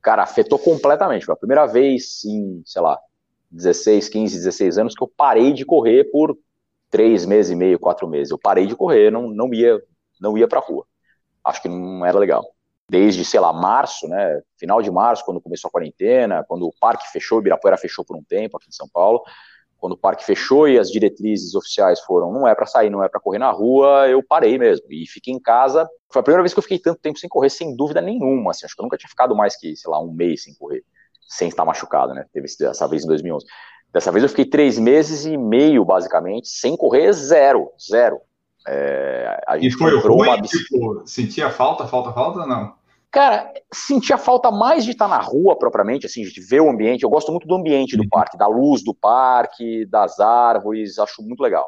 cara, 0.08 0.22
afetou 0.22 0.58
completamente. 0.58 1.26
Foi 1.26 1.34
a 1.34 1.38
primeira 1.38 1.66
vez 1.66 2.24
em, 2.24 2.62
sei 2.64 2.80
lá, 2.80 2.98
16, 3.50 4.08
15, 4.08 4.36
16 4.36 4.78
anos 4.78 4.94
que 4.94 5.02
eu 5.02 5.08
parei 5.08 5.52
de 5.52 5.66
correr 5.66 6.04
por 6.10 6.34
três 6.90 7.26
meses 7.26 7.52
e 7.52 7.54
meio, 7.54 7.78
quatro 7.78 8.08
meses. 8.08 8.30
Eu 8.30 8.38
parei 8.38 8.66
de 8.66 8.74
correr, 8.74 9.10
não, 9.10 9.28
não 9.28 9.52
ia, 9.52 9.78
não 10.18 10.38
ia 10.38 10.48
pra 10.48 10.60
rua. 10.60 10.86
Acho 11.44 11.60
que 11.60 11.68
não 11.68 12.06
era 12.06 12.18
legal. 12.18 12.44
Desde, 12.90 13.24
sei 13.24 13.38
lá, 13.38 13.52
março, 13.52 14.08
né, 14.08 14.40
final 14.56 14.80
de 14.80 14.90
março, 14.90 15.24
quando 15.24 15.40
começou 15.40 15.68
a 15.68 15.70
quarentena, 15.70 16.44
quando 16.48 16.66
o 16.66 16.72
parque 16.80 17.06
fechou, 17.12 17.38
o 17.38 17.40
Ibirapuera 17.40 17.76
fechou 17.76 18.04
por 18.04 18.16
um 18.16 18.22
tempo 18.22 18.56
aqui 18.56 18.68
em 18.68 18.72
São 18.72 18.88
Paulo, 18.88 19.22
quando 19.78 19.92
o 19.92 19.96
parque 19.96 20.24
fechou 20.24 20.68
e 20.68 20.78
as 20.78 20.90
diretrizes 20.90 21.54
oficiais 21.54 22.00
foram 22.00 22.32
não 22.32 22.48
é 22.48 22.54
para 22.54 22.66
sair, 22.66 22.90
não 22.90 23.02
é 23.02 23.08
para 23.08 23.20
correr 23.20 23.38
na 23.38 23.50
rua, 23.50 24.08
eu 24.08 24.22
parei 24.22 24.58
mesmo 24.58 24.86
e 24.90 25.06
fiquei 25.06 25.32
em 25.32 25.40
casa. 25.40 25.88
Foi 26.10 26.20
a 26.20 26.22
primeira 26.22 26.42
vez 26.42 26.52
que 26.52 26.58
eu 26.58 26.62
fiquei 26.62 26.78
tanto 26.78 27.00
tempo 27.00 27.18
sem 27.18 27.28
correr, 27.28 27.48
sem 27.48 27.76
dúvida 27.76 28.00
nenhuma. 28.00 28.50
Assim, 28.50 28.66
acho 28.66 28.74
que 28.74 28.80
eu 28.80 28.84
nunca 28.84 28.96
tinha 28.96 29.08
ficado 29.08 29.36
mais 29.36 29.56
que, 29.56 29.76
sei 29.76 29.90
lá, 29.90 30.00
um 30.02 30.12
mês 30.12 30.42
sem 30.42 30.54
correr, 30.54 30.82
sem 31.28 31.48
estar 31.48 31.64
machucado, 31.64 32.12
né? 32.12 32.24
Teve 32.32 32.46
essa 32.46 32.88
vez 32.88 33.04
em 33.04 33.06
2011. 33.06 33.46
Dessa 33.92 34.10
vez 34.10 34.22
eu 34.22 34.28
fiquei 34.28 34.44
três 34.44 34.78
meses 34.78 35.24
e 35.24 35.36
meio, 35.36 35.84
basicamente, 35.84 36.48
sem 36.48 36.76
correr, 36.76 37.12
zero, 37.12 37.70
zero. 37.80 38.20
É, 38.66 39.40
e 39.60 39.70
foi 39.70 39.96
ruim? 39.98 40.28
Uma... 40.28 40.42
Tipo, 40.42 41.06
sentia 41.06 41.50
falta, 41.50 41.86
falta, 41.86 42.12
falta 42.12 42.40
ou 42.40 42.46
não? 42.46 42.74
Cara, 43.10 43.52
sentia 43.72 44.18
falta 44.18 44.50
mais 44.50 44.84
de 44.84 44.90
estar 44.90 45.08
na 45.08 45.18
rua 45.18 45.58
propriamente, 45.58 46.04
assim, 46.04 46.22
de 46.22 46.40
ver 46.42 46.60
o 46.60 46.68
ambiente. 46.68 47.02
Eu 47.02 47.10
gosto 47.10 47.30
muito 47.32 47.46
do 47.46 47.54
ambiente 47.54 47.96
do 47.96 48.02
uhum. 48.02 48.08
parque, 48.08 48.36
da 48.36 48.46
luz 48.46 48.84
do 48.84 48.94
parque, 48.94 49.86
das 49.86 50.20
árvores, 50.20 50.98
acho 50.98 51.22
muito 51.22 51.40
legal. 51.42 51.66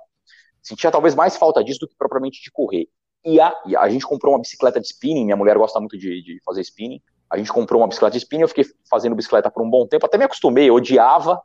Sentia 0.62 0.90
talvez 0.90 1.14
mais 1.14 1.36
falta 1.36 1.64
disso 1.64 1.80
do 1.80 1.88
que 1.88 1.96
propriamente 1.96 2.42
de 2.42 2.50
correr. 2.50 2.88
E 3.24 3.40
a, 3.40 3.54
e 3.66 3.76
a 3.76 3.88
gente 3.88 4.06
comprou 4.06 4.34
uma 4.34 4.40
bicicleta 4.40 4.80
de 4.80 4.86
spinning, 4.86 5.24
minha 5.24 5.36
mulher 5.36 5.56
gosta 5.56 5.80
muito 5.80 5.96
de, 5.96 6.22
de 6.22 6.40
fazer 6.44 6.60
spinning. 6.60 7.00
A 7.30 7.38
gente 7.38 7.52
comprou 7.52 7.80
uma 7.80 7.88
bicicleta 7.88 8.12
de 8.12 8.18
spinning, 8.18 8.42
eu 8.42 8.48
fiquei 8.48 8.64
fazendo 8.88 9.14
bicicleta 9.14 9.50
por 9.50 9.62
um 9.62 9.70
bom 9.70 9.86
tempo, 9.86 10.04
até 10.04 10.18
me 10.18 10.24
acostumei, 10.24 10.70
odiava, 10.70 11.40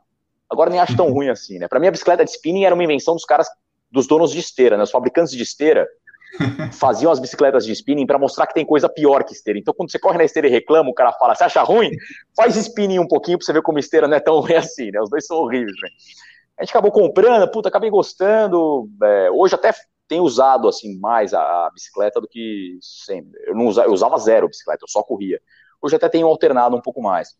agora 0.48 0.68
nem 0.68 0.80
acho 0.80 0.96
tão 0.96 1.06
uhum. 1.06 1.14
ruim 1.14 1.28
assim, 1.28 1.58
né? 1.58 1.68
Pra 1.68 1.80
mim 1.80 1.86
a 1.86 1.90
bicicleta 1.90 2.24
de 2.24 2.30
spinning 2.30 2.64
era 2.64 2.74
uma 2.74 2.84
invenção 2.84 3.14
dos 3.14 3.24
caras, 3.24 3.48
dos 3.90 4.06
donos 4.06 4.30
de 4.30 4.40
esteira, 4.40 4.76
né? 4.76 4.82
Os 4.82 4.90
fabricantes 4.90 5.32
de 5.32 5.42
esteira, 5.42 5.86
faziam 6.72 7.10
as 7.10 7.18
bicicletas 7.18 7.64
de 7.64 7.72
spinning 7.72 8.06
para 8.06 8.18
mostrar 8.18 8.46
que 8.46 8.54
tem 8.54 8.64
coisa 8.64 8.88
pior 8.88 9.24
que 9.24 9.32
esteira. 9.32 9.58
Então, 9.58 9.74
quando 9.74 9.90
você 9.90 9.98
corre 9.98 10.18
na 10.18 10.24
esteira 10.24 10.48
e 10.48 10.50
reclama, 10.50 10.90
o 10.90 10.94
cara 10.94 11.12
fala: 11.12 11.34
Você 11.34 11.44
acha 11.44 11.62
ruim? 11.62 11.90
Faz 12.36 12.56
spinning 12.56 12.98
um 12.98 13.08
pouquinho 13.08 13.38
para 13.38 13.46
você 13.46 13.52
ver 13.52 13.62
como 13.62 13.78
esteira 13.78 14.08
não 14.08 14.16
é 14.16 14.20
tão 14.20 14.38
ruim 14.40 14.54
assim, 14.54 14.90
né? 14.90 15.00
Os 15.00 15.10
dois 15.10 15.26
são 15.26 15.36
horríveis, 15.38 15.76
né? 15.82 15.88
A 16.58 16.64
gente 16.64 16.70
acabou 16.70 16.90
comprando, 16.90 17.50
puta, 17.50 17.68
acabei 17.68 17.90
gostando. 17.90 18.88
É, 19.02 19.30
hoje 19.30 19.54
até 19.54 19.72
tenho 20.08 20.22
usado 20.22 20.68
assim 20.68 20.98
mais 20.98 21.34
a, 21.34 21.40
a, 21.40 21.70
bicicleta 21.70 22.20
do 22.20 22.28
que 22.28 22.78
sempre. 22.80 23.38
Eu 23.44 23.54
não 23.54 23.66
usava, 23.66 23.88
eu 23.88 23.92
usava 23.92 24.18
zero 24.18 24.48
bicicleta, 24.48 24.84
eu 24.84 24.88
só 24.88 25.02
corria. 25.02 25.40
Hoje 25.82 25.96
até 25.96 26.08
tenho 26.08 26.26
alternado 26.26 26.76
um 26.76 26.80
pouco 26.80 27.02
mais. 27.02 27.36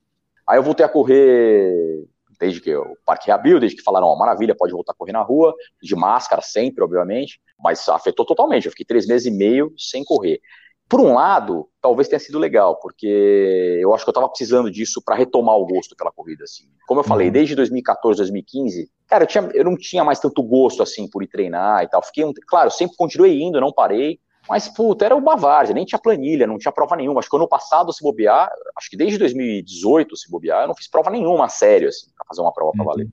Aí 0.46 0.58
eu 0.58 0.62
voltei 0.62 0.84
a 0.84 0.88
correr 0.88 2.06
desde 2.38 2.60
que 2.60 2.74
o 2.74 2.96
parque 3.04 3.26
reabriu, 3.26 3.58
desde 3.58 3.76
que 3.76 3.82
falaram, 3.82 4.06
ó, 4.06 4.16
maravilha, 4.16 4.54
pode 4.54 4.72
voltar 4.72 4.92
a 4.92 4.94
correr 4.94 5.12
na 5.12 5.22
rua, 5.22 5.54
de 5.82 5.94
máscara 5.94 6.42
sempre, 6.42 6.82
obviamente, 6.82 7.40
mas 7.58 7.88
afetou 7.88 8.24
totalmente. 8.24 8.66
Eu 8.66 8.70
fiquei 8.70 8.86
três 8.86 9.06
meses 9.06 9.26
e 9.26 9.30
meio 9.30 9.72
sem 9.76 10.04
correr. 10.04 10.40
Por 10.88 11.00
um 11.00 11.14
lado, 11.14 11.68
talvez 11.82 12.06
tenha 12.06 12.20
sido 12.20 12.38
legal, 12.38 12.78
porque 12.78 13.78
eu 13.80 13.92
acho 13.92 14.04
que 14.04 14.08
eu 14.08 14.12
estava 14.12 14.28
precisando 14.28 14.70
disso 14.70 15.02
para 15.04 15.16
retomar 15.16 15.56
o 15.56 15.66
gosto 15.66 15.96
pela 15.96 16.12
corrida, 16.12 16.44
assim. 16.44 16.64
Como 16.86 17.00
eu 17.00 17.04
falei, 17.04 17.26
uhum. 17.26 17.32
desde 17.32 17.56
2014, 17.56 18.18
2015, 18.18 18.88
cara, 19.08 19.24
eu, 19.24 19.28
tinha, 19.28 19.50
eu 19.52 19.64
não 19.64 19.76
tinha 19.76 20.04
mais 20.04 20.20
tanto 20.20 20.40
gosto, 20.44 20.84
assim, 20.84 21.10
por 21.10 21.24
ir 21.24 21.26
treinar 21.26 21.82
e 21.82 21.88
tal. 21.88 22.00
Fiquei, 22.04 22.24
um, 22.24 22.32
claro, 22.46 22.70
sempre 22.70 22.96
continuei 22.96 23.42
indo, 23.42 23.60
não 23.60 23.72
parei, 23.72 24.20
mas, 24.48 24.68
puta, 24.68 25.04
era 25.04 25.16
uma 25.16 25.36
várzea, 25.36 25.74
nem 25.74 25.84
tinha 25.84 25.98
planilha, 25.98 26.46
não 26.46 26.58
tinha 26.58 26.72
prova 26.72 26.96
nenhuma. 26.96 27.20
Acho 27.20 27.28
que 27.28 27.36
ano 27.36 27.48
passado, 27.48 27.92
se 27.92 28.02
bobear, 28.02 28.50
acho 28.76 28.90
que 28.90 28.96
desde 28.96 29.18
2018, 29.18 30.16
se 30.16 30.30
bobear, 30.30 30.62
eu 30.62 30.68
não 30.68 30.74
fiz 30.74 30.88
prova 30.88 31.10
nenhuma 31.10 31.48
sério, 31.48 31.88
assim, 31.88 32.06
pra 32.14 32.24
fazer 32.28 32.40
uma 32.40 32.52
prova 32.52 32.72
pra 32.72 32.82
uhum. 32.82 32.86
valer. 32.86 33.08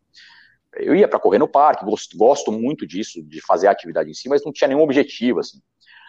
Eu 0.75 0.95
ia 0.95 1.07
para 1.07 1.19
correr 1.19 1.39
no 1.39 1.47
parque, 1.47 1.85
gosto, 1.85 2.17
gosto 2.17 2.51
muito 2.51 2.85
disso, 2.85 3.21
de 3.23 3.41
fazer 3.45 3.67
a 3.67 3.71
atividade 3.71 4.09
em 4.09 4.13
si, 4.13 4.27
mas 4.27 4.43
não 4.43 4.51
tinha 4.51 4.67
nenhum 4.67 4.81
objetivo, 4.81 5.39
assim. 5.39 5.59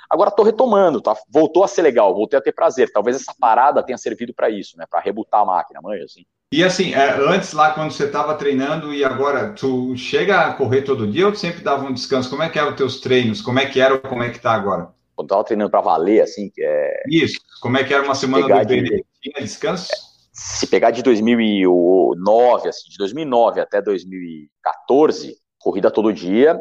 Agora 0.08 0.30
tô 0.30 0.42
retomando, 0.42 1.00
tá? 1.00 1.14
Voltou 1.28 1.64
a 1.64 1.68
ser 1.68 1.82
legal, 1.82 2.14
voltei 2.14 2.38
a 2.38 2.42
ter 2.42 2.52
prazer. 2.52 2.92
Talvez 2.92 3.16
essa 3.16 3.34
parada 3.38 3.82
tenha 3.82 3.98
servido 3.98 4.34
para 4.34 4.50
isso, 4.50 4.76
né? 4.76 4.84
Para 4.88 5.00
rebutar 5.00 5.40
a 5.40 5.44
máquina, 5.44 5.80
manja, 5.82 6.04
assim. 6.04 6.24
E 6.52 6.62
assim, 6.62 6.94
é, 6.94 7.16
antes 7.28 7.52
lá 7.52 7.72
quando 7.72 7.90
você 7.90 8.04
estava 8.04 8.34
treinando 8.36 8.94
e 8.94 9.04
agora 9.04 9.52
tu 9.54 9.96
chega 9.96 10.40
a 10.42 10.54
correr 10.54 10.82
todo 10.82 11.10
dia 11.10 11.26
ou 11.26 11.32
tu 11.32 11.38
sempre 11.38 11.64
dava 11.64 11.84
um 11.84 11.92
descanso? 11.92 12.30
Como 12.30 12.42
é 12.42 12.48
que 12.48 12.58
eram 12.58 12.70
os 12.70 12.76
teus 12.76 13.00
treinos? 13.00 13.42
Como 13.42 13.58
é 13.58 13.66
que 13.66 13.80
era 13.80 13.94
ou 13.94 14.00
como 14.00 14.22
é 14.22 14.30
que 14.30 14.38
tá 14.38 14.52
agora? 14.52 14.88
Quando 15.14 15.28
tava 15.28 15.44
treinando 15.44 15.70
para 15.70 15.80
valer, 15.80 16.22
assim, 16.22 16.50
que 16.50 16.62
é. 16.62 17.02
Isso, 17.08 17.38
como 17.60 17.76
é 17.76 17.84
que 17.84 17.94
era 17.94 18.02
uma 18.02 18.14
semana 18.14 18.64
do 18.64 18.66
de... 18.66 19.04
Tinha 19.20 19.40
descanso? 19.40 19.88
Se 20.32 20.66
pegar 20.66 20.90
de 20.90 21.02
2009, 21.02 22.68
assim, 22.68 22.88
de 22.90 22.96
2009 22.98 23.60
até 23.60 23.80
2014, 23.80 25.36
corrida 25.58 25.90
todo 25.90 26.12
dia, 26.12 26.60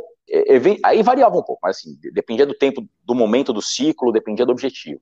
aí 0.83 1.01
variava 1.01 1.37
um 1.37 1.43
pouco, 1.43 1.59
mas 1.63 1.77
assim, 1.77 1.97
dependia 2.13 2.45
do 2.45 2.53
tempo, 2.53 2.87
do 3.03 3.15
momento 3.15 3.51
do 3.51 3.61
ciclo, 3.61 4.11
dependia 4.11 4.45
do 4.45 4.51
objetivo. 4.51 5.01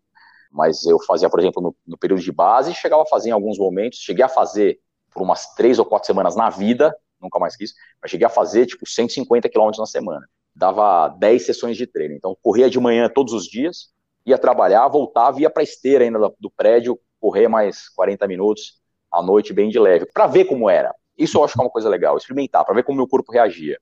Mas 0.50 0.86
eu 0.86 0.98
fazia, 1.04 1.30
por 1.30 1.40
exemplo, 1.40 1.62
no, 1.62 1.76
no 1.86 1.98
período 1.98 2.22
de 2.22 2.32
base, 2.32 2.74
chegava 2.74 3.04
a 3.04 3.06
fazer 3.06 3.30
em 3.30 3.34
alguns 3.34 3.58
momentos, 3.58 4.00
cheguei 4.00 4.24
a 4.24 4.30
fazer 4.30 4.80
por 5.12 5.22
umas 5.22 5.54
três 5.54 5.78
ou 5.78 5.86
quatro 5.86 6.08
semanas 6.08 6.36
na 6.36 6.50
vida, 6.50 6.96
nunca 7.22 7.40
mais 7.40 7.56
quis, 7.56 7.74
mas 8.02 8.10
cheguei 8.10 8.26
a 8.26 8.30
fazer, 8.30 8.66
tipo, 8.66 8.88
150 8.88 9.50
quilômetros 9.50 9.80
na 9.80 9.86
semana 9.86 10.26
dava 10.62 11.08
10 11.08 11.44
sessões 11.44 11.76
de 11.76 11.88
treino. 11.88 12.14
Então, 12.14 12.38
corria 12.40 12.70
de 12.70 12.80
manhã 12.80 13.10
todos 13.10 13.34
os 13.34 13.46
dias, 13.46 13.90
ia 14.24 14.38
trabalhar, 14.38 14.88
voltava, 14.88 15.42
ia 15.42 15.50
para 15.50 15.64
a 15.64 15.64
esteira 15.64 16.04
ainda 16.04 16.32
do 16.40 16.52
prédio, 16.52 17.00
correr 17.20 17.48
mais 17.48 17.90
40 17.90 18.28
minutos 18.28 18.80
à 19.12 19.24
noite, 19.24 19.54
bem 19.54 19.70
de 19.70 19.80
leve, 19.80 20.06
para 20.06 20.28
ver 20.28 20.46
como 20.46 20.70
era. 20.70 20.94
Isso 21.18 21.40
eu 21.40 21.44
acho 21.44 21.56
que 21.56 21.60
é 21.60 21.64
uma 21.64 21.70
coisa 21.72 21.90
legal, 21.90 22.16
experimentar, 22.16 22.64
para 22.64 22.76
ver 22.76 22.84
como 22.84 22.98
meu 22.98 23.08
corpo 23.08 23.32
reagia. 23.32 23.80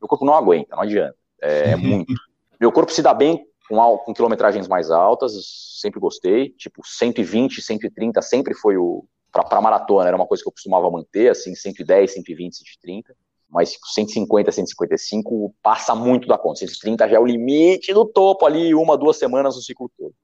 Meu 0.00 0.08
corpo 0.08 0.24
não 0.24 0.34
aguenta, 0.34 0.74
não 0.74 0.82
adianta, 0.82 1.16
é, 1.40 1.70
é 1.70 1.76
muito. 1.76 2.12
Meu 2.60 2.72
corpo 2.72 2.92
se 2.92 3.02
dá 3.02 3.14
bem 3.14 3.46
com, 3.68 3.98
com, 3.98 4.12
quilometragens 4.12 4.66
mais 4.66 4.90
altas, 4.90 5.32
sempre 5.80 6.00
gostei, 6.00 6.50
tipo 6.50 6.82
120, 6.84 7.62
130 7.62 8.20
sempre 8.20 8.52
foi 8.52 8.76
o. 8.76 9.04
Para 9.30 9.60
maratona 9.60 10.08
era 10.08 10.16
uma 10.16 10.26
coisa 10.26 10.42
que 10.42 10.48
eu 10.48 10.52
costumava 10.52 10.90
manter, 10.90 11.30
assim, 11.30 11.54
110, 11.54 12.14
120, 12.14 12.56
130 12.56 13.14
mas 13.48 13.76
150, 13.94 14.50
155 14.50 15.54
passa 15.62 15.94
muito 15.94 16.26
da 16.26 16.36
conta. 16.36 16.60
130 16.60 17.08
já 17.08 17.16
é 17.16 17.20
o 17.20 17.26
limite 17.26 17.92
do 17.94 18.04
topo 18.04 18.44
ali, 18.46 18.74
uma, 18.74 18.96
duas 18.96 19.18
semanas 19.18 19.56
no 19.56 19.62
ciclo 19.62 19.90
todo. 19.96 20.14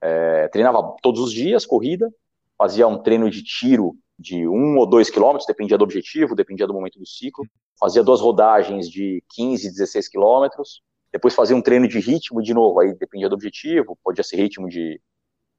É, 0.00 0.48
treinava 0.48 0.96
todos 1.02 1.20
os 1.20 1.32
dias, 1.32 1.64
corrida, 1.64 2.10
fazia 2.58 2.86
um 2.86 3.02
treino 3.02 3.30
de 3.30 3.42
tiro 3.42 3.94
de 4.18 4.46
um 4.46 4.76
ou 4.78 4.86
dois 4.86 5.10
quilômetros, 5.10 5.46
dependia 5.46 5.76
do 5.76 5.84
objetivo, 5.84 6.34
dependia 6.34 6.66
do 6.66 6.74
momento 6.74 6.98
do 6.98 7.06
ciclo. 7.06 7.44
Fazia 7.78 8.02
duas 8.02 8.20
rodagens 8.20 8.88
de 8.88 9.22
15, 9.34 9.70
16 9.70 10.08
quilômetros. 10.08 10.80
Depois 11.12 11.34
fazia 11.34 11.56
um 11.56 11.60
treino 11.60 11.88
de 11.88 11.98
ritmo, 11.98 12.40
de 12.40 12.54
novo, 12.54 12.80
aí 12.80 12.94
dependia 12.94 13.28
do 13.28 13.34
objetivo, 13.34 13.98
podia 14.02 14.24
ser 14.24 14.36
ritmo 14.36 14.68
de, 14.68 15.00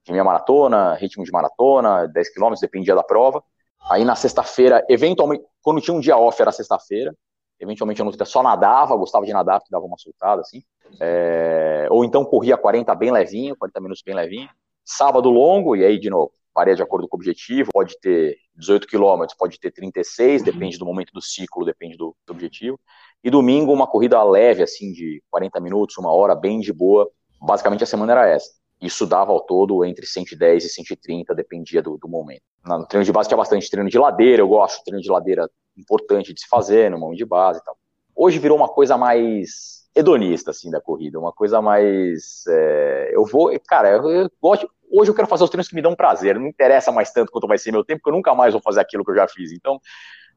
de 0.04 0.12
meia 0.12 0.24
maratona, 0.24 0.94
ritmo 0.94 1.22
de 1.22 1.30
maratona, 1.30 2.08
10 2.08 2.32
quilômetros, 2.32 2.60
dependia 2.60 2.94
da 2.94 3.04
prova. 3.04 3.42
Aí 3.88 4.04
na 4.04 4.16
sexta-feira, 4.16 4.84
eventualmente, 4.88 5.44
quando 5.64 5.80
tinha 5.80 5.96
um 5.96 6.00
dia 6.00 6.16
off 6.16 6.40
era 6.40 6.52
sexta-feira, 6.52 7.12
eventualmente 7.58 7.98
eu 7.98 8.04
não 8.04 8.12
só 8.26 8.42
nadava, 8.42 8.94
gostava 8.96 9.24
de 9.24 9.32
nadar, 9.32 9.58
porque 9.58 9.72
dava 9.72 9.86
uma 9.86 9.96
soltada 9.96 10.42
assim. 10.42 10.62
É, 11.00 11.88
ou 11.90 12.04
então 12.04 12.24
corria 12.24 12.56
40 12.56 12.94
bem 12.94 13.10
levinho, 13.10 13.56
40 13.56 13.80
minutos 13.80 14.02
bem 14.04 14.14
levinho. 14.14 14.48
Sábado 14.84 15.30
longo, 15.30 15.74
e 15.74 15.82
aí 15.82 15.98
de 15.98 16.10
novo, 16.10 16.30
varia 16.54 16.76
de 16.76 16.82
acordo 16.82 17.08
com 17.08 17.16
o 17.16 17.18
objetivo, 17.18 17.70
pode 17.72 17.98
ter 17.98 18.36
18 18.54 18.86
quilômetros, 18.86 19.36
pode 19.36 19.58
ter 19.58 19.70
36, 19.70 20.42
uhum. 20.42 20.44
depende 20.44 20.78
do 20.78 20.84
momento 20.84 21.12
do 21.14 21.22
ciclo, 21.22 21.64
depende 21.64 21.96
do, 21.96 22.14
do, 22.26 22.32
objetivo. 22.32 22.78
E 23.22 23.30
domingo, 23.30 23.72
uma 23.72 23.86
corrida 23.86 24.22
leve, 24.22 24.62
assim, 24.62 24.92
de 24.92 25.22
40 25.30 25.58
minutos, 25.60 25.96
uma 25.96 26.12
hora, 26.12 26.34
bem 26.34 26.60
de 26.60 26.74
boa. 26.74 27.10
Basicamente 27.40 27.82
a 27.82 27.86
semana 27.86 28.12
era 28.12 28.28
essa. 28.28 28.50
Isso 28.84 29.06
dava 29.06 29.32
ao 29.32 29.40
todo 29.40 29.84
entre 29.84 30.06
110 30.06 30.64
e 30.64 30.68
130, 30.68 31.34
dependia 31.34 31.82
do, 31.82 31.96
do 31.96 32.06
momento. 32.06 32.42
No 32.64 32.86
treino 32.86 33.04
de 33.04 33.12
base 33.12 33.28
tinha 33.28 33.38
bastante 33.38 33.70
treino 33.70 33.88
de 33.88 33.98
ladeira, 33.98 34.42
eu 34.42 34.48
gosto, 34.48 34.84
treino 34.84 35.02
de 35.02 35.10
ladeira 35.10 35.48
importante 35.76 36.34
de 36.34 36.40
se 36.40 36.48
fazer 36.48 36.90
no 36.90 36.98
momento 36.98 37.18
de 37.18 37.24
base 37.24 37.60
e 37.60 37.64
tal. 37.64 37.76
Hoje 38.14 38.38
virou 38.38 38.56
uma 38.56 38.68
coisa 38.68 38.96
mais 38.98 39.84
hedonista, 39.94 40.50
assim, 40.50 40.70
da 40.70 40.80
corrida, 40.80 41.18
uma 41.18 41.32
coisa 41.32 41.62
mais. 41.62 42.44
É, 42.46 43.10
eu 43.12 43.24
vou, 43.24 43.50
cara, 43.66 43.90
eu, 43.90 44.10
eu 44.10 44.30
gosto. 44.40 44.68
Hoje 44.92 45.10
eu 45.10 45.14
quero 45.14 45.26
fazer 45.26 45.44
os 45.44 45.50
treinos 45.50 45.68
que 45.68 45.74
me 45.74 45.82
dão 45.82 45.96
prazer, 45.96 46.38
não 46.38 46.46
interessa 46.46 46.92
mais 46.92 47.10
tanto 47.10 47.32
quanto 47.32 47.48
vai 47.48 47.58
ser 47.58 47.72
meu 47.72 47.84
tempo, 47.84 48.00
porque 48.00 48.10
eu 48.10 48.16
nunca 48.16 48.34
mais 48.34 48.52
vou 48.52 48.62
fazer 48.62 48.80
aquilo 48.80 49.04
que 49.04 49.10
eu 49.10 49.16
já 49.16 49.26
fiz. 49.26 49.50
Então, 49.50 49.80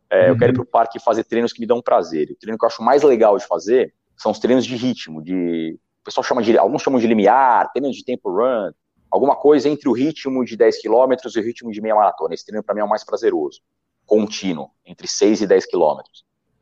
é, 0.10 0.24
uhum. 0.24 0.28
eu 0.30 0.38
quero 0.38 0.52
ir 0.52 0.58
uhum. 0.58 0.64
pro 0.64 0.72
parque 0.72 0.98
e 0.98 1.02
fazer 1.02 1.24
treinos 1.26 1.52
que 1.52 1.60
me 1.60 1.68
dão 1.68 1.82
prazer. 1.82 2.32
O 2.32 2.36
treino 2.36 2.58
que 2.58 2.66
eu 2.66 2.68
acho 2.68 2.82
mais 2.82 3.04
legal 3.04 3.38
de 3.38 3.45
fazer 3.45 3.93
são 4.16 4.32
os 4.32 4.39
treinos 4.39 4.66
de 4.66 4.76
ritmo, 4.76 5.22
de 5.22 5.78
pessoal 6.08 6.24
chama 6.24 6.41
de, 6.41 6.58
alguns 6.58 6.82
chamam 6.82 6.99
de 6.99 7.05
limiar, 7.05 7.70
treino 7.74 7.91
de 7.91 8.03
tempo 8.03 8.30
run, 8.32 8.72
alguma 9.12 9.36
coisa 9.36 9.68
entre 9.68 9.89
o 9.89 9.91
ritmo 9.91 10.43
de 10.45 10.55
10 10.55 10.82
km 10.82 11.14
e 11.36 11.39
o 11.39 11.43
ritmo 11.43 11.72
de 11.72 11.82
meia 11.82 11.95
maratona. 11.95 12.34
Esse 12.34 12.45
treino 12.45 12.64
para 12.64 12.74
mim 12.74 12.82
é 12.82 12.84
o 12.84 12.89
mais 12.89 13.03
prazeroso, 13.03 13.60
contínuo, 14.05 14.70
entre 14.86 15.05
6 15.05 15.41
e 15.41 15.47
10 15.47 15.66
km. 15.66 15.99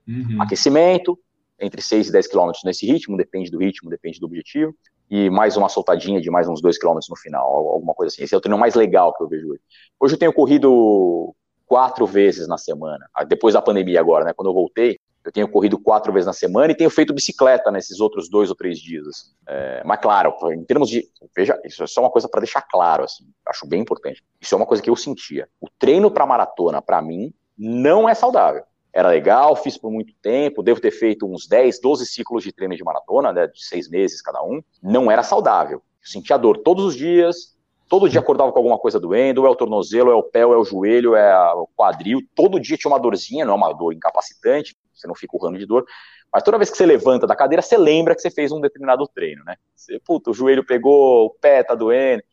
Uhum. 0.08 0.42
Aquecimento, 0.42 1.18
entre 1.60 1.80
6 1.80 2.10
e 2.10 2.12
10 2.12 2.28
km 2.28 2.52
nesse 2.66 2.88
ritmo, 2.88 3.16
depende 3.16 3.52
do 3.52 3.60
ritmo, 3.60 3.90
depende 3.90 4.20
do 4.20 4.26
objetivo, 4.26 4.76
e 5.10 5.30
mais 5.30 5.56
uma 5.56 5.70
soltadinha 5.70 6.20
de 6.20 6.32
mais 6.32 6.48
uns 6.48 6.60
2 6.60 6.80
km 6.80 6.98
no 7.08 7.16
final, 7.16 7.46
alguma 7.46 7.94
coisa 7.94 8.12
assim. 8.12 8.24
Esse 8.24 8.34
é 8.34 8.38
o 8.38 8.42
treino 8.42 8.58
mais 8.58 8.74
legal 8.74 9.14
que 9.14 9.22
eu 9.22 9.28
vejo 9.28 9.52
hoje. 9.52 9.62
Hoje 10.00 10.16
eu 10.16 10.20
tenho 10.20 10.34
corrido 10.34 11.36
quatro 11.68 12.08
vezes 12.08 12.48
na 12.48 12.58
semana, 12.58 13.08
depois 13.28 13.54
da 13.54 13.62
pandemia 13.62 14.00
agora, 14.00 14.26
né, 14.26 14.34
quando 14.34 14.50
eu 14.50 14.54
voltei, 14.54 15.00
eu 15.26 15.32
tenho 15.32 15.48
corrido 15.48 15.80
quatro 15.80 16.14
vezes 16.14 16.28
na 16.28 16.34
semana 16.34 16.72
e 16.72 16.76
tenho 16.76 16.90
feito 16.90 17.14
bicicleta 17.14 17.72
nesses 17.72 18.00
outros 18.00 18.30
dois 18.30 18.50
ou 18.50 18.56
três 18.56 18.78
dias. 18.78 19.08
Assim. 19.08 19.32
É, 19.48 19.84
mas 19.84 20.00
claro, 20.00 20.36
em 20.54 20.64
termos 20.64 20.88
de. 20.88 21.10
Veja, 21.36 21.60
isso 21.66 21.84
é 21.84 21.88
só 21.88 22.02
uma 22.02 22.12
coisa 22.12 22.30
para 22.30 22.42
deixar 22.42 22.62
claro, 22.62 23.04
assim, 23.04 23.26
acho 23.48 23.68
bem 23.68 23.82
importante. 23.82 24.24
Isso 24.40 24.54
é 24.54 24.58
uma 24.58 24.68
coisa 24.68 24.84
que 24.84 24.90
eu 24.90 24.96
sentia. 24.96 25.50
O 25.60 25.68
treino 25.80 26.12
para 26.12 26.28
maratona, 26.28 26.82
para 26.82 27.02
mim, 27.02 27.34
não 27.58 28.08
é 28.08 28.14
saudável. 28.14 28.64
era 28.94 29.10
legal, 29.10 29.56
fiz 29.56 29.78
por 29.78 29.92
muito 29.92 30.14
tempo, 30.22 30.62
devo 30.62 30.80
ter 30.80 30.92
feito 30.92 31.26
uns 31.26 31.48
10, 31.48 31.82
12 31.82 32.06
ciclos 32.06 32.44
de 32.44 32.54
treino 32.54 32.76
de 32.76 32.84
maratona, 32.84 33.34
né, 33.34 33.48
de 33.48 33.66
seis 33.66 33.90
meses 33.90 34.22
cada 34.22 34.44
um, 34.44 34.62
não 34.82 35.10
era 35.10 35.24
saudável. 35.24 35.80
Eu 35.80 36.08
sentia 36.08 36.38
dor 36.38 36.60
todos 36.60 36.86
os 36.86 36.96
dias, 36.96 37.56
todo 37.90 38.10
dia 38.10 38.20
acordava 38.20 38.52
com 38.52 38.60
alguma 38.60 38.78
coisa 38.78 39.00
doendo, 39.00 39.42
ou 39.42 39.48
é 39.48 39.50
o 39.50 39.56
tornozelo, 39.56 40.12
é 40.12 40.16
o 40.16 40.24
pé, 40.24 40.46
ou 40.46 40.54
é 40.54 40.58
o 40.58 40.64
joelho, 40.64 41.16
é 41.16 41.54
o 41.54 41.68
quadril, 41.76 42.22
todo 42.36 42.60
dia 42.60 42.78
tinha 42.78 42.92
uma 42.92 43.00
dorzinha, 43.00 43.44
não 43.44 43.54
é 43.54 43.58
uma 43.58 43.74
dor 43.74 43.94
incapacitante, 43.94 44.76
você 45.06 45.08
não 45.08 45.16
fica 45.16 45.38
urrando 45.38 45.58
de 45.58 45.66
dor, 45.66 45.86
mas 46.34 46.44
toda 46.44 46.58
vez 46.58 46.70
que 46.70 46.78
você 46.78 46.86
levanta 46.86 47.28
da 47.28 47.36
cadeira, 47.36 47.62
você 47.62 47.78
lembra 47.78 48.16
que 48.16 48.22
você 48.22 48.32
fez 48.32 48.52
um 48.52 48.60
determinado 48.60 49.08
treino, 49.08 49.44
né? 49.46 49.56
Você, 49.76 50.00
puta, 50.00 50.32
o 50.32 50.34
joelho 50.34 50.66
pegou, 50.66 51.28
o 51.28 51.30
pé 51.30 51.64
tá 51.64 51.76
doendo, 51.76 52.24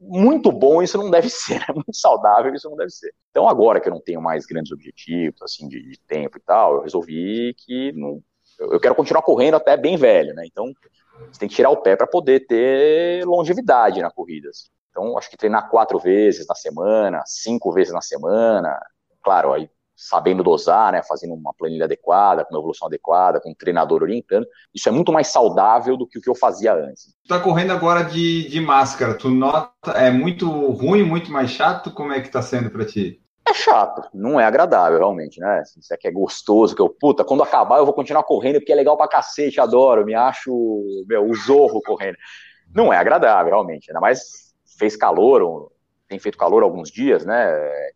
muito 0.00 0.50
bom 0.50 0.82
isso 0.82 0.96
não 0.96 1.10
deve 1.10 1.28
ser, 1.30 1.58
né? 1.60 1.66
muito 1.74 1.94
saudável 1.94 2.54
isso 2.54 2.70
não 2.70 2.76
deve 2.76 2.90
ser. 2.90 3.12
Então 3.30 3.48
agora 3.48 3.80
que 3.80 3.88
eu 3.88 3.92
não 3.92 4.00
tenho 4.00 4.22
mais 4.22 4.46
grandes 4.46 4.72
objetivos, 4.72 5.42
assim, 5.42 5.68
de, 5.68 5.82
de 5.82 6.00
tempo 6.00 6.38
e 6.38 6.40
tal, 6.40 6.76
eu 6.76 6.82
resolvi 6.82 7.54
que 7.58 7.92
não, 7.92 8.22
eu 8.58 8.80
quero 8.80 8.94
continuar 8.94 9.22
correndo 9.22 9.56
até 9.56 9.76
bem 9.76 9.96
velho, 9.96 10.34
né? 10.34 10.44
Então 10.46 10.72
você 11.30 11.40
tem 11.40 11.48
que 11.48 11.54
tirar 11.54 11.70
o 11.70 11.82
pé 11.82 11.96
para 11.96 12.06
poder 12.06 12.46
ter 12.46 13.24
longevidade 13.26 14.00
na 14.00 14.10
corrida. 14.10 14.48
Assim. 14.48 14.68
Então 14.90 15.18
acho 15.18 15.28
que 15.30 15.36
treinar 15.36 15.68
quatro 15.68 15.98
vezes 15.98 16.46
na 16.46 16.54
semana, 16.54 17.22
cinco 17.26 17.70
vezes 17.72 17.92
na 17.92 18.00
semana, 18.00 18.78
claro, 19.22 19.52
aí 19.52 19.68
sabendo 20.00 20.42
dosar, 20.42 20.92
né, 20.92 21.02
fazendo 21.02 21.34
uma 21.34 21.52
planilha 21.52 21.84
adequada, 21.84 22.42
com 22.42 22.54
uma 22.54 22.60
evolução 22.60 22.88
adequada, 22.88 23.38
com 23.38 23.50
um 23.50 23.54
treinador 23.54 24.02
orientando, 24.02 24.46
isso 24.74 24.88
é 24.88 24.92
muito 24.92 25.12
mais 25.12 25.28
saudável 25.28 25.94
do 25.94 26.06
que 26.06 26.18
o 26.18 26.22
que 26.22 26.30
eu 26.30 26.34
fazia 26.34 26.72
antes. 26.72 27.14
Tu 27.22 27.28
tá 27.28 27.38
correndo 27.38 27.72
agora 27.72 28.02
de, 28.02 28.48
de 28.48 28.60
máscara, 28.60 29.12
tu 29.12 29.28
nota, 29.28 29.90
é 29.90 30.10
muito 30.10 30.48
ruim, 30.48 31.02
muito 31.02 31.30
mais 31.30 31.50
chato, 31.50 31.90
como 31.90 32.14
é 32.14 32.20
que 32.20 32.30
tá 32.30 32.40
sendo 32.40 32.70
para 32.70 32.86
ti? 32.86 33.20
É 33.46 33.52
chato, 33.52 34.08
não 34.14 34.40
é 34.40 34.44
agradável, 34.44 34.98
realmente, 34.98 35.38
né? 35.38 35.62
Se 35.64 35.82
você 35.82 35.96
quer 35.98 36.12
gostoso, 36.12 36.74
que 36.74 36.80
eu, 36.80 36.88
puta, 36.88 37.22
quando 37.22 37.42
acabar 37.42 37.78
eu 37.78 37.84
vou 37.84 37.94
continuar 37.94 38.22
correndo 38.22 38.58
porque 38.58 38.72
é 38.72 38.76
legal 38.76 38.96
pra 38.96 39.08
cacete, 39.08 39.60
adoro, 39.60 40.04
me 40.04 40.14
acho, 40.14 40.50
meu, 41.06 41.28
o 41.28 41.34
zorro 41.34 41.82
correndo. 41.82 42.16
Não 42.74 42.90
é 42.90 42.96
agradável, 42.96 43.52
realmente, 43.52 43.90
ainda 43.90 44.00
mais 44.00 44.54
fez 44.78 44.96
calor, 44.96 45.70
tem 46.10 46.18
feito 46.18 46.36
calor 46.36 46.64
alguns 46.64 46.90
dias, 46.90 47.24
né? 47.24 47.46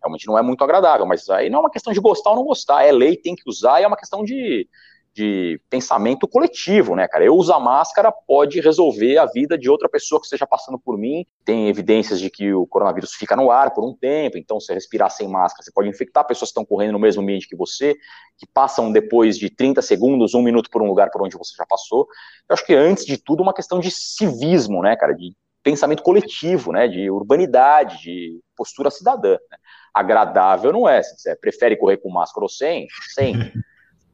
Realmente 0.01 0.27
não 0.29 0.39
é 0.39 0.43
muito 0.43 0.63
agradável, 0.63 1.05
mas 1.05 1.29
aí 1.29 1.51
não 1.51 1.59
é 1.59 1.63
uma 1.63 1.71
questão 1.71 1.93
de 1.93 1.99
gostar 1.99 2.31
ou 2.31 2.37
não 2.37 2.45
gostar, 2.45 2.85
é 2.85 2.93
lei, 2.93 3.17
tem 3.17 3.35
que 3.35 3.43
usar, 3.45 3.81
e 3.81 3.85
é 3.85 3.87
uma 3.89 3.97
questão 3.97 4.23
de, 4.23 4.69
de 5.13 5.61
pensamento 5.69 6.29
coletivo, 6.29 6.95
né, 6.95 7.09
cara? 7.09 7.25
Eu 7.25 7.35
usar 7.35 7.59
máscara 7.59 8.13
pode 8.13 8.61
resolver 8.61 9.19
a 9.19 9.27
vida 9.27 9.59
de 9.59 9.69
outra 9.69 9.89
pessoa 9.89 10.21
que 10.21 10.27
esteja 10.27 10.47
passando 10.47 10.79
por 10.79 10.97
mim. 10.97 11.27
Tem 11.45 11.69
evidências 11.69 12.21
de 12.21 12.31
que 12.31 12.55
o 12.55 12.69
coronavírus 12.69 13.15
fica 13.15 13.35
no 13.35 13.51
ar 13.51 13.75
por 13.75 13.85
um 13.85 13.93
tempo, 13.93 14.39
então 14.39 14.61
se 14.61 14.73
respirar 14.73 15.11
sem 15.11 15.27
máscara, 15.27 15.65
você 15.65 15.73
pode 15.73 15.89
infectar 15.89 16.25
pessoas 16.25 16.51
que 16.51 16.53
estão 16.53 16.65
correndo 16.65 16.93
no 16.93 17.01
mesmo 17.01 17.21
ambiente 17.21 17.49
que 17.49 17.57
você, 17.57 17.95
que 18.39 18.47
passam 18.47 18.93
depois 18.93 19.37
de 19.37 19.51
30 19.51 19.83
segundos, 19.83 20.35
um 20.35 20.43
minuto 20.43 20.71
por 20.71 20.83
um 20.83 20.87
lugar 20.87 21.11
por 21.11 21.21
onde 21.21 21.37
você 21.37 21.53
já 21.59 21.67
passou. 21.69 22.07
Eu 22.49 22.55
acho 22.55 22.65
que 22.65 22.75
antes 22.75 23.05
de 23.05 23.19
tudo 23.19 23.43
uma 23.43 23.53
questão 23.53 23.81
de 23.81 23.91
civismo, 23.91 24.83
né, 24.83 24.95
cara? 24.95 25.15
De 25.15 25.35
pensamento 25.65 26.03
coletivo, 26.03 26.71
né, 26.71 26.87
de 26.87 27.11
urbanidade, 27.11 28.03
de 28.03 28.41
postura 28.55 28.91
cidadã. 28.91 29.33
Né? 29.33 29.57
Agradável 29.93 30.73
não 30.73 30.89
é, 30.89 31.03
se 31.03 31.19
você 31.19 31.35
prefere 31.35 31.77
correr 31.77 31.97
com 31.97 32.11
máscara 32.11 32.45
ou 32.45 32.49
sem, 32.49 32.87
sem. 33.15 33.35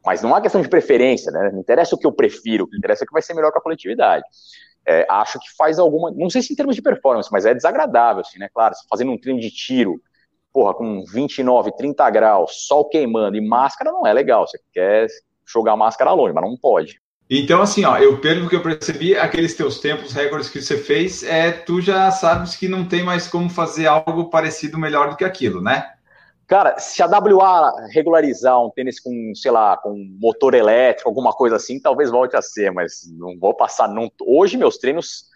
Mas 0.03 0.23
não 0.23 0.35
é 0.35 0.41
questão 0.41 0.61
de 0.61 0.69
preferência, 0.69 1.31
né? 1.31 1.51
Não 1.53 1.59
interessa 1.59 1.93
o 1.93 1.97
que 1.97 2.07
eu 2.07 2.11
prefiro, 2.11 2.63
o 2.63 2.67
que 2.67 2.75
interessa 2.75 3.03
é 3.03 3.07
que 3.07 3.13
vai 3.13 3.21
ser 3.21 3.35
melhor 3.35 3.51
para 3.51 3.59
a 3.59 3.63
coletividade. 3.63 4.23
É, 4.83 5.05
acho 5.07 5.37
que 5.37 5.45
faz 5.55 5.77
alguma, 5.77 6.09
não 6.09 6.27
sei 6.27 6.41
se 6.41 6.51
em 6.51 6.55
termos 6.55 6.75
de 6.75 6.81
performance, 6.81 7.29
mas 7.31 7.45
é 7.45 7.53
desagradável, 7.53 8.21
assim, 8.21 8.39
né? 8.39 8.49
Claro, 8.51 8.73
fazendo 8.89 9.11
um 9.11 9.17
treino 9.19 9.39
de 9.39 9.51
tiro, 9.51 10.01
porra, 10.51 10.73
com 10.73 11.03
29, 11.03 11.75
30 11.75 12.09
graus, 12.09 12.65
sol 12.65 12.89
queimando 12.89 13.37
e 13.37 13.47
máscara 13.47 13.91
não 13.91 14.07
é 14.07 14.11
legal. 14.13 14.47
Você 14.47 14.59
quer 14.73 15.07
jogar 15.45 15.75
máscara 15.75 16.13
longe, 16.13 16.33
mas 16.33 16.43
não 16.43 16.57
pode. 16.57 17.00
Então, 17.33 17.61
assim, 17.61 17.85
ó, 17.85 17.97
eu 17.97 18.19
pelo 18.19 18.49
que 18.49 18.55
eu 18.57 18.61
percebi, 18.61 19.15
aqueles 19.15 19.55
teus 19.55 19.79
tempos, 19.79 20.11
recordes 20.11 20.49
que 20.49 20.61
você 20.61 20.75
fez, 20.75 21.23
é, 21.23 21.49
tu 21.49 21.79
já 21.79 22.11
sabes 22.11 22.57
que 22.57 22.67
não 22.67 22.85
tem 22.85 23.03
mais 23.03 23.25
como 23.29 23.49
fazer 23.49 23.87
algo 23.87 24.29
parecido 24.29 24.77
melhor 24.77 25.09
do 25.09 25.15
que 25.15 25.23
aquilo, 25.23 25.61
né? 25.61 25.93
Cara, 26.45 26.77
se 26.77 27.01
a 27.01 27.07
WA 27.07 27.71
regularizar 27.93 28.61
um 28.61 28.69
tênis 28.69 28.99
com, 28.99 29.31
sei 29.33 29.49
lá, 29.49 29.77
com 29.77 29.95
motor 30.19 30.53
elétrico, 30.53 31.07
alguma 31.07 31.31
coisa 31.31 31.55
assim, 31.55 31.79
talvez 31.79 32.11
volte 32.11 32.35
a 32.35 32.41
ser, 32.41 32.69
mas 32.69 33.09
não 33.17 33.39
vou 33.39 33.55
passar. 33.55 33.87
Não, 33.87 34.11
hoje 34.27 34.57
meus 34.57 34.77
treinos 34.77 35.29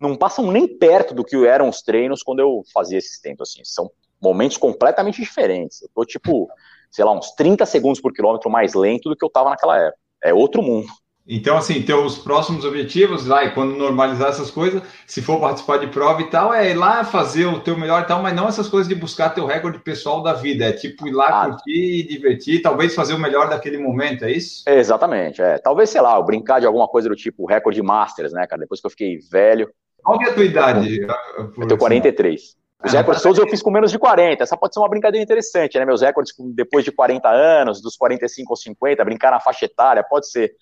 não 0.00 0.16
passam 0.16 0.50
nem 0.50 0.66
perto 0.66 1.12
do 1.12 1.22
que 1.22 1.36
eram 1.46 1.68
os 1.68 1.82
treinos 1.82 2.22
quando 2.22 2.40
eu 2.40 2.62
fazia 2.72 2.96
esses 2.96 3.20
tempos, 3.20 3.50
assim. 3.50 3.60
São 3.64 3.90
momentos 4.18 4.56
completamente 4.56 5.20
diferentes. 5.20 5.82
Eu 5.82 5.90
tô, 5.94 6.06
tipo, 6.06 6.48
sei 6.90 7.04
lá, 7.04 7.12
uns 7.12 7.32
30 7.32 7.66
segundos 7.66 8.00
por 8.00 8.14
quilômetro 8.14 8.48
mais 8.48 8.72
lento 8.72 9.10
do 9.10 9.16
que 9.16 9.26
eu 9.26 9.28
tava 9.28 9.50
naquela 9.50 9.76
época. 9.76 10.00
É 10.24 10.32
outro 10.32 10.62
mundo. 10.62 10.88
Então, 11.30 11.58
assim, 11.58 11.82
teus 11.82 12.16
próximos 12.16 12.64
objetivos, 12.64 13.26
vai, 13.26 13.52
quando 13.52 13.76
normalizar 13.76 14.30
essas 14.30 14.50
coisas, 14.50 14.82
se 15.06 15.20
for 15.20 15.38
participar 15.38 15.76
de 15.76 15.88
prova 15.88 16.22
e 16.22 16.30
tal, 16.30 16.54
é 16.54 16.70
ir 16.70 16.74
lá 16.74 17.04
fazer 17.04 17.44
o 17.44 17.60
teu 17.60 17.76
melhor 17.76 18.02
e 18.02 18.06
tal, 18.06 18.22
mas 18.22 18.34
não 18.34 18.48
essas 18.48 18.66
coisas 18.66 18.88
de 18.88 18.94
buscar 18.94 19.28
teu 19.30 19.44
recorde 19.44 19.78
pessoal 19.78 20.22
da 20.22 20.32
vida. 20.32 20.64
É 20.64 20.72
tipo 20.72 21.06
ir 21.06 21.12
lá 21.12 21.28
ah, 21.28 21.50
curtir, 21.50 22.08
divertir, 22.08 22.62
talvez 22.62 22.94
fazer 22.94 23.12
o 23.12 23.18
melhor 23.18 23.50
daquele 23.50 23.76
momento, 23.76 24.24
é 24.24 24.32
isso? 24.32 24.62
É, 24.66 24.78
exatamente, 24.78 25.42
é. 25.42 25.58
Talvez, 25.58 25.90
sei 25.90 26.00
lá, 26.00 26.18
brincar 26.22 26.60
de 26.60 26.66
alguma 26.66 26.88
coisa 26.88 27.10
do 27.10 27.14
tipo 27.14 27.44
recorde 27.44 27.82
Masters, 27.82 28.32
né, 28.32 28.46
cara? 28.46 28.60
Depois 28.60 28.80
que 28.80 28.86
eu 28.86 28.90
fiquei 28.90 29.18
velho. 29.30 29.70
Qual 30.02 30.18
é 30.22 30.30
a 30.30 30.32
tua 30.32 30.44
idade? 30.44 31.02
Eu 31.02 31.66
tenho 31.66 31.78
43. 31.78 32.56
Os 32.84 32.94
ah, 32.94 32.98
recordes 32.98 33.22
todos 33.22 33.38
eu 33.38 33.48
fiz 33.48 33.60
com 33.60 33.70
menos 33.70 33.90
de 33.90 33.98
40. 33.98 34.42
Essa 34.42 34.56
pode 34.56 34.72
ser 34.72 34.80
uma 34.80 34.88
brincadeira 34.88 35.22
interessante, 35.22 35.78
né? 35.78 35.84
Meus 35.84 36.00
recordes 36.00 36.32
depois 36.54 36.84
de 36.84 36.92
40 36.92 37.28
anos, 37.28 37.82
dos 37.82 37.96
45 37.96 38.52
aos 38.52 38.62
50, 38.62 39.04
brincar 39.04 39.32
na 39.32 39.40
faixa 39.40 39.64
etária, 39.64 40.04
pode 40.04 40.30
ser. 40.30 40.54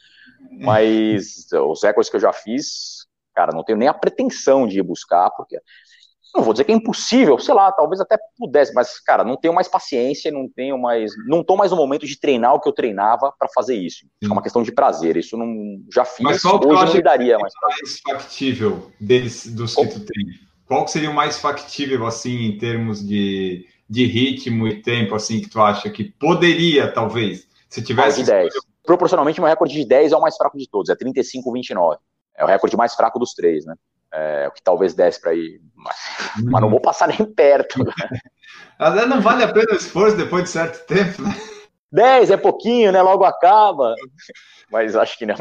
Mas 0.50 1.46
os 1.52 1.82
recordes 1.82 2.10
que 2.10 2.16
eu 2.16 2.20
já 2.20 2.32
fiz, 2.32 3.06
cara, 3.34 3.52
não 3.54 3.62
tenho 3.62 3.78
nem 3.78 3.88
a 3.88 3.94
pretensão 3.94 4.66
de 4.66 4.78
ir 4.78 4.82
buscar, 4.82 5.30
porque 5.30 5.60
não 6.34 6.42
vou 6.42 6.52
dizer 6.52 6.64
que 6.64 6.72
é 6.72 6.74
impossível, 6.74 7.38
sei 7.38 7.54
lá, 7.54 7.72
talvez 7.72 8.00
até 8.00 8.18
pudesse, 8.36 8.72
mas, 8.74 9.00
cara, 9.00 9.24
não 9.24 9.36
tenho 9.36 9.54
mais 9.54 9.68
paciência, 9.68 10.30
não 10.30 10.48
tenho 10.48 10.78
mais. 10.78 11.12
Não 11.26 11.42
tô 11.42 11.56
mais 11.56 11.70
no 11.70 11.76
momento 11.76 12.06
de 12.06 12.18
treinar 12.18 12.54
o 12.54 12.60
que 12.60 12.68
eu 12.68 12.72
treinava 12.72 13.32
para 13.38 13.48
fazer 13.54 13.74
isso. 13.74 14.06
É 14.22 14.26
uma 14.26 14.42
questão 14.42 14.62
de 14.62 14.72
prazer. 14.72 15.16
Isso 15.16 15.36
não 15.36 15.80
já 15.92 16.04
fiz, 16.04 16.24
mas 16.24 16.42
qual 16.42 16.60
hoje 16.62 16.84
não 16.84 16.94
me 16.94 17.02
daria 17.02 17.38
mais. 17.38 17.52
mais 17.62 18.00
factível 18.00 18.90
deles, 19.00 19.46
dos 19.46 19.74
que 19.74 19.86
tu 19.86 20.00
tem? 20.00 20.45
Qual 20.66 20.84
que 20.84 20.90
seria 20.90 21.10
o 21.10 21.14
mais 21.14 21.38
factível, 21.38 22.06
assim, 22.06 22.44
em 22.44 22.58
termos 22.58 23.06
de, 23.06 23.66
de 23.88 24.04
ritmo 24.04 24.66
e 24.66 24.82
tempo, 24.82 25.14
assim, 25.14 25.40
que 25.40 25.48
tu 25.48 25.60
acha 25.60 25.88
que 25.90 26.04
poderia, 26.04 26.90
talvez, 26.90 27.46
se 27.68 27.82
tivesse... 27.82 28.18
Mais 28.18 28.26
de 28.26 28.50
10 28.50 28.54
proporcionalmente, 28.86 29.40
meu 29.40 29.50
recorde 29.50 29.74
de 29.74 29.84
10 29.84 30.12
é 30.12 30.16
o 30.16 30.20
mais 30.20 30.36
fraco 30.36 30.56
de 30.56 30.70
todos, 30.70 30.88
é 30.88 30.94
35-29. 30.94 31.98
É 32.36 32.44
o 32.44 32.46
recorde 32.46 32.76
mais 32.76 32.94
fraco 32.94 33.18
dos 33.18 33.34
três, 33.34 33.66
né? 33.66 33.74
É, 34.12 34.46
o 34.48 34.52
que 34.52 34.62
talvez 34.62 34.94
desse 34.94 35.20
para 35.20 35.34
ir, 35.34 35.60
mas, 35.74 35.96
uhum. 36.38 36.50
mas, 36.50 36.62
não 36.62 36.70
vou 36.70 36.80
passar 36.80 37.08
nem 37.08 37.26
perto. 37.26 37.80
Né? 38.78 39.06
não 39.06 39.22
vale 39.22 39.42
a 39.42 39.50
pena 39.50 39.72
o 39.72 39.76
esforço 39.76 40.18
depois 40.18 40.44
de 40.44 40.50
certo 40.50 40.86
tempo, 40.86 41.22
né? 41.22 41.34
10 41.90 42.30
é 42.30 42.36
pouquinho, 42.36 42.92
né? 42.92 43.00
Logo 43.00 43.24
acaba. 43.24 43.94
Mas 44.70 44.94
acho 44.94 45.16
que 45.16 45.24
não. 45.24 45.34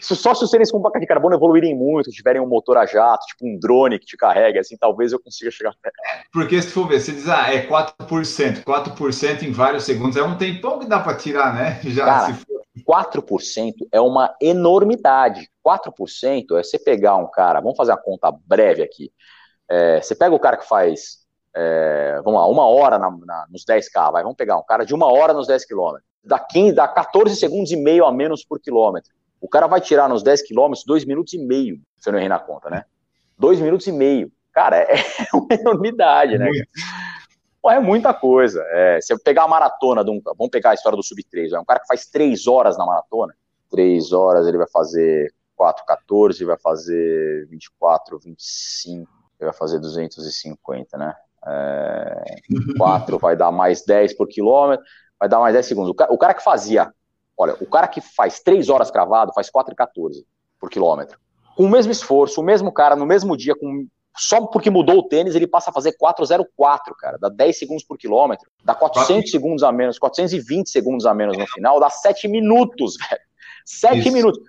Só 0.00 0.34
se 0.34 0.44
os 0.44 0.50
tênis 0.50 0.70
com 0.70 0.80
placa 0.80 1.00
de 1.00 1.06
carbono 1.06 1.34
evoluírem 1.34 1.74
muito, 1.74 2.10
tiverem 2.10 2.40
um 2.40 2.46
motor 2.46 2.76
a 2.76 2.86
jato, 2.86 3.26
tipo 3.26 3.46
um 3.46 3.58
drone 3.58 3.98
que 3.98 4.06
te 4.06 4.16
carrega, 4.16 4.60
assim, 4.60 4.76
talvez 4.76 5.12
eu 5.12 5.20
consiga 5.20 5.50
chegar 5.50 5.74
perto. 5.82 5.96
Porque 6.32 6.60
se 6.60 6.68
tu 6.68 6.74
for 6.74 6.88
ver, 6.88 7.00
você 7.00 7.12
diz, 7.12 7.28
ah, 7.28 7.52
é 7.52 7.66
4%, 7.66 8.64
4% 8.64 9.42
em 9.42 9.52
vários 9.52 9.84
segundos, 9.84 10.16
é 10.16 10.22
um 10.22 10.36
tempão 10.36 10.78
que 10.78 10.86
dá 10.86 11.00
para 11.00 11.16
tirar, 11.16 11.54
né? 11.54 11.80
Já 11.90 12.04
Cara, 12.04 12.26
se 12.26 12.44
for. 12.44 12.58
4% 12.84 13.74
é 13.92 14.00
uma 14.00 14.34
enormidade. 14.40 15.48
4% 15.64 16.58
é 16.58 16.62
você 16.62 16.78
pegar 16.78 17.16
um 17.16 17.30
cara, 17.30 17.60
vamos 17.60 17.76
fazer 17.76 17.92
uma 17.92 17.98
conta 17.98 18.32
breve 18.46 18.82
aqui. 18.82 19.12
É, 19.68 20.00
você 20.00 20.14
pega 20.14 20.34
o 20.34 20.40
cara 20.40 20.56
que 20.56 20.66
faz, 20.66 21.18
é, 21.54 22.20
vamos 22.24 22.40
lá, 22.40 22.46
uma 22.46 22.66
hora 22.66 22.98
na, 22.98 23.10
na, 23.10 23.46
nos 23.50 23.64
10K, 23.64 24.12
vai, 24.12 24.22
vamos 24.22 24.36
pegar 24.36 24.56
um 24.56 24.64
cara 24.64 24.84
de 24.84 24.94
uma 24.94 25.06
hora 25.06 25.32
nos 25.32 25.46
10 25.46 25.66
km. 25.66 25.98
Dá, 26.24 26.38
15, 26.38 26.72
dá 26.72 26.88
14 26.88 27.36
segundos 27.36 27.70
e 27.70 27.76
meio 27.76 28.04
a 28.04 28.12
menos 28.12 28.44
por 28.44 28.60
quilômetro. 28.60 29.12
O 29.40 29.48
cara 29.48 29.66
vai 29.66 29.80
tirar 29.80 30.08
nos 30.08 30.22
10 30.22 30.42
quilômetros 30.42 30.84
2 30.84 31.04
minutos 31.04 31.32
e 31.32 31.38
meio, 31.38 31.80
se 31.96 32.08
eu 32.08 32.12
não 32.12 32.18
errei 32.18 32.28
na 32.28 32.38
conta, 32.38 32.68
né? 32.70 32.84
2 33.38 33.60
minutos 33.60 33.86
e 33.86 33.92
meio. 33.92 34.32
Cara, 34.52 34.76
é 34.78 34.94
uma 35.32 35.54
enormidade, 35.54 36.36
né? 36.38 36.50
Pô, 37.62 37.70
é 37.70 37.78
muita 37.78 38.14
coisa. 38.14 38.64
É, 38.70 39.00
se 39.00 39.12
eu 39.12 39.18
pegar 39.18 39.44
a 39.44 39.48
maratona, 39.48 40.04
de 40.04 40.10
um, 40.10 40.20
vamos 40.24 40.50
pegar 40.50 40.70
a 40.70 40.74
história 40.74 40.96
do 40.96 41.02
Sub-3, 41.02 41.52
é 41.52 41.60
um 41.60 41.64
cara 41.64 41.80
que 41.80 41.86
faz 41.86 42.06
3 42.06 42.46
horas 42.46 42.76
na 42.76 42.86
maratona, 42.86 43.34
3 43.70 44.12
horas 44.12 44.46
ele 44.46 44.58
vai 44.58 44.68
fazer 44.72 45.32
4,14, 45.58 46.44
vai 46.44 46.58
fazer 46.58 47.46
24, 47.48 48.18
25, 48.18 49.10
ele 49.40 49.50
vai 49.50 49.52
fazer 49.52 49.78
250, 49.78 50.96
né? 50.96 51.14
É, 51.46 52.24
4 52.78 53.18
vai 53.18 53.36
dar 53.36 53.50
mais 53.50 53.84
10 53.84 54.14
por 54.14 54.28
quilômetro, 54.28 54.84
vai 55.18 55.28
dar 55.28 55.40
mais 55.40 55.54
10 55.54 55.66
segundos. 55.66 55.90
O 55.90 55.94
cara, 55.94 56.12
o 56.12 56.18
cara 56.18 56.34
que 56.34 56.42
fazia 56.42 56.92
Olha, 57.38 57.56
o 57.60 57.66
cara 57.66 57.86
que 57.86 58.00
faz 58.00 58.40
3 58.40 58.68
horas 58.68 58.90
cravado 58.90 59.32
faz 59.32 59.48
4,14 59.48 60.24
por 60.58 60.68
quilômetro. 60.68 61.18
Com 61.56 61.64
o 61.64 61.70
mesmo 61.70 61.92
esforço, 61.92 62.40
o 62.40 62.44
mesmo 62.44 62.72
cara, 62.72 62.96
no 62.96 63.06
mesmo 63.06 63.36
dia, 63.36 63.54
com 63.54 63.86
só 64.18 64.44
porque 64.46 64.68
mudou 64.68 64.98
o 64.98 65.02
tênis, 65.08 65.36
ele 65.36 65.46
passa 65.46 65.70
a 65.70 65.72
fazer 65.72 65.92
404, 65.96 66.94
cara. 66.96 67.16
Dá 67.18 67.28
10 67.28 67.56
segundos 67.56 67.84
por 67.84 67.96
quilômetro. 67.96 68.50
Dá 68.64 68.74
400 68.74 69.30
segundos 69.30 69.62
a 69.62 69.70
menos, 69.70 69.96
420 69.96 70.68
segundos 70.68 71.06
a 71.06 71.14
menos 71.14 71.38
no 71.38 71.46
final. 71.46 71.78
Dá 71.78 71.88
7 71.88 72.26
minutos, 72.26 72.96
velho. 73.08 73.22
7 73.64 73.98
Isso. 74.00 74.12
minutos. 74.12 74.40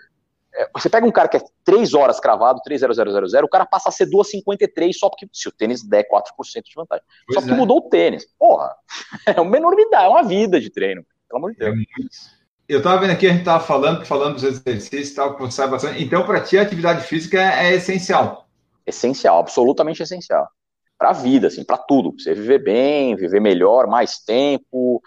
É, 0.56 0.68
você 0.74 0.90
pega 0.90 1.06
um 1.06 1.12
cara 1.12 1.28
que 1.28 1.38
é 1.38 1.42
3 1.64 1.94
horas 1.94 2.20
cravado, 2.20 2.60
3.0000, 2.68 3.44
o 3.44 3.48
cara 3.48 3.66
passa 3.66 3.90
a 3.90 3.92
ser 3.92 4.08
2,53 4.08 4.94
só 4.94 5.08
porque, 5.08 5.28
se 5.32 5.48
o 5.48 5.52
tênis 5.52 5.88
der 5.88 6.08
4% 6.10 6.24
de 6.64 6.76
vantagem. 6.76 7.06
Pois 7.28 7.36
só 7.36 7.42
porque 7.42 7.54
é. 7.54 7.58
mudou 7.58 7.78
o 7.78 7.90
tênis. 7.90 8.26
Porra, 8.40 8.76
é 9.28 9.40
uma 9.40 9.56
enormidade, 9.56 10.06
é 10.06 10.10
uma 10.10 10.24
vida 10.24 10.60
de 10.60 10.72
treino. 10.72 11.06
Pelo 11.28 11.38
amor 11.38 11.52
de 11.52 11.60
Deus. 11.60 11.76
É 11.76 12.39
eu 12.70 12.78
estava 12.78 13.02
vendo 13.02 13.12
aqui, 13.12 13.26
a 13.26 13.32
gente 13.32 13.40
estava 13.40 13.64
falando, 13.64 14.06
falando 14.06 14.36
dos 14.36 14.44
exercícios 14.44 15.10
e 15.10 15.16
tal, 15.16 15.36
que 15.36 15.42
você 15.42 15.66
bastante. 15.66 16.04
Então, 16.04 16.24
para 16.24 16.40
ti, 16.40 16.56
a 16.56 16.62
atividade 16.62 17.04
física 17.04 17.42
é, 17.42 17.72
é 17.72 17.76
essencial. 17.76 18.48
Essencial, 18.86 19.40
absolutamente 19.40 20.04
essencial. 20.04 20.48
Para 20.96 21.10
a 21.10 21.14
vida, 21.14 21.48
assim, 21.48 21.64
para 21.64 21.80
tudo. 21.80 22.14
Pra 22.14 22.24
você 22.24 22.36
viver 22.36 22.64
bem, 22.64 23.16
viver 23.16 23.40
melhor, 23.42 23.88
mais 23.88 24.20
tempo, 24.20 25.02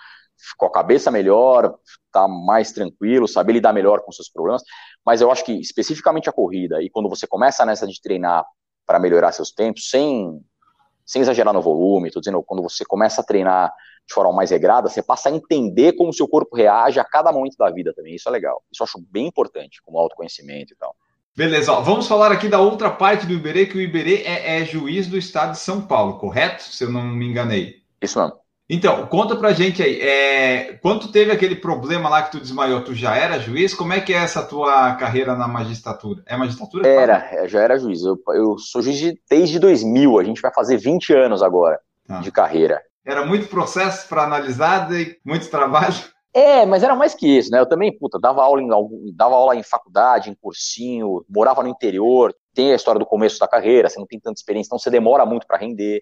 com 0.57 0.67
a 0.67 0.73
cabeça 0.73 1.09
melhor, 1.09 1.67
estar 1.87 2.27
tá 2.27 2.29
mais 2.29 2.73
tranquilo, 2.73 3.29
saber 3.29 3.53
lidar 3.53 3.73
melhor 3.73 4.01
com 4.01 4.11
seus 4.11 4.29
problemas. 4.29 4.65
Mas 5.07 5.21
eu 5.21 5.31
acho 5.31 5.45
que 5.45 5.53
especificamente 5.53 6.29
a 6.29 6.33
corrida, 6.33 6.83
e 6.83 6.91
quando 6.91 7.09
você 7.09 7.29
começa 7.29 7.65
nessa 7.65 7.87
de 7.87 8.01
treinar 8.03 8.45
para 8.85 8.99
melhorar 8.99 9.31
seus 9.31 9.53
tempos, 9.53 9.89
sem, 9.89 10.41
sem 11.13 11.21
exagerar 11.21 11.53
no 11.53 11.61
volume, 11.61 12.09
estou 12.09 12.23
dizendo, 12.23 12.43
quando 12.43 12.63
você 12.63 12.87
começa 12.87 13.21
a 13.21 13.25
treinar 13.25 13.71
de 14.09 14.15
forma 14.15 14.33
mais 14.33 14.51
regrada, 14.51 14.89
você 14.89 15.03
passa 15.03 15.29
a 15.29 15.33
entender 15.33 15.93
como 15.93 16.09
o 16.09 16.13
seu 16.13 16.27
corpo 16.27 16.57
reage 16.57 16.99
a 16.99 17.05
cada 17.05 17.31
momento 17.31 17.55
da 17.59 17.71
vida 17.71 17.93
também. 17.95 18.15
Isso 18.15 18.27
é 18.31 18.33
legal. 18.33 18.63
Isso 18.73 18.83
eu 18.83 18.85
acho 18.85 18.99
bem 19.11 19.27
importante, 19.27 19.83
como 19.83 19.99
autoconhecimento 19.99 20.73
e 20.73 20.77
tal. 20.77 20.97
Beleza, 21.37 21.71
ó, 21.71 21.83
vamos 21.83 22.09
falar 22.09 22.33
aqui 22.33 22.49
da 22.49 22.61
outra 22.61 22.91
parte 22.91 23.27
do 23.27 23.35
Iberê, 23.35 23.67
que 23.67 23.77
o 23.77 23.81
Iberê 23.81 24.23
é, 24.23 24.61
é, 24.61 24.65
juiz 24.65 25.07
do 25.07 25.19
estado 25.19 25.53
de 25.53 25.59
São 25.59 25.83
Paulo, 25.83 26.19
correto? 26.19 26.63
Se 26.63 26.85
eu 26.85 26.91
não 26.91 27.05
me 27.05 27.27
enganei. 27.27 27.83
Isso 28.01 28.19
mesmo. 28.19 28.42
Então, 28.75 29.07
conta 29.07 29.37
pra 29.37 29.53
gente 29.53 29.83
aí, 29.83 30.01
é, 30.01 30.79
quando 30.81 31.13
teve 31.13 31.31
aquele 31.31 31.55
problema 31.55 32.09
lá 32.09 32.23
que 32.23 32.31
tu 32.31 32.41
desmaiou, 32.41 32.83
tu 32.83 32.95
já 32.95 33.15
era 33.15 33.39
juiz? 33.39 33.75
Como 33.75 33.93
é 33.93 34.01
que 34.01 34.15
é 34.15 34.17
essa 34.17 34.43
tua 34.43 34.95
carreira 34.95 35.37
na 35.37 35.47
magistratura? 35.47 36.23
É 36.25 36.39
magistratura? 36.39 36.89
Era, 36.89 37.19
é, 37.33 37.47
já 37.47 37.61
era 37.61 37.79
juiz. 37.79 38.03
Eu, 38.03 38.19
eu 38.29 38.57
sou 38.57 38.81
juiz 38.81 38.97
de, 38.97 39.21
desde 39.29 39.59
2000, 39.59 40.19
a 40.19 40.25
gente 40.25 40.41
vai 40.41 40.51
fazer 40.55 40.79
20 40.79 41.13
anos 41.13 41.43
agora 41.43 41.79
tá. 42.09 42.21
de 42.21 42.33
carreira. 42.33 42.81
Era 43.05 43.27
muito 43.27 43.47
processo 43.47 44.09
para 44.09 44.25
analisar 44.25 44.91
e 44.91 45.19
muito 45.23 45.51
trabalho. 45.51 45.95
É, 46.33 46.65
mas 46.65 46.83
era 46.83 46.97
mais 46.97 47.15
que 47.15 47.29
isso, 47.29 47.51
né? 47.51 47.61
Eu 47.61 47.69
também, 47.69 47.95
puta, 47.95 48.19
dava 48.19 48.43
aula 48.43 48.63
em, 48.63 48.69
dava 49.15 49.35
aula 49.35 49.55
em 49.55 49.63
faculdade, 49.63 50.31
em 50.31 50.35
cursinho, 50.41 51.23
morava 51.29 51.63
no 51.63 51.69
interior, 51.69 52.35
tem 52.55 52.73
a 52.73 52.77
história 52.77 52.99
do 52.99 53.05
começo 53.05 53.39
da 53.39 53.47
carreira, 53.47 53.91
você 53.91 53.99
não 53.99 54.07
tem 54.07 54.19
tanta 54.19 54.41
experiência, 54.41 54.69
então 54.69 54.79
você 54.79 54.89
demora 54.89 55.27
muito 55.27 55.47
para 55.47 55.59
render. 55.59 56.01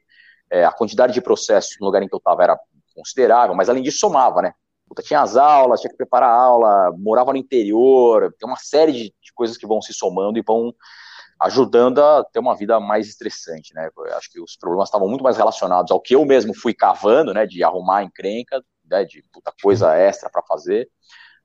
É, 0.50 0.64
a 0.64 0.72
quantidade 0.72 1.12
de 1.12 1.20
processos 1.20 1.76
no 1.80 1.86
lugar 1.86 2.02
em 2.02 2.08
que 2.08 2.14
eu 2.14 2.18
estava 2.18 2.42
era 2.42 2.58
considerável, 2.94 3.54
mas 3.54 3.68
além 3.68 3.82
disso 3.82 3.98
somava, 3.98 4.42
né? 4.42 4.52
Puta, 4.88 5.02
tinha 5.02 5.20
as 5.20 5.36
aulas, 5.36 5.80
tinha 5.80 5.90
que 5.90 5.96
preparar 5.96 6.30
a 6.30 6.42
aula, 6.42 6.92
morava 6.98 7.32
no 7.32 7.38
interior, 7.38 8.34
tem 8.38 8.48
uma 8.48 8.58
série 8.58 8.92
de, 8.92 9.04
de 9.22 9.32
coisas 9.34 9.56
que 9.56 9.66
vão 9.66 9.80
se 9.80 9.92
somando 9.94 10.38
e 10.38 10.42
vão 10.42 10.74
ajudando 11.40 12.00
a 12.00 12.24
ter 12.24 12.38
uma 12.38 12.54
vida 12.54 12.78
mais 12.78 13.08
estressante, 13.08 13.72
né? 13.74 13.88
Eu 13.96 14.16
acho 14.16 14.30
que 14.30 14.40
os 14.40 14.56
problemas 14.56 14.88
estavam 14.88 15.08
muito 15.08 15.24
mais 15.24 15.36
relacionados 15.36 15.90
ao 15.90 16.00
que 16.00 16.14
eu 16.14 16.24
mesmo 16.24 16.54
fui 16.54 16.74
cavando, 16.74 17.32
né? 17.32 17.46
De 17.46 17.64
arrumar 17.64 18.02
encrenca, 18.02 18.62
né? 18.84 19.04
De 19.04 19.22
puta 19.32 19.52
coisa 19.62 19.94
extra 19.94 20.28
para 20.28 20.42
fazer, 20.42 20.88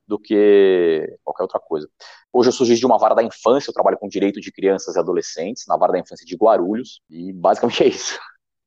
do 0.06 0.18
que 0.18 1.16
qualquer 1.24 1.42
outra 1.42 1.58
coisa. 1.58 1.88
Hoje 2.32 2.50
eu 2.50 2.66
juiz 2.66 2.78
de 2.78 2.86
uma 2.86 2.98
vara 2.98 3.14
da 3.14 3.22
infância, 3.22 3.70
eu 3.70 3.74
trabalho 3.74 3.98
com 3.98 4.08
direito 4.08 4.40
de 4.40 4.52
crianças 4.52 4.96
e 4.96 4.98
adolescentes 4.98 5.64
na 5.66 5.76
vara 5.76 5.92
da 5.92 5.98
infância 5.98 6.26
de 6.26 6.36
Guarulhos, 6.36 7.00
e 7.08 7.32
basicamente 7.32 7.82
é 7.84 7.88
isso. 7.88 8.18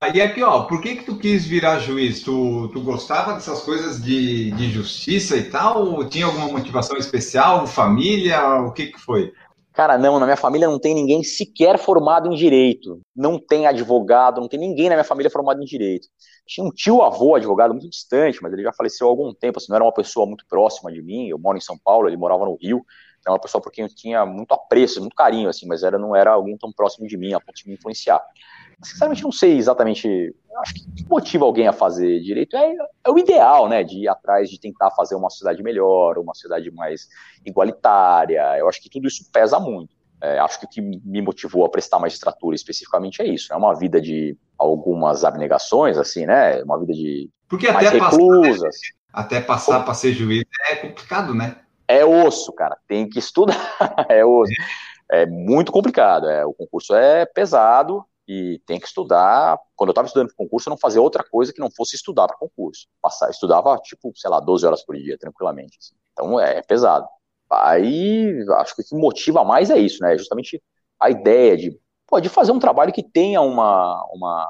E 0.01 0.21
aqui, 0.21 0.41
ó, 0.41 0.63
por 0.63 0.81
que 0.81 0.95
que 0.95 1.03
tu 1.03 1.17
quis 1.17 1.45
virar 1.45 1.79
juiz? 1.79 2.23
Tu, 2.23 2.69
tu 2.69 2.81
gostava 2.81 3.33
dessas 3.33 3.61
coisas 3.61 4.01
de, 4.01 4.49
de 4.51 4.69
justiça 4.71 5.35
e 5.35 5.49
tal? 5.51 6.07
Tinha 6.07 6.25
alguma 6.25 6.47
motivação 6.47 6.97
especial? 6.97 7.67
Família? 7.67 8.61
O 8.61 8.71
que 8.71 8.87
que 8.87 8.97
foi? 8.97 9.33
Cara, 9.73 9.97
não, 9.97 10.17
na 10.17 10.25
minha 10.25 10.37
família 10.37 10.69
não 10.69 10.79
tem 10.79 10.95
ninguém 10.95 11.21
sequer 11.21 11.77
formado 11.77 12.31
em 12.31 12.35
direito. 12.35 13.01
Não 13.13 13.37
tem 13.37 13.67
advogado, 13.67 14.39
não 14.39 14.47
tem 14.47 14.57
ninguém 14.57 14.87
na 14.87 14.95
minha 14.95 15.03
família 15.03 15.29
formado 15.29 15.61
em 15.61 15.65
direito. 15.65 16.07
Tinha 16.47 16.65
um 16.65 16.71
tio-avô 16.71 17.35
advogado 17.35 17.73
muito 17.73 17.89
distante, 17.89 18.39
mas 18.41 18.53
ele 18.53 18.63
já 18.63 18.71
faleceu 18.71 19.05
há 19.05 19.09
algum 19.09 19.33
tempo, 19.33 19.59
assim, 19.59 19.67
não 19.69 19.75
era 19.75 19.83
uma 19.83 19.93
pessoa 19.93 20.25
muito 20.25 20.45
próxima 20.47 20.93
de 20.93 21.01
mim. 21.01 21.27
Eu 21.27 21.37
moro 21.37 21.57
em 21.57 21.61
São 21.61 21.77
Paulo, 21.77 22.07
ele 22.07 22.17
morava 22.17 22.45
no 22.45 22.57
Rio. 22.59 22.85
Era 23.25 23.33
uma 23.33 23.39
pessoa 23.39 23.61
por 23.61 23.69
quem 23.69 23.83
eu 23.83 23.93
tinha 23.93 24.25
muito 24.25 24.53
apreço, 24.53 25.01
muito 25.01 25.15
carinho, 25.15 25.49
assim, 25.49 25.67
mas 25.67 25.83
era, 25.83 25.99
não 25.99 26.15
era 26.15 26.31
alguém 26.31 26.57
tão 26.57 26.71
próximo 26.71 27.05
de 27.05 27.17
mim, 27.17 27.33
a 27.33 27.39
ponto 27.39 27.57
de 27.57 27.67
me 27.67 27.73
influenciar. 27.73 28.21
Sinceramente, 28.81 29.23
não 29.23 29.31
sei 29.31 29.57
exatamente. 29.57 30.33
Acho 30.61 30.73
que 30.73 30.81
o 30.81 30.93
que 30.93 31.09
motiva 31.09 31.45
alguém 31.45 31.67
a 31.67 31.73
fazer 31.73 32.19
direito 32.21 32.55
é, 32.55 32.73
é, 33.05 33.09
o 33.09 33.17
ideal, 33.17 33.67
né? 33.67 33.83
De 33.83 33.99
ir 33.99 34.07
atrás, 34.07 34.49
de 34.49 34.59
tentar 34.59 34.91
fazer 34.91 35.15
uma 35.15 35.29
sociedade 35.29 35.61
melhor, 35.63 36.17
uma 36.17 36.33
sociedade 36.33 36.71
mais 36.71 37.07
igualitária. 37.45 38.57
Eu 38.57 38.67
acho 38.67 38.81
que 38.81 38.89
tudo 38.89 39.07
isso 39.07 39.29
pesa 39.31 39.59
muito. 39.59 39.95
É, 40.21 40.37
acho 40.39 40.59
que 40.59 40.65
o 40.65 40.69
que 40.69 40.81
me 40.81 41.21
motivou 41.21 41.65
a 41.65 41.69
prestar 41.69 41.99
magistratura 41.99 42.55
especificamente 42.55 43.21
é 43.21 43.27
isso. 43.27 43.53
É 43.53 43.55
uma 43.55 43.73
vida 43.73 44.01
de 44.01 44.37
algumas 44.57 45.23
abnegações, 45.23 45.97
assim, 45.97 46.25
né? 46.25 46.61
Uma 46.63 46.77
vida 46.79 46.93
de 46.93 47.29
Porque 47.47 47.67
até 47.67 47.89
reclusas. 47.89 48.59
Passar, 48.59 48.93
até 49.13 49.41
passar 49.41 49.85
para 49.85 49.93
ser 49.93 50.13
juiz 50.13 50.43
é 50.69 50.75
complicado, 50.75 51.33
né? 51.33 51.57
É 51.87 52.05
osso, 52.05 52.53
cara. 52.53 52.77
Tem 52.87 53.07
que 53.07 53.19
estudar. 53.19 53.55
é 54.09 54.25
osso. 54.25 54.51
É 55.09 55.25
muito 55.25 55.71
complicado. 55.71 56.29
É, 56.29 56.45
o 56.45 56.53
concurso 56.53 56.93
é 56.93 57.25
pesado 57.25 58.05
e 58.29 58.61
tem 58.67 58.79
que 58.79 58.85
estudar. 58.85 59.59
Quando 59.75 59.89
eu 59.89 59.91
estava 59.91 60.05
estudando 60.05 60.27
para 60.27 60.37
concurso, 60.37 60.69
eu 60.69 60.71
não 60.71 60.77
fazia 60.77 61.01
outra 61.01 61.23
coisa 61.23 61.51
que 61.51 61.59
não 61.59 61.71
fosse 61.71 61.95
estudar 61.95 62.27
para 62.27 62.37
concurso. 62.37 62.85
Passar, 63.01 63.31
estudava, 63.31 63.75
tipo, 63.79 64.13
sei 64.15 64.29
lá, 64.29 64.39
12 64.39 64.67
horas 64.67 64.85
por 64.85 64.95
dia, 64.95 65.17
tranquilamente. 65.17 65.79
Assim. 65.79 65.95
Então 66.13 66.39
é, 66.39 66.59
é, 66.59 66.61
pesado. 66.61 67.07
Aí 67.51 68.45
acho 68.57 68.75
que 68.75 68.83
o 68.83 68.85
que 68.85 68.95
motiva 68.95 69.43
mais 69.43 69.71
é 69.71 69.79
isso, 69.79 70.03
né? 70.03 70.15
Justamente 70.15 70.61
a 70.99 71.09
ideia 71.09 71.57
de, 71.57 71.75
pô, 72.05 72.19
de 72.19 72.29
fazer 72.29 72.51
um 72.51 72.59
trabalho 72.59 72.93
que 72.93 73.01
tenha 73.01 73.41
uma, 73.41 74.05
uma, 74.13 74.47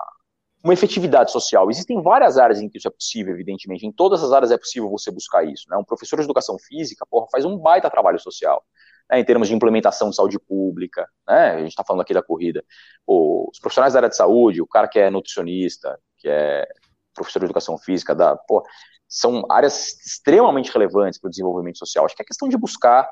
uma 0.62 0.74
efetividade 0.74 1.32
social. 1.32 1.72
Existem 1.72 2.02
várias 2.02 2.38
áreas 2.38 2.60
em 2.60 2.68
que 2.68 2.80
isso 2.80 2.88
é 2.90 2.92
possível, 2.92 3.34
evidentemente. 3.34 3.88
Em 3.88 3.94
todas 3.94 4.22
as 4.22 4.34
áreas 4.34 4.52
é 4.52 4.58
possível 4.58 4.90
você 4.90 5.10
buscar 5.10 5.46
isso. 5.46 5.70
Né? 5.70 5.78
Um 5.78 5.86
professor 5.86 6.18
de 6.18 6.26
educação 6.26 6.58
física, 6.60 7.06
porra, 7.10 7.28
faz 7.32 7.46
um 7.46 7.58
baita 7.58 7.90
trabalho 7.90 8.20
social 8.20 8.62
né, 9.10 9.20
em 9.20 9.24
termos 9.24 9.48
de 9.48 9.56
implementação 9.56 10.10
de 10.10 10.16
saúde 10.16 10.40
pública, 10.40 11.08
né, 11.28 11.52
a 11.52 11.60
gente 11.60 11.70
está 11.70 11.84
falando 11.84 12.02
aqui 12.02 12.14
da 12.14 12.24
corrida, 12.24 12.64
os 13.08 13.60
profissionais 13.60 13.94
da 13.94 14.00
área 14.00 14.10
de 14.10 14.16
saúde, 14.16 14.62
o 14.62 14.68
cara 14.68 14.88
que 14.88 15.00
é 15.00 15.10
nutricionista, 15.10 16.00
que 16.18 16.28
é 16.28 16.68
professor 17.14 17.40
de 17.40 17.46
educação 17.46 17.78
física, 17.78 18.16
da, 18.16 18.36
pô, 18.36 18.64
são 19.08 19.44
áreas 19.50 20.00
extremamente 20.06 20.72
relevantes 20.72 21.20
para 21.20 21.28
o 21.28 21.32
desenvolvimento 21.32 21.80
social. 21.80 22.06
Acho 22.06 22.16
que 22.16 22.22
é 22.22 22.26
questão 22.26 22.48
de 22.48 22.58
buscar 22.58 23.10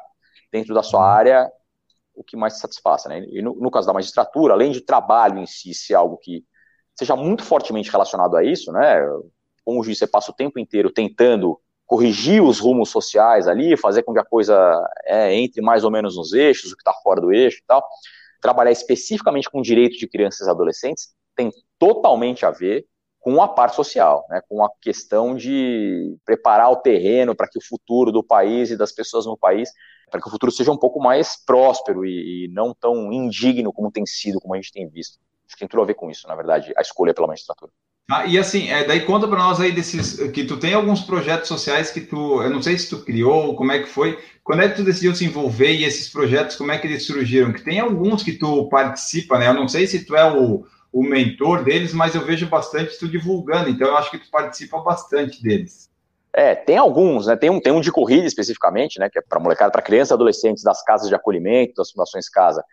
dentro 0.52 0.74
da 0.74 0.84
sua 0.84 1.06
área 1.06 1.52
o 2.14 2.24
que 2.24 2.36
mais 2.36 2.56
te 2.56 2.60
satisfaça, 2.60 3.10
né? 3.10 3.24
E 3.30 3.42
no, 3.42 3.54
no 3.56 3.70
caso 3.70 3.86
da 3.86 3.94
magistratura, 3.94 4.54
além 4.54 4.72
de 4.72 4.82
trabalho 4.82 5.38
em 5.38 5.46
si 5.46 5.74
ser 5.74 5.94
algo 5.94 6.18
que 6.18 6.44
seja 6.98 7.16
muito 7.16 7.44
fortemente 7.44 7.92
relacionado 7.92 8.36
a 8.36 8.44
isso, 8.44 8.72
né? 8.72 9.00
Como 9.64 9.84
juiz, 9.84 10.00
você 10.00 10.08
passa 10.08 10.32
o 10.32 10.34
tempo 10.34 10.58
inteiro 10.58 10.92
tentando 10.92 11.60
corrigir 11.88 12.44
os 12.44 12.60
rumos 12.60 12.90
sociais 12.90 13.48
ali, 13.48 13.78
fazer 13.78 14.04
com 14.04 14.14
que 14.14 14.20
a 14.20 14.26
coisa 14.26 14.56
é, 15.06 15.34
entre 15.34 15.62
mais 15.62 15.86
ou 15.86 15.90
menos 15.90 16.18
nos 16.18 16.34
eixos, 16.34 16.72
o 16.72 16.76
que 16.76 16.82
está 16.82 16.94
fora 17.02 17.22
do 17.22 17.32
eixo 17.32 17.60
e 17.60 17.66
tal. 17.66 17.84
Trabalhar 18.42 18.72
especificamente 18.72 19.50
com 19.50 19.62
direito 19.62 19.98
de 19.98 20.08
crianças 20.08 20.46
e 20.46 20.50
adolescentes 20.50 21.16
tem 21.36 21.50
totalmente 21.80 22.46
a 22.46 22.52
ver 22.52 22.86
com 23.20 23.42
a 23.42 23.48
parte 23.48 23.76
social, 23.76 24.26
né, 24.30 24.42
com 24.48 24.64
a 24.64 24.70
questão 24.82 25.36
de 25.36 26.18
preparar 26.26 26.72
o 26.72 26.78
terreno 26.78 27.36
para 27.36 27.48
que 27.48 27.58
o 27.58 27.62
futuro 27.62 28.12
do 28.12 28.24
país 28.24 28.70
e 28.70 28.78
das 28.78 28.92
pessoas 28.92 29.26
no 29.26 29.38
país, 29.38 29.70
para 30.10 30.22
que 30.22 30.28
o 30.28 30.32
futuro 30.32 30.52
seja 30.52 30.72
um 30.72 30.78
pouco 30.78 31.00
mais 31.00 31.44
próspero 31.46 32.06
e, 32.06 32.46
e 32.46 32.48
não 32.50 32.74
tão 32.74 33.12
indigno 33.12 33.74
como 33.74 33.92
tem 33.92 34.06
sido, 34.06 34.40
como 34.40 34.54
a 34.54 34.58
gente 34.58 34.72
tem 34.72 34.88
visto. 34.88 35.20
Acho 35.46 35.56
que 35.56 35.60
tem 35.60 35.68
tudo 35.68 35.84
a 35.84 35.86
ver 35.86 35.96
com 35.96 36.10
isso, 36.10 36.28
na 36.28 36.36
verdade, 36.36 36.74
a 36.78 36.82
escolha 36.82 37.14
pela 37.14 37.28
magistratura. 37.28 37.72
Ah, 38.10 38.26
e 38.26 38.38
assim, 38.38 38.70
é, 38.70 38.86
daí 38.86 39.02
conta 39.02 39.28
para 39.28 39.38
nós 39.38 39.60
aí 39.60 39.70
desses 39.70 40.32
que 40.32 40.46
tu 40.46 40.56
tem 40.56 40.74
alguns 40.74 41.02
projetos 41.02 41.50
sociais 41.50 41.92
que 41.92 42.00
tu, 42.00 42.42
eu 42.42 42.50
não 42.50 42.62
sei 42.62 42.78
se 42.78 42.90
tu 42.90 43.04
criou, 43.04 43.54
como 43.54 43.74
é 43.74 43.80
que 43.80 43.90
foi, 43.90 44.18
quando 44.46 44.62
é 44.62 44.70
que 44.70 44.78
tu 44.78 44.84
decidiu 44.86 45.14
se 45.14 45.26
envolver 45.26 45.74
e 45.74 45.84
esses 45.84 46.10
projetos, 46.10 46.56
como 46.56 46.72
é 46.72 46.78
que 46.78 46.88
eles 46.88 47.06
surgiram? 47.06 47.52
Que 47.52 47.62
tem 47.62 47.82
alguns 47.82 48.24
que 48.24 48.32
tu 48.32 48.70
participa, 48.70 49.38
né? 49.38 49.50
Eu 49.50 49.54
não 49.54 49.68
sei 49.68 49.86
se 49.88 50.06
tu 50.06 50.16
é 50.16 50.24
o, 50.32 50.66
o 50.94 51.04
mentor 51.04 51.66
deles, 51.66 51.94
mas 51.94 52.16
eu 52.16 52.24
vejo 52.24 52.48
bastante 52.48 52.98
tu 52.98 53.10
divulgando, 53.10 53.70
então 53.70 53.90
eu 53.90 53.98
acho 53.98 54.10
que 54.10 54.20
tu 54.20 54.32
participa 54.32 54.80
bastante 54.80 55.44
deles. 55.44 55.90
É, 56.32 56.56
tem 56.56 56.78
alguns, 56.78 57.28
né? 57.28 57.36
Tem 57.36 57.50
um, 57.50 57.60
tem 57.60 57.74
um 57.74 57.82
de 57.82 57.92
corrida 57.92 58.26
especificamente, 58.26 59.00
né? 59.00 59.10
Que 59.10 59.20
é 59.20 59.22
para 59.22 59.40
molecada, 59.40 59.72
para 59.72 59.82
crianças 59.82 60.12
e 60.12 60.14
adolescentes 60.14 60.64
das 60.64 60.82
casas 60.82 61.10
de 61.10 61.16
acolhimento, 61.16 61.74
das 61.76 61.92
fundações 61.92 62.30
casa, 62.30 62.64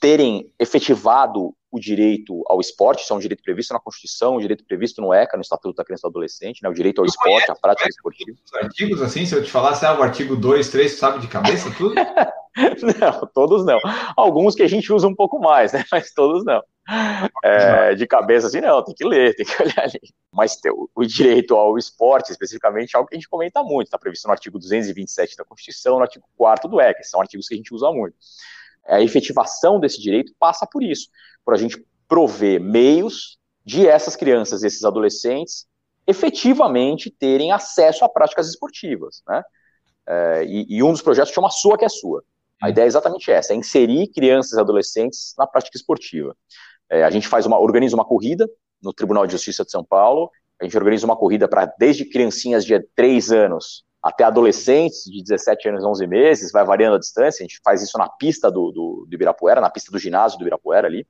terem 0.00 0.50
efetivado 0.58 1.54
o 1.70 1.78
direito 1.78 2.42
ao 2.46 2.60
esporte, 2.60 3.02
isso 3.02 3.12
é 3.12 3.16
um 3.16 3.20
direito 3.20 3.42
previsto 3.42 3.74
na 3.74 3.80
Constituição, 3.80 4.36
um 4.36 4.40
direito 4.40 4.64
previsto 4.64 5.02
no 5.02 5.12
ECA, 5.12 5.36
no 5.36 5.42
Estatuto 5.42 5.76
da 5.76 5.84
Criança 5.84 6.06
e 6.06 6.08
do 6.08 6.12
Adolescente, 6.12 6.62
né, 6.62 6.68
o 6.68 6.72
direito 6.72 7.00
ao 7.00 7.06
tu 7.06 7.10
esporte, 7.10 7.30
conhece, 7.30 7.50
à 7.50 7.54
prática 7.54 7.88
esportiva. 7.88 8.38
Os 8.44 8.54
artigos, 8.54 9.02
assim, 9.02 9.26
se 9.26 9.34
eu 9.34 9.44
te 9.44 9.50
falasse, 9.50 9.84
ah, 9.84 9.98
o 9.98 10.02
artigo 10.02 10.34
2, 10.34 10.68
3, 10.70 10.92
sabe 10.92 11.20
de 11.20 11.28
cabeça 11.28 11.70
tudo? 11.76 11.94
não, 13.00 13.26
todos 13.34 13.66
não. 13.66 13.78
Alguns 14.16 14.54
que 14.54 14.62
a 14.62 14.68
gente 14.68 14.90
usa 14.90 15.06
um 15.06 15.14
pouco 15.14 15.38
mais, 15.38 15.72
né, 15.72 15.84
mas 15.92 16.12
todos 16.12 16.42
não. 16.44 16.62
É, 17.44 17.94
de 17.94 18.06
cabeça 18.06 18.46
assim, 18.46 18.62
não, 18.62 18.82
tem 18.82 18.94
que 18.94 19.04
ler, 19.04 19.34
tem 19.36 19.44
que 19.44 19.52
olhar 19.62 19.80
ali. 19.80 20.00
Mas 20.32 20.58
o, 20.72 20.88
o 20.94 21.04
direito 21.04 21.54
ao 21.54 21.76
esporte, 21.76 22.32
especificamente, 22.32 22.94
é 22.94 22.96
algo 22.96 23.10
que 23.10 23.14
a 23.14 23.18
gente 23.18 23.28
comenta 23.28 23.62
muito, 23.62 23.88
está 23.88 23.98
previsto 23.98 24.26
no 24.26 24.32
artigo 24.32 24.58
227 24.58 25.36
da 25.36 25.44
Constituição, 25.44 25.96
no 25.96 26.02
artigo 26.02 26.24
4 26.34 26.66
do 26.66 26.80
ECA, 26.80 27.02
são 27.02 27.20
artigos 27.20 27.46
que 27.46 27.52
a 27.52 27.56
gente 27.58 27.74
usa 27.74 27.92
muito. 27.92 28.16
A 28.88 29.02
efetivação 29.02 29.78
desse 29.78 30.00
direito 30.00 30.32
passa 30.38 30.66
por 30.66 30.82
isso 30.82 31.08
para 31.44 31.54
a 31.54 31.58
gente 31.58 31.84
prover 32.08 32.60
meios 32.60 33.38
de 33.64 33.86
essas 33.86 34.16
crianças, 34.16 34.62
esses 34.62 34.84
adolescentes, 34.84 35.66
efetivamente 36.06 37.10
terem 37.10 37.52
acesso 37.52 38.04
a 38.04 38.08
práticas 38.08 38.48
esportivas, 38.48 39.22
né? 39.28 39.42
É, 40.06 40.44
e, 40.46 40.78
e, 40.78 40.82
um 40.82 40.90
dos 40.90 41.02
projetos 41.02 41.34
chama 41.34 41.50
Sua 41.50 41.76
que 41.76 41.84
é 41.84 41.88
Sua. 41.88 42.24
A 42.62 42.66
hum. 42.66 42.70
ideia 42.70 42.86
é 42.86 42.88
exatamente 42.88 43.30
essa, 43.30 43.52
é 43.52 43.56
inserir 43.56 44.08
crianças 44.08 44.56
e 44.56 44.60
adolescentes 44.60 45.34
na 45.36 45.46
prática 45.46 45.76
esportiva. 45.76 46.34
É, 46.88 47.04
a 47.04 47.10
gente 47.10 47.28
faz 47.28 47.44
uma, 47.44 47.58
organiza 47.58 47.94
uma 47.94 48.06
corrida 48.06 48.48
no 48.82 48.90
Tribunal 48.90 49.26
de 49.26 49.32
Justiça 49.32 49.66
de 49.66 49.70
São 49.70 49.84
Paulo, 49.84 50.30
a 50.58 50.64
gente 50.64 50.76
organiza 50.78 51.04
uma 51.04 51.16
corrida 51.16 51.46
para 51.46 51.66
desde 51.78 52.06
criancinhas 52.06 52.64
de 52.64 52.80
3 52.96 53.30
anos 53.30 53.84
até 54.02 54.24
adolescentes 54.24 55.04
de 55.04 55.22
17 55.22 55.68
anos 55.68 55.82
e 55.82 55.86
11 55.86 56.06
meses, 56.06 56.52
vai 56.52 56.64
variando 56.64 56.96
a 56.96 56.98
distância, 56.98 57.42
a 57.42 57.46
gente 57.46 57.60
faz 57.64 57.82
isso 57.82 57.98
na 57.98 58.08
pista 58.08 58.50
do, 58.50 58.70
do, 58.70 59.06
do 59.08 59.14
Ibirapuera, 59.14 59.60
na 59.60 59.70
pista 59.70 59.90
do 59.90 59.98
ginásio 59.98 60.38
do 60.38 60.42
Ibirapuera 60.42 60.86
ali, 60.86 61.06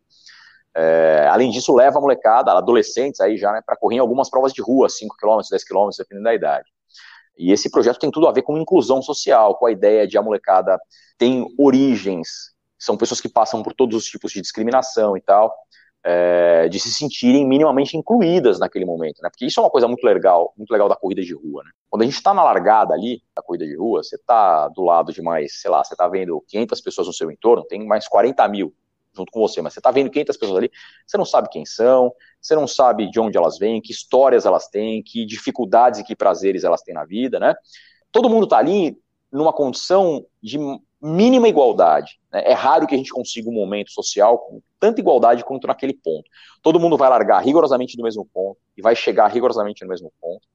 é, 0.74 1.26
além 1.30 1.50
disso, 1.50 1.74
leva 1.74 1.98
a 1.98 2.00
molecada, 2.00 2.52
adolescentes 2.52 3.20
aí 3.20 3.36
já, 3.36 3.52
né, 3.52 3.60
para 3.64 3.76
correr 3.76 3.96
em 3.96 4.00
algumas 4.00 4.30
provas 4.30 4.52
de 4.52 4.62
rua, 4.62 4.88
5 4.88 5.16
km, 5.16 5.40
10 5.50 5.64
km, 5.64 5.88
dependendo 5.96 6.24
da 6.24 6.34
idade. 6.34 6.68
E 7.36 7.52
esse 7.52 7.70
projeto 7.70 7.98
tem 7.98 8.10
tudo 8.10 8.26
a 8.26 8.32
ver 8.32 8.42
com 8.42 8.56
inclusão 8.56 9.00
social, 9.02 9.56
com 9.56 9.66
a 9.66 9.72
ideia 9.72 10.06
de 10.06 10.16
a 10.18 10.22
molecada 10.22 10.78
tem 11.16 11.46
origens, 11.58 12.52
são 12.78 12.96
pessoas 12.96 13.20
que 13.20 13.28
passam 13.28 13.62
por 13.62 13.74
todos 13.74 13.96
os 13.96 14.04
tipos 14.04 14.32
de 14.32 14.40
discriminação 14.40 15.16
e 15.16 15.20
tal, 15.20 15.52
é, 16.04 16.68
de 16.68 16.78
se 16.78 16.92
sentirem 16.92 17.46
minimamente 17.46 17.96
incluídas 17.96 18.58
naquele 18.58 18.84
momento, 18.84 19.20
né? 19.22 19.28
Porque 19.30 19.46
isso 19.46 19.60
é 19.60 19.62
uma 19.62 19.70
coisa 19.70 19.86
muito 19.88 20.04
legal, 20.04 20.52
muito 20.56 20.70
legal 20.70 20.88
da 20.88 20.96
corrida 20.96 21.22
de 21.22 21.34
rua, 21.34 21.64
né? 21.64 21.70
Quando 21.90 22.02
a 22.02 22.04
gente 22.04 22.14
está 22.14 22.32
na 22.32 22.42
largada 22.42 22.94
ali, 22.94 23.22
da 23.34 23.42
corrida 23.42 23.66
de 23.66 23.76
rua, 23.76 24.02
você 24.02 24.16
está 24.16 24.68
do 24.68 24.82
lado 24.82 25.12
de 25.12 25.20
mais, 25.20 25.60
sei 25.60 25.70
lá, 25.70 25.82
você 25.82 25.94
está 25.94 26.06
vendo 26.08 26.42
500 26.48 26.80
pessoas 26.80 27.06
no 27.06 27.12
seu 27.12 27.30
entorno, 27.30 27.64
tem 27.64 27.86
mais 27.86 28.06
40 28.08 28.46
mil 28.48 28.72
junto 29.14 29.32
com 29.32 29.40
você, 29.40 29.60
mas 29.60 29.72
você 29.72 29.80
está 29.80 29.90
vendo 29.90 30.10
500 30.10 30.36
pessoas 30.36 30.58
ali, 30.58 30.70
você 31.04 31.16
não 31.16 31.24
sabe 31.24 31.48
quem 31.50 31.66
são, 31.66 32.12
você 32.40 32.54
não 32.54 32.68
sabe 32.68 33.10
de 33.10 33.18
onde 33.18 33.36
elas 33.36 33.58
vêm, 33.58 33.80
que 33.80 33.90
histórias 33.90 34.46
elas 34.46 34.68
têm, 34.68 35.02
que 35.02 35.26
dificuldades 35.26 35.98
e 36.00 36.04
que 36.04 36.14
prazeres 36.14 36.62
elas 36.62 36.82
têm 36.82 36.94
na 36.94 37.04
vida, 37.04 37.40
né? 37.40 37.54
Todo 38.12 38.30
mundo 38.30 38.44
está 38.44 38.58
ali 38.58 38.96
numa 39.30 39.52
condição 39.52 40.24
de 40.42 40.58
mínima 41.00 41.48
igualdade. 41.48 42.18
Né? 42.32 42.42
É 42.44 42.52
raro 42.52 42.86
que 42.86 42.94
a 42.94 42.98
gente 42.98 43.10
consiga 43.10 43.48
um 43.48 43.52
momento 43.52 43.90
social 43.90 44.38
com 44.38 44.60
tanta 44.78 45.00
igualdade 45.00 45.44
quanto 45.44 45.66
naquele 45.66 45.94
ponto. 45.94 46.28
Todo 46.62 46.80
mundo 46.80 46.96
vai 46.96 47.08
largar 47.08 47.40
rigorosamente 47.40 47.96
do 47.96 48.02
mesmo 48.02 48.24
ponto 48.32 48.58
e 48.76 48.82
vai 48.82 48.96
chegar 48.96 49.28
rigorosamente 49.28 49.82
no 49.82 49.88
mesmo 49.88 50.12
ponto. 50.20 50.46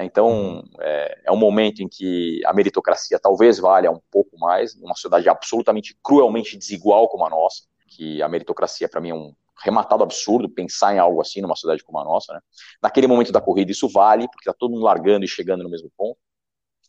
Então, 0.00 0.28
uhum. 0.28 0.62
é, 0.80 1.22
é, 1.26 1.32
um 1.32 1.36
momento 1.36 1.80
em 1.80 1.88
que 1.88 2.40
a 2.44 2.52
meritocracia 2.52 3.18
talvez 3.18 3.60
valha 3.60 3.92
um 3.92 4.00
pouco 4.10 4.36
mais, 4.36 4.74
numa 4.74 4.94
sociedade 4.94 5.28
absolutamente 5.28 5.96
cruelmente 6.02 6.56
desigual 6.56 7.08
como 7.08 7.24
a 7.24 7.30
nossa 7.30 7.62
que 7.94 8.22
a 8.22 8.28
meritocracia 8.28 8.88
para 8.88 9.00
mim 9.00 9.10
é 9.10 9.14
um 9.14 9.32
rematado 9.62 10.02
absurdo 10.02 10.48
pensar 10.48 10.94
em 10.94 10.98
algo 10.98 11.20
assim 11.20 11.40
numa 11.40 11.56
cidade 11.56 11.84
como 11.84 11.98
a 11.98 12.04
nossa, 12.04 12.34
né? 12.34 12.40
Naquele 12.82 13.06
momento 13.06 13.32
da 13.32 13.40
corrida 13.40 13.70
isso 13.70 13.88
vale, 13.88 14.26
porque 14.28 14.50
tá 14.50 14.54
todo 14.58 14.72
mundo 14.72 14.82
largando 14.82 15.24
e 15.24 15.28
chegando 15.28 15.62
no 15.62 15.70
mesmo 15.70 15.90
ponto. 15.96 16.18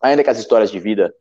Ainda 0.02 0.24
que 0.24 0.30
as 0.30 0.40
histórias 0.40 0.72
de 0.72 0.80
vida 0.80 1.14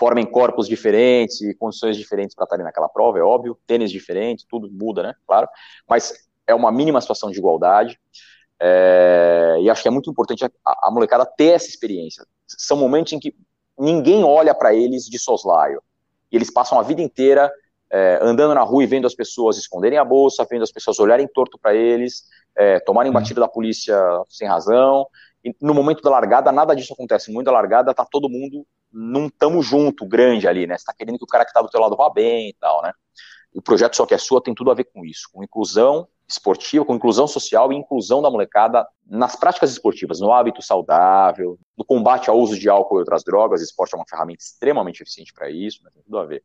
formem 0.00 0.24
corpos 0.24 0.66
diferentes 0.66 1.42
e 1.42 1.54
condições 1.54 1.94
diferentes 1.94 2.34
para 2.34 2.44
estarem 2.44 2.64
naquela 2.64 2.88
prova, 2.88 3.18
é 3.18 3.22
óbvio, 3.22 3.58
tênis 3.66 3.92
diferentes, 3.92 4.46
tudo 4.48 4.70
muda, 4.72 5.02
né? 5.02 5.14
Claro, 5.26 5.46
mas 5.86 6.14
é 6.46 6.54
uma 6.54 6.72
mínima 6.72 7.02
situação 7.02 7.30
de 7.30 7.38
igualdade. 7.38 8.00
É, 8.58 9.58
e 9.60 9.68
acho 9.68 9.82
que 9.82 9.88
é 9.88 9.90
muito 9.90 10.10
importante 10.10 10.42
a, 10.42 10.50
a 10.64 10.90
molecada 10.90 11.26
ter 11.26 11.48
essa 11.48 11.68
experiência. 11.68 12.24
São 12.46 12.78
momentos 12.78 13.12
em 13.12 13.20
que 13.20 13.34
ninguém 13.78 14.24
olha 14.24 14.54
para 14.54 14.74
eles 14.74 15.04
de 15.04 15.18
soslaio. 15.18 15.82
E 16.32 16.36
eles 16.36 16.50
passam 16.50 16.78
a 16.78 16.82
vida 16.82 17.02
inteira 17.02 17.52
é, 17.92 18.18
andando 18.22 18.54
na 18.54 18.62
rua 18.62 18.82
e 18.82 18.86
vendo 18.86 19.06
as 19.06 19.14
pessoas 19.14 19.58
esconderem 19.58 19.98
a 19.98 20.04
bolsa, 20.04 20.46
vendo 20.50 20.62
as 20.62 20.72
pessoas 20.72 20.98
olharem 20.98 21.28
torto 21.28 21.58
para 21.58 21.74
eles, 21.74 22.24
é, 22.56 22.80
tomarem 22.80 23.10
uhum. 23.10 23.18
batida 23.18 23.40
da 23.40 23.48
polícia 23.48 23.98
sem 24.30 24.48
razão. 24.48 25.06
E 25.44 25.54
no 25.60 25.74
momento 25.74 26.02
da 26.02 26.10
largada, 26.10 26.52
nada 26.52 26.74
disso 26.74 26.92
acontece. 26.92 27.28
No 27.28 27.34
momento 27.34 27.46
da 27.46 27.52
largada, 27.52 27.94
tá 27.94 28.04
todo 28.04 28.28
mundo 28.28 28.66
num 28.92 29.28
tamo 29.28 29.62
junto, 29.62 30.06
grande 30.06 30.46
ali, 30.46 30.66
né? 30.66 30.76
Você 30.76 30.84
tá 30.84 30.92
querendo 30.92 31.18
que 31.18 31.24
o 31.24 31.26
cara 31.26 31.44
que 31.44 31.52
tá 31.52 31.62
do 31.62 31.68
teu 31.68 31.80
lado 31.80 31.96
vá 31.96 32.10
bem 32.10 32.48
e 32.48 32.54
tal, 32.54 32.82
né? 32.82 32.92
O 33.52 33.62
projeto 33.62 33.96
Só 33.96 34.06
Que 34.06 34.14
É 34.14 34.18
Sua 34.18 34.42
tem 34.42 34.54
tudo 34.54 34.70
a 34.70 34.74
ver 34.74 34.84
com 34.84 35.04
isso, 35.04 35.28
com 35.32 35.42
inclusão 35.42 36.06
esportiva, 36.28 36.84
com 36.84 36.94
inclusão 36.94 37.26
social 37.26 37.72
e 37.72 37.76
inclusão 37.76 38.22
da 38.22 38.30
molecada 38.30 38.86
nas 39.04 39.34
práticas 39.34 39.72
esportivas, 39.72 40.20
no 40.20 40.32
hábito 40.32 40.62
saudável, 40.62 41.58
no 41.76 41.84
combate 41.84 42.30
ao 42.30 42.38
uso 42.38 42.56
de 42.56 42.68
álcool 42.68 42.96
e 42.96 43.00
outras 43.00 43.24
drogas. 43.24 43.60
O 43.60 43.64
esporte 43.64 43.94
é 43.94 43.98
uma 43.98 44.06
ferramenta 44.08 44.42
extremamente 44.42 45.02
eficiente 45.02 45.32
para 45.32 45.50
isso, 45.50 45.82
né? 45.82 45.90
tem 45.92 46.02
tudo 46.02 46.18
a 46.18 46.24
ver. 46.24 46.44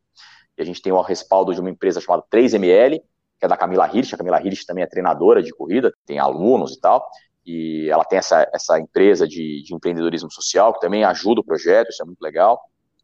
E 0.58 0.62
a 0.62 0.64
gente 0.64 0.82
tem 0.82 0.92
o 0.92 1.00
respaldo 1.00 1.54
de 1.54 1.60
uma 1.60 1.70
empresa 1.70 2.00
chamada 2.00 2.24
3ML, 2.28 3.00
que 3.38 3.44
é 3.44 3.48
da 3.48 3.56
Camila 3.56 3.88
Hirsch. 3.92 4.14
A 4.14 4.16
Camila 4.16 4.42
Hirsch 4.42 4.64
também 4.64 4.82
é 4.82 4.86
treinadora 4.86 5.42
de 5.42 5.52
corrida, 5.52 5.92
tem 6.04 6.18
alunos 6.18 6.74
e 6.74 6.80
tal. 6.80 7.08
E 7.46 7.88
ela 7.88 8.04
tem 8.04 8.18
essa, 8.18 8.48
essa 8.52 8.78
empresa 8.80 9.26
de, 9.26 9.62
de 9.62 9.74
empreendedorismo 9.74 10.30
social, 10.30 10.74
que 10.74 10.80
também 10.80 11.04
ajuda 11.04 11.40
o 11.40 11.44
projeto, 11.44 11.90
isso 11.90 12.02
é 12.02 12.06
muito 12.06 12.20
legal. 12.20 12.60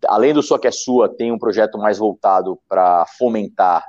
Além 0.06 0.34
do 0.34 0.42
Sua 0.42 0.58
Que 0.58 0.66
É 0.66 0.72
Sua, 0.72 1.08
tem 1.08 1.30
um 1.30 1.38
projeto 1.38 1.78
mais 1.78 1.98
voltado 1.98 2.58
para 2.68 3.06
fomentar 3.16 3.84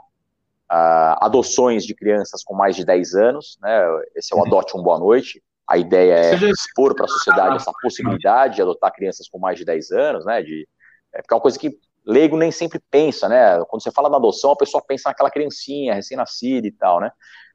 uh, 0.71 1.17
adoções 1.21 1.84
de 1.84 1.95
crianças 1.95 2.43
com 2.43 2.55
mais 2.55 2.75
de 2.75 2.85
10 2.85 3.15
anos. 3.15 3.57
Né? 3.61 3.84
Esse 4.15 4.31
é 4.31 4.38
o 4.38 4.39
uhum. 4.41 4.47
Adote 4.47 4.77
um 4.77 4.84
Boa 4.84 4.99
Noite. 4.99 5.41
A 5.67 5.77
ideia 5.77 6.13
é 6.13 6.35
expor 6.35 6.93
para 6.93 7.05
a 7.05 7.07
sociedade 7.07 7.55
essa 7.55 7.71
possibilidade 7.81 8.57
de 8.57 8.61
adotar 8.61 8.93
crianças 8.93 9.27
com 9.27 9.39
mais 9.39 9.57
de 9.57 9.65
10 9.65 9.91
anos, 9.91 10.25
né? 10.25 10.43
De, 10.43 10.67
é, 11.13 11.21
porque 11.21 11.34
é 11.34 11.35
uma 11.35 11.41
coisa 11.41 11.57
que 11.57 11.80
leigo 12.05 12.35
nem 12.35 12.51
sempre 12.51 12.81
pensa, 12.91 13.30
né? 13.30 13.63
Quando 13.69 13.81
você 13.81 13.89
fala 13.89 14.09
da 14.09 14.17
adoção, 14.17 14.51
a 14.51 14.57
pessoa 14.57 14.84
pensa 14.85 15.09
naquela 15.09 15.31
criancinha 15.31 15.93
recém-nascida 15.93 16.67
e 16.67 16.71
tal, 16.71 16.99
né? 16.99 17.09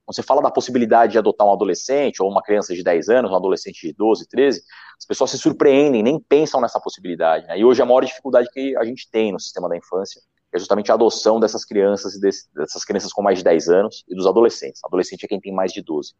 Quando 0.08 0.16
você 0.16 0.22
fala 0.22 0.40
da 0.40 0.50
possibilidade 0.50 1.12
de 1.12 1.18
adotar 1.18 1.46
um 1.46 1.52
adolescente, 1.52 2.22
ou 2.22 2.30
uma 2.30 2.42
criança 2.42 2.74
de 2.74 2.82
10 2.82 3.10
anos, 3.10 3.30
um 3.30 3.36
adolescente 3.36 3.86
de 3.86 3.92
12, 3.92 4.26
13, 4.26 4.62
as 4.98 5.04
pessoas 5.04 5.30
se 5.30 5.36
surpreendem, 5.36 6.02
nem 6.02 6.18
pensam 6.18 6.62
nessa 6.62 6.80
possibilidade. 6.80 7.46
Né? 7.46 7.58
E 7.58 7.64
hoje 7.64 7.82
a 7.82 7.84
maior 7.84 8.02
dificuldade 8.02 8.48
que 8.50 8.74
a 8.78 8.86
gente 8.86 9.06
tem 9.10 9.32
no 9.32 9.38
sistema 9.38 9.68
da 9.68 9.76
infância 9.76 10.22
é 10.50 10.58
justamente 10.58 10.90
a 10.90 10.94
adoção 10.94 11.38
dessas 11.38 11.62
crianças 11.62 12.14
e 12.14 12.20
dessas 12.22 12.86
crianças 12.86 13.12
com 13.12 13.20
mais 13.20 13.36
de 13.36 13.44
10 13.44 13.68
anos 13.68 14.02
e 14.08 14.14
dos 14.14 14.26
adolescentes. 14.26 14.80
Adolescente 14.82 15.24
é 15.24 15.28
quem 15.28 15.38
tem 15.38 15.52
mais 15.52 15.74
de 15.74 15.82
12. 15.82 16.14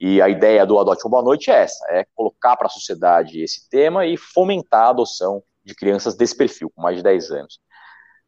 E 0.00 0.22
a 0.22 0.30
ideia 0.30 0.64
do 0.64 0.78
Adote 0.78 1.04
uma 1.04 1.10
Boa 1.10 1.22
Noite 1.22 1.50
é 1.50 1.64
essa, 1.64 1.84
é 1.90 2.06
colocar 2.14 2.56
para 2.56 2.68
a 2.68 2.70
sociedade 2.70 3.42
esse 3.42 3.68
tema 3.68 4.06
e 4.06 4.16
fomentar 4.16 4.84
a 4.84 4.88
adoção 4.88 5.42
de 5.62 5.74
crianças 5.74 6.14
desse 6.14 6.34
perfil, 6.34 6.72
com 6.74 6.80
mais 6.80 6.96
de 6.96 7.02
10 7.02 7.32
anos. 7.32 7.60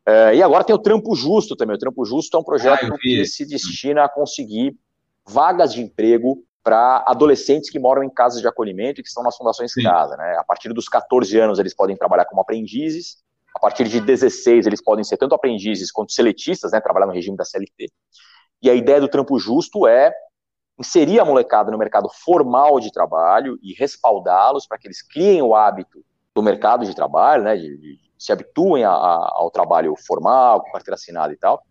Uh, 0.08 0.34
e 0.34 0.42
agora 0.42 0.64
tem 0.64 0.74
o 0.74 0.78
Trampo 0.78 1.14
Justo 1.14 1.54
também. 1.54 1.76
O 1.76 1.78
Trampo 1.78 2.04
Justo 2.04 2.36
é 2.36 2.40
um 2.40 2.44
projeto 2.44 2.92
ah, 2.92 2.98
que 2.98 3.24
se 3.24 3.46
destina 3.46 4.04
a 4.04 4.08
conseguir 4.08 4.76
vagas 5.26 5.72
de 5.72 5.80
emprego 5.80 6.42
para 6.62 7.04
adolescentes 7.06 7.70
que 7.70 7.78
moram 7.78 8.02
em 8.02 8.10
casas 8.10 8.40
de 8.40 8.46
acolhimento 8.46 9.00
e 9.00 9.02
que 9.02 9.08
estão 9.08 9.22
nas 9.22 9.36
fundações 9.36 9.72
Sim. 9.72 9.82
casa. 9.82 10.16
Né? 10.16 10.36
A 10.38 10.44
partir 10.44 10.72
dos 10.72 10.88
14 10.88 11.38
anos 11.38 11.58
eles 11.58 11.74
podem 11.74 11.96
trabalhar 11.96 12.24
como 12.24 12.40
aprendizes, 12.40 13.22
a 13.54 13.58
partir 13.58 13.88
de 13.88 14.00
16 14.00 14.66
eles 14.66 14.82
podem 14.82 15.04
ser 15.04 15.16
tanto 15.16 15.34
aprendizes 15.34 15.90
quanto 15.90 16.12
seletistas, 16.12 16.72
né, 16.72 16.80
trabalhar 16.80 17.06
no 17.06 17.12
regime 17.12 17.36
da 17.36 17.44
CLT. 17.44 17.90
E 18.62 18.70
a 18.70 18.74
ideia 18.74 19.00
do 19.00 19.08
Trampo 19.08 19.38
Justo 19.38 19.86
é 19.86 20.12
inserir 20.78 21.20
a 21.20 21.24
molecada 21.24 21.70
no 21.70 21.78
mercado 21.78 22.08
formal 22.24 22.80
de 22.80 22.90
trabalho 22.90 23.58
e 23.62 23.74
respaldá-los 23.74 24.66
para 24.66 24.78
que 24.78 24.86
eles 24.86 25.02
criem 25.02 25.42
o 25.42 25.54
hábito 25.54 26.02
do 26.34 26.42
mercado 26.42 26.86
de 26.86 26.94
trabalho, 26.94 27.42
né, 27.42 27.56
de, 27.56 27.76
de 27.76 27.98
se 28.22 28.32
habituem 28.32 28.84
a, 28.84 28.90
a, 28.90 29.32
ao 29.34 29.50
trabalho 29.50 29.94
formal, 29.96 30.62
com 30.62 30.72
carteira 30.72 30.94
assinada 30.94 31.32
e 31.32 31.36
tal, 31.36 31.62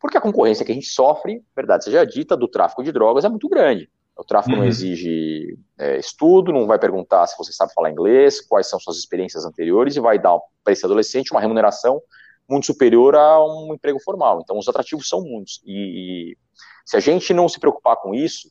porque 0.00 0.16
a 0.16 0.20
concorrência 0.20 0.64
que 0.64 0.72
a 0.72 0.74
gente 0.74 0.88
sofre, 0.88 1.44
verdade 1.54 1.84
seja 1.84 2.04
dita, 2.04 2.36
do 2.36 2.48
tráfico 2.48 2.82
de 2.82 2.90
drogas 2.90 3.24
é 3.24 3.28
muito 3.28 3.48
grande. 3.48 3.88
O 4.16 4.24
tráfico 4.24 4.54
uhum. 4.54 4.62
não 4.62 4.68
exige 4.68 5.56
é, 5.78 5.96
estudo, 5.98 6.52
não 6.52 6.66
vai 6.66 6.78
perguntar 6.78 7.26
se 7.28 7.38
você 7.38 7.52
sabe 7.52 7.72
falar 7.72 7.90
inglês, 7.90 8.40
quais 8.40 8.68
são 8.68 8.80
suas 8.80 8.98
experiências 8.98 9.44
anteriores, 9.44 9.96
e 9.96 10.00
vai 10.00 10.18
dar 10.18 10.38
para 10.64 10.72
esse 10.72 10.84
adolescente 10.84 11.30
uma 11.30 11.40
remuneração 11.40 12.00
muito 12.48 12.66
superior 12.66 13.14
a 13.14 13.42
um 13.42 13.72
emprego 13.74 14.00
formal. 14.00 14.40
Então, 14.42 14.58
os 14.58 14.68
atrativos 14.68 15.08
são 15.08 15.22
muitos. 15.22 15.62
E, 15.64 16.32
e 16.32 16.38
se 16.84 16.96
a 16.96 17.00
gente 17.00 17.32
não 17.32 17.48
se 17.48 17.60
preocupar 17.60 17.96
com 17.96 18.12
isso, 18.12 18.50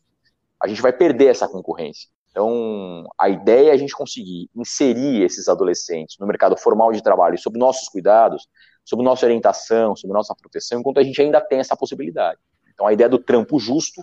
a 0.62 0.68
gente 0.68 0.82
vai 0.82 0.94
perder 0.94 1.28
essa 1.28 1.48
concorrência. 1.48 2.10
Então, 2.32 3.06
a 3.20 3.30
ideia 3.30 3.72
é 3.72 3.74
a 3.74 3.78
gente 3.78 3.94
conseguir 3.94 4.50
inserir 4.56 5.22
esses 5.22 5.50
adolescentes 5.50 6.18
no 6.18 6.26
mercado 6.26 6.56
formal 6.56 6.92
de 6.94 7.04
trabalho 7.04 7.38
sob 7.38 7.60
nossos 7.60 7.90
cuidados, 7.90 8.48
sob 8.86 9.04
nossa 9.04 9.26
orientação, 9.26 9.96
sob 9.96 10.14
nossa 10.14 10.34
proteção, 10.34 10.80
enquanto 10.80 11.00
a 11.00 11.04
gente 11.04 11.22
ainda 11.22 11.42
tem 11.42 11.60
essa 11.60 11.76
possibilidade. 11.76 12.40
Então 12.74 12.88
a 12.88 12.94
ideia 12.94 13.10
do 13.10 13.20
trampo 13.20 13.60
justo 13.60 14.02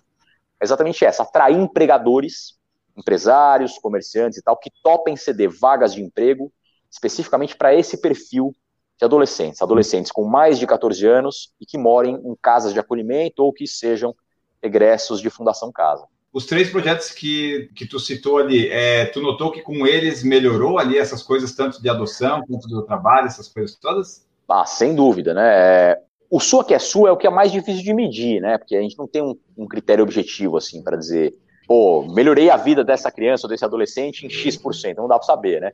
é 0.60 0.64
exatamente 0.64 1.04
essa: 1.04 1.22
atrair 1.22 1.56
empregadores, 1.56 2.58
empresários, 2.96 3.78
comerciantes 3.78 4.38
e 4.38 4.42
tal, 4.42 4.56
que 4.58 4.70
topem 4.82 5.16
ceder 5.16 5.50
vagas 5.50 5.94
de 5.94 6.02
emprego 6.02 6.52
especificamente 6.90 7.56
para 7.56 7.74
esse 7.74 8.00
perfil 8.00 8.54
de 8.98 9.04
adolescentes, 9.04 9.62
adolescentes 9.62 10.10
com 10.10 10.24
mais 10.24 10.58
de 10.58 10.66
14 10.66 11.06
anos 11.06 11.54
e 11.60 11.66
que 11.66 11.78
morem 11.78 12.16
em 12.16 12.36
casas 12.42 12.72
de 12.72 12.80
acolhimento 12.80 13.42
ou 13.42 13.52
que 13.52 13.66
sejam 13.66 14.14
egressos 14.62 15.20
de 15.20 15.30
Fundação 15.30 15.70
Casa. 15.70 16.06
Os 16.32 16.44
três 16.44 16.68
projetos 16.70 17.10
que, 17.10 17.70
que 17.74 17.86
tu 17.86 17.98
citou 17.98 18.38
ali, 18.38 18.68
é, 18.68 19.06
tu 19.06 19.20
notou 19.20 19.50
que 19.50 19.62
com 19.62 19.86
eles 19.86 20.22
melhorou 20.22 20.78
ali 20.78 20.98
essas 20.98 21.22
coisas, 21.22 21.54
tanto 21.54 21.80
de 21.80 21.88
adoção 21.88 22.44
quanto 22.46 22.68
do 22.68 22.82
trabalho, 22.82 23.26
essas 23.26 23.48
coisas 23.48 23.76
todas? 23.76 24.26
Ah, 24.46 24.66
sem 24.66 24.94
dúvida, 24.94 25.32
né? 25.32 25.96
O 26.30 26.38
sua 26.38 26.64
que 26.64 26.74
é 26.74 26.78
sua 26.78 27.08
é 27.08 27.12
o 27.12 27.16
que 27.16 27.26
é 27.26 27.30
mais 27.30 27.50
difícil 27.50 27.82
de 27.82 27.94
medir, 27.94 28.40
né? 28.40 28.58
Porque 28.58 28.76
a 28.76 28.82
gente 28.82 28.98
não 28.98 29.06
tem 29.06 29.22
um, 29.22 29.34
um 29.56 29.66
critério 29.66 30.04
objetivo, 30.04 30.58
assim, 30.58 30.82
para 30.82 30.96
dizer, 30.96 31.34
pô, 31.66 32.02
melhorei 32.02 32.50
a 32.50 32.56
vida 32.56 32.84
dessa 32.84 33.10
criança 33.10 33.46
ou 33.46 33.50
desse 33.50 33.64
adolescente 33.64 34.26
em 34.26 34.30
X%, 34.30 34.96
não 34.96 35.08
dá 35.08 35.18
para 35.18 35.26
saber, 35.26 35.60
né? 35.60 35.72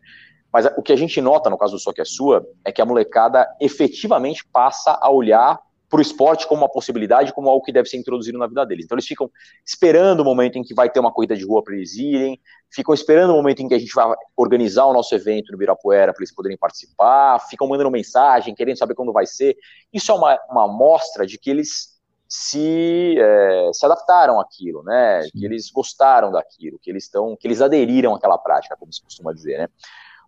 Mas 0.53 0.67
o 0.77 0.83
que 0.83 0.93
a 0.93 0.97
gente 0.97 1.21
nota 1.21 1.51
no 1.51 1.59
caso 1.59 1.73
do 1.73 1.81
Só 1.81 1.93
que 1.93 2.01
é 2.01 2.05
Sua 2.05 2.47
é 2.65 2.71
que 2.71 2.81
a 2.81 2.87
molecada 2.87 3.45
efetivamente 3.61 4.47
passa 4.53 4.97
a 5.03 5.11
olhar 5.11 5.59
para 5.95 6.01
o 6.01 6.03
esporte 6.03 6.49
como 6.49 6.63
uma 6.63 6.69
possibilidade, 6.69 7.33
como 7.33 7.49
algo 7.49 7.65
que 7.65 7.71
deve 7.71 7.89
ser 7.89 7.99
introduzido 7.99 8.37
na 8.37 8.49
vida 8.49 8.67
deles. 8.67 8.85
Então 8.85 8.97
eles 8.97 9.07
ficam 9.07 9.31
esperando 9.65 10.19
o 10.21 10.25
momento 10.25 10.59
em 10.59 10.65
que 10.65 10.75
vai 10.75 10.91
ter 10.91 10.99
uma 10.99 11.13
corrida 11.13 11.37
de 11.37 11.45
rua 11.45 11.63
para 11.63 11.77
eles 11.77 11.95
irem, 11.95 12.41
ficam 12.69 12.93
esperando 12.93 13.31
o 13.31 13.37
momento 13.37 13.63
em 13.63 13.69
que 13.69 13.75
a 13.75 13.79
gente 13.79 13.95
vai 13.95 14.13
organizar 14.37 14.87
o 14.87 14.93
nosso 14.93 15.15
evento 15.15 15.53
no 15.53 15.59
Birapuera 15.59 16.13
para 16.13 16.21
eles 16.21 16.35
poderem 16.35 16.59
participar, 16.59 17.39
ficam 17.49 17.69
mandando 17.69 17.93
mensagem, 17.93 18.57
querendo 18.57 18.77
saber 18.77 18.97
quando 18.97 19.13
vai 19.13 19.25
ser. 19.25 19.57
Isso 19.93 20.11
é 20.11 20.15
uma, 20.17 20.37
uma 20.51 20.65
amostra 20.65 21.25
de 21.25 21.39
que 21.39 21.49
eles 21.49 21.95
se, 22.27 23.15
é, 23.17 23.71
se 23.73 23.87
adaptaram 23.87 24.41
àquilo, 24.41 24.83
né? 24.83 25.21
Que 25.31 25.45
eles 25.45 25.71
gostaram 25.71 26.33
daquilo, 26.33 26.77
que 26.83 26.91
eles 26.91 27.05
estão, 27.05 27.37
que 27.37 27.47
eles 27.47 27.63
aderiram 27.63 28.17
àquela 28.17 28.37
prática, 28.37 28.77
como 28.77 28.93
se 28.93 29.01
costuma 29.01 29.33
dizer, 29.33 29.59
né? 29.59 29.69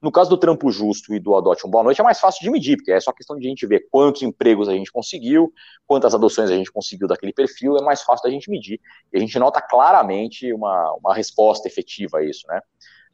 No 0.03 0.13
caso 0.13 0.31
do 0.31 0.37
trampo 0.37 0.71
justo 0.71 1.15
e 1.15 1.19
do 1.19 1.35
adote 1.37 1.67
um 1.67 1.71
boa 1.71 1.83
noite, 1.83 2.01
é 2.01 2.05
mais 2.05 2.21
fácil 2.21 2.43
de 2.43 2.51
medir, 2.51 2.77
porque 2.77 2.93
é 2.93 3.01
só 3.01 3.13
questão 3.13 3.37
de 3.39 3.47
a 3.47 3.49
gente 3.49 3.67
ver 3.67 3.89
quantos 3.91 4.23
empregos 4.23 4.69
a 4.69 4.73
gente 4.73 4.93
conseguiu, 4.93 5.53
quantas 5.87 6.15
adoções 6.15 6.51
a 6.51 6.55
gente 6.55 6.71
conseguiu 6.71 7.09
daquele 7.09 7.33
perfil, 7.33 7.77
é 7.77 7.83
mais 7.83 8.03
fácil 8.03 8.25
da 8.25 8.31
gente 8.31 8.51
medir. 8.51 8.81
E 9.13 9.17
a 9.17 9.21
gente 9.21 9.39
nota 9.39 9.61
claramente 9.61 10.53
uma, 10.53 10.93
uma 10.95 11.15
resposta 11.15 11.67
efetiva 11.67 12.19
a 12.19 12.25
isso, 12.25 12.47
né? 12.47 12.61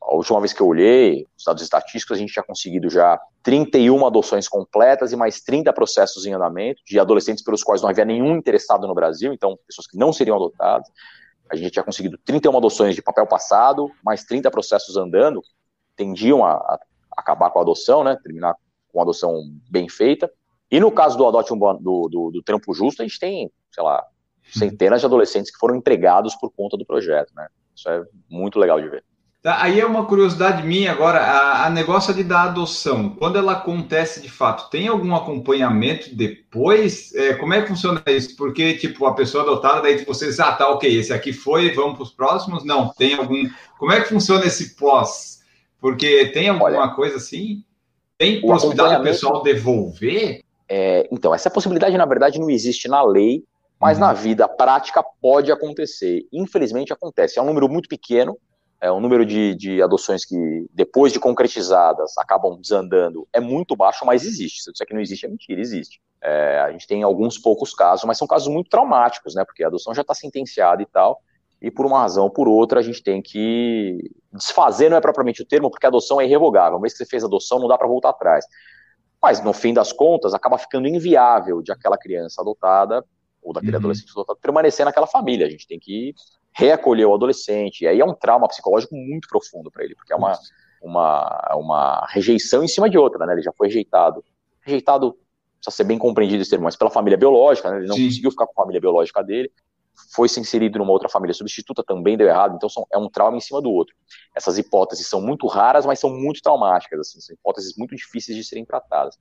A 0.04 0.14
última 0.16 0.40
vez 0.40 0.52
que 0.52 0.60
eu 0.60 0.66
olhei, 0.66 1.28
os 1.38 1.44
dados 1.44 1.62
estatísticos, 1.62 2.16
a 2.16 2.18
gente 2.18 2.32
tinha 2.32 2.42
conseguido 2.42 2.90
já 2.90 3.20
31 3.42 4.04
adoções 4.04 4.48
completas 4.48 5.12
e 5.12 5.16
mais 5.16 5.40
30 5.40 5.72
processos 5.72 6.26
em 6.26 6.32
andamento 6.32 6.82
de 6.84 6.98
adolescentes 6.98 7.44
pelos 7.44 7.62
quais 7.62 7.82
não 7.82 7.88
havia 7.88 8.04
nenhum 8.04 8.36
interessado 8.36 8.86
no 8.88 8.94
Brasil, 8.94 9.32
então 9.32 9.56
pessoas 9.66 9.86
que 9.86 9.96
não 9.96 10.12
seriam 10.12 10.36
adotadas. 10.36 10.88
A 11.48 11.54
gente 11.54 11.70
tinha 11.70 11.84
conseguido 11.84 12.18
31 12.24 12.56
adoções 12.56 12.94
de 12.96 13.02
papel 13.02 13.26
passado, 13.26 13.90
mais 14.02 14.24
30 14.24 14.50
processos 14.50 14.96
andando, 14.96 15.40
tendiam 15.96 16.44
a, 16.44 16.52
a, 16.52 16.78
acabar 17.16 17.50
com 17.50 17.58
a 17.58 17.62
adoção, 17.62 18.04
né, 18.04 18.16
terminar 18.22 18.54
com 18.92 19.00
a 19.00 19.02
adoção 19.02 19.42
bem 19.70 19.88
feita. 19.88 20.30
E 20.70 20.80
no 20.80 20.90
caso 20.90 21.16
do 21.18 21.26
adote 21.26 21.52
um, 21.52 21.58
do, 21.58 22.08
do, 22.08 22.30
do 22.30 22.42
trampo 22.42 22.72
justo, 22.72 23.02
a 23.02 23.06
gente 23.06 23.18
tem, 23.18 23.50
sei 23.70 23.82
lá, 23.82 24.04
centenas 24.50 25.00
de 25.00 25.06
adolescentes 25.06 25.50
que 25.50 25.58
foram 25.58 25.76
empregados 25.76 26.34
por 26.36 26.50
conta 26.50 26.76
do 26.76 26.86
projeto, 26.86 27.32
né? 27.34 27.46
Isso 27.74 27.88
é 27.88 28.02
muito 28.28 28.58
legal 28.58 28.80
de 28.80 28.88
ver. 28.88 29.04
Tá, 29.42 29.60
aí 29.60 29.80
é 29.80 29.84
uma 29.84 30.06
curiosidade 30.06 30.64
minha 30.64 30.92
agora, 30.92 31.18
a, 31.18 31.66
a 31.66 31.70
negócio 31.70 32.14
de 32.14 32.22
dar 32.22 32.44
adoção, 32.44 33.10
quando 33.10 33.36
ela 33.36 33.54
acontece 33.54 34.22
de 34.22 34.30
fato, 34.30 34.70
tem 34.70 34.86
algum 34.86 35.16
acompanhamento 35.16 36.14
depois? 36.14 37.12
É, 37.14 37.34
como 37.34 37.52
é 37.52 37.60
que 37.60 37.66
funciona 37.66 38.00
isso? 38.06 38.36
Porque, 38.36 38.74
tipo, 38.74 39.04
a 39.04 39.14
pessoa 39.14 39.42
adotada, 39.42 39.82
daí 39.82 39.98
tipo, 39.98 40.14
vocês, 40.14 40.38
ah, 40.38 40.52
tá, 40.52 40.68
ok, 40.68 40.96
esse 40.96 41.12
aqui 41.12 41.32
foi, 41.32 41.74
vamos 41.74 41.94
para 41.94 42.02
os 42.04 42.12
próximos? 42.12 42.64
Não, 42.64 42.92
tem 42.94 43.14
algum... 43.14 43.42
Como 43.80 43.90
é 43.90 44.00
que 44.00 44.10
funciona 44.10 44.46
esse 44.46 44.76
pós? 44.76 45.41
Porque 45.82 46.26
tem 46.26 46.48
alguma 46.48 46.84
Olha, 46.84 46.94
coisa 46.94 47.16
assim? 47.16 47.64
Tem 48.16 48.40
possibilidade 48.40 48.98
do 48.98 49.02
pessoal 49.02 49.42
devolver? 49.42 50.44
É, 50.68 51.08
então, 51.10 51.34
essa 51.34 51.50
possibilidade, 51.50 51.98
na 51.98 52.06
verdade, 52.06 52.38
não 52.38 52.48
existe 52.48 52.86
na 52.86 53.02
lei, 53.02 53.42
mas 53.80 53.98
uhum. 53.98 54.04
na 54.04 54.12
vida 54.12 54.46
prática 54.46 55.04
pode 55.20 55.50
acontecer. 55.50 56.24
Infelizmente 56.32 56.92
acontece. 56.92 57.36
É 57.36 57.42
um 57.42 57.46
número 57.46 57.68
muito 57.68 57.88
pequeno, 57.88 58.38
é 58.80 58.92
um 58.92 59.00
número 59.00 59.26
de, 59.26 59.56
de 59.56 59.82
adoções 59.82 60.24
que, 60.24 60.66
depois 60.72 61.12
de 61.12 61.18
concretizadas, 61.18 62.16
acabam 62.16 62.56
desandando. 62.60 63.26
É 63.32 63.40
muito 63.40 63.74
baixo, 63.74 64.06
mas 64.06 64.24
existe. 64.24 64.62
Se 64.62 64.70
eu 64.70 64.72
disser 64.72 64.86
que 64.86 64.94
não 64.94 65.00
existe, 65.00 65.26
é 65.26 65.28
mentira, 65.28 65.60
existe. 65.60 66.00
É, 66.22 66.60
a 66.60 66.70
gente 66.70 66.86
tem 66.86 67.02
alguns 67.02 67.38
poucos 67.38 67.74
casos, 67.74 68.04
mas 68.04 68.18
são 68.18 68.28
casos 68.28 68.46
muito 68.46 68.70
traumáticos, 68.70 69.34
né? 69.34 69.44
Porque 69.44 69.64
a 69.64 69.66
adoção 69.66 69.92
já 69.92 70.02
está 70.02 70.14
sentenciada 70.14 70.80
e 70.80 70.86
tal 70.86 71.20
e 71.62 71.70
por 71.70 71.86
uma 71.86 72.00
razão 72.00 72.24
ou 72.24 72.30
por 72.30 72.48
outra 72.48 72.80
a 72.80 72.82
gente 72.82 73.00
tem 73.00 73.22
que 73.22 74.10
desfazer, 74.32 74.90
não 74.90 74.96
é 74.96 75.00
propriamente 75.00 75.42
o 75.42 75.46
termo, 75.46 75.70
porque 75.70 75.86
a 75.86 75.88
adoção 75.88 76.20
é 76.20 76.24
irrevogável. 76.24 76.74
Uma 76.76 76.82
vez 76.82 76.92
que 76.92 76.98
você 76.98 77.06
fez 77.06 77.22
a 77.22 77.26
adoção, 77.26 77.60
não 77.60 77.68
dá 77.68 77.78
para 77.78 77.86
voltar 77.86 78.10
atrás. 78.10 78.44
Mas, 79.22 79.42
no 79.42 79.52
fim 79.52 79.72
das 79.72 79.92
contas, 79.92 80.34
acaba 80.34 80.58
ficando 80.58 80.88
inviável 80.88 81.62
de 81.62 81.70
aquela 81.70 81.96
criança 81.96 82.42
adotada 82.42 83.04
ou 83.40 83.52
daquele 83.52 83.72
uhum. 83.72 83.78
adolescente 83.78 84.10
adotado 84.10 84.40
permanecer 84.42 84.84
naquela 84.84 85.06
família. 85.06 85.46
A 85.46 85.50
gente 85.50 85.68
tem 85.68 85.78
que 85.78 86.12
reacolher 86.52 87.06
o 87.06 87.14
adolescente. 87.14 87.82
E 87.82 87.86
aí 87.86 88.00
é 88.00 88.04
um 88.04 88.14
trauma 88.14 88.48
psicológico 88.48 88.96
muito 88.96 89.28
profundo 89.28 89.70
para 89.70 89.84
ele, 89.84 89.94
porque 89.94 90.12
é 90.12 90.16
uma, 90.16 90.36
uma, 90.82 91.54
uma 91.54 92.06
rejeição 92.10 92.64
em 92.64 92.68
cima 92.68 92.90
de 92.90 92.98
outra, 92.98 93.24
né? 93.24 93.34
Ele 93.34 93.42
já 93.42 93.52
foi 93.52 93.68
rejeitado. 93.68 94.24
Rejeitado, 94.62 95.12
precisa 95.60 95.76
ser 95.76 95.84
bem 95.84 95.98
compreendido 95.98 96.42
esse 96.42 96.50
termo, 96.50 96.64
mas 96.64 96.74
pela 96.74 96.90
família 96.90 97.16
biológica, 97.16 97.70
né? 97.70 97.76
Ele 97.78 97.86
não 97.86 97.94
Sim. 97.94 98.06
conseguiu 98.06 98.32
ficar 98.32 98.46
com 98.46 98.52
a 98.52 98.64
família 98.64 98.80
biológica 98.80 99.22
dele 99.22 99.48
foi 100.14 100.28
se 100.28 100.40
inserido 100.40 100.78
numa 100.78 100.92
outra 100.92 101.08
família 101.08 101.34
substituta, 101.34 101.82
também 101.82 102.16
deu 102.16 102.26
errado, 102.26 102.54
então 102.56 102.68
são, 102.68 102.86
é 102.92 102.98
um 102.98 103.08
trauma 103.08 103.36
em 103.36 103.40
cima 103.40 103.60
do 103.60 103.70
outro. 103.70 103.94
Essas 104.34 104.58
hipóteses 104.58 105.06
são 105.06 105.20
muito 105.20 105.46
raras, 105.46 105.86
mas 105.86 105.98
são 105.98 106.10
muito 106.10 106.40
traumáticas, 106.42 107.00
assim, 107.00 107.20
são 107.20 107.34
hipóteses 107.34 107.74
muito 107.76 107.94
difíceis 107.94 108.36
de 108.36 108.44
serem 108.44 108.64
tratadas. 108.64 109.18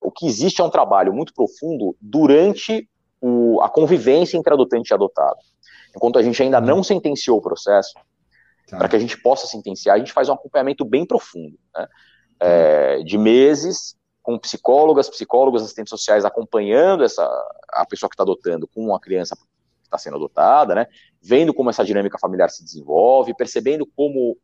O 0.00 0.10
que 0.10 0.26
existe 0.26 0.60
é 0.60 0.64
um 0.64 0.70
trabalho 0.70 1.12
muito 1.12 1.32
profundo 1.34 1.96
durante 2.00 2.88
o, 3.20 3.60
a 3.62 3.68
convivência 3.68 4.36
entre 4.36 4.52
adotante 4.52 4.90
e 4.90 4.94
adotado. 4.94 5.38
Enquanto 5.94 6.18
a 6.18 6.22
gente 6.22 6.42
ainda 6.42 6.60
não 6.60 6.82
sentenciou 6.82 7.38
o 7.38 7.42
processo, 7.42 7.94
tá. 8.68 8.78
para 8.78 8.88
que 8.88 8.96
a 8.96 9.00
gente 9.00 9.20
possa 9.20 9.46
sentenciar, 9.46 9.96
a 9.96 9.98
gente 9.98 10.12
faz 10.12 10.28
um 10.28 10.34
acompanhamento 10.34 10.84
bem 10.84 11.04
profundo, 11.04 11.58
né? 11.74 11.88
é, 12.40 13.02
de 13.02 13.18
meses, 13.18 13.96
com 14.22 14.38
psicólogas, 14.38 15.08
psicólogos, 15.08 15.62
assistentes 15.62 15.90
sociais 15.90 16.24
acompanhando 16.24 17.02
essa 17.02 17.24
a 17.70 17.86
pessoa 17.86 18.10
que 18.10 18.14
está 18.14 18.22
adotando 18.22 18.68
com 18.68 18.84
uma 18.84 19.00
criança 19.00 19.36
está 19.88 19.98
sendo 19.98 20.16
adotada, 20.16 20.74
né? 20.74 20.86
Vendo 21.20 21.52
como 21.52 21.70
essa 21.70 21.84
dinâmica 21.84 22.18
familiar 22.18 22.50
se 22.50 22.62
desenvolve, 22.62 23.34
percebendo 23.34 23.86
como 23.96 24.36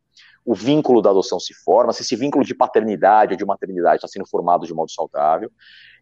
o 0.45 0.55
vínculo 0.55 1.01
da 1.01 1.11
adoção 1.11 1.41
se 1.41 1.55
forma, 1.55 1.93
se 1.93 2.03
esse 2.03 2.17
vínculo 2.17 2.45
de 2.45 2.55
paternidade 2.55 3.33
ou 3.33 3.39
de 3.39 3.45
maternidade 3.45 3.97
está 3.97 4.09
sendo 4.09 4.27
formado 4.27 4.67
de 4.67 4.75
modo 4.75 4.91
saudável. 4.91 5.51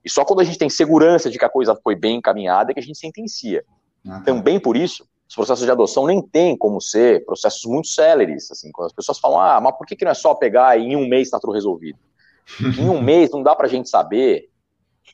E 0.05 0.11
só 0.11 0.25
quando 0.25 0.41
a 0.41 0.45
gente 0.45 0.59
tem 0.59 0.69
segurança 0.69 1.31
de 1.31 1.39
que 1.39 1.45
a 1.45 1.49
coisa 1.49 1.77
foi 1.77 1.95
bem 1.95 2.17
encaminhada 2.17 2.71
é 2.71 2.75
que 2.75 2.81
a 2.81 2.83
gente 2.83 2.99
sentencia. 2.99 3.65
Uhum. 4.05 4.23
Também 4.25 4.59
por 4.59 4.77
isso, 4.77 5.07
os 5.29 5.35
processos 5.35 5.65
de 5.65 5.71
adoção 5.71 6.07
nem 6.07 6.21
têm 6.21 6.57
como 6.57 6.81
ser 6.81 7.25
processos 7.25 7.65
muito 7.65 7.89
céleres. 7.89 8.51
Assim, 8.51 8.71
quando 8.73 8.87
as 8.87 8.93
pessoas 8.93 9.19
falam, 9.19 9.41
ah, 9.41 9.61
mas 9.61 9.77
por 9.77 9.87
que, 9.87 9.95
que 9.95 10.05
não 10.05 10.11
é 10.11 10.15
só 10.15 10.35
pegar 10.35 10.77
e 10.77 10.83
em 10.83 10.97
um 10.97 11.09
mês 11.09 11.29
está 11.29 11.39
tudo 11.39 11.53
resolvido? 11.53 11.99
em 12.79 12.89
um 12.89 13.01
mês 13.01 13.31
não 13.31 13.43
dá 13.43 13.55
para 13.55 13.67
a 13.67 13.71
gente 13.71 13.89
saber 13.89 14.51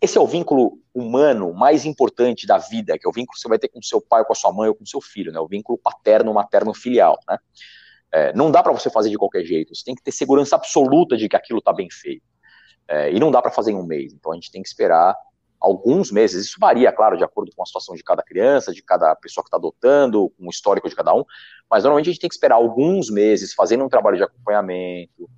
esse 0.01 0.17
é 0.17 0.21
o 0.21 0.27
vínculo 0.27 0.79
humano 0.95 1.53
mais 1.53 1.85
importante 1.85 2.47
da 2.47 2.59
vida, 2.59 2.99
que 2.99 3.07
é 3.07 3.09
o 3.09 3.13
vínculo 3.13 3.35
que 3.35 3.41
você 3.41 3.49
vai 3.49 3.59
ter 3.59 3.69
com 3.69 3.83
seu 3.83 4.01
pai, 4.01 4.25
com 4.25 4.33
a 4.33 4.37
sua 4.37 4.53
mãe, 4.53 4.69
ou 4.69 4.75
com 4.75 4.87
seu 4.87 5.01
filho, 5.01 5.33
né? 5.33 5.41
O 5.41 5.49
vínculo 5.49 5.79
paterno, 5.79 6.33
materno, 6.33 6.73
filial, 6.75 7.19
né? 7.29 7.39
É, 8.13 8.33
não 8.33 8.51
dá 8.51 8.63
para 8.63 8.73
você 8.73 8.89
fazer 8.89 9.11
de 9.11 9.19
qualquer 9.19 9.45
jeito. 9.45 9.75
Você 9.75 9.85
tem 9.85 9.95
que 9.95 10.03
ter 10.03 10.13
segurança 10.13 10.57
absoluta 10.57 11.17
de 11.17 11.29
que 11.29 11.37
aquilo 11.37 11.59
está 11.59 11.73
bem 11.73 11.89
feito. 11.91 12.25
É, 12.87 13.13
e 13.13 13.21
não 13.21 13.31
dá 13.31 13.43
para 13.43 13.51
fazer 13.51 13.73
em 13.73 13.77
um 13.77 13.85
mês. 13.85 14.13
Então 14.13 14.33
a 14.33 14.35
gente 14.35 14.51
tem 14.51 14.63
que 14.63 14.69
esperar 14.69 15.15
alguns 15.61 16.11
meses. 16.11 16.47
Isso 16.47 16.57
varia, 16.59 16.93
claro, 16.93 17.19
de 17.19 17.25
acordo 17.25 17.51
com 17.55 17.63
a 17.63 17.67
situação 17.67 17.95
de 17.95 18.03
cada 18.03 18.23
criança, 18.23 18.73
de 18.73 18.83
cada 18.83 19.15
pessoa 19.17 19.43
que 19.43 19.49
está 19.49 19.57
adotando, 19.57 20.31
com 20.31 20.47
o 20.47 20.51
histórico 20.51 20.89
de 20.89 20.95
cada 20.95 21.15
um. 21.15 21.25
Mas 21.71 21.83
normalmente 21.85 22.09
a 22.09 22.13
gente 22.13 22.21
tem 22.21 22.29
que 22.29 22.35
esperar 22.35 22.55
alguns 22.55 23.11
meses, 23.11 23.53
fazendo 23.53 23.85
um 23.85 23.89
trabalho 23.89 24.17
de 24.17 24.23
acompanhamento, 24.23 25.29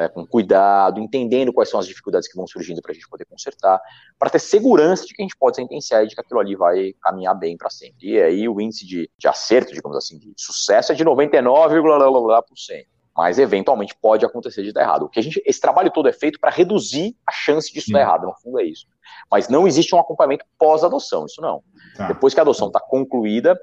é, 0.00 0.08
com 0.08 0.26
cuidado, 0.26 0.98
entendendo 0.98 1.52
quais 1.52 1.68
são 1.68 1.78
as 1.78 1.86
dificuldades 1.86 2.26
que 2.26 2.34
vão 2.34 2.46
surgindo 2.46 2.80
para 2.80 2.92
a 2.92 2.94
gente 2.94 3.06
poder 3.06 3.26
consertar, 3.26 3.78
para 4.18 4.30
ter 4.30 4.38
segurança 4.38 5.04
de 5.04 5.12
que 5.12 5.20
a 5.20 5.24
gente 5.24 5.36
pode 5.36 5.56
sentenciar 5.56 6.02
e 6.02 6.08
de 6.08 6.14
que 6.14 6.20
aquilo 6.20 6.40
ali 6.40 6.56
vai 6.56 6.94
caminhar 7.02 7.34
bem 7.34 7.54
para 7.54 7.68
sempre. 7.68 8.12
E 8.12 8.20
aí 8.20 8.48
o 8.48 8.58
índice 8.60 8.86
de, 8.86 9.10
de 9.18 9.28
acerto, 9.28 9.74
digamos 9.74 9.98
assim, 9.98 10.18
de 10.18 10.32
sucesso 10.38 10.92
é 10.92 10.94
de 10.94 11.04
99,%. 11.04 12.86
Mas 13.14 13.38
eventualmente 13.38 13.94
pode 14.00 14.24
acontecer 14.24 14.62
de 14.62 14.72
dar 14.72 14.82
errado. 14.82 15.02
O 15.02 15.08
que 15.08 15.20
a 15.20 15.22
gente, 15.22 15.42
esse 15.44 15.60
trabalho 15.60 15.90
todo 15.90 16.08
é 16.08 16.12
feito 16.12 16.40
para 16.40 16.50
reduzir 16.50 17.14
a 17.26 17.32
chance 17.32 17.70
disso 17.70 17.88
Sim. 17.88 17.92
dar 17.92 18.00
errado, 18.00 18.24
no 18.24 18.34
fundo 18.40 18.58
é 18.58 18.64
isso. 18.64 18.86
Mas 19.30 19.48
não 19.48 19.66
existe 19.66 19.94
um 19.94 19.98
acompanhamento 19.98 20.46
pós-adoção, 20.58 21.26
isso 21.26 21.42
não. 21.42 21.62
Tá. 21.96 22.06
Depois 22.08 22.32
que 22.32 22.40
a 22.40 22.42
adoção 22.42 22.68
está 22.68 22.80
concluída, 22.80 23.60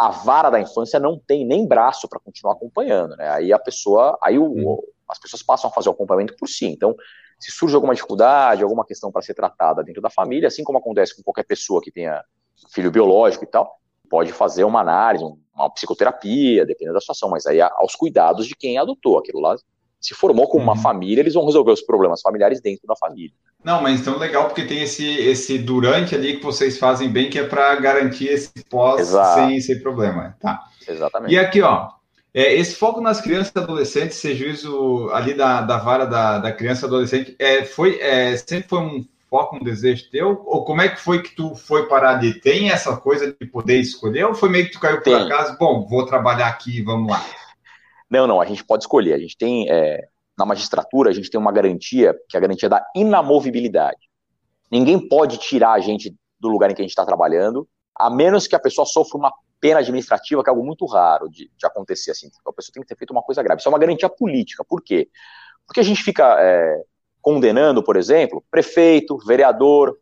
a 0.00 0.08
vara 0.08 0.48
da 0.48 0.58
infância 0.58 0.98
não 0.98 1.18
tem 1.18 1.44
nem 1.44 1.68
braço 1.68 2.08
para 2.08 2.18
continuar 2.18 2.54
acompanhando, 2.54 3.16
né? 3.16 3.28
Aí 3.28 3.52
a 3.52 3.58
pessoa, 3.58 4.18
aí 4.22 4.38
o, 4.38 4.82
as 5.06 5.18
pessoas 5.18 5.42
passam 5.42 5.68
a 5.68 5.72
fazer 5.74 5.90
o 5.90 5.92
acompanhamento 5.92 6.34
por 6.38 6.48
si. 6.48 6.66
Então, 6.66 6.96
Se 7.38 7.50
surge 7.50 7.74
alguma 7.74 7.94
dificuldade, 7.94 8.62
alguma 8.62 8.84
questão 8.84 9.12
para 9.12 9.22
ser 9.22 9.34
tratada 9.34 9.82
dentro 9.84 10.02
da 10.02 10.10
família, 10.10 10.48
assim 10.48 10.64
como 10.64 10.78
acontece 10.78 11.14
com 11.16 11.22
qualquer 11.22 11.44
pessoa 11.44 11.80
que 11.82 11.90
tenha 11.92 12.22
filho 12.72 12.90
biológico 12.90 13.44
e 13.44 13.46
tal, 13.46 13.78
pode 14.10 14.32
fazer 14.32 14.64
uma 14.64 14.80
análise, 14.80 15.24
uma 15.54 15.70
psicoterapia, 15.70 16.66
dependendo 16.66 16.94
da 16.94 17.00
situação, 17.00 17.30
mas 17.30 17.46
aí 17.46 17.60
aos 17.60 17.94
cuidados 17.94 18.46
de 18.46 18.54
quem 18.56 18.78
adotou 18.78 19.18
aquilo 19.18 19.40
lá. 19.40 19.56
Se 20.00 20.14
formou 20.14 20.48
com 20.48 20.58
uma 20.58 20.72
uhum. 20.72 20.80
família, 20.80 21.20
eles 21.20 21.34
vão 21.34 21.44
resolver 21.44 21.72
os 21.72 21.82
problemas 21.82 22.22
familiares 22.22 22.60
dentro 22.60 22.86
da 22.86 22.96
família. 22.96 23.32
Não, 23.62 23.82
mas 23.82 24.00
então 24.00 24.16
legal 24.16 24.46
porque 24.46 24.64
tem 24.64 24.82
esse, 24.82 25.06
esse 25.06 25.58
durante 25.58 26.14
ali 26.14 26.38
que 26.38 26.42
vocês 26.42 26.78
fazem 26.78 27.10
bem, 27.10 27.28
que 27.28 27.38
é 27.38 27.44
para 27.44 27.74
garantir 27.76 28.28
esse 28.28 28.52
pós 28.68 29.08
sem, 29.34 29.60
sem 29.60 29.78
problema. 29.80 30.34
Tá. 30.40 30.64
Exatamente. 30.88 31.34
E 31.34 31.38
aqui, 31.38 31.60
ó, 31.60 31.90
é, 32.32 32.54
esse 32.54 32.76
foco 32.76 33.00
nas 33.00 33.20
crianças 33.20 33.52
e 33.54 33.58
adolescentes, 33.58 34.16
esse 34.16 34.34
juízo 34.34 35.10
ali 35.12 35.34
da, 35.34 35.60
da 35.60 35.78
vara 35.78 36.06
da, 36.06 36.38
da 36.38 36.52
criança 36.52 36.86
e 36.86 36.88
adolescente, 36.88 37.36
é, 37.38 37.64
foi, 37.64 38.00
é, 38.00 38.36
sempre 38.36 38.68
foi 38.68 38.78
um 38.78 39.04
foco, 39.28 39.56
um 39.56 39.64
desejo 39.64 40.10
teu? 40.10 40.42
Ou 40.46 40.64
como 40.64 40.80
é 40.80 40.88
que 40.88 41.00
foi 41.00 41.22
que 41.22 41.34
tu 41.34 41.54
foi 41.54 41.86
parar 41.86 42.16
ali? 42.16 42.40
Tem 42.40 42.70
essa 42.70 42.96
coisa 42.96 43.34
de 43.38 43.46
poder 43.46 43.78
escolher? 43.78 44.24
Ou 44.24 44.34
foi 44.34 44.48
meio 44.48 44.66
que 44.66 44.72
tu 44.72 44.80
caiu 44.80 45.00
por 45.02 45.14
acaso? 45.14 45.56
Bom, 45.58 45.86
vou 45.86 46.06
trabalhar 46.06 46.48
aqui, 46.48 46.82
vamos 46.82 47.10
lá. 47.10 47.24
Não, 48.10 48.26
não, 48.26 48.40
a 48.40 48.44
gente 48.44 48.64
pode 48.64 48.82
escolher. 48.82 49.14
A 49.14 49.18
gente 49.18 49.36
tem, 49.36 49.70
é, 49.70 50.08
na 50.36 50.44
magistratura, 50.44 51.10
a 51.10 51.12
gente 51.12 51.30
tem 51.30 51.40
uma 51.40 51.52
garantia, 51.52 52.14
que 52.28 52.36
é 52.36 52.38
a 52.38 52.40
garantia 52.40 52.68
da 52.68 52.84
inamovibilidade. 52.94 54.10
Ninguém 54.70 55.08
pode 55.08 55.38
tirar 55.38 55.72
a 55.72 55.80
gente 55.80 56.14
do 56.38 56.48
lugar 56.48 56.70
em 56.70 56.74
que 56.74 56.80
a 56.80 56.84
gente 56.84 56.90
está 56.90 57.04
trabalhando, 57.04 57.68
a 57.94 58.10
menos 58.10 58.46
que 58.46 58.56
a 58.56 58.60
pessoa 58.60 58.86
sofra 58.86 59.18
uma 59.18 59.32
pena 59.60 59.80
administrativa, 59.80 60.42
que 60.42 60.48
é 60.48 60.52
algo 60.52 60.64
muito 60.64 60.86
raro 60.86 61.28
de, 61.28 61.50
de 61.56 61.66
acontecer 61.66 62.10
assim. 62.10 62.28
A 62.46 62.52
pessoa 62.52 62.72
tem 62.72 62.82
que 62.82 62.88
ter 62.88 62.96
feito 62.96 63.10
uma 63.10 63.22
coisa 63.22 63.42
grave. 63.42 63.60
Isso 63.60 63.68
é 63.68 63.72
uma 63.72 63.78
garantia 63.78 64.08
política. 64.08 64.64
Por 64.64 64.82
quê? 64.82 65.08
Porque 65.66 65.80
a 65.80 65.84
gente 65.84 66.02
fica 66.02 66.36
é, 66.40 66.82
condenando, 67.20 67.82
por 67.82 67.96
exemplo, 67.96 68.42
prefeito, 68.50 69.18
vereador, 69.18 69.98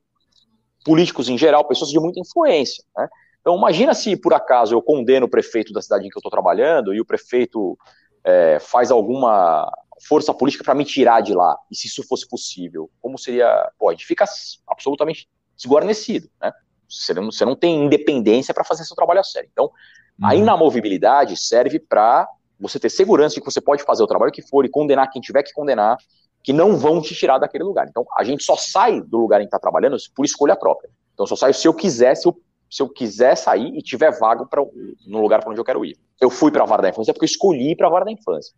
políticos 0.84 1.28
em 1.28 1.36
geral, 1.36 1.66
pessoas 1.66 1.90
de 1.90 1.98
muita 1.98 2.20
influência. 2.20 2.84
Né? 2.96 3.08
Então, 3.40 3.56
imagina 3.56 3.94
se 3.94 4.16
por 4.16 4.34
acaso 4.34 4.74
eu 4.74 4.82
condeno 4.82 5.26
o 5.26 5.30
prefeito 5.30 5.72
da 5.72 5.80
cidade 5.80 6.06
em 6.06 6.10
que 6.10 6.16
eu 6.16 6.20
estou 6.20 6.30
trabalhando 6.30 6.94
e 6.94 7.00
o 7.00 7.04
prefeito 7.04 7.78
é, 8.24 8.58
faz 8.58 8.90
alguma 8.90 9.70
força 10.06 10.32
política 10.32 10.64
para 10.64 10.74
me 10.74 10.84
tirar 10.84 11.20
de 11.20 11.34
lá, 11.34 11.56
e 11.70 11.76
se 11.76 11.88
isso 11.88 12.06
fosse 12.06 12.28
possível, 12.28 12.88
como 13.00 13.18
seria? 13.18 13.70
Pô, 13.78 13.88
a 13.88 13.92
gente 13.92 14.06
fica 14.06 14.24
absolutamente 14.66 15.28
desguarnecido, 15.56 16.28
né? 16.40 16.52
Você 16.88 17.12
não, 17.12 17.30
você 17.30 17.44
não 17.44 17.54
tem 17.54 17.84
independência 17.84 18.54
para 18.54 18.64
fazer 18.64 18.84
seu 18.84 18.96
trabalho 18.96 19.20
a 19.20 19.24
sério. 19.24 19.48
Então, 19.52 19.70
a 20.22 20.28
uhum. 20.28 20.40
inamovibilidade 20.40 21.36
serve 21.36 21.78
para 21.78 22.26
você 22.58 22.78
ter 22.78 22.88
segurança 22.88 23.34
de 23.34 23.40
que 23.40 23.50
você 23.50 23.60
pode 23.60 23.82
fazer 23.82 24.02
o 24.02 24.06
trabalho 24.06 24.32
que 24.32 24.42
for 24.42 24.64
e 24.64 24.68
condenar 24.68 25.10
quem 25.10 25.20
tiver 25.20 25.42
que 25.42 25.52
condenar, 25.52 25.96
que 26.42 26.52
não 26.52 26.76
vão 26.76 27.00
te 27.02 27.14
tirar 27.14 27.38
daquele 27.38 27.64
lugar. 27.64 27.86
Então, 27.88 28.06
a 28.16 28.24
gente 28.24 28.42
só 28.42 28.56
sai 28.56 29.00
do 29.00 29.18
lugar 29.18 29.40
em 29.40 29.44
que 29.44 29.48
está 29.48 29.58
trabalhando 29.58 29.96
por 30.14 30.24
escolha 30.24 30.56
própria. 30.56 30.90
Então, 31.12 31.26
só 31.26 31.36
saio 31.36 31.52
se 31.52 31.68
eu 31.68 31.74
quiser, 31.74 32.14
se 32.14 32.26
eu, 32.26 32.40
se 32.70 32.82
eu 32.82 32.88
quiser 32.88 33.36
sair 33.36 33.76
e 33.76 33.82
tiver 33.82 34.10
vago 34.18 34.46
pra, 34.46 34.62
no 35.06 35.20
lugar 35.20 35.40
para 35.40 35.50
onde 35.50 35.60
eu 35.60 35.64
quero 35.64 35.84
ir. 35.84 35.96
Eu 36.20 36.30
fui 36.30 36.50
para 36.50 36.62
a 36.62 36.66
vara 36.66 36.82
da 36.82 36.88
infância 36.88 37.12
porque 37.12 37.24
eu 37.24 37.30
escolhi 37.30 37.72
ir 37.72 37.76
para 37.76 37.86
a 37.86 37.90
vara 37.90 38.04
da 38.04 38.12
infância. 38.12 38.52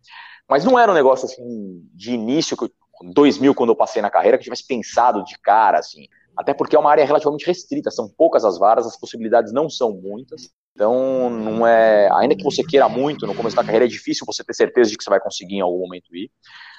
Mas 0.49 0.65
não 0.65 0.77
era 0.77 0.91
um 0.91 0.95
negócio 0.95 1.25
assim 1.25 1.81
de 1.93 2.13
início, 2.13 2.57
que 2.57 2.65
eu, 2.65 2.71
2000, 3.13 3.55
quando 3.55 3.69
eu 3.69 3.75
passei 3.75 4.01
na 4.01 4.09
carreira, 4.09 4.37
que 4.37 4.41
eu 4.41 4.45
tivesse 4.45 4.67
pensado 4.67 5.23
de 5.23 5.37
cara, 5.39 5.79
assim 5.79 6.07
até 6.35 6.53
porque 6.53 6.75
é 6.75 6.79
uma 6.79 6.89
área 6.89 7.05
relativamente 7.05 7.45
restrita, 7.45 7.91
são 7.91 8.07
poucas 8.09 8.45
as 8.45 8.57
varas, 8.57 8.85
as 8.85 8.97
possibilidades 8.97 9.51
não 9.51 9.69
são 9.69 9.91
muitas. 9.91 10.49
Então, 10.73 11.29
não 11.29 11.67
é, 11.67 12.09
ainda 12.13 12.35
que 12.35 12.43
você 12.43 12.63
queira 12.63 12.87
muito 12.87 13.27
no 13.27 13.35
começo 13.35 13.55
da 13.55 13.63
carreira, 13.63 13.85
é 13.85 13.87
difícil 13.87 14.25
você 14.25 14.43
ter 14.43 14.53
certeza 14.53 14.89
de 14.89 14.97
que 14.97 15.03
você 15.03 15.09
vai 15.09 15.19
conseguir 15.19 15.55
em 15.55 15.61
algum 15.61 15.79
momento 15.79 16.15
ir. 16.15 16.31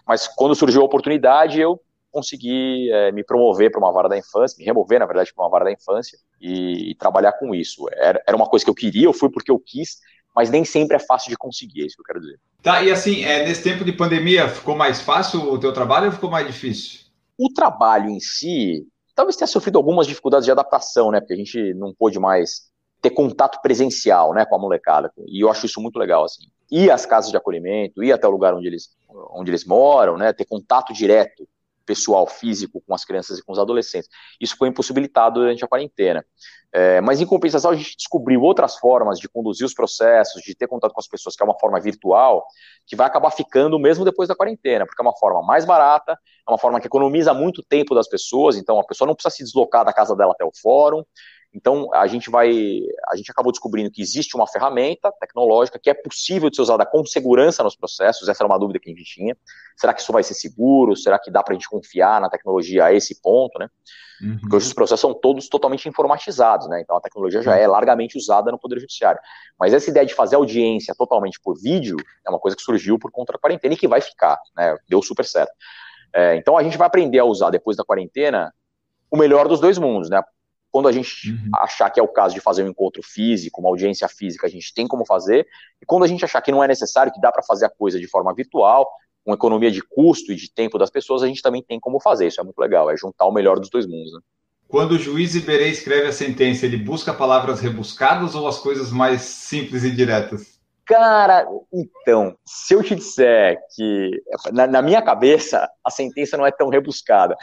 Mas 0.06 0.26
quando 0.26 0.54
surgiu 0.54 0.80
a 0.80 0.84
oportunidade, 0.84 1.60
eu 1.60 1.80
consegui 2.12 2.90
é, 2.92 3.10
me 3.10 3.24
promover 3.24 3.70
para 3.70 3.80
uma 3.80 3.90
vara 3.90 4.08
da 4.08 4.18
infância, 4.18 4.56
me 4.58 4.64
remover, 4.64 5.00
na 5.00 5.06
verdade, 5.06 5.32
para 5.34 5.44
uma 5.44 5.50
vara 5.50 5.64
da 5.64 5.72
infância 5.72 6.18
e, 6.40 6.90
e 6.90 6.94
trabalhar 6.94 7.32
com 7.32 7.54
isso. 7.54 7.86
Era, 7.92 8.22
era, 8.26 8.36
uma 8.36 8.46
coisa 8.46 8.64
que 8.64 8.70
eu 8.70 8.74
queria, 8.74 9.06
eu 9.06 9.12
fui 9.12 9.30
porque 9.30 9.50
eu 9.50 9.58
quis, 9.58 9.98
mas 10.36 10.50
nem 10.50 10.64
sempre 10.64 10.96
é 10.96 11.00
fácil 11.00 11.30
de 11.30 11.36
conseguir, 11.36 11.82
é 11.82 11.86
isso 11.86 11.96
que 11.96 12.02
eu 12.02 12.06
quero 12.06 12.20
dizer. 12.20 12.38
Tá, 12.62 12.82
e 12.82 12.90
assim, 12.90 13.24
é, 13.24 13.44
nesse 13.44 13.62
tempo 13.62 13.84
de 13.84 13.92
pandemia, 13.92 14.48
ficou 14.48 14.76
mais 14.76 15.00
fácil 15.00 15.40
o 15.40 15.58
teu 15.58 15.72
trabalho 15.72 16.06
ou 16.06 16.12
ficou 16.12 16.30
mais 16.30 16.46
difícil? 16.46 17.00
O 17.38 17.48
trabalho 17.52 18.10
em 18.10 18.20
si, 18.20 18.86
talvez 19.14 19.34
tenha 19.34 19.48
sofrido 19.48 19.78
algumas 19.78 20.06
dificuldades 20.06 20.44
de 20.44 20.52
adaptação, 20.52 21.10
né? 21.10 21.18
Porque 21.20 21.34
a 21.34 21.36
gente 21.36 21.74
não 21.74 21.92
pôde 21.92 22.18
mais 22.20 22.70
ter 23.00 23.10
contato 23.10 23.60
presencial, 23.60 24.32
né, 24.32 24.46
com 24.46 24.54
a 24.54 24.58
molecada. 24.58 25.10
E 25.26 25.42
eu 25.42 25.50
acho 25.50 25.66
isso 25.66 25.80
muito 25.80 25.98
legal, 25.98 26.24
assim. 26.24 26.44
Ir 26.70 26.88
às 26.90 27.04
casas 27.04 27.32
de 27.32 27.36
acolhimento, 27.36 28.02
ir 28.02 28.12
até 28.12 28.28
o 28.28 28.30
lugar 28.30 28.54
onde 28.54 28.68
eles, 28.68 28.90
onde 29.34 29.50
eles 29.50 29.64
moram, 29.64 30.16
né, 30.16 30.32
ter 30.32 30.44
contato 30.44 30.92
direto 30.92 31.46
pessoal, 31.92 32.26
físico, 32.26 32.82
com 32.86 32.94
as 32.94 33.04
crianças 33.04 33.38
e 33.38 33.42
com 33.44 33.52
os 33.52 33.58
adolescentes. 33.58 34.08
Isso 34.40 34.56
foi 34.56 34.68
impossibilitado 34.68 35.40
durante 35.40 35.62
a 35.62 35.68
quarentena. 35.68 36.24
É, 36.72 37.02
mas, 37.02 37.20
em 37.20 37.26
compensação, 37.26 37.70
a 37.70 37.76
gente 37.76 37.94
descobriu 37.94 38.40
outras 38.40 38.78
formas 38.78 39.18
de 39.18 39.28
conduzir 39.28 39.66
os 39.66 39.74
processos, 39.74 40.42
de 40.42 40.54
ter 40.54 40.66
contato 40.66 40.94
com 40.94 41.00
as 41.00 41.06
pessoas, 41.06 41.36
que 41.36 41.42
é 41.42 41.44
uma 41.44 41.58
forma 41.58 41.78
virtual, 41.78 42.46
que 42.86 42.96
vai 42.96 43.06
acabar 43.06 43.30
ficando 43.30 43.78
mesmo 43.78 44.06
depois 44.06 44.26
da 44.26 44.34
quarentena, 44.34 44.86
porque 44.86 45.02
é 45.02 45.04
uma 45.04 45.14
forma 45.14 45.42
mais 45.42 45.66
barata, 45.66 46.12
é 46.12 46.50
uma 46.50 46.58
forma 46.58 46.80
que 46.80 46.86
economiza 46.86 47.34
muito 47.34 47.62
tempo 47.62 47.94
das 47.94 48.08
pessoas, 48.08 48.56
então 48.56 48.80
a 48.80 48.84
pessoa 48.84 49.06
não 49.06 49.14
precisa 49.14 49.36
se 49.36 49.44
deslocar 49.44 49.84
da 49.84 49.92
casa 49.92 50.16
dela 50.16 50.32
até 50.32 50.46
o 50.46 50.50
fórum, 50.62 51.04
então, 51.54 51.92
a 51.92 52.06
gente 52.06 52.30
vai, 52.30 52.50
a 53.10 53.16
gente 53.16 53.30
acabou 53.30 53.52
descobrindo 53.52 53.90
que 53.90 54.00
existe 54.00 54.34
uma 54.34 54.46
ferramenta 54.46 55.12
tecnológica 55.20 55.78
que 55.78 55.90
é 55.90 55.94
possível 55.94 56.48
de 56.48 56.56
ser 56.56 56.62
usada 56.62 56.86
com 56.86 57.04
segurança 57.04 57.62
nos 57.62 57.76
processos. 57.76 58.26
Essa 58.26 58.42
era 58.42 58.50
uma 58.50 58.58
dúvida 58.58 58.80
que 58.80 58.90
a 58.90 58.94
gente 58.94 59.04
tinha. 59.04 59.36
Será 59.76 59.92
que 59.92 60.00
isso 60.00 60.12
vai 60.12 60.22
ser 60.22 60.32
seguro? 60.32 60.96
Será 60.96 61.18
que 61.18 61.30
dá 61.30 61.42
para 61.42 61.52
a 61.52 61.56
gente 61.56 61.68
confiar 61.68 62.22
na 62.22 62.30
tecnologia 62.30 62.86
a 62.86 62.92
esse 62.92 63.20
ponto, 63.20 63.58
né? 63.58 63.68
Uhum. 64.22 64.38
Porque 64.38 64.56
hoje 64.56 64.66
os 64.68 64.72
processos 64.72 65.00
são 65.00 65.12
todos 65.12 65.48
totalmente 65.48 65.86
informatizados, 65.86 66.68
né? 66.68 66.80
Então 66.80 66.96
a 66.96 67.00
tecnologia 67.00 67.42
já 67.42 67.56
é 67.56 67.66
largamente 67.66 68.16
usada 68.16 68.50
no 68.50 68.58
Poder 68.58 68.80
Judiciário. 68.80 69.20
Mas 69.58 69.74
essa 69.74 69.90
ideia 69.90 70.06
de 70.06 70.14
fazer 70.14 70.36
audiência 70.36 70.94
totalmente 70.96 71.38
por 71.38 71.60
vídeo 71.60 71.96
é 72.26 72.30
uma 72.30 72.38
coisa 72.38 72.56
que 72.56 72.62
surgiu 72.62 72.98
por 72.98 73.10
conta 73.10 73.34
da 73.34 73.38
quarentena 73.38 73.74
e 73.74 73.76
que 73.76 73.88
vai 73.88 74.00
ficar, 74.00 74.38
né? 74.56 74.78
Deu 74.88 75.02
super 75.02 75.24
certo. 75.24 75.52
É, 76.14 76.36
então 76.36 76.56
a 76.56 76.62
gente 76.62 76.78
vai 76.78 76.86
aprender 76.86 77.18
a 77.18 77.24
usar 77.24 77.50
depois 77.50 77.76
da 77.76 77.84
quarentena 77.84 78.54
o 79.10 79.18
melhor 79.18 79.48
dos 79.48 79.60
dois 79.60 79.76
mundos, 79.76 80.08
né? 80.08 80.22
Quando 80.72 80.88
a 80.88 80.92
gente 80.92 81.30
uhum. 81.30 81.50
achar 81.56 81.90
que 81.90 82.00
é 82.00 82.02
o 82.02 82.08
caso 82.08 82.34
de 82.34 82.40
fazer 82.40 82.64
um 82.64 82.68
encontro 82.68 83.02
físico, 83.02 83.60
uma 83.60 83.68
audiência 83.68 84.08
física, 84.08 84.46
a 84.46 84.50
gente 84.50 84.72
tem 84.72 84.88
como 84.88 85.04
fazer. 85.04 85.46
E 85.80 85.84
quando 85.84 86.04
a 86.04 86.08
gente 86.08 86.24
achar 86.24 86.40
que 86.40 86.50
não 86.50 86.64
é 86.64 86.66
necessário, 86.66 87.12
que 87.12 87.20
dá 87.20 87.30
para 87.30 87.42
fazer 87.42 87.66
a 87.66 87.70
coisa 87.70 88.00
de 88.00 88.06
forma 88.08 88.34
virtual, 88.34 88.90
com 89.22 89.34
economia 89.34 89.70
de 89.70 89.82
custo 89.82 90.32
e 90.32 90.34
de 90.34 90.50
tempo 90.50 90.78
das 90.78 90.90
pessoas, 90.90 91.22
a 91.22 91.26
gente 91.26 91.42
também 91.42 91.62
tem 91.62 91.78
como 91.78 92.00
fazer. 92.00 92.26
Isso 92.26 92.40
é 92.40 92.44
muito 92.44 92.58
legal, 92.58 92.90
é 92.90 92.96
juntar 92.96 93.26
o 93.26 93.32
melhor 93.32 93.60
dos 93.60 93.68
dois 93.68 93.86
mundos. 93.86 94.14
Né? 94.14 94.20
Quando 94.66 94.92
o 94.92 94.98
juiz 94.98 95.34
Iberê 95.34 95.68
escreve 95.68 96.08
a 96.08 96.12
sentença, 96.12 96.64
ele 96.64 96.78
busca 96.78 97.12
palavras 97.12 97.60
rebuscadas 97.60 98.34
ou 98.34 98.48
as 98.48 98.58
coisas 98.58 98.90
mais 98.90 99.20
simples 99.20 99.84
e 99.84 99.90
diretas? 99.90 100.58
Cara, 100.84 101.46
então, 101.72 102.36
se 102.44 102.74
eu 102.74 102.82
te 102.82 102.96
disser 102.96 103.56
que 103.74 104.20
na, 104.52 104.66
na, 104.66 104.82
minha 104.82 105.00
cabeça 105.00 105.70
a 105.84 105.90
sentença 105.90 106.36
não 106.36 106.44
é 106.44 106.50
tão 106.50 106.68
rebuscada, 106.68 107.36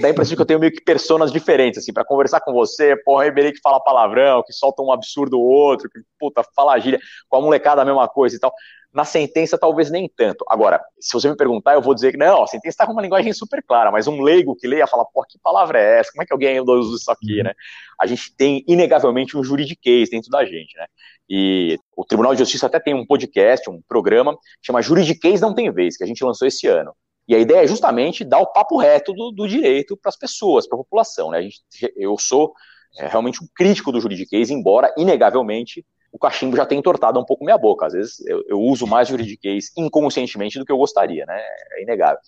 dá 0.00 0.08
a 0.08 0.10
impressão 0.10 0.34
que 0.34 0.42
eu 0.42 0.46
tenho 0.46 0.58
meio 0.58 0.72
que 0.72 0.82
personas 0.82 1.30
diferentes, 1.30 1.78
assim, 1.78 1.92
para 1.92 2.04
conversar 2.04 2.40
com 2.40 2.52
você, 2.52 2.96
porra, 3.04 3.26
Iberê 3.26 3.52
que 3.52 3.60
fala 3.60 3.82
palavrão, 3.82 4.42
que 4.42 4.52
solta 4.52 4.82
um 4.82 4.90
absurdo 4.90 5.40
outro, 5.40 5.88
que 5.88 6.00
puta, 6.18 6.42
fala 6.56 6.78
gíria, 6.78 6.98
com 7.28 7.36
a 7.36 7.40
molecada 7.40 7.82
a 7.82 7.84
mesma 7.84 8.08
coisa 8.08 8.36
e 8.36 8.40
tal. 8.40 8.52
Na 8.92 9.04
sentença, 9.04 9.56
talvez 9.56 9.90
nem 9.90 10.10
tanto. 10.14 10.44
Agora, 10.48 10.82
se 11.00 11.14
você 11.14 11.30
me 11.30 11.36
perguntar, 11.36 11.74
eu 11.74 11.80
vou 11.80 11.94
dizer 11.94 12.10
que 12.10 12.18
não, 12.18 12.42
a 12.42 12.46
sentença 12.46 12.74
está 12.74 12.86
com 12.86 12.92
uma 12.92 13.00
linguagem 13.00 13.32
super 13.32 13.62
clara, 13.62 13.90
mas 13.90 14.06
um 14.06 14.20
leigo 14.20 14.54
que 14.54 14.66
leia 14.66 14.86
fala, 14.86 15.04
pô, 15.04 15.24
que 15.26 15.38
palavra 15.38 15.80
é 15.80 16.00
essa? 16.00 16.10
Como 16.12 16.22
é 16.22 16.26
que 16.26 16.32
alguém 16.32 16.60
usa 16.60 16.96
isso 16.96 17.10
aqui, 17.10 17.38
uhum. 17.38 17.44
né? 17.44 17.54
A 17.98 18.06
gente 18.06 18.34
tem, 18.36 18.62
inegavelmente, 18.68 19.36
um 19.36 19.44
juridiquês 19.44 20.10
dentro 20.10 20.28
da 20.30 20.44
gente, 20.44 20.76
né? 20.76 20.86
E 21.34 21.78
o 21.96 22.04
Tribunal 22.04 22.34
de 22.34 22.40
Justiça 22.40 22.66
até 22.66 22.78
tem 22.78 22.92
um 22.92 23.06
podcast, 23.06 23.70
um 23.70 23.80
programa, 23.88 24.36
chama 24.60 24.82
Juridiquês 24.82 25.40
Não 25.40 25.54
Tem 25.54 25.72
Vez, 25.72 25.96
que 25.96 26.04
a 26.04 26.06
gente 26.06 26.22
lançou 26.22 26.46
esse 26.46 26.66
ano. 26.66 26.92
E 27.26 27.34
a 27.34 27.38
ideia 27.38 27.64
é 27.64 27.66
justamente 27.66 28.22
dar 28.22 28.40
o 28.40 28.52
papo 28.52 28.76
reto 28.76 29.14
do, 29.14 29.30
do 29.30 29.48
direito 29.48 29.96
para 29.96 30.10
as 30.10 30.16
pessoas, 30.18 30.68
para 30.68 30.76
a 30.76 30.82
população, 30.82 31.30
né? 31.30 31.48
Eu 31.96 32.18
sou 32.18 32.52
é, 32.98 33.06
realmente 33.06 33.42
um 33.42 33.46
crítico 33.54 33.90
do 33.90 33.98
juridiquês, 33.98 34.50
embora, 34.50 34.92
inegavelmente, 34.98 35.82
o 36.12 36.18
cachimbo 36.18 36.54
já 36.54 36.66
tem 36.66 36.78
entortado 36.78 37.18
um 37.18 37.24
pouco 37.24 37.46
minha 37.46 37.56
boca. 37.56 37.86
Às 37.86 37.94
vezes 37.94 38.20
eu, 38.26 38.44
eu 38.46 38.60
uso 38.60 38.86
mais 38.86 39.08
juridiquês 39.08 39.72
inconscientemente 39.74 40.58
do 40.58 40.66
que 40.66 40.72
eu 40.72 40.76
gostaria, 40.76 41.24
né? 41.24 41.40
É 41.78 41.82
inegável. 41.82 42.18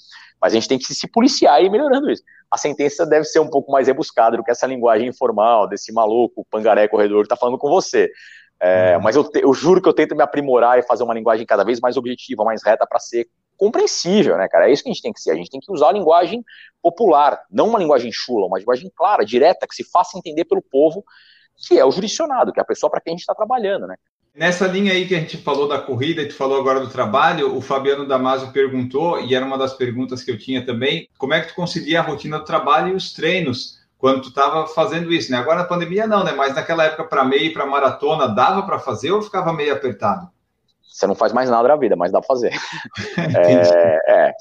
Mas 0.41 0.55
a 0.55 0.57
gente 0.57 0.69
tem 0.69 0.79
que 0.79 0.95
se 0.95 1.07
policiar 1.09 1.63
e 1.63 1.67
ir 1.67 1.71
melhorando 1.71 2.11
isso. 2.11 2.23
A 2.51 2.57
sentença 2.57 3.05
deve 3.05 3.27
ser 3.27 3.41
um 3.41 3.51
pouco 3.51 3.71
mais 3.71 3.87
rebuscada 3.87 4.39
do 4.39 4.43
que 4.43 4.51
essa 4.51 4.67
linguagem 4.67 5.09
informal 5.09 5.69
desse 5.69 5.93
maluco, 5.93 6.47
pangaré 6.51 6.89
corredor 6.89 7.19
que 7.19 7.27
está 7.27 7.37
falando 7.37 7.59
com 7.59 7.69
você. 7.69 8.11
É, 8.67 8.97
mas 8.97 9.15
eu, 9.15 9.23
te, 9.25 9.41
eu 9.41 9.53
juro 9.53 9.83
que 9.83 9.87
eu 9.87 9.93
tento 9.93 10.17
me 10.17 10.23
aprimorar 10.23 10.79
e 10.79 10.83
fazer 10.83 11.03
uma 11.03 11.13
linguagem 11.13 11.45
cada 11.45 11.63
vez 11.63 11.81
mais 11.81 11.99
objetiva, 11.99 12.45
mais 12.45 12.65
reta 12.65 12.87
para 12.87 12.99
ser 12.99 13.29
compreensível, 13.59 14.39
né, 14.39 14.49
cara? 14.49 14.71
É 14.71 14.73
isso 14.73 14.83
que 14.83 14.89
a 14.89 14.93
gente 14.93 15.03
tem 15.03 15.13
que 15.13 15.21
ser. 15.21 15.33
A 15.33 15.35
gente 15.35 15.51
tem 15.51 15.61
que 15.61 15.71
usar 15.71 15.91
a 15.91 15.93
linguagem 15.93 16.43
popular, 16.83 17.43
não 17.51 17.69
uma 17.69 17.79
linguagem 17.79 18.11
chula, 18.11 18.47
uma 18.47 18.59
linguagem 18.59 18.91
clara, 18.97 19.23
direta, 19.23 19.67
que 19.67 19.75
se 19.75 19.85
faça 19.85 20.17
entender 20.17 20.47
pelo 20.47 20.63
povo 20.63 21.05
que 21.57 21.79
é 21.79 21.85
o 21.85 21.91
jurisdicionado, 21.91 22.53
que 22.53 22.59
é 22.59 22.63
a 22.63 22.67
pessoa 22.67 22.91
para 22.91 23.03
quem 23.03 23.13
a 23.13 23.15
gente 23.15 23.21
está 23.21 23.35
trabalhando, 23.35 23.87
né? 23.87 23.97
Nessa 24.35 24.67
linha 24.67 24.93
aí 24.93 25.07
que 25.07 25.15
a 25.15 25.21
gente 25.21 25.37
falou 25.37 25.69
da 25.69 25.79
corrida 25.79 26.23
e 26.23 26.29
tu 26.29 26.35
falou 26.35 26.59
agora 26.59 26.81
do 26.81 26.89
trabalho, 26.89 27.55
o 27.55 27.61
Fabiano 27.61 28.09
Damasio 28.09 28.51
perguntou, 28.51 29.21
e 29.21 29.35
era 29.35 29.45
uma 29.45 29.59
das 29.59 29.75
perguntas 29.75 30.25
que 30.25 30.31
eu 30.31 30.39
tinha 30.39 30.65
também, 30.65 31.09
como 31.19 31.35
é 31.35 31.41
que 31.43 31.49
tu 31.49 31.55
conseguia 31.55 32.01
a 32.01 32.03
rotina 32.03 32.39
do 32.39 32.45
trabalho 32.45 32.89
e 32.89 32.97
os 32.97 33.13
treinos 33.13 33.84
quando 34.05 34.21
tu 34.21 34.29
estava 34.29 34.67
fazendo 34.67 35.11
isso, 35.11 35.33
né? 35.33 35.39
Agora 35.39 35.61
na 35.61 35.65
pandemia 35.65 36.07
não, 36.07 36.23
né? 36.23 36.33
Mas 36.33 36.55
naquela 36.55 36.85
época 36.85 37.05
para 37.05 37.25
meio 37.25 37.45
e 37.45 37.53
para 37.55 37.65
maratona 37.65 38.29
dava 38.29 38.63
para 38.63 38.79
fazer 38.79 39.11
ou 39.11 39.23
ficava 39.23 39.51
meio 39.51 39.73
apertado? 39.73 40.29
Você 40.83 41.07
não 41.07 41.15
faz 41.15 41.33
mais 41.33 41.49
nada 41.49 41.69
na 41.69 41.77
vida, 41.77 41.97
mas 41.97 42.13
dá 42.13 42.21
para 42.21 42.29
fazer. 42.29 42.53
é, 43.17 44.27
é, 44.27 44.33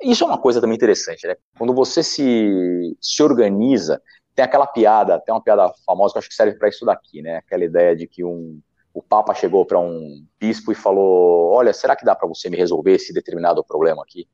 isso 0.00 0.22
é 0.22 0.26
uma 0.28 0.38
coisa 0.38 0.60
também 0.60 0.76
interessante, 0.76 1.26
né? 1.26 1.34
Quando 1.58 1.74
você 1.74 2.04
se, 2.04 2.96
se 3.00 3.20
organiza, 3.20 4.00
tem 4.32 4.44
aquela 4.44 4.64
piada, 4.64 5.18
tem 5.18 5.34
uma 5.34 5.42
piada 5.42 5.72
famosa 5.84 6.12
que 6.12 6.18
eu 6.18 6.20
acho 6.20 6.28
que 6.28 6.36
serve 6.36 6.56
para 6.56 6.68
isso 6.68 6.86
daqui, 6.86 7.20
né? 7.20 7.38
Aquela 7.38 7.64
ideia 7.64 7.96
de 7.96 8.06
que 8.06 8.24
um 8.24 8.60
o 8.92 9.02
Papa 9.02 9.34
chegou 9.34 9.66
para 9.66 9.80
um 9.80 10.24
bispo 10.38 10.70
e 10.70 10.76
falou: 10.76 11.50
Olha, 11.50 11.72
será 11.72 11.96
que 11.96 12.04
dá 12.04 12.14
para 12.14 12.28
você 12.28 12.48
me 12.48 12.56
resolver 12.56 12.92
esse 12.92 13.12
determinado 13.12 13.64
problema 13.64 14.04
aqui? 14.04 14.28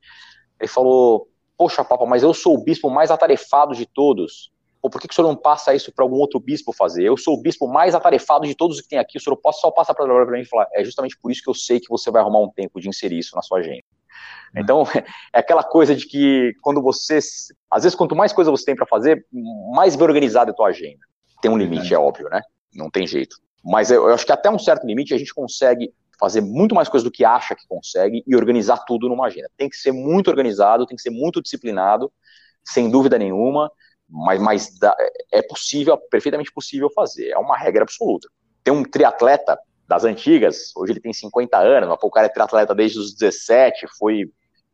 Ele 0.61 0.69
falou: 0.69 1.31
Poxa, 1.61 1.85
Papa, 1.85 2.07
mas 2.07 2.23
eu 2.23 2.32
sou 2.32 2.55
o 2.55 2.65
bispo 2.65 2.89
mais 2.89 3.11
atarefado 3.11 3.74
de 3.74 3.85
todos. 3.85 4.49
Ou 4.82 4.89
por 4.89 5.01
que, 5.01 5.07
que 5.07 5.12
o 5.12 5.15
senhor 5.15 5.28
não 5.28 5.36
passa 5.36 5.74
isso 5.74 5.93
para 5.93 6.05
algum 6.05 6.16
outro 6.16 6.40
bispo 6.40 6.73
fazer? 6.73 7.05
Eu 7.05 7.16
sou 7.16 7.35
o 7.35 7.40
bispo 7.40 7.69
mais 7.69 7.94
atarefado 7.94 8.47
de 8.47 8.55
todos 8.55 8.81
que 8.81 8.89
tem 8.89 8.98
aqui, 8.98 9.19
o 9.19 9.20
senhor 9.20 9.39
só 9.52 9.70
passa 9.70 9.94
para 9.94 10.07
mim 10.27 10.40
e 10.40 10.44
falar: 10.47 10.69
É 10.73 10.82
justamente 10.82 11.19
por 11.20 11.31
isso 11.31 11.43
que 11.43 11.51
eu 11.51 11.55
sei 11.55 11.78
que 11.78 11.89
você 11.89 12.11
vai 12.11 12.23
arrumar 12.23 12.40
um 12.40 12.51
tempo 12.51 12.81
de 12.81 12.89
inserir 12.89 13.19
isso 13.19 13.36
na 13.36 13.43
sua 13.43 13.59
agenda. 13.59 13.85
Então, 14.57 14.85
é 15.32 15.39
aquela 15.39 15.62
coisa 15.62 15.94
de 15.94 16.07
que 16.07 16.52
quando 16.62 16.82
você. 16.82 17.19
Às 17.70 17.82
vezes, 17.82 17.94
quanto 17.94 18.16
mais 18.16 18.32
coisa 18.32 18.51
você 18.51 18.65
tem 18.65 18.77
para 18.77 18.86
fazer, 18.86 19.24
mais 19.74 19.97
bem 19.97 20.07
organizada 20.07 20.51
é 20.51 20.52
a 20.52 20.57
tua 20.57 20.69
agenda. 20.69 21.01
Tem 21.43 21.51
um 21.51 21.59
limite, 21.59 21.94
é 21.94 21.98
óbvio, 21.98 22.28
né? 22.28 22.40
Não 22.74 22.90
tem 22.90 23.07
jeito. 23.07 23.36
Mas 23.65 23.90
eu, 23.90 24.09
eu 24.09 24.15
acho 24.15 24.24
que 24.24 24.32
até 24.32 24.51
um 24.51 24.59
certo 24.59 24.86
limite 24.86 25.15
a 25.15 25.19
gente 25.19 25.35
consegue 25.35 25.93
fazer 26.19 26.43
muito 26.43 26.74
mais 26.74 26.89
coisa 26.89 27.05
do 27.05 27.11
que 27.11 27.24
acha 27.24 27.55
que 27.55 27.66
consegue 27.66 28.23
e 28.27 28.36
organizar 28.36 28.85
tudo 28.85 29.09
numa 29.09 29.27
agenda. 29.27 29.51
Tem 29.57 29.69
que 29.69 29.77
ser 29.77 29.93
muito 29.93 30.28
organizado, 30.28 30.86
tem 30.86 30.97
que 30.97 31.02
ser 31.02 31.11
muito 31.11 31.40
disciplinado, 31.40 32.12
sem 32.62 32.90
dúvida 32.90 33.19
nenhuma, 33.19 33.70
mas, 34.11 34.41
mas 34.41 34.70
é 35.32 35.41
possível, 35.43 35.97
perfeitamente 36.11 36.53
possível 36.53 36.91
fazer. 36.91 37.31
É 37.31 37.39
uma 37.39 37.57
regra 37.57 37.82
absoluta. 37.82 38.28
Tem 38.65 38.74
um 38.74 38.82
triatleta 38.82 39.59
das 39.87 40.05
antigas, 40.05 40.73
hoje 40.77 40.93
ele 40.93 41.01
tem 41.01 41.12
50 41.12 41.57
anos, 41.59 41.97
o 42.01 42.11
cara 42.11 42.27
é 42.27 42.31
triatleta 42.31 42.74
desde 42.74 42.99
os 42.99 43.15
17, 43.15 43.87
foi 43.99 44.31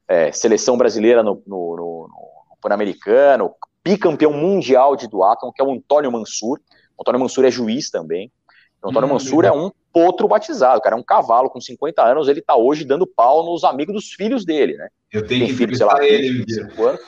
é, 0.08 0.30
seleção 0.32 0.76
brasileira 0.76 1.22
no, 1.22 1.42
no, 1.46 1.76
no, 1.76 2.08
no 2.50 2.56
Pan-Americano, 2.60 3.54
bicampeão 3.82 4.32
mundial 4.32 4.96
de 4.96 5.08
duatlon, 5.08 5.52
que 5.52 5.62
é 5.62 5.64
o 5.64 5.72
Antônio 5.72 6.10
Mansur. 6.10 6.60
O 6.98 7.02
Antônio 7.02 7.20
Mansur 7.20 7.44
é 7.44 7.50
juiz 7.50 7.90
também. 7.90 8.30
O 8.82 8.90
Antônio 8.90 9.08
hum, 9.08 9.12
Mansur 9.12 9.44
é 9.44 9.52
um 9.52 9.70
potro 9.92 10.28
batizado, 10.28 10.80
cara 10.82 10.94
é 10.94 10.98
um 10.98 11.02
cavalo 11.02 11.48
com 11.48 11.60
50 11.60 12.02
anos, 12.02 12.28
ele 12.28 12.42
tá 12.42 12.54
hoje 12.54 12.84
dando 12.84 13.06
pau 13.06 13.44
nos 13.44 13.64
amigos 13.64 13.94
dos 13.94 14.12
filhos 14.12 14.44
dele, 14.44 14.76
né? 14.76 14.88
Eu 15.10 15.26
tenho 15.26 15.46
Tem 15.46 15.48
que 15.48 15.54
filho, 15.56 15.74
sei 15.74 15.86
lá, 15.86 16.04
ele, 16.04 16.44
anos. 16.78 17.00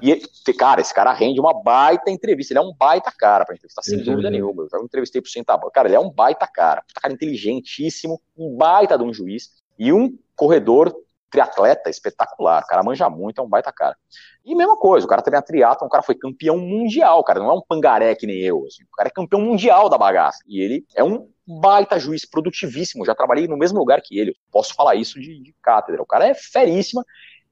E, 0.00 0.12
ele, 0.12 0.22
cara, 0.56 0.80
esse 0.80 0.94
cara 0.94 1.12
rende 1.12 1.40
uma 1.40 1.52
baita 1.52 2.10
entrevista, 2.10 2.52
ele 2.52 2.60
é 2.60 2.62
um 2.62 2.72
baita 2.72 3.10
cara 3.10 3.44
pra 3.44 3.54
entrevistar, 3.54 3.82
sem 3.82 3.98
dúvida 4.02 4.30
nenhuma. 4.30 4.62
Eu 4.62 4.68
já 4.68 4.78
entrevistei 4.78 5.20
pro 5.20 5.30
Centabo. 5.30 5.70
Cara, 5.72 5.88
ele 5.88 5.96
é 5.96 6.00
um 6.00 6.10
baita 6.10 6.46
cara, 6.46 6.82
um 6.82 7.00
cara 7.00 7.12
inteligentíssimo, 7.12 8.20
um 8.38 8.56
baita 8.56 8.96
de 8.96 9.02
um 9.02 9.12
juiz 9.12 9.50
e 9.76 9.92
um 9.92 10.16
corredor 10.36 10.94
triatleta 11.30 11.88
espetacular, 11.88 12.62
o 12.62 12.66
cara 12.66 12.82
manja 12.82 13.08
muito, 13.08 13.40
é 13.40 13.44
um 13.44 13.48
baita 13.48 13.72
cara. 13.72 13.96
E 14.44 14.54
mesma 14.54 14.76
coisa, 14.76 15.06
o 15.06 15.08
cara 15.08 15.22
também 15.22 15.38
é 15.38 15.42
triatlon, 15.42 15.86
o 15.86 15.90
cara 15.90 16.02
foi 16.02 16.14
campeão 16.14 16.58
mundial, 16.58 17.22
cara, 17.22 17.40
não 17.40 17.50
é 17.50 17.54
um 17.54 17.62
pangaré 17.66 18.14
que 18.14 18.26
nem 18.26 18.38
eu, 18.38 18.64
assim, 18.66 18.82
o 18.82 18.96
cara 18.96 19.08
é 19.08 19.12
campeão 19.12 19.40
mundial 19.40 19.88
da 19.88 19.96
bagaça, 19.96 20.42
e 20.46 20.60
ele 20.60 20.84
é 20.94 21.04
um 21.04 21.28
baita 21.46 21.98
juiz 21.98 22.24
produtivíssimo, 22.24 23.04
já 23.04 23.14
trabalhei 23.14 23.46
no 23.48 23.56
mesmo 23.56 23.78
lugar 23.78 24.00
que 24.02 24.18
ele, 24.18 24.34
posso 24.50 24.74
falar 24.74 24.94
isso 24.94 25.20
de, 25.20 25.40
de 25.42 25.54
cátedra, 25.62 26.02
o 26.02 26.06
cara 26.06 26.26
é 26.26 26.34
feríssima, 26.34 27.04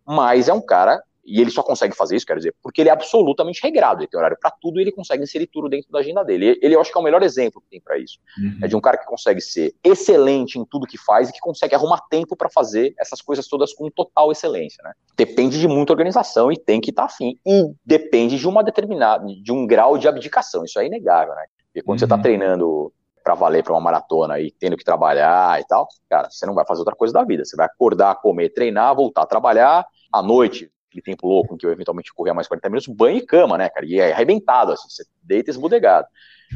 mas 0.06 0.48
é 0.48 0.52
um 0.52 0.64
cara 0.64 1.02
e 1.28 1.40
ele 1.40 1.50
só 1.50 1.62
consegue 1.62 1.94
fazer 1.94 2.16
isso, 2.16 2.24
quero 2.24 2.40
dizer, 2.40 2.54
porque 2.62 2.80
ele 2.80 2.88
é 2.88 2.92
absolutamente 2.92 3.60
regrado, 3.62 4.00
ele 4.00 4.08
tem 4.08 4.18
horário 4.18 4.38
para 4.40 4.50
tudo 4.50 4.78
e 4.78 4.82
ele 4.82 4.92
consegue 4.92 5.22
inserir 5.22 5.46
tudo 5.46 5.68
dentro 5.68 5.90
da 5.92 5.98
agenda 5.98 6.24
dele. 6.24 6.58
Ele, 6.62 6.74
eu 6.74 6.80
acho 6.80 6.90
que 6.90 6.96
é 6.96 7.00
o 7.00 7.04
melhor 7.04 7.22
exemplo 7.22 7.60
que 7.60 7.68
tem 7.68 7.80
para 7.80 7.98
isso. 7.98 8.18
Uhum. 8.38 8.58
É 8.62 8.66
de 8.66 8.74
um 8.74 8.80
cara 8.80 8.96
que 8.96 9.04
consegue 9.04 9.40
ser 9.40 9.74
excelente 9.84 10.58
em 10.58 10.64
tudo 10.64 10.86
que 10.86 10.96
faz 10.96 11.28
e 11.28 11.32
que 11.32 11.40
consegue 11.40 11.74
arrumar 11.74 12.00
tempo 12.08 12.34
para 12.34 12.48
fazer 12.48 12.94
essas 12.98 13.20
coisas 13.20 13.46
todas 13.46 13.74
com 13.74 13.90
total 13.90 14.32
excelência, 14.32 14.82
né? 14.82 14.92
Depende 15.16 15.60
de 15.60 15.68
muita 15.68 15.92
organização 15.92 16.50
e 16.50 16.56
tem 16.56 16.80
que 16.80 16.90
estar 16.90 17.02
tá 17.02 17.06
afim. 17.06 17.38
E 17.46 17.72
depende 17.84 18.38
de 18.38 18.48
uma 18.48 18.64
determinada, 18.64 19.26
de 19.26 19.52
um 19.52 19.66
grau 19.66 19.98
de 19.98 20.08
abdicação, 20.08 20.64
isso 20.64 20.78
é 20.80 20.86
inegável, 20.86 21.34
né? 21.34 21.44
Porque 21.66 21.82
quando 21.82 21.98
tá 21.98 22.04
uhum. 22.04 22.08
você 22.08 22.14
está 22.14 22.18
treinando 22.18 22.92
para 23.22 23.34
valer 23.34 23.62
para 23.62 23.74
uma 23.74 23.80
maratona 23.80 24.40
e 24.40 24.50
tendo 24.50 24.76
que 24.76 24.84
trabalhar 24.84 25.60
e 25.60 25.64
tal, 25.66 25.86
cara, 26.08 26.30
você 26.30 26.46
não 26.46 26.54
vai 26.54 26.64
fazer 26.64 26.80
outra 26.80 26.96
coisa 26.96 27.12
da 27.12 27.22
vida. 27.24 27.44
Você 27.44 27.56
vai 27.56 27.66
acordar, 27.66 28.14
comer, 28.22 28.48
treinar, 28.48 28.94
voltar 28.94 29.22
a 29.22 29.26
trabalhar 29.26 29.86
à 30.10 30.22
noite, 30.22 30.70
aquele 30.88 31.02
tempo 31.02 31.28
louco 31.28 31.54
em 31.54 31.58
que 31.58 31.66
eu 31.66 31.70
eventualmente 31.70 32.12
corria 32.12 32.34
mais 32.34 32.48
40 32.48 32.68
minutos, 32.68 32.88
banho 32.88 33.18
e 33.18 33.26
cama, 33.26 33.56
né, 33.56 33.68
cara? 33.68 33.86
E 33.86 34.00
é 34.00 34.12
arrebentado, 34.12 34.72
assim, 34.72 34.88
você 34.88 35.04
deita 35.22 35.50
esbudegado. 35.50 36.06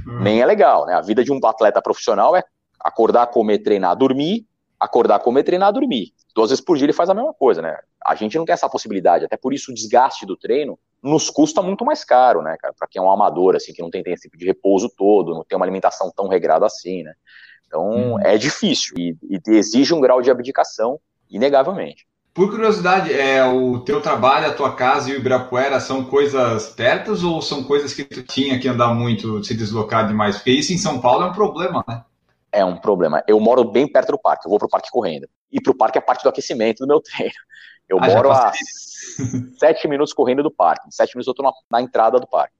Uhum. 0.06 0.20
Nem 0.20 0.40
é 0.40 0.46
legal, 0.46 0.86
né? 0.86 0.94
A 0.94 1.00
vida 1.00 1.22
de 1.22 1.30
um 1.32 1.38
atleta 1.44 1.80
profissional 1.80 2.34
é 2.34 2.42
acordar, 2.80 3.26
comer, 3.28 3.58
treinar, 3.58 3.96
dormir, 3.96 4.46
acordar, 4.80 5.20
comer, 5.20 5.44
treinar, 5.44 5.72
dormir. 5.72 6.12
Duas 6.34 6.50
vezes 6.50 6.64
por 6.64 6.76
dia 6.76 6.86
ele 6.86 6.92
faz 6.92 7.10
a 7.10 7.14
mesma 7.14 7.32
coisa, 7.34 7.62
né? 7.62 7.76
A 8.04 8.14
gente 8.14 8.36
não 8.36 8.44
quer 8.44 8.52
essa 8.52 8.68
possibilidade, 8.68 9.24
até 9.24 9.36
por 9.36 9.52
isso 9.52 9.70
o 9.70 9.74
desgaste 9.74 10.26
do 10.26 10.36
treino 10.36 10.78
nos 11.02 11.28
custa 11.30 11.60
muito 11.62 11.84
mais 11.84 12.04
caro, 12.04 12.42
né, 12.42 12.56
cara? 12.58 12.74
Para 12.76 12.88
quem 12.88 13.00
é 13.00 13.04
um 13.04 13.10
amador, 13.10 13.54
assim, 13.54 13.72
que 13.72 13.82
não 13.82 13.90
tem 13.90 14.02
tempo 14.02 14.36
de 14.36 14.46
repouso 14.46 14.88
todo, 14.96 15.34
não 15.34 15.44
tem 15.44 15.56
uma 15.56 15.64
alimentação 15.64 16.10
tão 16.14 16.28
regrada 16.28 16.64
assim, 16.64 17.02
né? 17.02 17.12
Então 17.66 18.12
uhum. 18.12 18.20
é 18.20 18.36
difícil 18.38 18.94
e, 18.98 19.16
e 19.22 19.40
exige 19.48 19.92
um 19.92 20.00
grau 20.00 20.22
de 20.22 20.30
abdicação, 20.30 20.98
inegavelmente. 21.30 22.06
Por 22.34 22.50
curiosidade, 22.50 23.12
é 23.12 23.44
o 23.44 23.80
teu 23.80 24.00
trabalho, 24.00 24.46
a 24.46 24.54
tua 24.54 24.74
casa 24.74 25.10
e 25.10 25.12
o 25.12 25.16
Ibirapuera 25.16 25.78
são 25.78 26.04
coisas 26.04 26.68
perto 26.70 27.12
ou 27.26 27.42
são 27.42 27.62
coisas 27.62 27.92
que 27.92 28.04
tu 28.04 28.22
tinha 28.22 28.58
que 28.58 28.66
andar 28.66 28.94
muito, 28.94 29.44
se 29.44 29.54
deslocar 29.54 30.08
demais? 30.08 30.36
Porque 30.36 30.50
isso 30.50 30.72
em 30.72 30.78
São 30.78 30.98
Paulo 30.98 31.24
é 31.24 31.26
um 31.26 31.32
problema, 31.32 31.84
né? 31.86 32.02
É 32.50 32.64
um 32.64 32.76
problema. 32.76 33.22
Eu 33.28 33.38
moro 33.38 33.64
bem 33.64 33.86
perto 33.86 34.12
do 34.12 34.18
parque, 34.18 34.46
eu 34.46 34.50
vou 34.50 34.58
pro 34.58 34.68
parque 34.68 34.90
correndo. 34.90 35.28
E 35.50 35.60
pro 35.60 35.76
parque 35.76 35.98
é 35.98 36.00
parte 36.00 36.22
do 36.22 36.30
aquecimento 36.30 36.80
do 36.80 36.86
meu 36.86 37.00
treino. 37.04 37.34
Eu 37.86 37.98
ah, 38.00 38.06
moro 38.06 38.30
a 38.30 38.50
sete 39.58 39.86
minutos 39.86 40.14
correndo 40.14 40.42
do 40.42 40.50
parque. 40.50 40.86
Sete 40.90 41.14
minutos 41.14 41.28
eu 41.28 41.34
tô 41.34 41.42
na, 41.42 41.52
na 41.70 41.82
entrada 41.82 42.18
do 42.18 42.26
parque. 42.26 42.54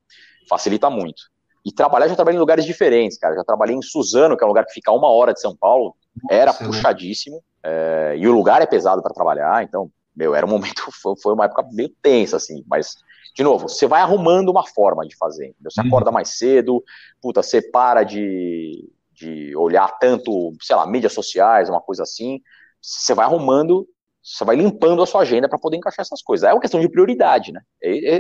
Facilita 0.49 0.91
muito. 0.91 1.23
E 1.65 1.73
trabalhar, 1.73 2.09
já 2.09 2.15
trabalhei 2.15 2.37
em 2.37 2.41
lugares 2.41 2.67
diferentes, 2.67 3.17
cara. 3.17 3.35
Já 3.37 3.45
trabalhei 3.45 3.75
em 3.75 3.81
Suzano, 3.83 4.37
que 4.37 4.45
é 4.45 4.47
um 4.47 4.49
lugar 4.49 4.67
que 4.67 4.73
fica 4.73 4.91
a 4.91 4.95
uma 4.95 5.09
hora 5.09 5.33
de 5.33 5.41
São 5.41 5.57
Paulo. 5.57 5.95
Nossa, 6.23 6.35
Era 6.35 6.53
puxadíssimo. 6.53 7.43
É, 7.65 8.17
e 8.19 8.27
o 8.27 8.33
lugar 8.33 8.61
é 8.63 8.67
pesado 8.67 9.03
para 9.03 9.15
trabalhar, 9.15 9.63
então, 9.63 9.91
meu, 10.15 10.35
era 10.35 10.47
um 10.47 10.49
momento, 10.51 10.83
foi, 11.23 11.33
uma 11.33 11.45
época 11.45 11.67
meio 11.73 11.91
tensa, 12.03 12.37
assim, 12.37 12.65
mas, 12.67 12.97
de 13.35 13.43
novo, 13.43 13.69
você 13.69 13.87
vai 13.87 14.01
arrumando 14.03 14.51
uma 14.51 14.67
forma 14.67 15.07
de 15.07 15.17
fazer, 15.17 15.49
entendeu? 15.49 15.71
Você 15.71 15.81
uhum. 15.81 15.87
acorda 15.87 16.11
mais 16.11 16.37
cedo, 16.37 16.83
puta, 17.21 17.43
você 17.43 17.63
para 17.63 18.03
de, 18.03 18.91
de 19.13 19.55
olhar 19.57 19.89
tanto, 19.99 20.53
sei 20.61 20.77
lá, 20.77 20.87
mídias 20.87 21.13
sociais, 21.13 21.69
uma 21.69 21.81
coisa 21.81 22.03
assim, 22.03 22.41
você 22.81 23.15
vai 23.15 23.25
arrumando, 23.25 23.87
você 24.23 24.45
vai 24.45 24.57
limpando 24.57 25.03
a 25.03 25.07
sua 25.07 25.23
agenda 25.23 25.49
para 25.49 25.59
poder 25.59 25.77
encaixar 25.77 26.03
essas 26.03 26.23
coisas. 26.23 26.49
É 26.49 26.53
uma 26.53 26.61
questão 26.61 26.81
de 26.81 26.89
prioridade, 26.89 27.53
né? 27.53 27.61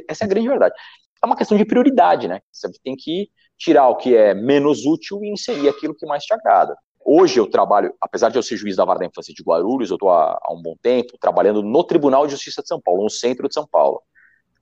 Essa 0.08 0.24
é 0.24 0.26
a 0.26 0.28
grande 0.28 0.48
verdade. 0.48 0.74
É 1.22 1.26
uma 1.26 1.36
questão 1.36 1.56
de 1.56 1.64
prioridade, 1.64 2.26
né? 2.26 2.40
Você 2.50 2.68
tem 2.82 2.96
que 2.96 3.28
tirar 3.58 3.88
o 3.88 3.96
que 3.96 4.16
é 4.16 4.34
menos 4.34 4.84
útil 4.84 5.22
e 5.22 5.32
inserir 5.32 5.68
aquilo 5.68 5.94
que 5.94 6.06
mais 6.06 6.24
te 6.24 6.34
agrada. 6.34 6.76
Hoje 7.04 7.38
eu 7.38 7.48
trabalho, 7.48 7.94
apesar 8.00 8.30
de 8.30 8.38
eu 8.38 8.42
ser 8.42 8.56
juiz 8.56 8.76
da 8.76 8.84
Vara 8.84 9.00
da 9.00 9.06
Infância 9.06 9.34
de 9.34 9.42
Guarulhos, 9.42 9.90
eu 9.90 9.96
estou 9.96 10.10
há, 10.10 10.38
há, 10.42 10.52
um 10.52 10.62
bom 10.62 10.74
tempo 10.80 11.18
trabalhando 11.18 11.62
no 11.62 11.84
Tribunal 11.84 12.26
de 12.26 12.32
Justiça 12.32 12.62
de 12.62 12.68
São 12.68 12.80
Paulo, 12.80 13.02
no 13.02 13.10
centro 13.10 13.48
de 13.48 13.54
São 13.54 13.66
Paulo. 13.66 14.02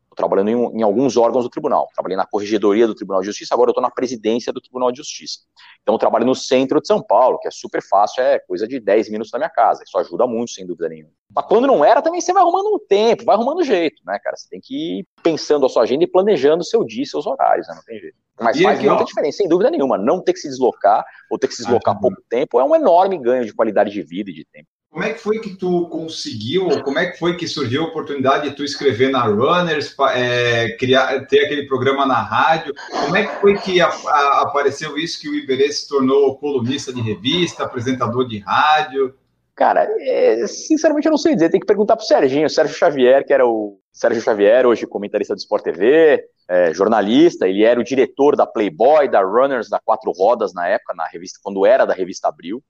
Estou 0.03 0.17
trabalhando 0.17 0.49
em, 0.49 0.81
em, 0.81 0.83
alguns 0.83 1.17
órgãos 1.17 1.45
do 1.45 1.51
tribunal. 1.51 1.89
Trabalhei 1.95 2.17
na 2.17 2.27
Corregedoria 2.27 2.87
do 2.87 2.95
Tribunal 2.95 3.21
de 3.21 3.27
Justiça, 3.27 3.55
agora 3.55 3.69
eu 3.69 3.73
estou 3.73 3.83
na 3.83 3.91
presidência 3.91 4.53
do 4.53 4.61
Tribunal 4.61 4.91
de 4.91 4.99
Justiça. 4.99 5.41
Então 5.83 5.95
eu 5.95 5.99
trabalho 5.99 6.27
no 6.27 6.35
centro 6.35 6.81
de 6.81 6.87
São 6.89 7.01
Paulo, 7.01 7.39
que 7.39 7.47
é 7.47 7.51
super 7.51 7.81
fácil, 7.83 8.23
é 8.23 8.41
coisa 8.41 8.67
de 8.67 8.81
10 8.81 9.11
minutos 9.11 9.31
da 9.31 9.39
minha 9.39 9.51
casa. 9.51 9.85
Isso 9.87 9.97
ajuda 9.99 10.27
muito, 10.27 10.51
sem 10.51 10.67
dúvida 10.67 10.89
nenhuma. 10.89 11.13
Mas 11.33 11.47
quando 11.47 11.67
não 11.67 11.85
era, 11.85 12.03
também 12.03 12.21
você 12.21 12.33
vai 12.33 12.43
arrumando 12.43 12.75
um 12.75 12.79
tempo, 12.79 13.25
vai 13.25 13.37
arrumando 13.37 13.63
jeito, 13.63 14.03
né, 14.05 14.19
cara? 14.19 14.37
Você 14.37 14.49
tem 14.49 14.61
que 14.61 15.01
ir 15.01 15.07
pensando 15.23 15.65
a 15.65 15.69
sua 15.69 15.83
agenda 15.83 16.03
e 16.03 16.09
planejando 16.09 16.63
o 16.63 16.67
seu 16.67 16.85
dia, 16.85 17.05
seus 17.05 17.27
horários, 17.27 17.69
né? 17.69 17.75
Não 17.77 17.85
tem 17.85 18.01
jeito. 18.01 18.17
Mas 18.41 18.57
e 18.57 18.63
faz 18.63 18.79
aqui, 18.79 18.89
muita 18.89 19.03
ó. 19.03 19.07
diferença, 19.07 19.37
sem 19.39 19.49
dúvida 19.49 19.71
nenhuma. 19.71 19.99
Não 19.99 20.23
ter 20.23 20.33
que 20.33 20.41
se 20.41 20.49
deslocar 20.49 21.05
ou 21.31 21.39
ter 21.39 21.49
que 21.49 21.55
se 21.55 21.63
deslocar 21.63 21.95
ah, 21.95 22.01
pouco 22.01 22.23
tempo 22.29 22.59
é 22.59 22.65
um 22.65 22.75
enorme 22.75 23.19
ganho 23.19 23.45
de 23.45 23.53
qualidade 23.53 23.91
de 23.91 24.03
vida 24.03 24.31
e 24.31 24.35
de 24.35 24.45
tempo. 24.45 24.69
Como 24.91 25.05
é 25.05 25.13
que 25.13 25.21
foi 25.21 25.39
que 25.39 25.57
tu 25.57 25.89
conseguiu, 25.89 26.83
como 26.83 26.99
é 26.99 27.07
que 27.07 27.19
foi 27.19 27.37
que 27.37 27.47
surgiu 27.47 27.85
a 27.85 27.87
oportunidade 27.87 28.49
de 28.49 28.57
tu 28.57 28.65
escrever 28.65 29.09
na 29.09 29.23
Runners, 29.23 29.95
é, 30.17 30.77
criar, 30.81 31.27
ter 31.27 31.45
aquele 31.45 31.69
programa 31.69 32.05
na 32.05 32.21
rádio? 32.21 32.75
Como 32.91 33.15
é 33.15 33.25
que 33.25 33.41
foi 33.41 33.57
que 33.57 33.81
a, 33.81 33.87
a, 33.87 34.43
apareceu 34.43 34.99
isso 34.99 35.21
que 35.21 35.29
o 35.29 35.35
Iberê 35.35 35.71
se 35.71 35.89
tornou 35.89 36.37
colunista 36.39 36.93
de 36.93 37.01
revista, 37.01 37.63
apresentador 37.63 38.27
de 38.27 38.39
rádio? 38.39 39.15
Cara, 39.55 39.89
é, 40.01 40.45
sinceramente 40.49 41.07
eu 41.07 41.11
não 41.11 41.19
sei 41.19 41.35
dizer, 41.35 41.51
tem 41.51 41.61
que 41.61 41.67
perguntar 41.67 41.95
pro 41.95 42.05
Serginho, 42.05 42.51
Sérgio 42.51 42.77
Xavier, 42.77 43.25
que 43.25 43.33
era 43.33 43.47
o 43.47 43.79
Sérgio 43.93 44.23
Xavier, 44.23 44.67
hoje 44.67 44.87
comentarista 44.89 45.35
do 45.37 45.39
Sport 45.39 45.63
TV, 45.63 46.25
é, 46.51 46.75
jornalista, 46.75 47.47
ele 47.47 47.63
era 47.63 47.79
o 47.79 47.85
diretor 47.85 48.35
da 48.35 48.45
Playboy, 48.45 49.09
da 49.09 49.23
Runners, 49.23 49.69
da 49.69 49.79
Quatro 49.79 50.11
Rodas 50.11 50.53
na 50.53 50.67
época, 50.67 50.93
na 50.95 51.07
revista, 51.07 51.39
quando 51.41 51.65
era 51.65 51.85
da 51.85 51.95
revista 51.95 52.27
Abril. 52.27 52.61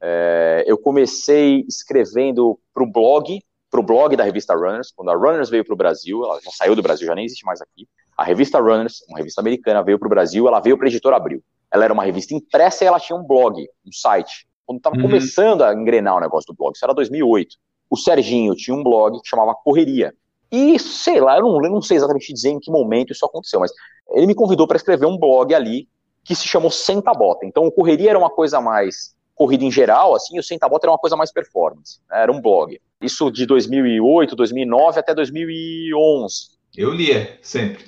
É, 0.00 0.64
eu 0.66 0.78
comecei 0.78 1.62
escrevendo 1.68 2.58
para 2.72 2.82
o 2.82 2.90
blog, 2.90 3.38
para 3.70 3.80
o 3.80 3.82
blog 3.82 4.16
da 4.16 4.24
revista 4.24 4.54
Runners. 4.54 4.90
Quando 4.96 5.10
a 5.10 5.14
Runners 5.14 5.50
veio 5.50 5.62
para 5.62 5.74
o 5.74 5.76
Brasil, 5.76 6.24
ela 6.24 6.40
já 6.40 6.50
saiu 6.52 6.74
do 6.74 6.80
Brasil, 6.80 7.06
já 7.06 7.14
nem 7.14 7.26
existe 7.26 7.44
mais 7.44 7.60
aqui. 7.60 7.86
A 8.16 8.24
revista 8.24 8.58
Runners, 8.58 9.04
uma 9.10 9.18
revista 9.18 9.42
americana, 9.42 9.82
veio 9.82 9.98
para 9.98 10.06
o 10.06 10.10
Brasil, 10.10 10.48
ela 10.48 10.60
veio 10.60 10.78
para 10.78 10.86
a 10.86 10.88
editora 10.88 11.16
Abril. 11.16 11.44
Ela 11.70 11.84
era 11.84 11.92
uma 11.92 12.04
revista 12.04 12.34
impressa 12.34 12.82
e 12.82 12.86
ela 12.86 12.98
tinha 12.98 13.18
um 13.18 13.26
blog, 13.26 13.60
um 13.86 13.92
site. 13.92 14.46
Quando 14.64 14.78
estava 14.78 14.96
uhum. 14.96 15.02
começando 15.02 15.62
a 15.62 15.74
engrenar 15.74 16.16
o 16.16 16.20
negócio 16.20 16.46
do 16.46 16.56
blog, 16.56 16.74
isso 16.74 16.84
era 16.84 16.94
2008. 16.94 17.56
O 17.90 17.96
Serginho 17.98 18.54
tinha 18.54 18.74
um 18.74 18.82
blog 18.82 19.20
que 19.20 19.28
chamava 19.28 19.54
Correria. 19.54 20.14
E 20.52 20.78
sei 20.78 21.18
lá, 21.18 21.38
eu 21.38 21.42
não, 21.42 21.64
eu 21.64 21.70
não 21.70 21.80
sei 21.80 21.96
exatamente 21.96 22.32
dizer 22.32 22.50
em 22.50 22.60
que 22.60 22.70
momento 22.70 23.10
isso 23.10 23.24
aconteceu, 23.24 23.58
mas 23.58 23.72
ele 24.10 24.26
me 24.26 24.34
convidou 24.34 24.66
para 24.66 24.76
escrever 24.76 25.06
um 25.06 25.16
blog 25.16 25.54
ali 25.54 25.88
que 26.22 26.34
se 26.34 26.46
chamou 26.46 26.70
Senta 26.70 27.12
Bota. 27.12 27.46
Então, 27.46 27.64
o 27.64 27.72
Correria 27.72 28.10
era 28.10 28.18
uma 28.18 28.30
coisa 28.30 28.60
mais 28.60 29.14
corrida 29.34 29.64
em 29.64 29.70
geral, 29.70 30.14
assim, 30.14 30.38
o 30.38 30.42
Senta 30.42 30.68
Bota 30.68 30.86
era 30.86 30.92
uma 30.92 30.98
coisa 30.98 31.16
mais 31.16 31.32
performance. 31.32 31.98
Né? 32.08 32.22
Era 32.22 32.30
um 32.30 32.40
blog. 32.40 32.78
Isso 33.00 33.30
de 33.30 33.46
2008, 33.46 34.36
2009 34.36 35.00
até 35.00 35.14
2011. 35.14 36.50
Eu 36.76 36.90
lia, 36.92 37.38
sempre. 37.40 37.84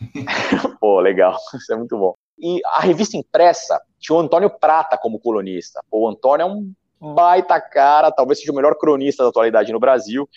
Pô, 0.80 1.00
legal. 1.00 1.36
Isso 1.54 1.72
é 1.72 1.76
muito 1.76 1.98
bom. 1.98 2.14
E 2.38 2.60
a 2.64 2.80
revista 2.80 3.16
impressa 3.16 3.80
tinha 3.98 4.16
o 4.16 4.20
Antônio 4.20 4.50
Prata 4.50 4.96
como 4.96 5.18
colunista. 5.18 5.80
o 5.90 6.08
Antônio 6.08 6.44
é 6.44 6.46
um 6.46 6.72
baita 7.14 7.60
cara, 7.60 8.10
talvez 8.10 8.38
seja 8.38 8.52
o 8.52 8.54
melhor 8.54 8.74
cronista 8.76 9.22
da 9.22 9.28
atualidade 9.28 9.72
no 9.72 9.80
Brasil. 9.80 10.28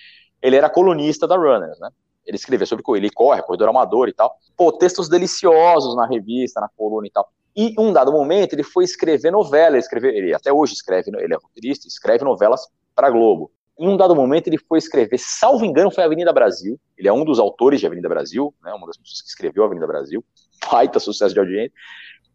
Ele 0.41 0.55
era 0.55 0.69
colunista 0.69 1.27
da 1.27 1.35
Runners, 1.35 1.79
né? 1.79 1.89
Ele 2.25 2.35
escrevia 2.35 2.65
sobre 2.65 2.83
corrida, 2.83 3.05
ele 3.05 3.13
corre, 3.13 3.41
corredor 3.41 3.69
amador 3.69 4.07
e 4.07 4.13
tal. 4.13 4.35
Pô, 4.55 4.71
textos 4.71 5.09
deliciosos 5.09 5.95
na 5.95 6.05
revista, 6.05 6.61
na 6.61 6.69
coluna 6.69 7.07
e 7.07 7.11
tal. 7.11 7.27
E 7.55 7.73
um 7.77 7.91
dado 7.91 8.11
momento 8.11 8.53
ele 8.53 8.63
foi 8.63 8.83
escrever 8.83 9.31
novela, 9.31 9.71
ele, 9.71 9.79
escreve, 9.79 10.09
ele 10.09 10.33
até 10.33 10.53
hoje 10.53 10.73
escreve, 10.73 11.11
ele 11.17 11.33
é 11.33 11.37
roteirista, 11.37 11.87
escreve 11.87 12.23
novelas 12.23 12.67
para 12.95 13.09
Globo. 13.09 13.51
Em 13.77 13.87
um 13.87 13.97
dado 13.97 14.15
momento 14.15 14.47
ele 14.47 14.57
foi 14.57 14.77
escrever, 14.77 15.17
salvo 15.17 15.65
engano, 15.65 15.89
foi 15.89 16.03
Avenida 16.03 16.31
Brasil. 16.31 16.79
Ele 16.97 17.07
é 17.07 17.13
um 17.13 17.23
dos 17.23 17.39
autores 17.39 17.79
de 17.79 17.87
Avenida 17.87 18.09
Brasil, 18.09 18.53
né, 18.63 18.73
uma 18.73 18.85
das 18.85 18.97
pessoas 18.97 19.21
que 19.21 19.29
escreveu 19.29 19.63
Avenida 19.63 19.87
Brasil. 19.87 20.23
Baita 20.71 20.99
sucesso 20.99 21.33
de 21.33 21.39
audiência. 21.39 21.71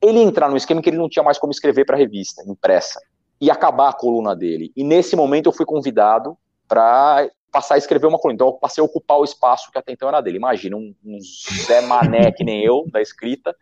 Ele 0.02 0.18
entrar 0.18 0.48
num 0.48 0.56
esquema 0.56 0.82
que 0.82 0.90
ele 0.90 0.98
não 0.98 1.09
tinha 1.09 1.22
mais 1.22 1.39
como 1.39 1.52
escrever 1.52 1.85
para 1.85 1.97
revista, 1.97 2.43
impressa, 2.47 3.01
e 3.40 3.51
acabar 3.51 3.90
a 3.90 3.93
coluna 3.93 4.35
dele. 4.35 4.72
E 4.74 4.82
nesse 4.82 5.14
momento 5.14 5.47
eu 5.47 5.52
fui 5.52 5.64
convidado 5.66 6.36
para 6.66 7.28
passar 7.55 7.76
a 7.76 7.78
escrever 7.78 8.09
uma 8.09 8.18
coluna. 8.18 8.35
Então 8.35 8.48
eu 8.48 8.55
passei 8.55 8.82
a 8.82 8.85
ocupar 8.85 9.18
o 9.18 9.24
espaço 9.24 9.70
que 9.70 9.78
até 9.78 9.93
então 9.93 10.09
era 10.09 10.20
dele. 10.20 10.39
Imagina 10.39 10.76
um, 10.76 10.93
um 11.05 11.18
Zé 11.64 11.81
Mané 11.82 12.32
que 12.32 12.43
nem 12.43 12.64
eu, 12.64 12.85
da 12.90 13.01
escrita, 13.01 13.55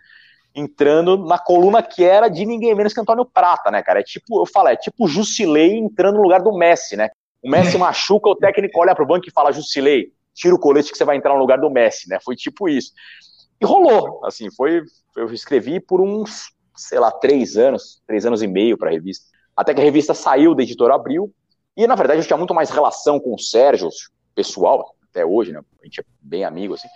entrando 0.54 1.18
na 1.18 1.38
coluna 1.38 1.82
que 1.82 2.02
era 2.02 2.30
de 2.30 2.46
ninguém 2.46 2.74
menos 2.74 2.94
que 2.94 3.00
Antônio 3.00 3.26
Prata, 3.26 3.70
né, 3.70 3.82
cara? 3.82 4.00
É 4.00 4.02
tipo, 4.02 4.40
eu 4.40 4.46
falo, 4.46 4.68
é 4.68 4.76
tipo 4.76 5.06
Jusilei 5.06 5.76
entrando 5.76 6.16
no 6.16 6.22
lugar 6.22 6.40
do 6.40 6.56
Messi, 6.56 6.96
né? 6.96 7.10
O 7.42 7.50
Messi 7.50 7.76
machuca, 7.76 8.30
o 8.30 8.36
técnico 8.36 8.80
olha 8.80 8.94
pro 8.94 9.06
banco 9.06 9.28
e 9.28 9.32
fala, 9.32 9.52
Jusilei, 9.52 10.10
tira 10.32 10.54
o 10.54 10.58
colete 10.58 10.90
que 10.90 10.96
você 10.96 11.04
vai 11.04 11.16
entrar 11.16 11.34
no 11.34 11.40
lugar 11.40 11.60
do 11.60 11.68
Messi, 11.68 12.08
né? 12.08 12.18
Foi 12.24 12.34
tipo 12.34 12.70
isso. 12.70 12.92
E 13.60 13.66
rolou, 13.66 14.24
assim, 14.24 14.50
foi, 14.56 14.80
eu 15.16 15.30
escrevi 15.34 15.80
por 15.80 16.00
uns, 16.00 16.46
sei 16.74 16.98
lá, 16.98 17.10
três 17.10 17.58
anos, 17.58 18.00
três 18.06 18.24
anos 18.24 18.42
e 18.42 18.46
meio 18.46 18.78
para 18.78 18.88
a 18.88 18.92
revista. 18.92 19.26
Até 19.54 19.74
que 19.74 19.82
a 19.82 19.84
revista 19.84 20.14
saiu 20.14 20.54
da 20.54 20.62
editora 20.62 20.94
Abril, 20.94 21.30
e, 21.76 21.86
na 21.86 21.94
verdade, 21.94 22.20
eu 22.20 22.26
tinha 22.26 22.36
muito 22.36 22.54
mais 22.54 22.70
relação 22.70 23.18
com 23.18 23.34
o 23.34 23.38
Sérgio, 23.38 23.88
pessoal, 24.34 24.94
até 25.10 25.24
hoje, 25.24 25.52
né? 25.52 25.60
A 25.80 25.84
gente 25.84 26.00
é 26.00 26.04
bem 26.20 26.44
amigo, 26.44 26.74
assim, 26.74 26.88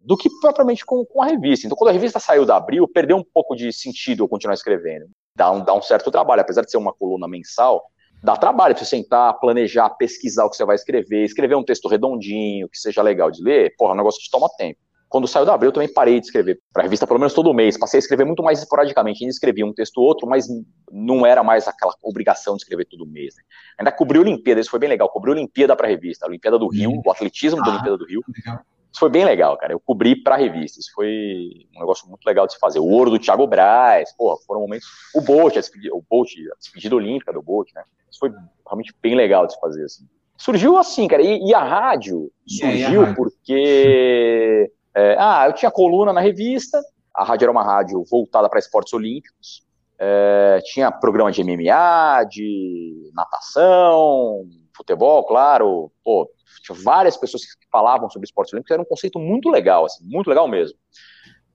do 0.00 0.16
que 0.16 0.28
propriamente 0.40 0.84
com, 0.84 1.04
com 1.04 1.22
a 1.22 1.26
revista. 1.26 1.66
Então, 1.66 1.76
quando 1.76 1.90
a 1.90 1.92
revista 1.92 2.18
saiu 2.18 2.44
da 2.44 2.56
Abril, 2.56 2.88
perdeu 2.88 3.16
um 3.16 3.24
pouco 3.24 3.54
de 3.54 3.72
sentido 3.72 4.24
eu 4.24 4.28
continuar 4.28 4.54
escrevendo. 4.54 5.08
Dá 5.36 5.50
um, 5.50 5.64
dá 5.64 5.74
um 5.74 5.82
certo 5.82 6.10
trabalho, 6.10 6.40
apesar 6.40 6.62
de 6.62 6.70
ser 6.70 6.76
uma 6.76 6.92
coluna 6.92 7.28
mensal, 7.28 7.82
dá 8.22 8.36
trabalho 8.36 8.74
para 8.74 8.84
você 8.84 8.90
sentar, 8.90 9.38
planejar, 9.38 9.90
pesquisar 9.90 10.44
o 10.44 10.50
que 10.50 10.56
você 10.56 10.64
vai 10.64 10.76
escrever, 10.76 11.24
escrever 11.24 11.54
um 11.54 11.64
texto 11.64 11.88
redondinho, 11.88 12.68
que 12.68 12.78
seja 12.78 13.02
legal 13.02 13.30
de 13.30 13.42
ler, 13.42 13.74
porra, 13.76 13.92
é 13.92 13.94
um 13.94 13.98
negócio 13.98 14.20
que 14.22 14.30
toma 14.30 14.48
tempo. 14.56 14.78
Quando 15.12 15.28
saiu 15.28 15.44
da 15.44 15.52
Abril, 15.52 15.68
eu 15.68 15.74
também 15.74 15.92
parei 15.92 16.18
de 16.18 16.24
escrever 16.24 16.58
para 16.72 16.82
a 16.82 16.84
revista 16.84 17.06
pelo 17.06 17.18
menos 17.18 17.34
todo 17.34 17.52
mês. 17.52 17.78
Passei 17.78 17.98
a 17.98 18.00
escrever 18.00 18.24
muito 18.24 18.42
mais 18.42 18.60
esporadicamente. 18.60 19.22
Ainda 19.22 19.30
escrevia 19.30 19.66
um 19.66 19.72
texto 19.74 19.98
ou 19.98 20.06
outro, 20.06 20.26
mas 20.26 20.46
não 20.90 21.26
era 21.26 21.44
mais 21.44 21.68
aquela 21.68 21.92
obrigação 22.02 22.56
de 22.56 22.62
escrever 22.62 22.86
todo 22.86 23.06
mês. 23.06 23.34
Né? 23.36 23.42
Ainda 23.78 23.92
cobri 23.92 24.18
Olimpíada, 24.18 24.58
isso 24.58 24.70
foi 24.70 24.80
bem 24.80 24.88
legal. 24.88 25.10
Cobri 25.10 25.30
Olimpíada 25.30 25.76
para 25.76 25.86
a 25.86 25.90
revista, 25.90 26.24
a 26.24 26.28
Olimpíada 26.30 26.58
do 26.58 26.66
Rio, 26.66 26.92
uhum. 26.92 27.02
o 27.04 27.10
atletismo 27.10 27.60
ah, 27.60 27.64
da 27.64 27.70
Olimpíada 27.72 27.98
do 27.98 28.06
Rio. 28.06 28.22
Legal. 28.34 28.64
Isso 28.90 29.00
foi 29.00 29.10
bem 29.10 29.26
legal, 29.26 29.58
cara. 29.58 29.74
Eu 29.74 29.80
cobri 29.80 30.16
para 30.16 30.36
a 30.36 30.38
revista. 30.38 30.80
Isso 30.80 30.90
foi 30.94 31.66
um 31.76 31.80
negócio 31.80 32.08
muito 32.08 32.24
legal 32.24 32.46
de 32.46 32.54
se 32.54 32.58
fazer. 32.58 32.78
O 32.78 32.88
ouro 32.88 33.10
do 33.10 33.18
Thiago 33.18 33.46
Braz, 33.46 34.16
porra, 34.16 34.38
foram 34.46 34.62
momentos. 34.62 34.88
O 35.14 35.20
Bolt, 35.20 35.58
a 35.58 35.60
despedida, 35.60 35.94
o 35.94 36.02
Bolt, 36.08 36.30
a 36.50 36.58
despedida 36.58 36.96
olímpica 36.96 37.34
do 37.34 37.42
Bolt, 37.42 37.68
né? 37.74 37.82
Isso 38.10 38.18
foi 38.18 38.30
realmente 38.66 38.94
bem 39.02 39.14
legal 39.14 39.46
de 39.46 39.52
se 39.52 39.60
fazer, 39.60 39.84
assim. 39.84 40.06
Surgiu 40.38 40.76
assim, 40.76 41.06
cara. 41.06 41.22
E, 41.22 41.38
e 41.46 41.54
a 41.54 41.62
rádio 41.62 42.32
surgiu 42.46 43.02
a 43.02 43.04
rádio? 43.04 43.14
porque 43.14 44.70
é, 44.94 45.16
ah, 45.18 45.44
eu 45.46 45.52
tinha 45.52 45.70
coluna 45.70 46.12
na 46.12 46.20
revista, 46.20 46.80
a 47.14 47.24
rádio 47.24 47.46
era 47.46 47.52
uma 47.52 47.64
rádio 47.64 48.04
voltada 48.10 48.48
para 48.48 48.58
esportes 48.58 48.92
olímpicos, 48.92 49.62
é, 49.98 50.60
tinha 50.64 50.90
programa 50.90 51.30
de 51.30 51.44
MMA, 51.44 52.24
de 52.28 53.10
natação, 53.14 54.44
futebol, 54.76 55.24
claro, 55.24 55.92
pô, 56.04 56.28
tinha 56.62 56.76
várias 56.82 57.16
pessoas 57.16 57.44
que 57.44 57.66
falavam 57.70 58.10
sobre 58.10 58.26
esportes 58.26 58.52
olímpicos, 58.52 58.72
era 58.72 58.82
um 58.82 58.86
conceito 58.86 59.18
muito 59.18 59.48
legal, 59.48 59.84
assim, 59.84 60.04
muito 60.04 60.28
legal 60.28 60.48
mesmo. 60.48 60.76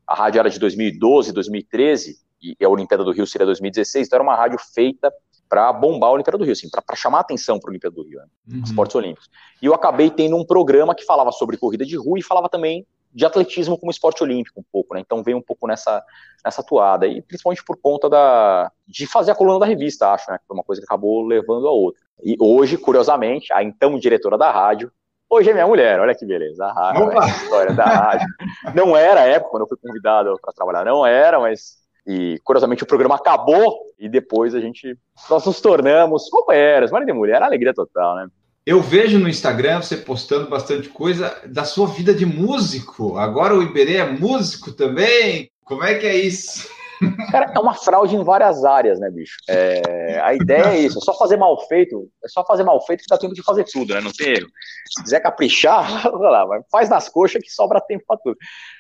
A 0.06 0.16
rádio 0.16 0.40
era 0.40 0.50
de 0.50 0.60
2012, 0.60 1.34
2013, 1.34 2.16
e 2.42 2.56
a 2.64 2.70
Olimpíada 2.70 3.04
do 3.04 3.12
Rio 3.12 3.28
seria 3.28 3.46
2016, 3.46 4.08
então 4.08 4.18
era 4.18 4.24
uma 4.24 4.36
rádio 4.36 4.58
feita 4.74 5.12
para 5.50 5.72
bombar 5.74 6.10
a 6.10 6.14
Olimpíada 6.14 6.38
do 6.38 6.44
Rio, 6.44 6.54
assim, 6.54 6.70
para 6.70 6.96
chamar 6.96 7.22
atenção 7.22 7.60
para 7.60 7.70
a 7.70 7.72
Olimpíada 7.72 7.96
do 7.96 8.04
Rio, 8.04 8.20
né? 8.20 8.26
uhum. 8.50 8.64
esportes 8.64 8.96
olímpicos. 8.96 9.30
E 9.62 9.66
eu 9.66 9.74
acabei 9.74 10.10
tendo 10.10 10.36
um 10.36 10.46
programa 10.46 10.94
que 10.94 11.06
falava 11.06 11.32
sobre 11.32 11.58
corrida 11.58 11.86
de 11.86 11.98
rua 11.98 12.20
e 12.20 12.24
falava 12.24 12.50
também 12.50 12.86
de 13.18 13.26
atletismo 13.26 13.80
como 13.80 13.90
esporte 13.90 14.22
olímpico 14.22 14.60
um 14.60 14.64
pouco, 14.72 14.94
né? 14.94 15.02
Então 15.04 15.24
veio 15.24 15.38
um 15.38 15.42
pouco 15.42 15.66
nessa, 15.66 16.04
nessa 16.46 16.62
atuada, 16.62 17.08
e 17.08 17.20
principalmente 17.20 17.64
por 17.66 17.76
conta 17.82 18.08
da, 18.08 18.72
de 18.88 19.08
fazer 19.08 19.32
a 19.32 19.36
coluna 19.36 19.58
da 19.58 19.66
revista, 19.66 20.12
acho, 20.12 20.30
né? 20.30 20.38
Que 20.38 20.46
foi 20.46 20.56
uma 20.56 20.64
coisa 20.64 20.80
que 20.80 20.86
acabou 20.86 21.26
levando 21.26 21.68
a 21.68 21.72
outra. 21.72 22.00
E 22.24 22.36
hoje, 22.40 22.78
curiosamente, 22.78 23.52
a 23.52 23.64
então 23.64 23.98
diretora 23.98 24.38
da 24.38 24.52
rádio, 24.52 24.92
hoje 25.28 25.50
é 25.50 25.54
minha 25.54 25.66
mulher, 25.66 26.00
olha 26.00 26.14
que 26.14 26.28
beleza, 26.28 26.64
a, 26.64 26.72
rádio, 26.72 27.20
a 27.20 27.28
história 27.28 27.74
da 27.74 27.86
rádio. 27.86 28.28
Não 28.76 28.96
era 28.96 29.22
a 29.22 29.26
época 29.26 29.50
quando 29.50 29.64
eu 29.64 29.68
fui 29.68 29.78
convidado 29.82 30.38
para 30.40 30.54
trabalhar, 30.54 30.86
não 30.86 31.04
era, 31.04 31.40
mas 31.40 31.76
e 32.06 32.40
curiosamente 32.44 32.84
o 32.84 32.88
programa 32.88 33.16
acabou 33.16 33.80
e 33.98 34.08
depois 34.08 34.54
a 34.54 34.60
gente 34.60 34.96
nós 35.28 35.44
nos 35.44 35.60
tornamos 35.60 36.30
companheiros, 36.30 36.92
marido 36.92 37.10
e 37.10 37.14
mulher, 37.14 37.42
alegria 37.42 37.74
total, 37.74 38.16
né? 38.16 38.28
Eu 38.68 38.82
vejo 38.82 39.18
no 39.18 39.30
Instagram 39.30 39.82
você 39.82 39.96
postando 39.96 40.50
bastante 40.50 40.90
coisa 40.90 41.42
da 41.46 41.64
sua 41.64 41.88
vida 41.88 42.14
de 42.14 42.26
músico. 42.26 43.18
Agora 43.18 43.56
o 43.56 43.64
Iberê 43.64 43.96
é 43.96 44.06
músico 44.06 44.74
também. 44.74 45.50
Como 45.64 45.86
é 45.86 45.96
que 45.96 46.06
é 46.06 46.18
isso? 46.18 46.68
Cara, 47.32 47.54
é 47.56 47.60
uma 47.60 47.74
fraude 47.74 48.18
em 48.18 48.24
várias 48.26 48.66
áreas, 48.66 49.00
né, 49.00 49.10
bicho? 49.10 49.38
É, 49.48 50.20
a 50.20 50.34
ideia 50.34 50.66
é 50.66 50.80
isso, 50.80 50.98
é 50.98 51.02
só 51.02 51.18
fazer 51.18 51.38
mal 51.38 51.58
feito, 51.70 52.10
é 52.22 52.28
só 52.28 52.44
fazer 52.44 52.66
mal 52.66 52.86
feito 52.86 53.04
que 53.04 53.10
dá 53.10 53.18
tempo 53.18 53.34
de 53.34 53.42
fazer 53.42 53.64
tudo, 53.64 53.94
né? 53.94 54.02
Não 54.02 54.12
tem 54.12 54.32
erro. 54.34 54.50
Se 54.94 55.02
quiser 55.02 55.22
caprichar, 55.22 56.06
lá, 56.12 56.46
faz 56.70 56.90
nas 56.90 57.08
coxas 57.08 57.42
que 57.42 57.50
sobra 57.50 57.80
tempo 57.80 58.04
para 58.06 58.18
tudo. 58.18 58.36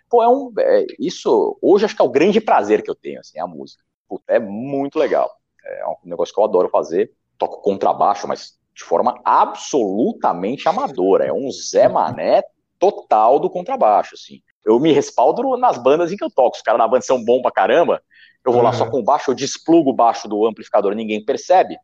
Pô, 0.09 0.21
é 0.21 0.27
um. 0.27 0.51
É, 0.59 0.85
isso, 0.99 1.57
hoje 1.61 1.85
acho 1.85 1.95
que 1.95 2.01
é 2.01 2.05
o 2.05 2.11
grande 2.11 2.41
prazer 2.41 2.83
que 2.83 2.91
eu 2.91 2.95
tenho, 2.95 3.21
assim, 3.21 3.39
a 3.39 3.47
música. 3.47 3.81
Puta, 4.09 4.33
é 4.33 4.39
muito 4.39 4.99
legal. 4.99 5.31
É 5.65 5.87
um 5.87 5.95
negócio 6.03 6.33
que 6.33 6.41
eu 6.41 6.43
adoro 6.43 6.67
fazer. 6.67 7.09
Toco 7.37 7.61
contrabaixo, 7.61 8.27
mas 8.27 8.57
de 8.77 8.83
forma 8.83 9.19
absolutamente 9.25 10.69
amadora. 10.69 11.25
É 11.25 11.33
um 11.33 11.49
Zé 11.51 11.87
Mané 11.87 12.43
total 12.77 13.39
do 13.39 13.49
contrabaixo, 13.49 14.13
assim. 14.13 14.39
Eu 14.63 14.79
me 14.79 14.93
respaldo 14.93 15.57
nas 15.57 15.77
bandas 15.79 16.11
em 16.11 16.15
que 16.15 16.23
eu 16.23 16.29
toco. 16.29 16.57
Os 16.57 16.61
caras 16.61 16.77
na 16.77 16.87
banda 16.87 17.01
são 17.01 17.23
bons 17.23 17.41
pra 17.41 17.51
caramba. 17.51 18.01
Eu 18.45 18.53
vou 18.53 18.61
lá 18.61 18.71
só 18.71 18.89
com 18.89 19.03
baixo, 19.03 19.31
eu 19.31 19.35
desplugo 19.35 19.89
o 19.89 19.95
baixo 19.95 20.27
do 20.27 20.45
amplificador, 20.45 20.93
ninguém 20.93 21.25
percebe. 21.25 21.75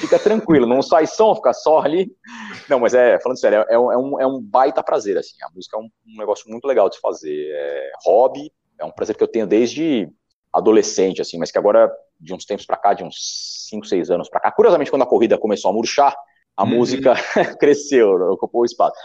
Fica 0.00 0.18
tranquilo, 0.18 0.66
não 0.66 0.80
sai 0.80 1.06
som, 1.06 1.34
fica 1.34 1.52
só 1.52 1.80
ali. 1.80 2.10
Não, 2.68 2.78
mas 2.78 2.94
é, 2.94 3.18
falando 3.20 3.38
sério, 3.38 3.64
é, 3.68 3.74
é, 3.74 3.78
um, 3.78 4.20
é 4.20 4.26
um 4.26 4.40
baita 4.40 4.82
prazer, 4.82 5.18
assim. 5.18 5.36
A 5.42 5.50
música 5.54 5.76
é 5.76 5.80
um, 5.80 5.90
um 6.06 6.18
negócio 6.18 6.48
muito 6.48 6.66
legal 6.66 6.88
de 6.88 7.00
fazer. 7.00 7.50
É 7.52 7.90
hobby, 8.06 8.50
é 8.78 8.84
um 8.84 8.90
prazer 8.90 9.16
que 9.16 9.22
eu 9.22 9.28
tenho 9.28 9.46
desde 9.46 10.08
adolescente, 10.52 11.20
assim, 11.20 11.36
mas 11.38 11.50
que 11.50 11.58
agora, 11.58 11.92
de 12.18 12.32
uns 12.32 12.44
tempos 12.44 12.64
para 12.64 12.76
cá, 12.76 12.94
de 12.94 13.04
uns 13.04 13.66
5, 13.68 13.86
6 13.86 14.10
anos 14.10 14.28
para 14.28 14.40
cá, 14.40 14.52
curiosamente, 14.52 14.90
quando 14.90 15.02
a 15.02 15.06
corrida 15.06 15.36
começou 15.36 15.70
a 15.70 15.74
murchar, 15.74 16.14
a 16.58 16.64
uhum. 16.64 16.70
música 16.70 17.14
cresceu, 17.60 18.10
ocupou 18.32 18.62
o 18.62 18.64
espaço. 18.64 18.96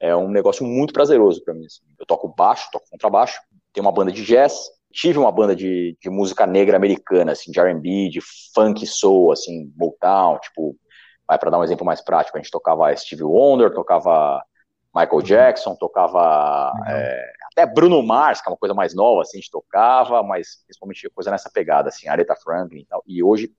É 0.00 0.16
um 0.16 0.28
negócio 0.28 0.66
muito 0.66 0.94
prazeroso 0.94 1.44
para 1.44 1.52
mim. 1.52 1.66
Assim. 1.66 1.82
Eu 2.00 2.06
toco 2.06 2.26
baixo, 2.26 2.70
toco 2.72 2.86
contrabaixo, 2.90 3.38
tenho 3.70 3.86
uma 3.86 3.92
banda 3.92 4.10
de 4.10 4.24
jazz, 4.24 4.58
tive 4.90 5.18
uma 5.18 5.30
banda 5.30 5.54
de, 5.54 5.96
de 6.00 6.08
música 6.08 6.46
negra 6.46 6.76
americana, 6.76 7.32
assim, 7.32 7.52
de 7.52 7.60
R&B, 7.60 8.08
de 8.08 8.20
funk 8.54 8.86
soul, 8.86 9.30
assim, 9.30 9.70
Motown, 9.76 10.38
tipo, 10.38 10.74
vai 11.28 11.38
para 11.38 11.50
dar 11.50 11.58
um 11.58 11.64
exemplo 11.64 11.84
mais 11.84 12.00
prático, 12.00 12.36
a 12.38 12.40
gente 12.40 12.50
tocava 12.50 12.94
Steve 12.96 13.22
Wonder, 13.22 13.72
tocava 13.72 14.42
Michael 14.94 15.14
uhum. 15.16 15.22
Jackson, 15.22 15.76
tocava 15.76 16.72
uhum. 16.74 16.84
é, 16.86 17.32
até 17.52 17.66
Bruno 17.66 18.02
Mars, 18.02 18.40
que 18.40 18.48
é 18.48 18.52
uma 18.52 18.58
coisa 18.58 18.74
mais 18.74 18.94
nova, 18.94 19.20
assim, 19.20 19.36
a 19.36 19.40
gente 19.40 19.50
tocava, 19.50 20.22
mas 20.22 20.62
principalmente 20.64 21.10
coisa 21.10 21.30
nessa 21.30 21.50
pegada, 21.50 21.90
assim, 21.90 22.08
Aretha 22.08 22.34
Franklin 22.36 22.80
e 22.80 22.86
tal. 22.86 23.02
E 23.06 23.22
hoje 23.22 23.52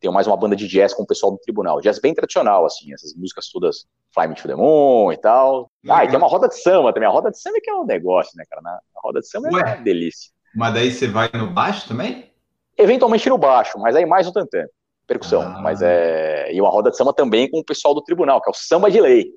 tenho 0.00 0.12
mais 0.12 0.26
uma 0.26 0.36
banda 0.36 0.54
de 0.54 0.68
jazz 0.68 0.92
com 0.92 1.02
o 1.02 1.06
pessoal 1.06 1.32
do 1.32 1.38
tribunal. 1.38 1.80
Jazz 1.80 1.98
bem 1.98 2.14
tradicional, 2.14 2.66
assim, 2.66 2.92
essas 2.92 3.14
músicas 3.14 3.48
todas 3.48 3.86
Fly 4.12 4.28
Me 4.28 4.34
to 4.34 4.46
the 4.46 4.54
Moon 4.54 5.12
e 5.12 5.16
tal. 5.16 5.70
Ah, 5.88 6.04
e 6.04 6.08
tem 6.08 6.16
uma 6.16 6.28
roda 6.28 6.48
de 6.48 6.60
samba 6.60 6.92
também. 6.92 7.08
A 7.08 7.12
roda 7.12 7.30
de 7.30 7.40
samba 7.40 7.58
é 7.58 7.60
que 7.60 7.70
é 7.70 7.74
um 7.74 7.84
negócio, 7.84 8.32
né, 8.36 8.44
cara? 8.48 8.62
A 8.66 9.00
roda 9.02 9.20
de 9.20 9.28
samba 9.28 9.48
Ué, 9.52 9.60
é 9.60 9.64
uma 9.64 9.76
delícia. 9.76 10.30
Mas 10.54 10.74
daí 10.74 10.90
você 10.90 11.08
vai 11.08 11.30
no 11.32 11.50
baixo 11.50 11.88
também? 11.88 12.30
Eventualmente 12.76 13.28
no 13.28 13.38
baixo, 13.38 13.78
mas 13.78 13.96
aí 13.96 14.04
mais 14.04 14.26
no 14.26 14.32
tantã. 14.32 14.66
Percussão. 15.06 15.42
Ah. 15.42 15.60
Mas 15.60 15.82
é. 15.82 16.52
E 16.52 16.60
uma 16.60 16.70
roda 16.70 16.90
de 16.90 16.96
samba 16.96 17.12
também 17.12 17.50
com 17.50 17.58
o 17.58 17.64
pessoal 17.64 17.94
do 17.94 18.02
tribunal, 18.02 18.40
que 18.40 18.48
é 18.48 18.52
o 18.52 18.54
samba 18.54 18.90
de 18.90 19.00
lei. 19.00 19.32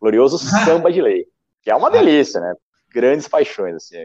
Glorioso 0.00 0.38
samba 0.64 0.92
de 0.92 1.00
lei. 1.00 1.26
Que 1.62 1.70
é 1.70 1.76
uma 1.76 1.90
delícia, 1.90 2.40
né? 2.40 2.54
Grandes 2.92 3.28
paixões, 3.28 3.74
assim. 3.74 3.96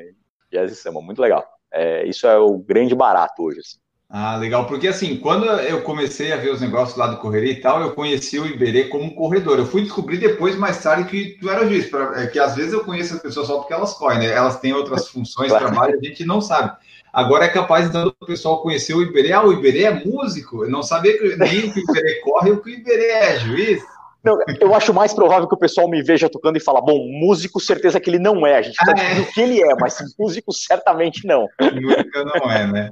Jazz 0.51 0.71
e 0.71 0.75
samba, 0.75 1.01
muito 1.01 1.21
legal. 1.21 1.45
É, 1.71 2.05
isso 2.05 2.27
é 2.27 2.37
o 2.37 2.57
grande 2.57 2.93
barato 2.95 3.43
hoje, 3.43 3.59
assim. 3.59 3.77
Ah, 4.09 4.37
legal, 4.37 4.67
porque 4.67 4.87
assim, 4.87 5.17
quando 5.17 5.45
eu 5.45 5.81
comecei 5.81 6.31
a 6.31 6.37
ver 6.37 6.51
os 6.51 6.61
negócios 6.61 6.95
lá 6.95 7.07
do 7.07 7.17
Correria 7.17 7.51
e 7.51 7.59
tal, 7.59 7.81
eu 7.81 7.91
conheci 7.91 8.39
o 8.39 8.45
Iberê 8.45 8.85
como 8.85 9.15
corredor. 9.15 9.57
Eu 9.57 9.65
fui 9.65 9.81
descobrir 9.81 10.17
depois, 10.17 10.55
mais 10.55 10.81
tarde, 10.81 11.09
que 11.09 11.37
tu 11.39 11.49
era 11.49 11.67
juiz, 11.67 11.89
pra, 11.89 12.21
é, 12.21 12.27
que 12.27 12.39
às 12.39 12.55
vezes 12.55 12.73
eu 12.73 12.83
conheço 12.83 13.15
as 13.15 13.21
pessoas 13.21 13.47
só 13.47 13.57
porque 13.57 13.73
elas 13.73 13.93
correm, 13.95 14.19
né? 14.19 14.27
Elas 14.27 14.59
têm 14.59 14.73
outras 14.73 15.07
funções, 15.09 15.49
claro. 15.49 15.65
trabalho, 15.65 15.99
a 15.99 16.05
gente 16.05 16.23
não 16.23 16.39
sabe. 16.39 16.71
Agora 17.11 17.45
é 17.45 17.49
capaz, 17.49 17.87
então, 17.87 18.05
do 18.05 18.13
pessoal 18.25 18.61
conhecer 18.61 18.93
o 18.93 19.01
Iberê. 19.01 19.31
Ah, 19.31 19.43
o 19.43 19.53
Iberê 19.53 19.83
é 19.85 20.05
músico. 20.05 20.65
Eu 20.65 20.69
não 20.69 20.83
sabia 20.83 21.17
que, 21.17 21.35
nem 21.37 21.71
que 21.71 21.79
o 21.79 21.83
Iberê 21.89 22.15
corre 22.23 22.51
ou 22.51 22.57
que 22.57 22.69
o 22.69 22.73
Iberê 22.73 23.09
é 23.09 23.39
juiz. 23.39 23.81
Não, 24.23 24.37
eu 24.59 24.73
acho 24.73 24.93
mais 24.93 25.13
provável 25.13 25.47
que 25.47 25.53
o 25.55 25.59
pessoal 25.59 25.89
me 25.89 26.01
veja 26.01 26.27
tocando 26.29 26.57
e 26.57 26.59
fala, 26.59 26.81
bom, 26.81 27.07
músico, 27.07 27.59
certeza 27.59 27.99
que 27.99 28.09
ele 28.09 28.19
não 28.19 28.45
é. 28.45 28.57
A 28.57 28.61
gente 28.61 28.75
tá 28.75 28.93
ah, 28.97 29.01
é. 29.01 29.23
que 29.23 29.39
ele 29.41 29.61
é, 29.61 29.75
mas 29.79 29.97
músico 30.17 30.51
certamente 30.51 31.25
não. 31.25 31.47
Música 31.61 32.23
não 32.23 32.51
é, 32.51 32.67
né? 32.67 32.91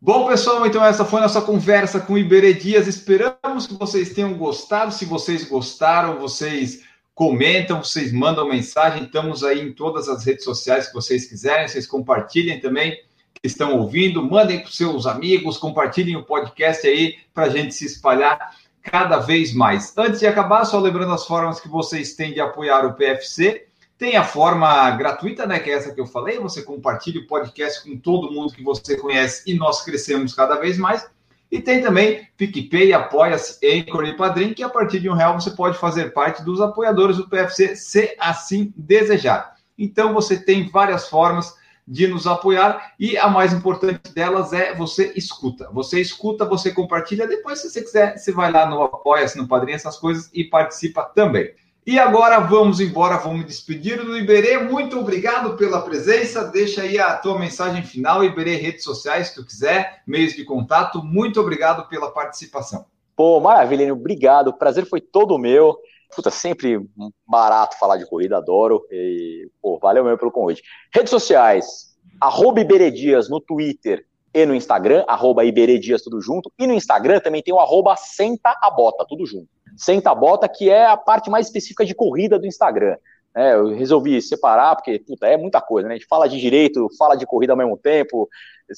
Bom, 0.00 0.28
pessoal, 0.28 0.64
então 0.64 0.84
essa 0.84 1.04
foi 1.04 1.20
nossa 1.20 1.40
conversa 1.40 1.98
com 1.98 2.16
Iberê 2.16 2.54
Dias. 2.54 2.86
Esperamos 2.86 3.66
que 3.66 3.74
vocês 3.74 4.14
tenham 4.14 4.32
gostado. 4.34 4.92
Se 4.92 5.04
vocês 5.04 5.42
gostaram, 5.48 6.20
vocês 6.20 6.84
comentam, 7.16 7.82
vocês 7.82 8.12
mandam 8.12 8.48
mensagem. 8.48 9.02
Estamos 9.02 9.42
aí 9.42 9.60
em 9.60 9.72
todas 9.72 10.08
as 10.08 10.24
redes 10.24 10.44
sociais 10.44 10.86
que 10.86 10.94
vocês 10.94 11.26
quiserem. 11.26 11.66
Vocês 11.66 11.84
compartilhem 11.84 12.60
também 12.60 12.92
que 13.34 13.48
estão 13.48 13.76
ouvindo. 13.76 14.22
Mandem 14.22 14.60
para 14.60 14.68
os 14.68 14.76
seus 14.76 15.04
amigos, 15.04 15.58
compartilhem 15.58 16.14
o 16.14 16.24
podcast 16.24 16.86
aí 16.86 17.16
para 17.34 17.46
a 17.46 17.50
gente 17.50 17.74
se 17.74 17.84
espalhar 17.84 18.54
cada 18.80 19.18
vez 19.18 19.52
mais. 19.52 19.92
Antes 19.98 20.20
de 20.20 20.28
acabar, 20.28 20.64
só 20.64 20.78
lembrando 20.78 21.12
as 21.12 21.26
formas 21.26 21.58
que 21.58 21.68
vocês 21.68 22.14
têm 22.14 22.32
de 22.32 22.40
apoiar 22.40 22.86
o 22.86 22.94
PFC. 22.94 23.67
Tem 23.98 24.16
a 24.16 24.22
forma 24.22 24.90
gratuita, 24.92 25.44
né? 25.44 25.58
Que 25.58 25.70
é 25.70 25.74
essa 25.74 25.92
que 25.92 26.00
eu 26.00 26.06
falei. 26.06 26.38
Você 26.38 26.62
compartilha 26.62 27.20
o 27.20 27.26
podcast 27.26 27.82
com 27.82 27.98
todo 27.98 28.30
mundo 28.30 28.52
que 28.52 28.62
você 28.62 28.96
conhece 28.96 29.42
e 29.44 29.54
nós 29.54 29.84
crescemos 29.84 30.32
cada 30.32 30.54
vez 30.54 30.78
mais. 30.78 31.10
E 31.50 31.60
tem 31.60 31.82
também 31.82 32.28
PicPay, 32.36 32.92
Apoia-se, 32.92 33.58
Anchor 33.66 34.04
e 34.04 34.16
Padrim, 34.16 34.54
que 34.54 34.62
a 34.62 34.68
partir 34.68 35.00
de 35.00 35.08
um 35.08 35.14
real 35.14 35.40
você 35.40 35.50
pode 35.50 35.78
fazer 35.78 36.12
parte 36.12 36.44
dos 36.44 36.60
apoiadores 36.60 37.16
do 37.16 37.28
PFC, 37.28 37.74
se 37.74 38.14
assim 38.20 38.72
desejar. 38.76 39.54
Então 39.76 40.12
você 40.12 40.38
tem 40.38 40.68
várias 40.68 41.08
formas 41.08 41.54
de 41.86 42.06
nos 42.06 42.26
apoiar 42.26 42.92
e 43.00 43.16
a 43.16 43.28
mais 43.28 43.52
importante 43.52 44.12
delas 44.12 44.52
é 44.52 44.74
você 44.74 45.12
escuta. 45.16 45.70
Você 45.72 46.00
escuta, 46.00 46.44
você 46.44 46.70
compartilha, 46.70 47.26
depois 47.26 47.60
se 47.60 47.70
você 47.70 47.82
quiser, 47.82 48.16
você 48.16 48.30
vai 48.30 48.52
lá 48.52 48.66
no 48.66 48.82
Apoia-se, 48.82 49.38
no 49.38 49.48
Padrim, 49.48 49.72
essas 49.72 49.96
coisas 49.96 50.30
e 50.34 50.44
participa 50.44 51.02
também. 51.02 51.50
E 51.88 51.98
agora 51.98 52.38
vamos 52.40 52.80
embora, 52.80 53.16
vamos 53.16 53.46
despedir 53.46 54.04
do 54.04 54.14
Iberê. 54.14 54.58
Muito 54.58 54.98
obrigado 54.98 55.56
pela 55.56 55.80
presença. 55.80 56.44
Deixa 56.44 56.82
aí 56.82 56.98
a 56.98 57.16
tua 57.16 57.38
mensagem 57.38 57.82
final, 57.82 58.22
Iberê, 58.22 58.56
redes 58.56 58.84
sociais, 58.84 59.28
se 59.28 59.36
tu 59.36 59.42
quiser, 59.42 60.02
meios 60.06 60.34
de 60.34 60.44
contato. 60.44 61.02
Muito 61.02 61.40
obrigado 61.40 61.88
pela 61.88 62.10
participação. 62.10 62.84
Pô, 63.16 63.40
maravilha, 63.40 63.90
obrigado. 63.90 64.48
O 64.48 64.52
prazer 64.52 64.84
foi 64.84 65.00
todo 65.00 65.38
meu. 65.38 65.78
Puta, 66.14 66.30
sempre 66.30 66.78
barato 67.26 67.78
falar 67.78 67.96
de 67.96 68.04
corrida, 68.04 68.36
adoro. 68.36 68.84
E, 68.90 69.48
pô, 69.62 69.78
valeu 69.78 70.04
mesmo 70.04 70.18
pelo 70.18 70.30
convite. 70.30 70.62
Redes 70.92 71.08
sociais, 71.08 71.96
arroba 72.20 72.60
Iberedias 72.60 73.30
no 73.30 73.40
Twitter 73.40 74.04
e 74.34 74.44
no 74.44 74.54
Instagram, 74.54 75.06
arroba 75.08 75.42
Iberedias 75.42 76.02
tudo 76.02 76.20
junto. 76.20 76.52
E 76.58 76.66
no 76.66 76.74
Instagram 76.74 77.20
também 77.20 77.42
tem 77.42 77.54
o 77.54 77.58
arroba 77.58 77.96
Senta 77.96 78.54
a 78.62 78.70
Bota, 78.70 79.06
tudo 79.08 79.24
junto. 79.24 79.48
Senta 79.78 80.14
Bota, 80.14 80.48
que 80.48 80.68
é 80.68 80.84
a 80.84 80.96
parte 80.96 81.30
mais 81.30 81.46
específica 81.46 81.84
de 81.84 81.94
corrida 81.94 82.38
do 82.38 82.46
Instagram. 82.46 82.96
É, 83.36 83.54
eu 83.54 83.68
resolvi 83.68 84.20
separar, 84.20 84.74
porque 84.74 84.98
puta, 84.98 85.26
é 85.26 85.36
muita 85.36 85.60
coisa, 85.60 85.86
né? 85.86 85.94
A 85.94 85.96
gente 85.96 86.08
fala 86.08 86.28
de 86.28 86.40
direito, 86.40 86.88
fala 86.98 87.14
de 87.14 87.24
corrida 87.24 87.52
ao 87.52 87.56
mesmo 87.56 87.76
tempo, 87.76 88.28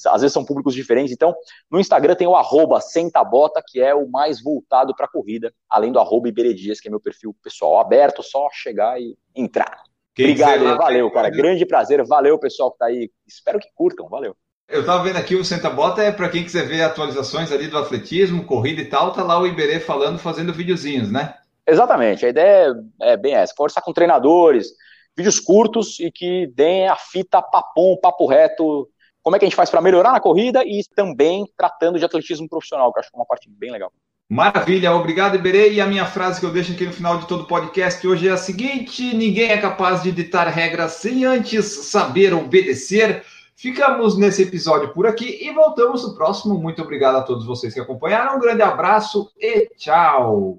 às 0.07 0.21
vezes 0.21 0.35
são 0.35 0.45
públicos 0.45 0.75
diferentes. 0.75 1.13
Então, 1.13 1.35
no 1.71 1.81
Instagram 1.81 2.15
tem 2.15 2.27
o 2.27 2.37
arroba 2.37 2.81
Sentabota, 2.81 3.63
que 3.67 3.81
é 3.81 3.95
o 3.95 4.07
mais 4.07 4.43
voltado 4.43 4.95
para 4.95 5.09
corrida, 5.09 5.53
além 5.69 5.91
do 5.91 5.99
arroba 5.99 6.29
Iberedias, 6.29 6.79
que 6.79 6.89
é 6.89 6.91
meu 6.91 7.01
perfil 7.01 7.35
pessoal 7.43 7.81
aberto, 7.81 8.23
só 8.23 8.49
chegar 8.53 9.01
e 9.01 9.17
entrar. 9.35 9.83
Quem 10.15 10.27
Obrigado, 10.27 10.77
valeu, 10.77 11.11
cara. 11.11 11.31
Grande 11.31 11.65
prazer, 11.65 12.05
valeu 12.05 12.39
pessoal 12.39 12.71
que 12.71 12.79
tá 12.79 12.87
aí. 12.87 13.11
Espero 13.27 13.59
que 13.59 13.69
curtam, 13.75 14.09
valeu. 14.09 14.37
Eu 14.71 14.83
estava 14.83 15.03
vendo 15.03 15.17
aqui 15.17 15.35
o 15.35 15.45
Senta 15.45 15.69
Bota 15.69 16.01
é 16.01 16.13
para 16.13 16.29
quem 16.29 16.45
quiser 16.45 16.65
ver 16.65 16.83
atualizações 16.83 17.51
ali 17.51 17.67
do 17.67 17.77
atletismo, 17.77 18.45
corrida 18.45 18.81
e 18.81 18.85
tal, 18.85 19.13
tá 19.13 19.25
lá 19.25 19.37
o 19.37 19.47
Iberê 19.47 19.81
falando, 19.81 20.17
fazendo 20.17 20.53
videozinhos, 20.53 21.11
né? 21.11 21.35
Exatamente, 21.67 22.25
a 22.25 22.29
ideia 22.29 22.73
é 23.03 23.17
bem 23.17 23.35
essa, 23.35 23.53
conversar 23.53 23.83
com 23.83 23.93
treinadores, 23.93 24.69
vídeos 25.17 25.41
curtos 25.41 25.99
e 25.99 26.11
que 26.11 26.47
deem 26.55 26.87
a 26.87 26.95
fita 26.95 27.43
papum, 27.43 27.97
papo 28.01 28.27
reto, 28.27 28.89
como 29.23 29.35
é 29.35 29.41
que 29.41 29.45
a 29.45 29.49
gente 29.49 29.57
faz 29.57 29.69
para 29.69 29.83
melhorar 29.83 30.13
na 30.13 30.21
corrida 30.21 30.63
e 30.65 30.83
também 30.95 31.45
tratando 31.57 31.99
de 31.99 32.05
atletismo 32.05 32.49
profissional, 32.49 32.93
que 32.93 32.99
eu 32.99 33.01
acho 33.01 33.11
que 33.11 33.17
é 33.17 33.19
uma 33.19 33.27
parte 33.27 33.51
bem 33.51 33.73
legal. 33.73 33.93
Maravilha, 34.29 34.93
obrigado, 34.93 35.35
Iberê. 35.35 35.73
E 35.73 35.81
a 35.81 35.87
minha 35.87 36.07
frase 36.07 36.39
que 36.39 36.47
eu 36.47 36.53
deixo 36.53 36.73
aqui 36.73 36.87
no 36.87 36.93
final 36.93 37.19
de 37.19 37.27
todo 37.27 37.43
o 37.43 37.47
podcast 37.49 38.07
hoje 38.07 38.29
é 38.29 38.31
a 38.31 38.37
seguinte: 38.37 39.13
ninguém 39.13 39.51
é 39.51 39.59
capaz 39.59 40.05
de 40.05 40.13
ditar 40.13 40.47
regras 40.47 40.93
sem 40.93 41.25
antes 41.25 41.67
saber 41.67 42.33
obedecer. 42.33 43.25
Ficamos 43.61 44.17
nesse 44.17 44.45
episódio 44.45 44.89
por 44.95 45.07
aqui 45.07 45.47
e 45.47 45.53
voltamos 45.53 46.03
no 46.03 46.15
próximo. 46.15 46.59
Muito 46.59 46.81
obrigado 46.81 47.17
a 47.17 47.23
todos 47.23 47.45
vocês 47.45 47.75
que 47.75 47.81
acompanharam. 47.81 48.37
Um 48.37 48.41
grande 48.41 48.63
abraço 48.63 49.31
e 49.39 49.69
tchau. 49.77 50.57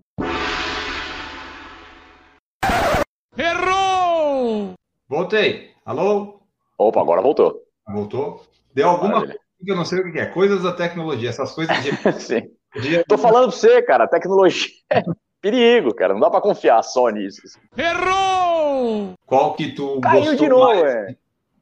Errou! 3.35 4.73
Voltei. 5.09 5.71
Alô? 5.83 6.41
Opa, 6.77 7.01
agora 7.01 7.23
voltou. 7.23 7.63
Voltou? 7.87 8.45
Deu 8.71 8.89
alguma 8.89 9.21
coisa 9.21 9.33
que 9.33 9.71
eu 9.71 9.75
não 9.75 9.83
sei 9.83 10.01
o 10.01 10.11
que 10.11 10.19
é. 10.19 10.27
Coisas 10.27 10.61
da 10.61 10.71
tecnologia, 10.71 11.29
essas 11.29 11.53
coisas 11.53 11.75
de. 11.81 11.91
Sim. 12.21 12.51
De... 12.79 13.03
Tô 13.05 13.17
falando 13.17 13.49
pra 13.49 13.57
você, 13.57 13.81
cara. 13.81 14.07
Tecnologia 14.07 14.69
é 14.91 15.01
perigo, 15.41 15.91
cara. 15.95 16.13
Não 16.13 16.21
dá 16.21 16.29
pra 16.29 16.39
confiar 16.39 16.83
só 16.83 17.09
nisso. 17.09 17.41
Errou! 17.75 19.15
Qual 19.25 19.55
que 19.55 19.73
tu 19.73 19.99
Caiu 20.01 20.35
de 20.35 20.47
novo, 20.47 20.81
mais? 20.81 20.83
é. 20.83 21.15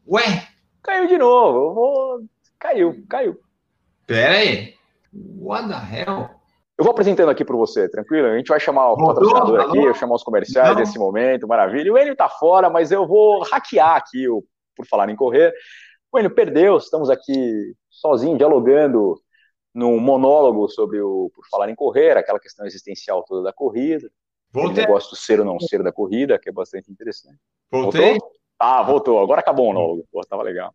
Ué? 0.05 0.59
Caiu 0.84 1.07
de 1.07 1.18
novo. 1.18 1.73
Vou. 1.73 2.19
Caiu, 2.57 3.03
caiu. 3.10 3.39
Pera 4.06 4.35
aí. 4.35 4.73
What 5.14 5.68
the 5.68 5.76
hell? 5.76 6.30
Eu 6.77 6.84
vou 6.85 6.91
apresentando 6.91 7.30
aqui 7.30 7.43
para 7.43 7.57
você, 7.57 7.89
tranquilo? 7.89 8.27
A 8.27 8.38
gente 8.38 8.47
vai 8.47 8.60
chamar 8.60 8.93
o 8.93 8.97
patrocinador 8.97 9.60
aqui, 9.60 9.77
eu 9.77 9.93
chamar 9.93 10.15
os 10.15 10.23
comerciais 10.23 10.69
Não. 10.69 10.76
nesse 10.76 10.97
momento, 10.97 11.45
maravilha. 11.45 11.91
O 11.91 11.97
Enio 11.97 12.15
tá 12.15 12.30
fora, 12.30 12.69
mas 12.69 12.89
eu 12.89 13.06
vou 13.06 13.43
hackear 13.43 13.97
aqui 13.97 14.30
o 14.30 14.41
Por 14.76 14.88
Falar 14.88 15.10
em 15.10 15.15
Correr. 15.15 15.53
O 16.10 16.18
Enio 16.18 16.34
perdeu, 16.34 16.77
estamos 16.77 17.10
aqui 17.10 17.76
sozinho, 17.89 18.38
dialogando 18.38 19.19
num 19.76 19.99
monólogo 19.99 20.69
sobre 20.69 21.01
o 21.01 21.30
Por 21.35 21.45
Falar 21.51 21.69
em 21.69 21.76
Correr, 21.76 22.18
aquela 22.18 22.39
questão 22.39 22.65
existencial 22.65 23.23
toda 23.23 23.43
da 23.43 23.51
corrida. 23.51 24.10
Voltei. 24.51 24.84
O 24.84 24.88
negócio 24.88 25.10
do 25.11 25.18
ser 25.18 25.39
ou 25.39 25.45
não 25.45 25.60
ser 25.60 25.84
da 25.84 25.91
corrida, 25.91 26.39
que 26.39 26.47
é 26.47 26.51
bastante 26.51 26.89
interessante. 26.89 27.38
Voltei? 27.69 28.11
Voltou? 28.11 28.31
Ah, 28.60 28.84
voltou. 28.84 29.19
Agora 29.22 29.40
acabou 29.40 29.69
o 29.69 29.73
novo. 29.73 30.06
Pô, 30.11 30.22
tava 30.22 30.44
legal. 30.44 30.73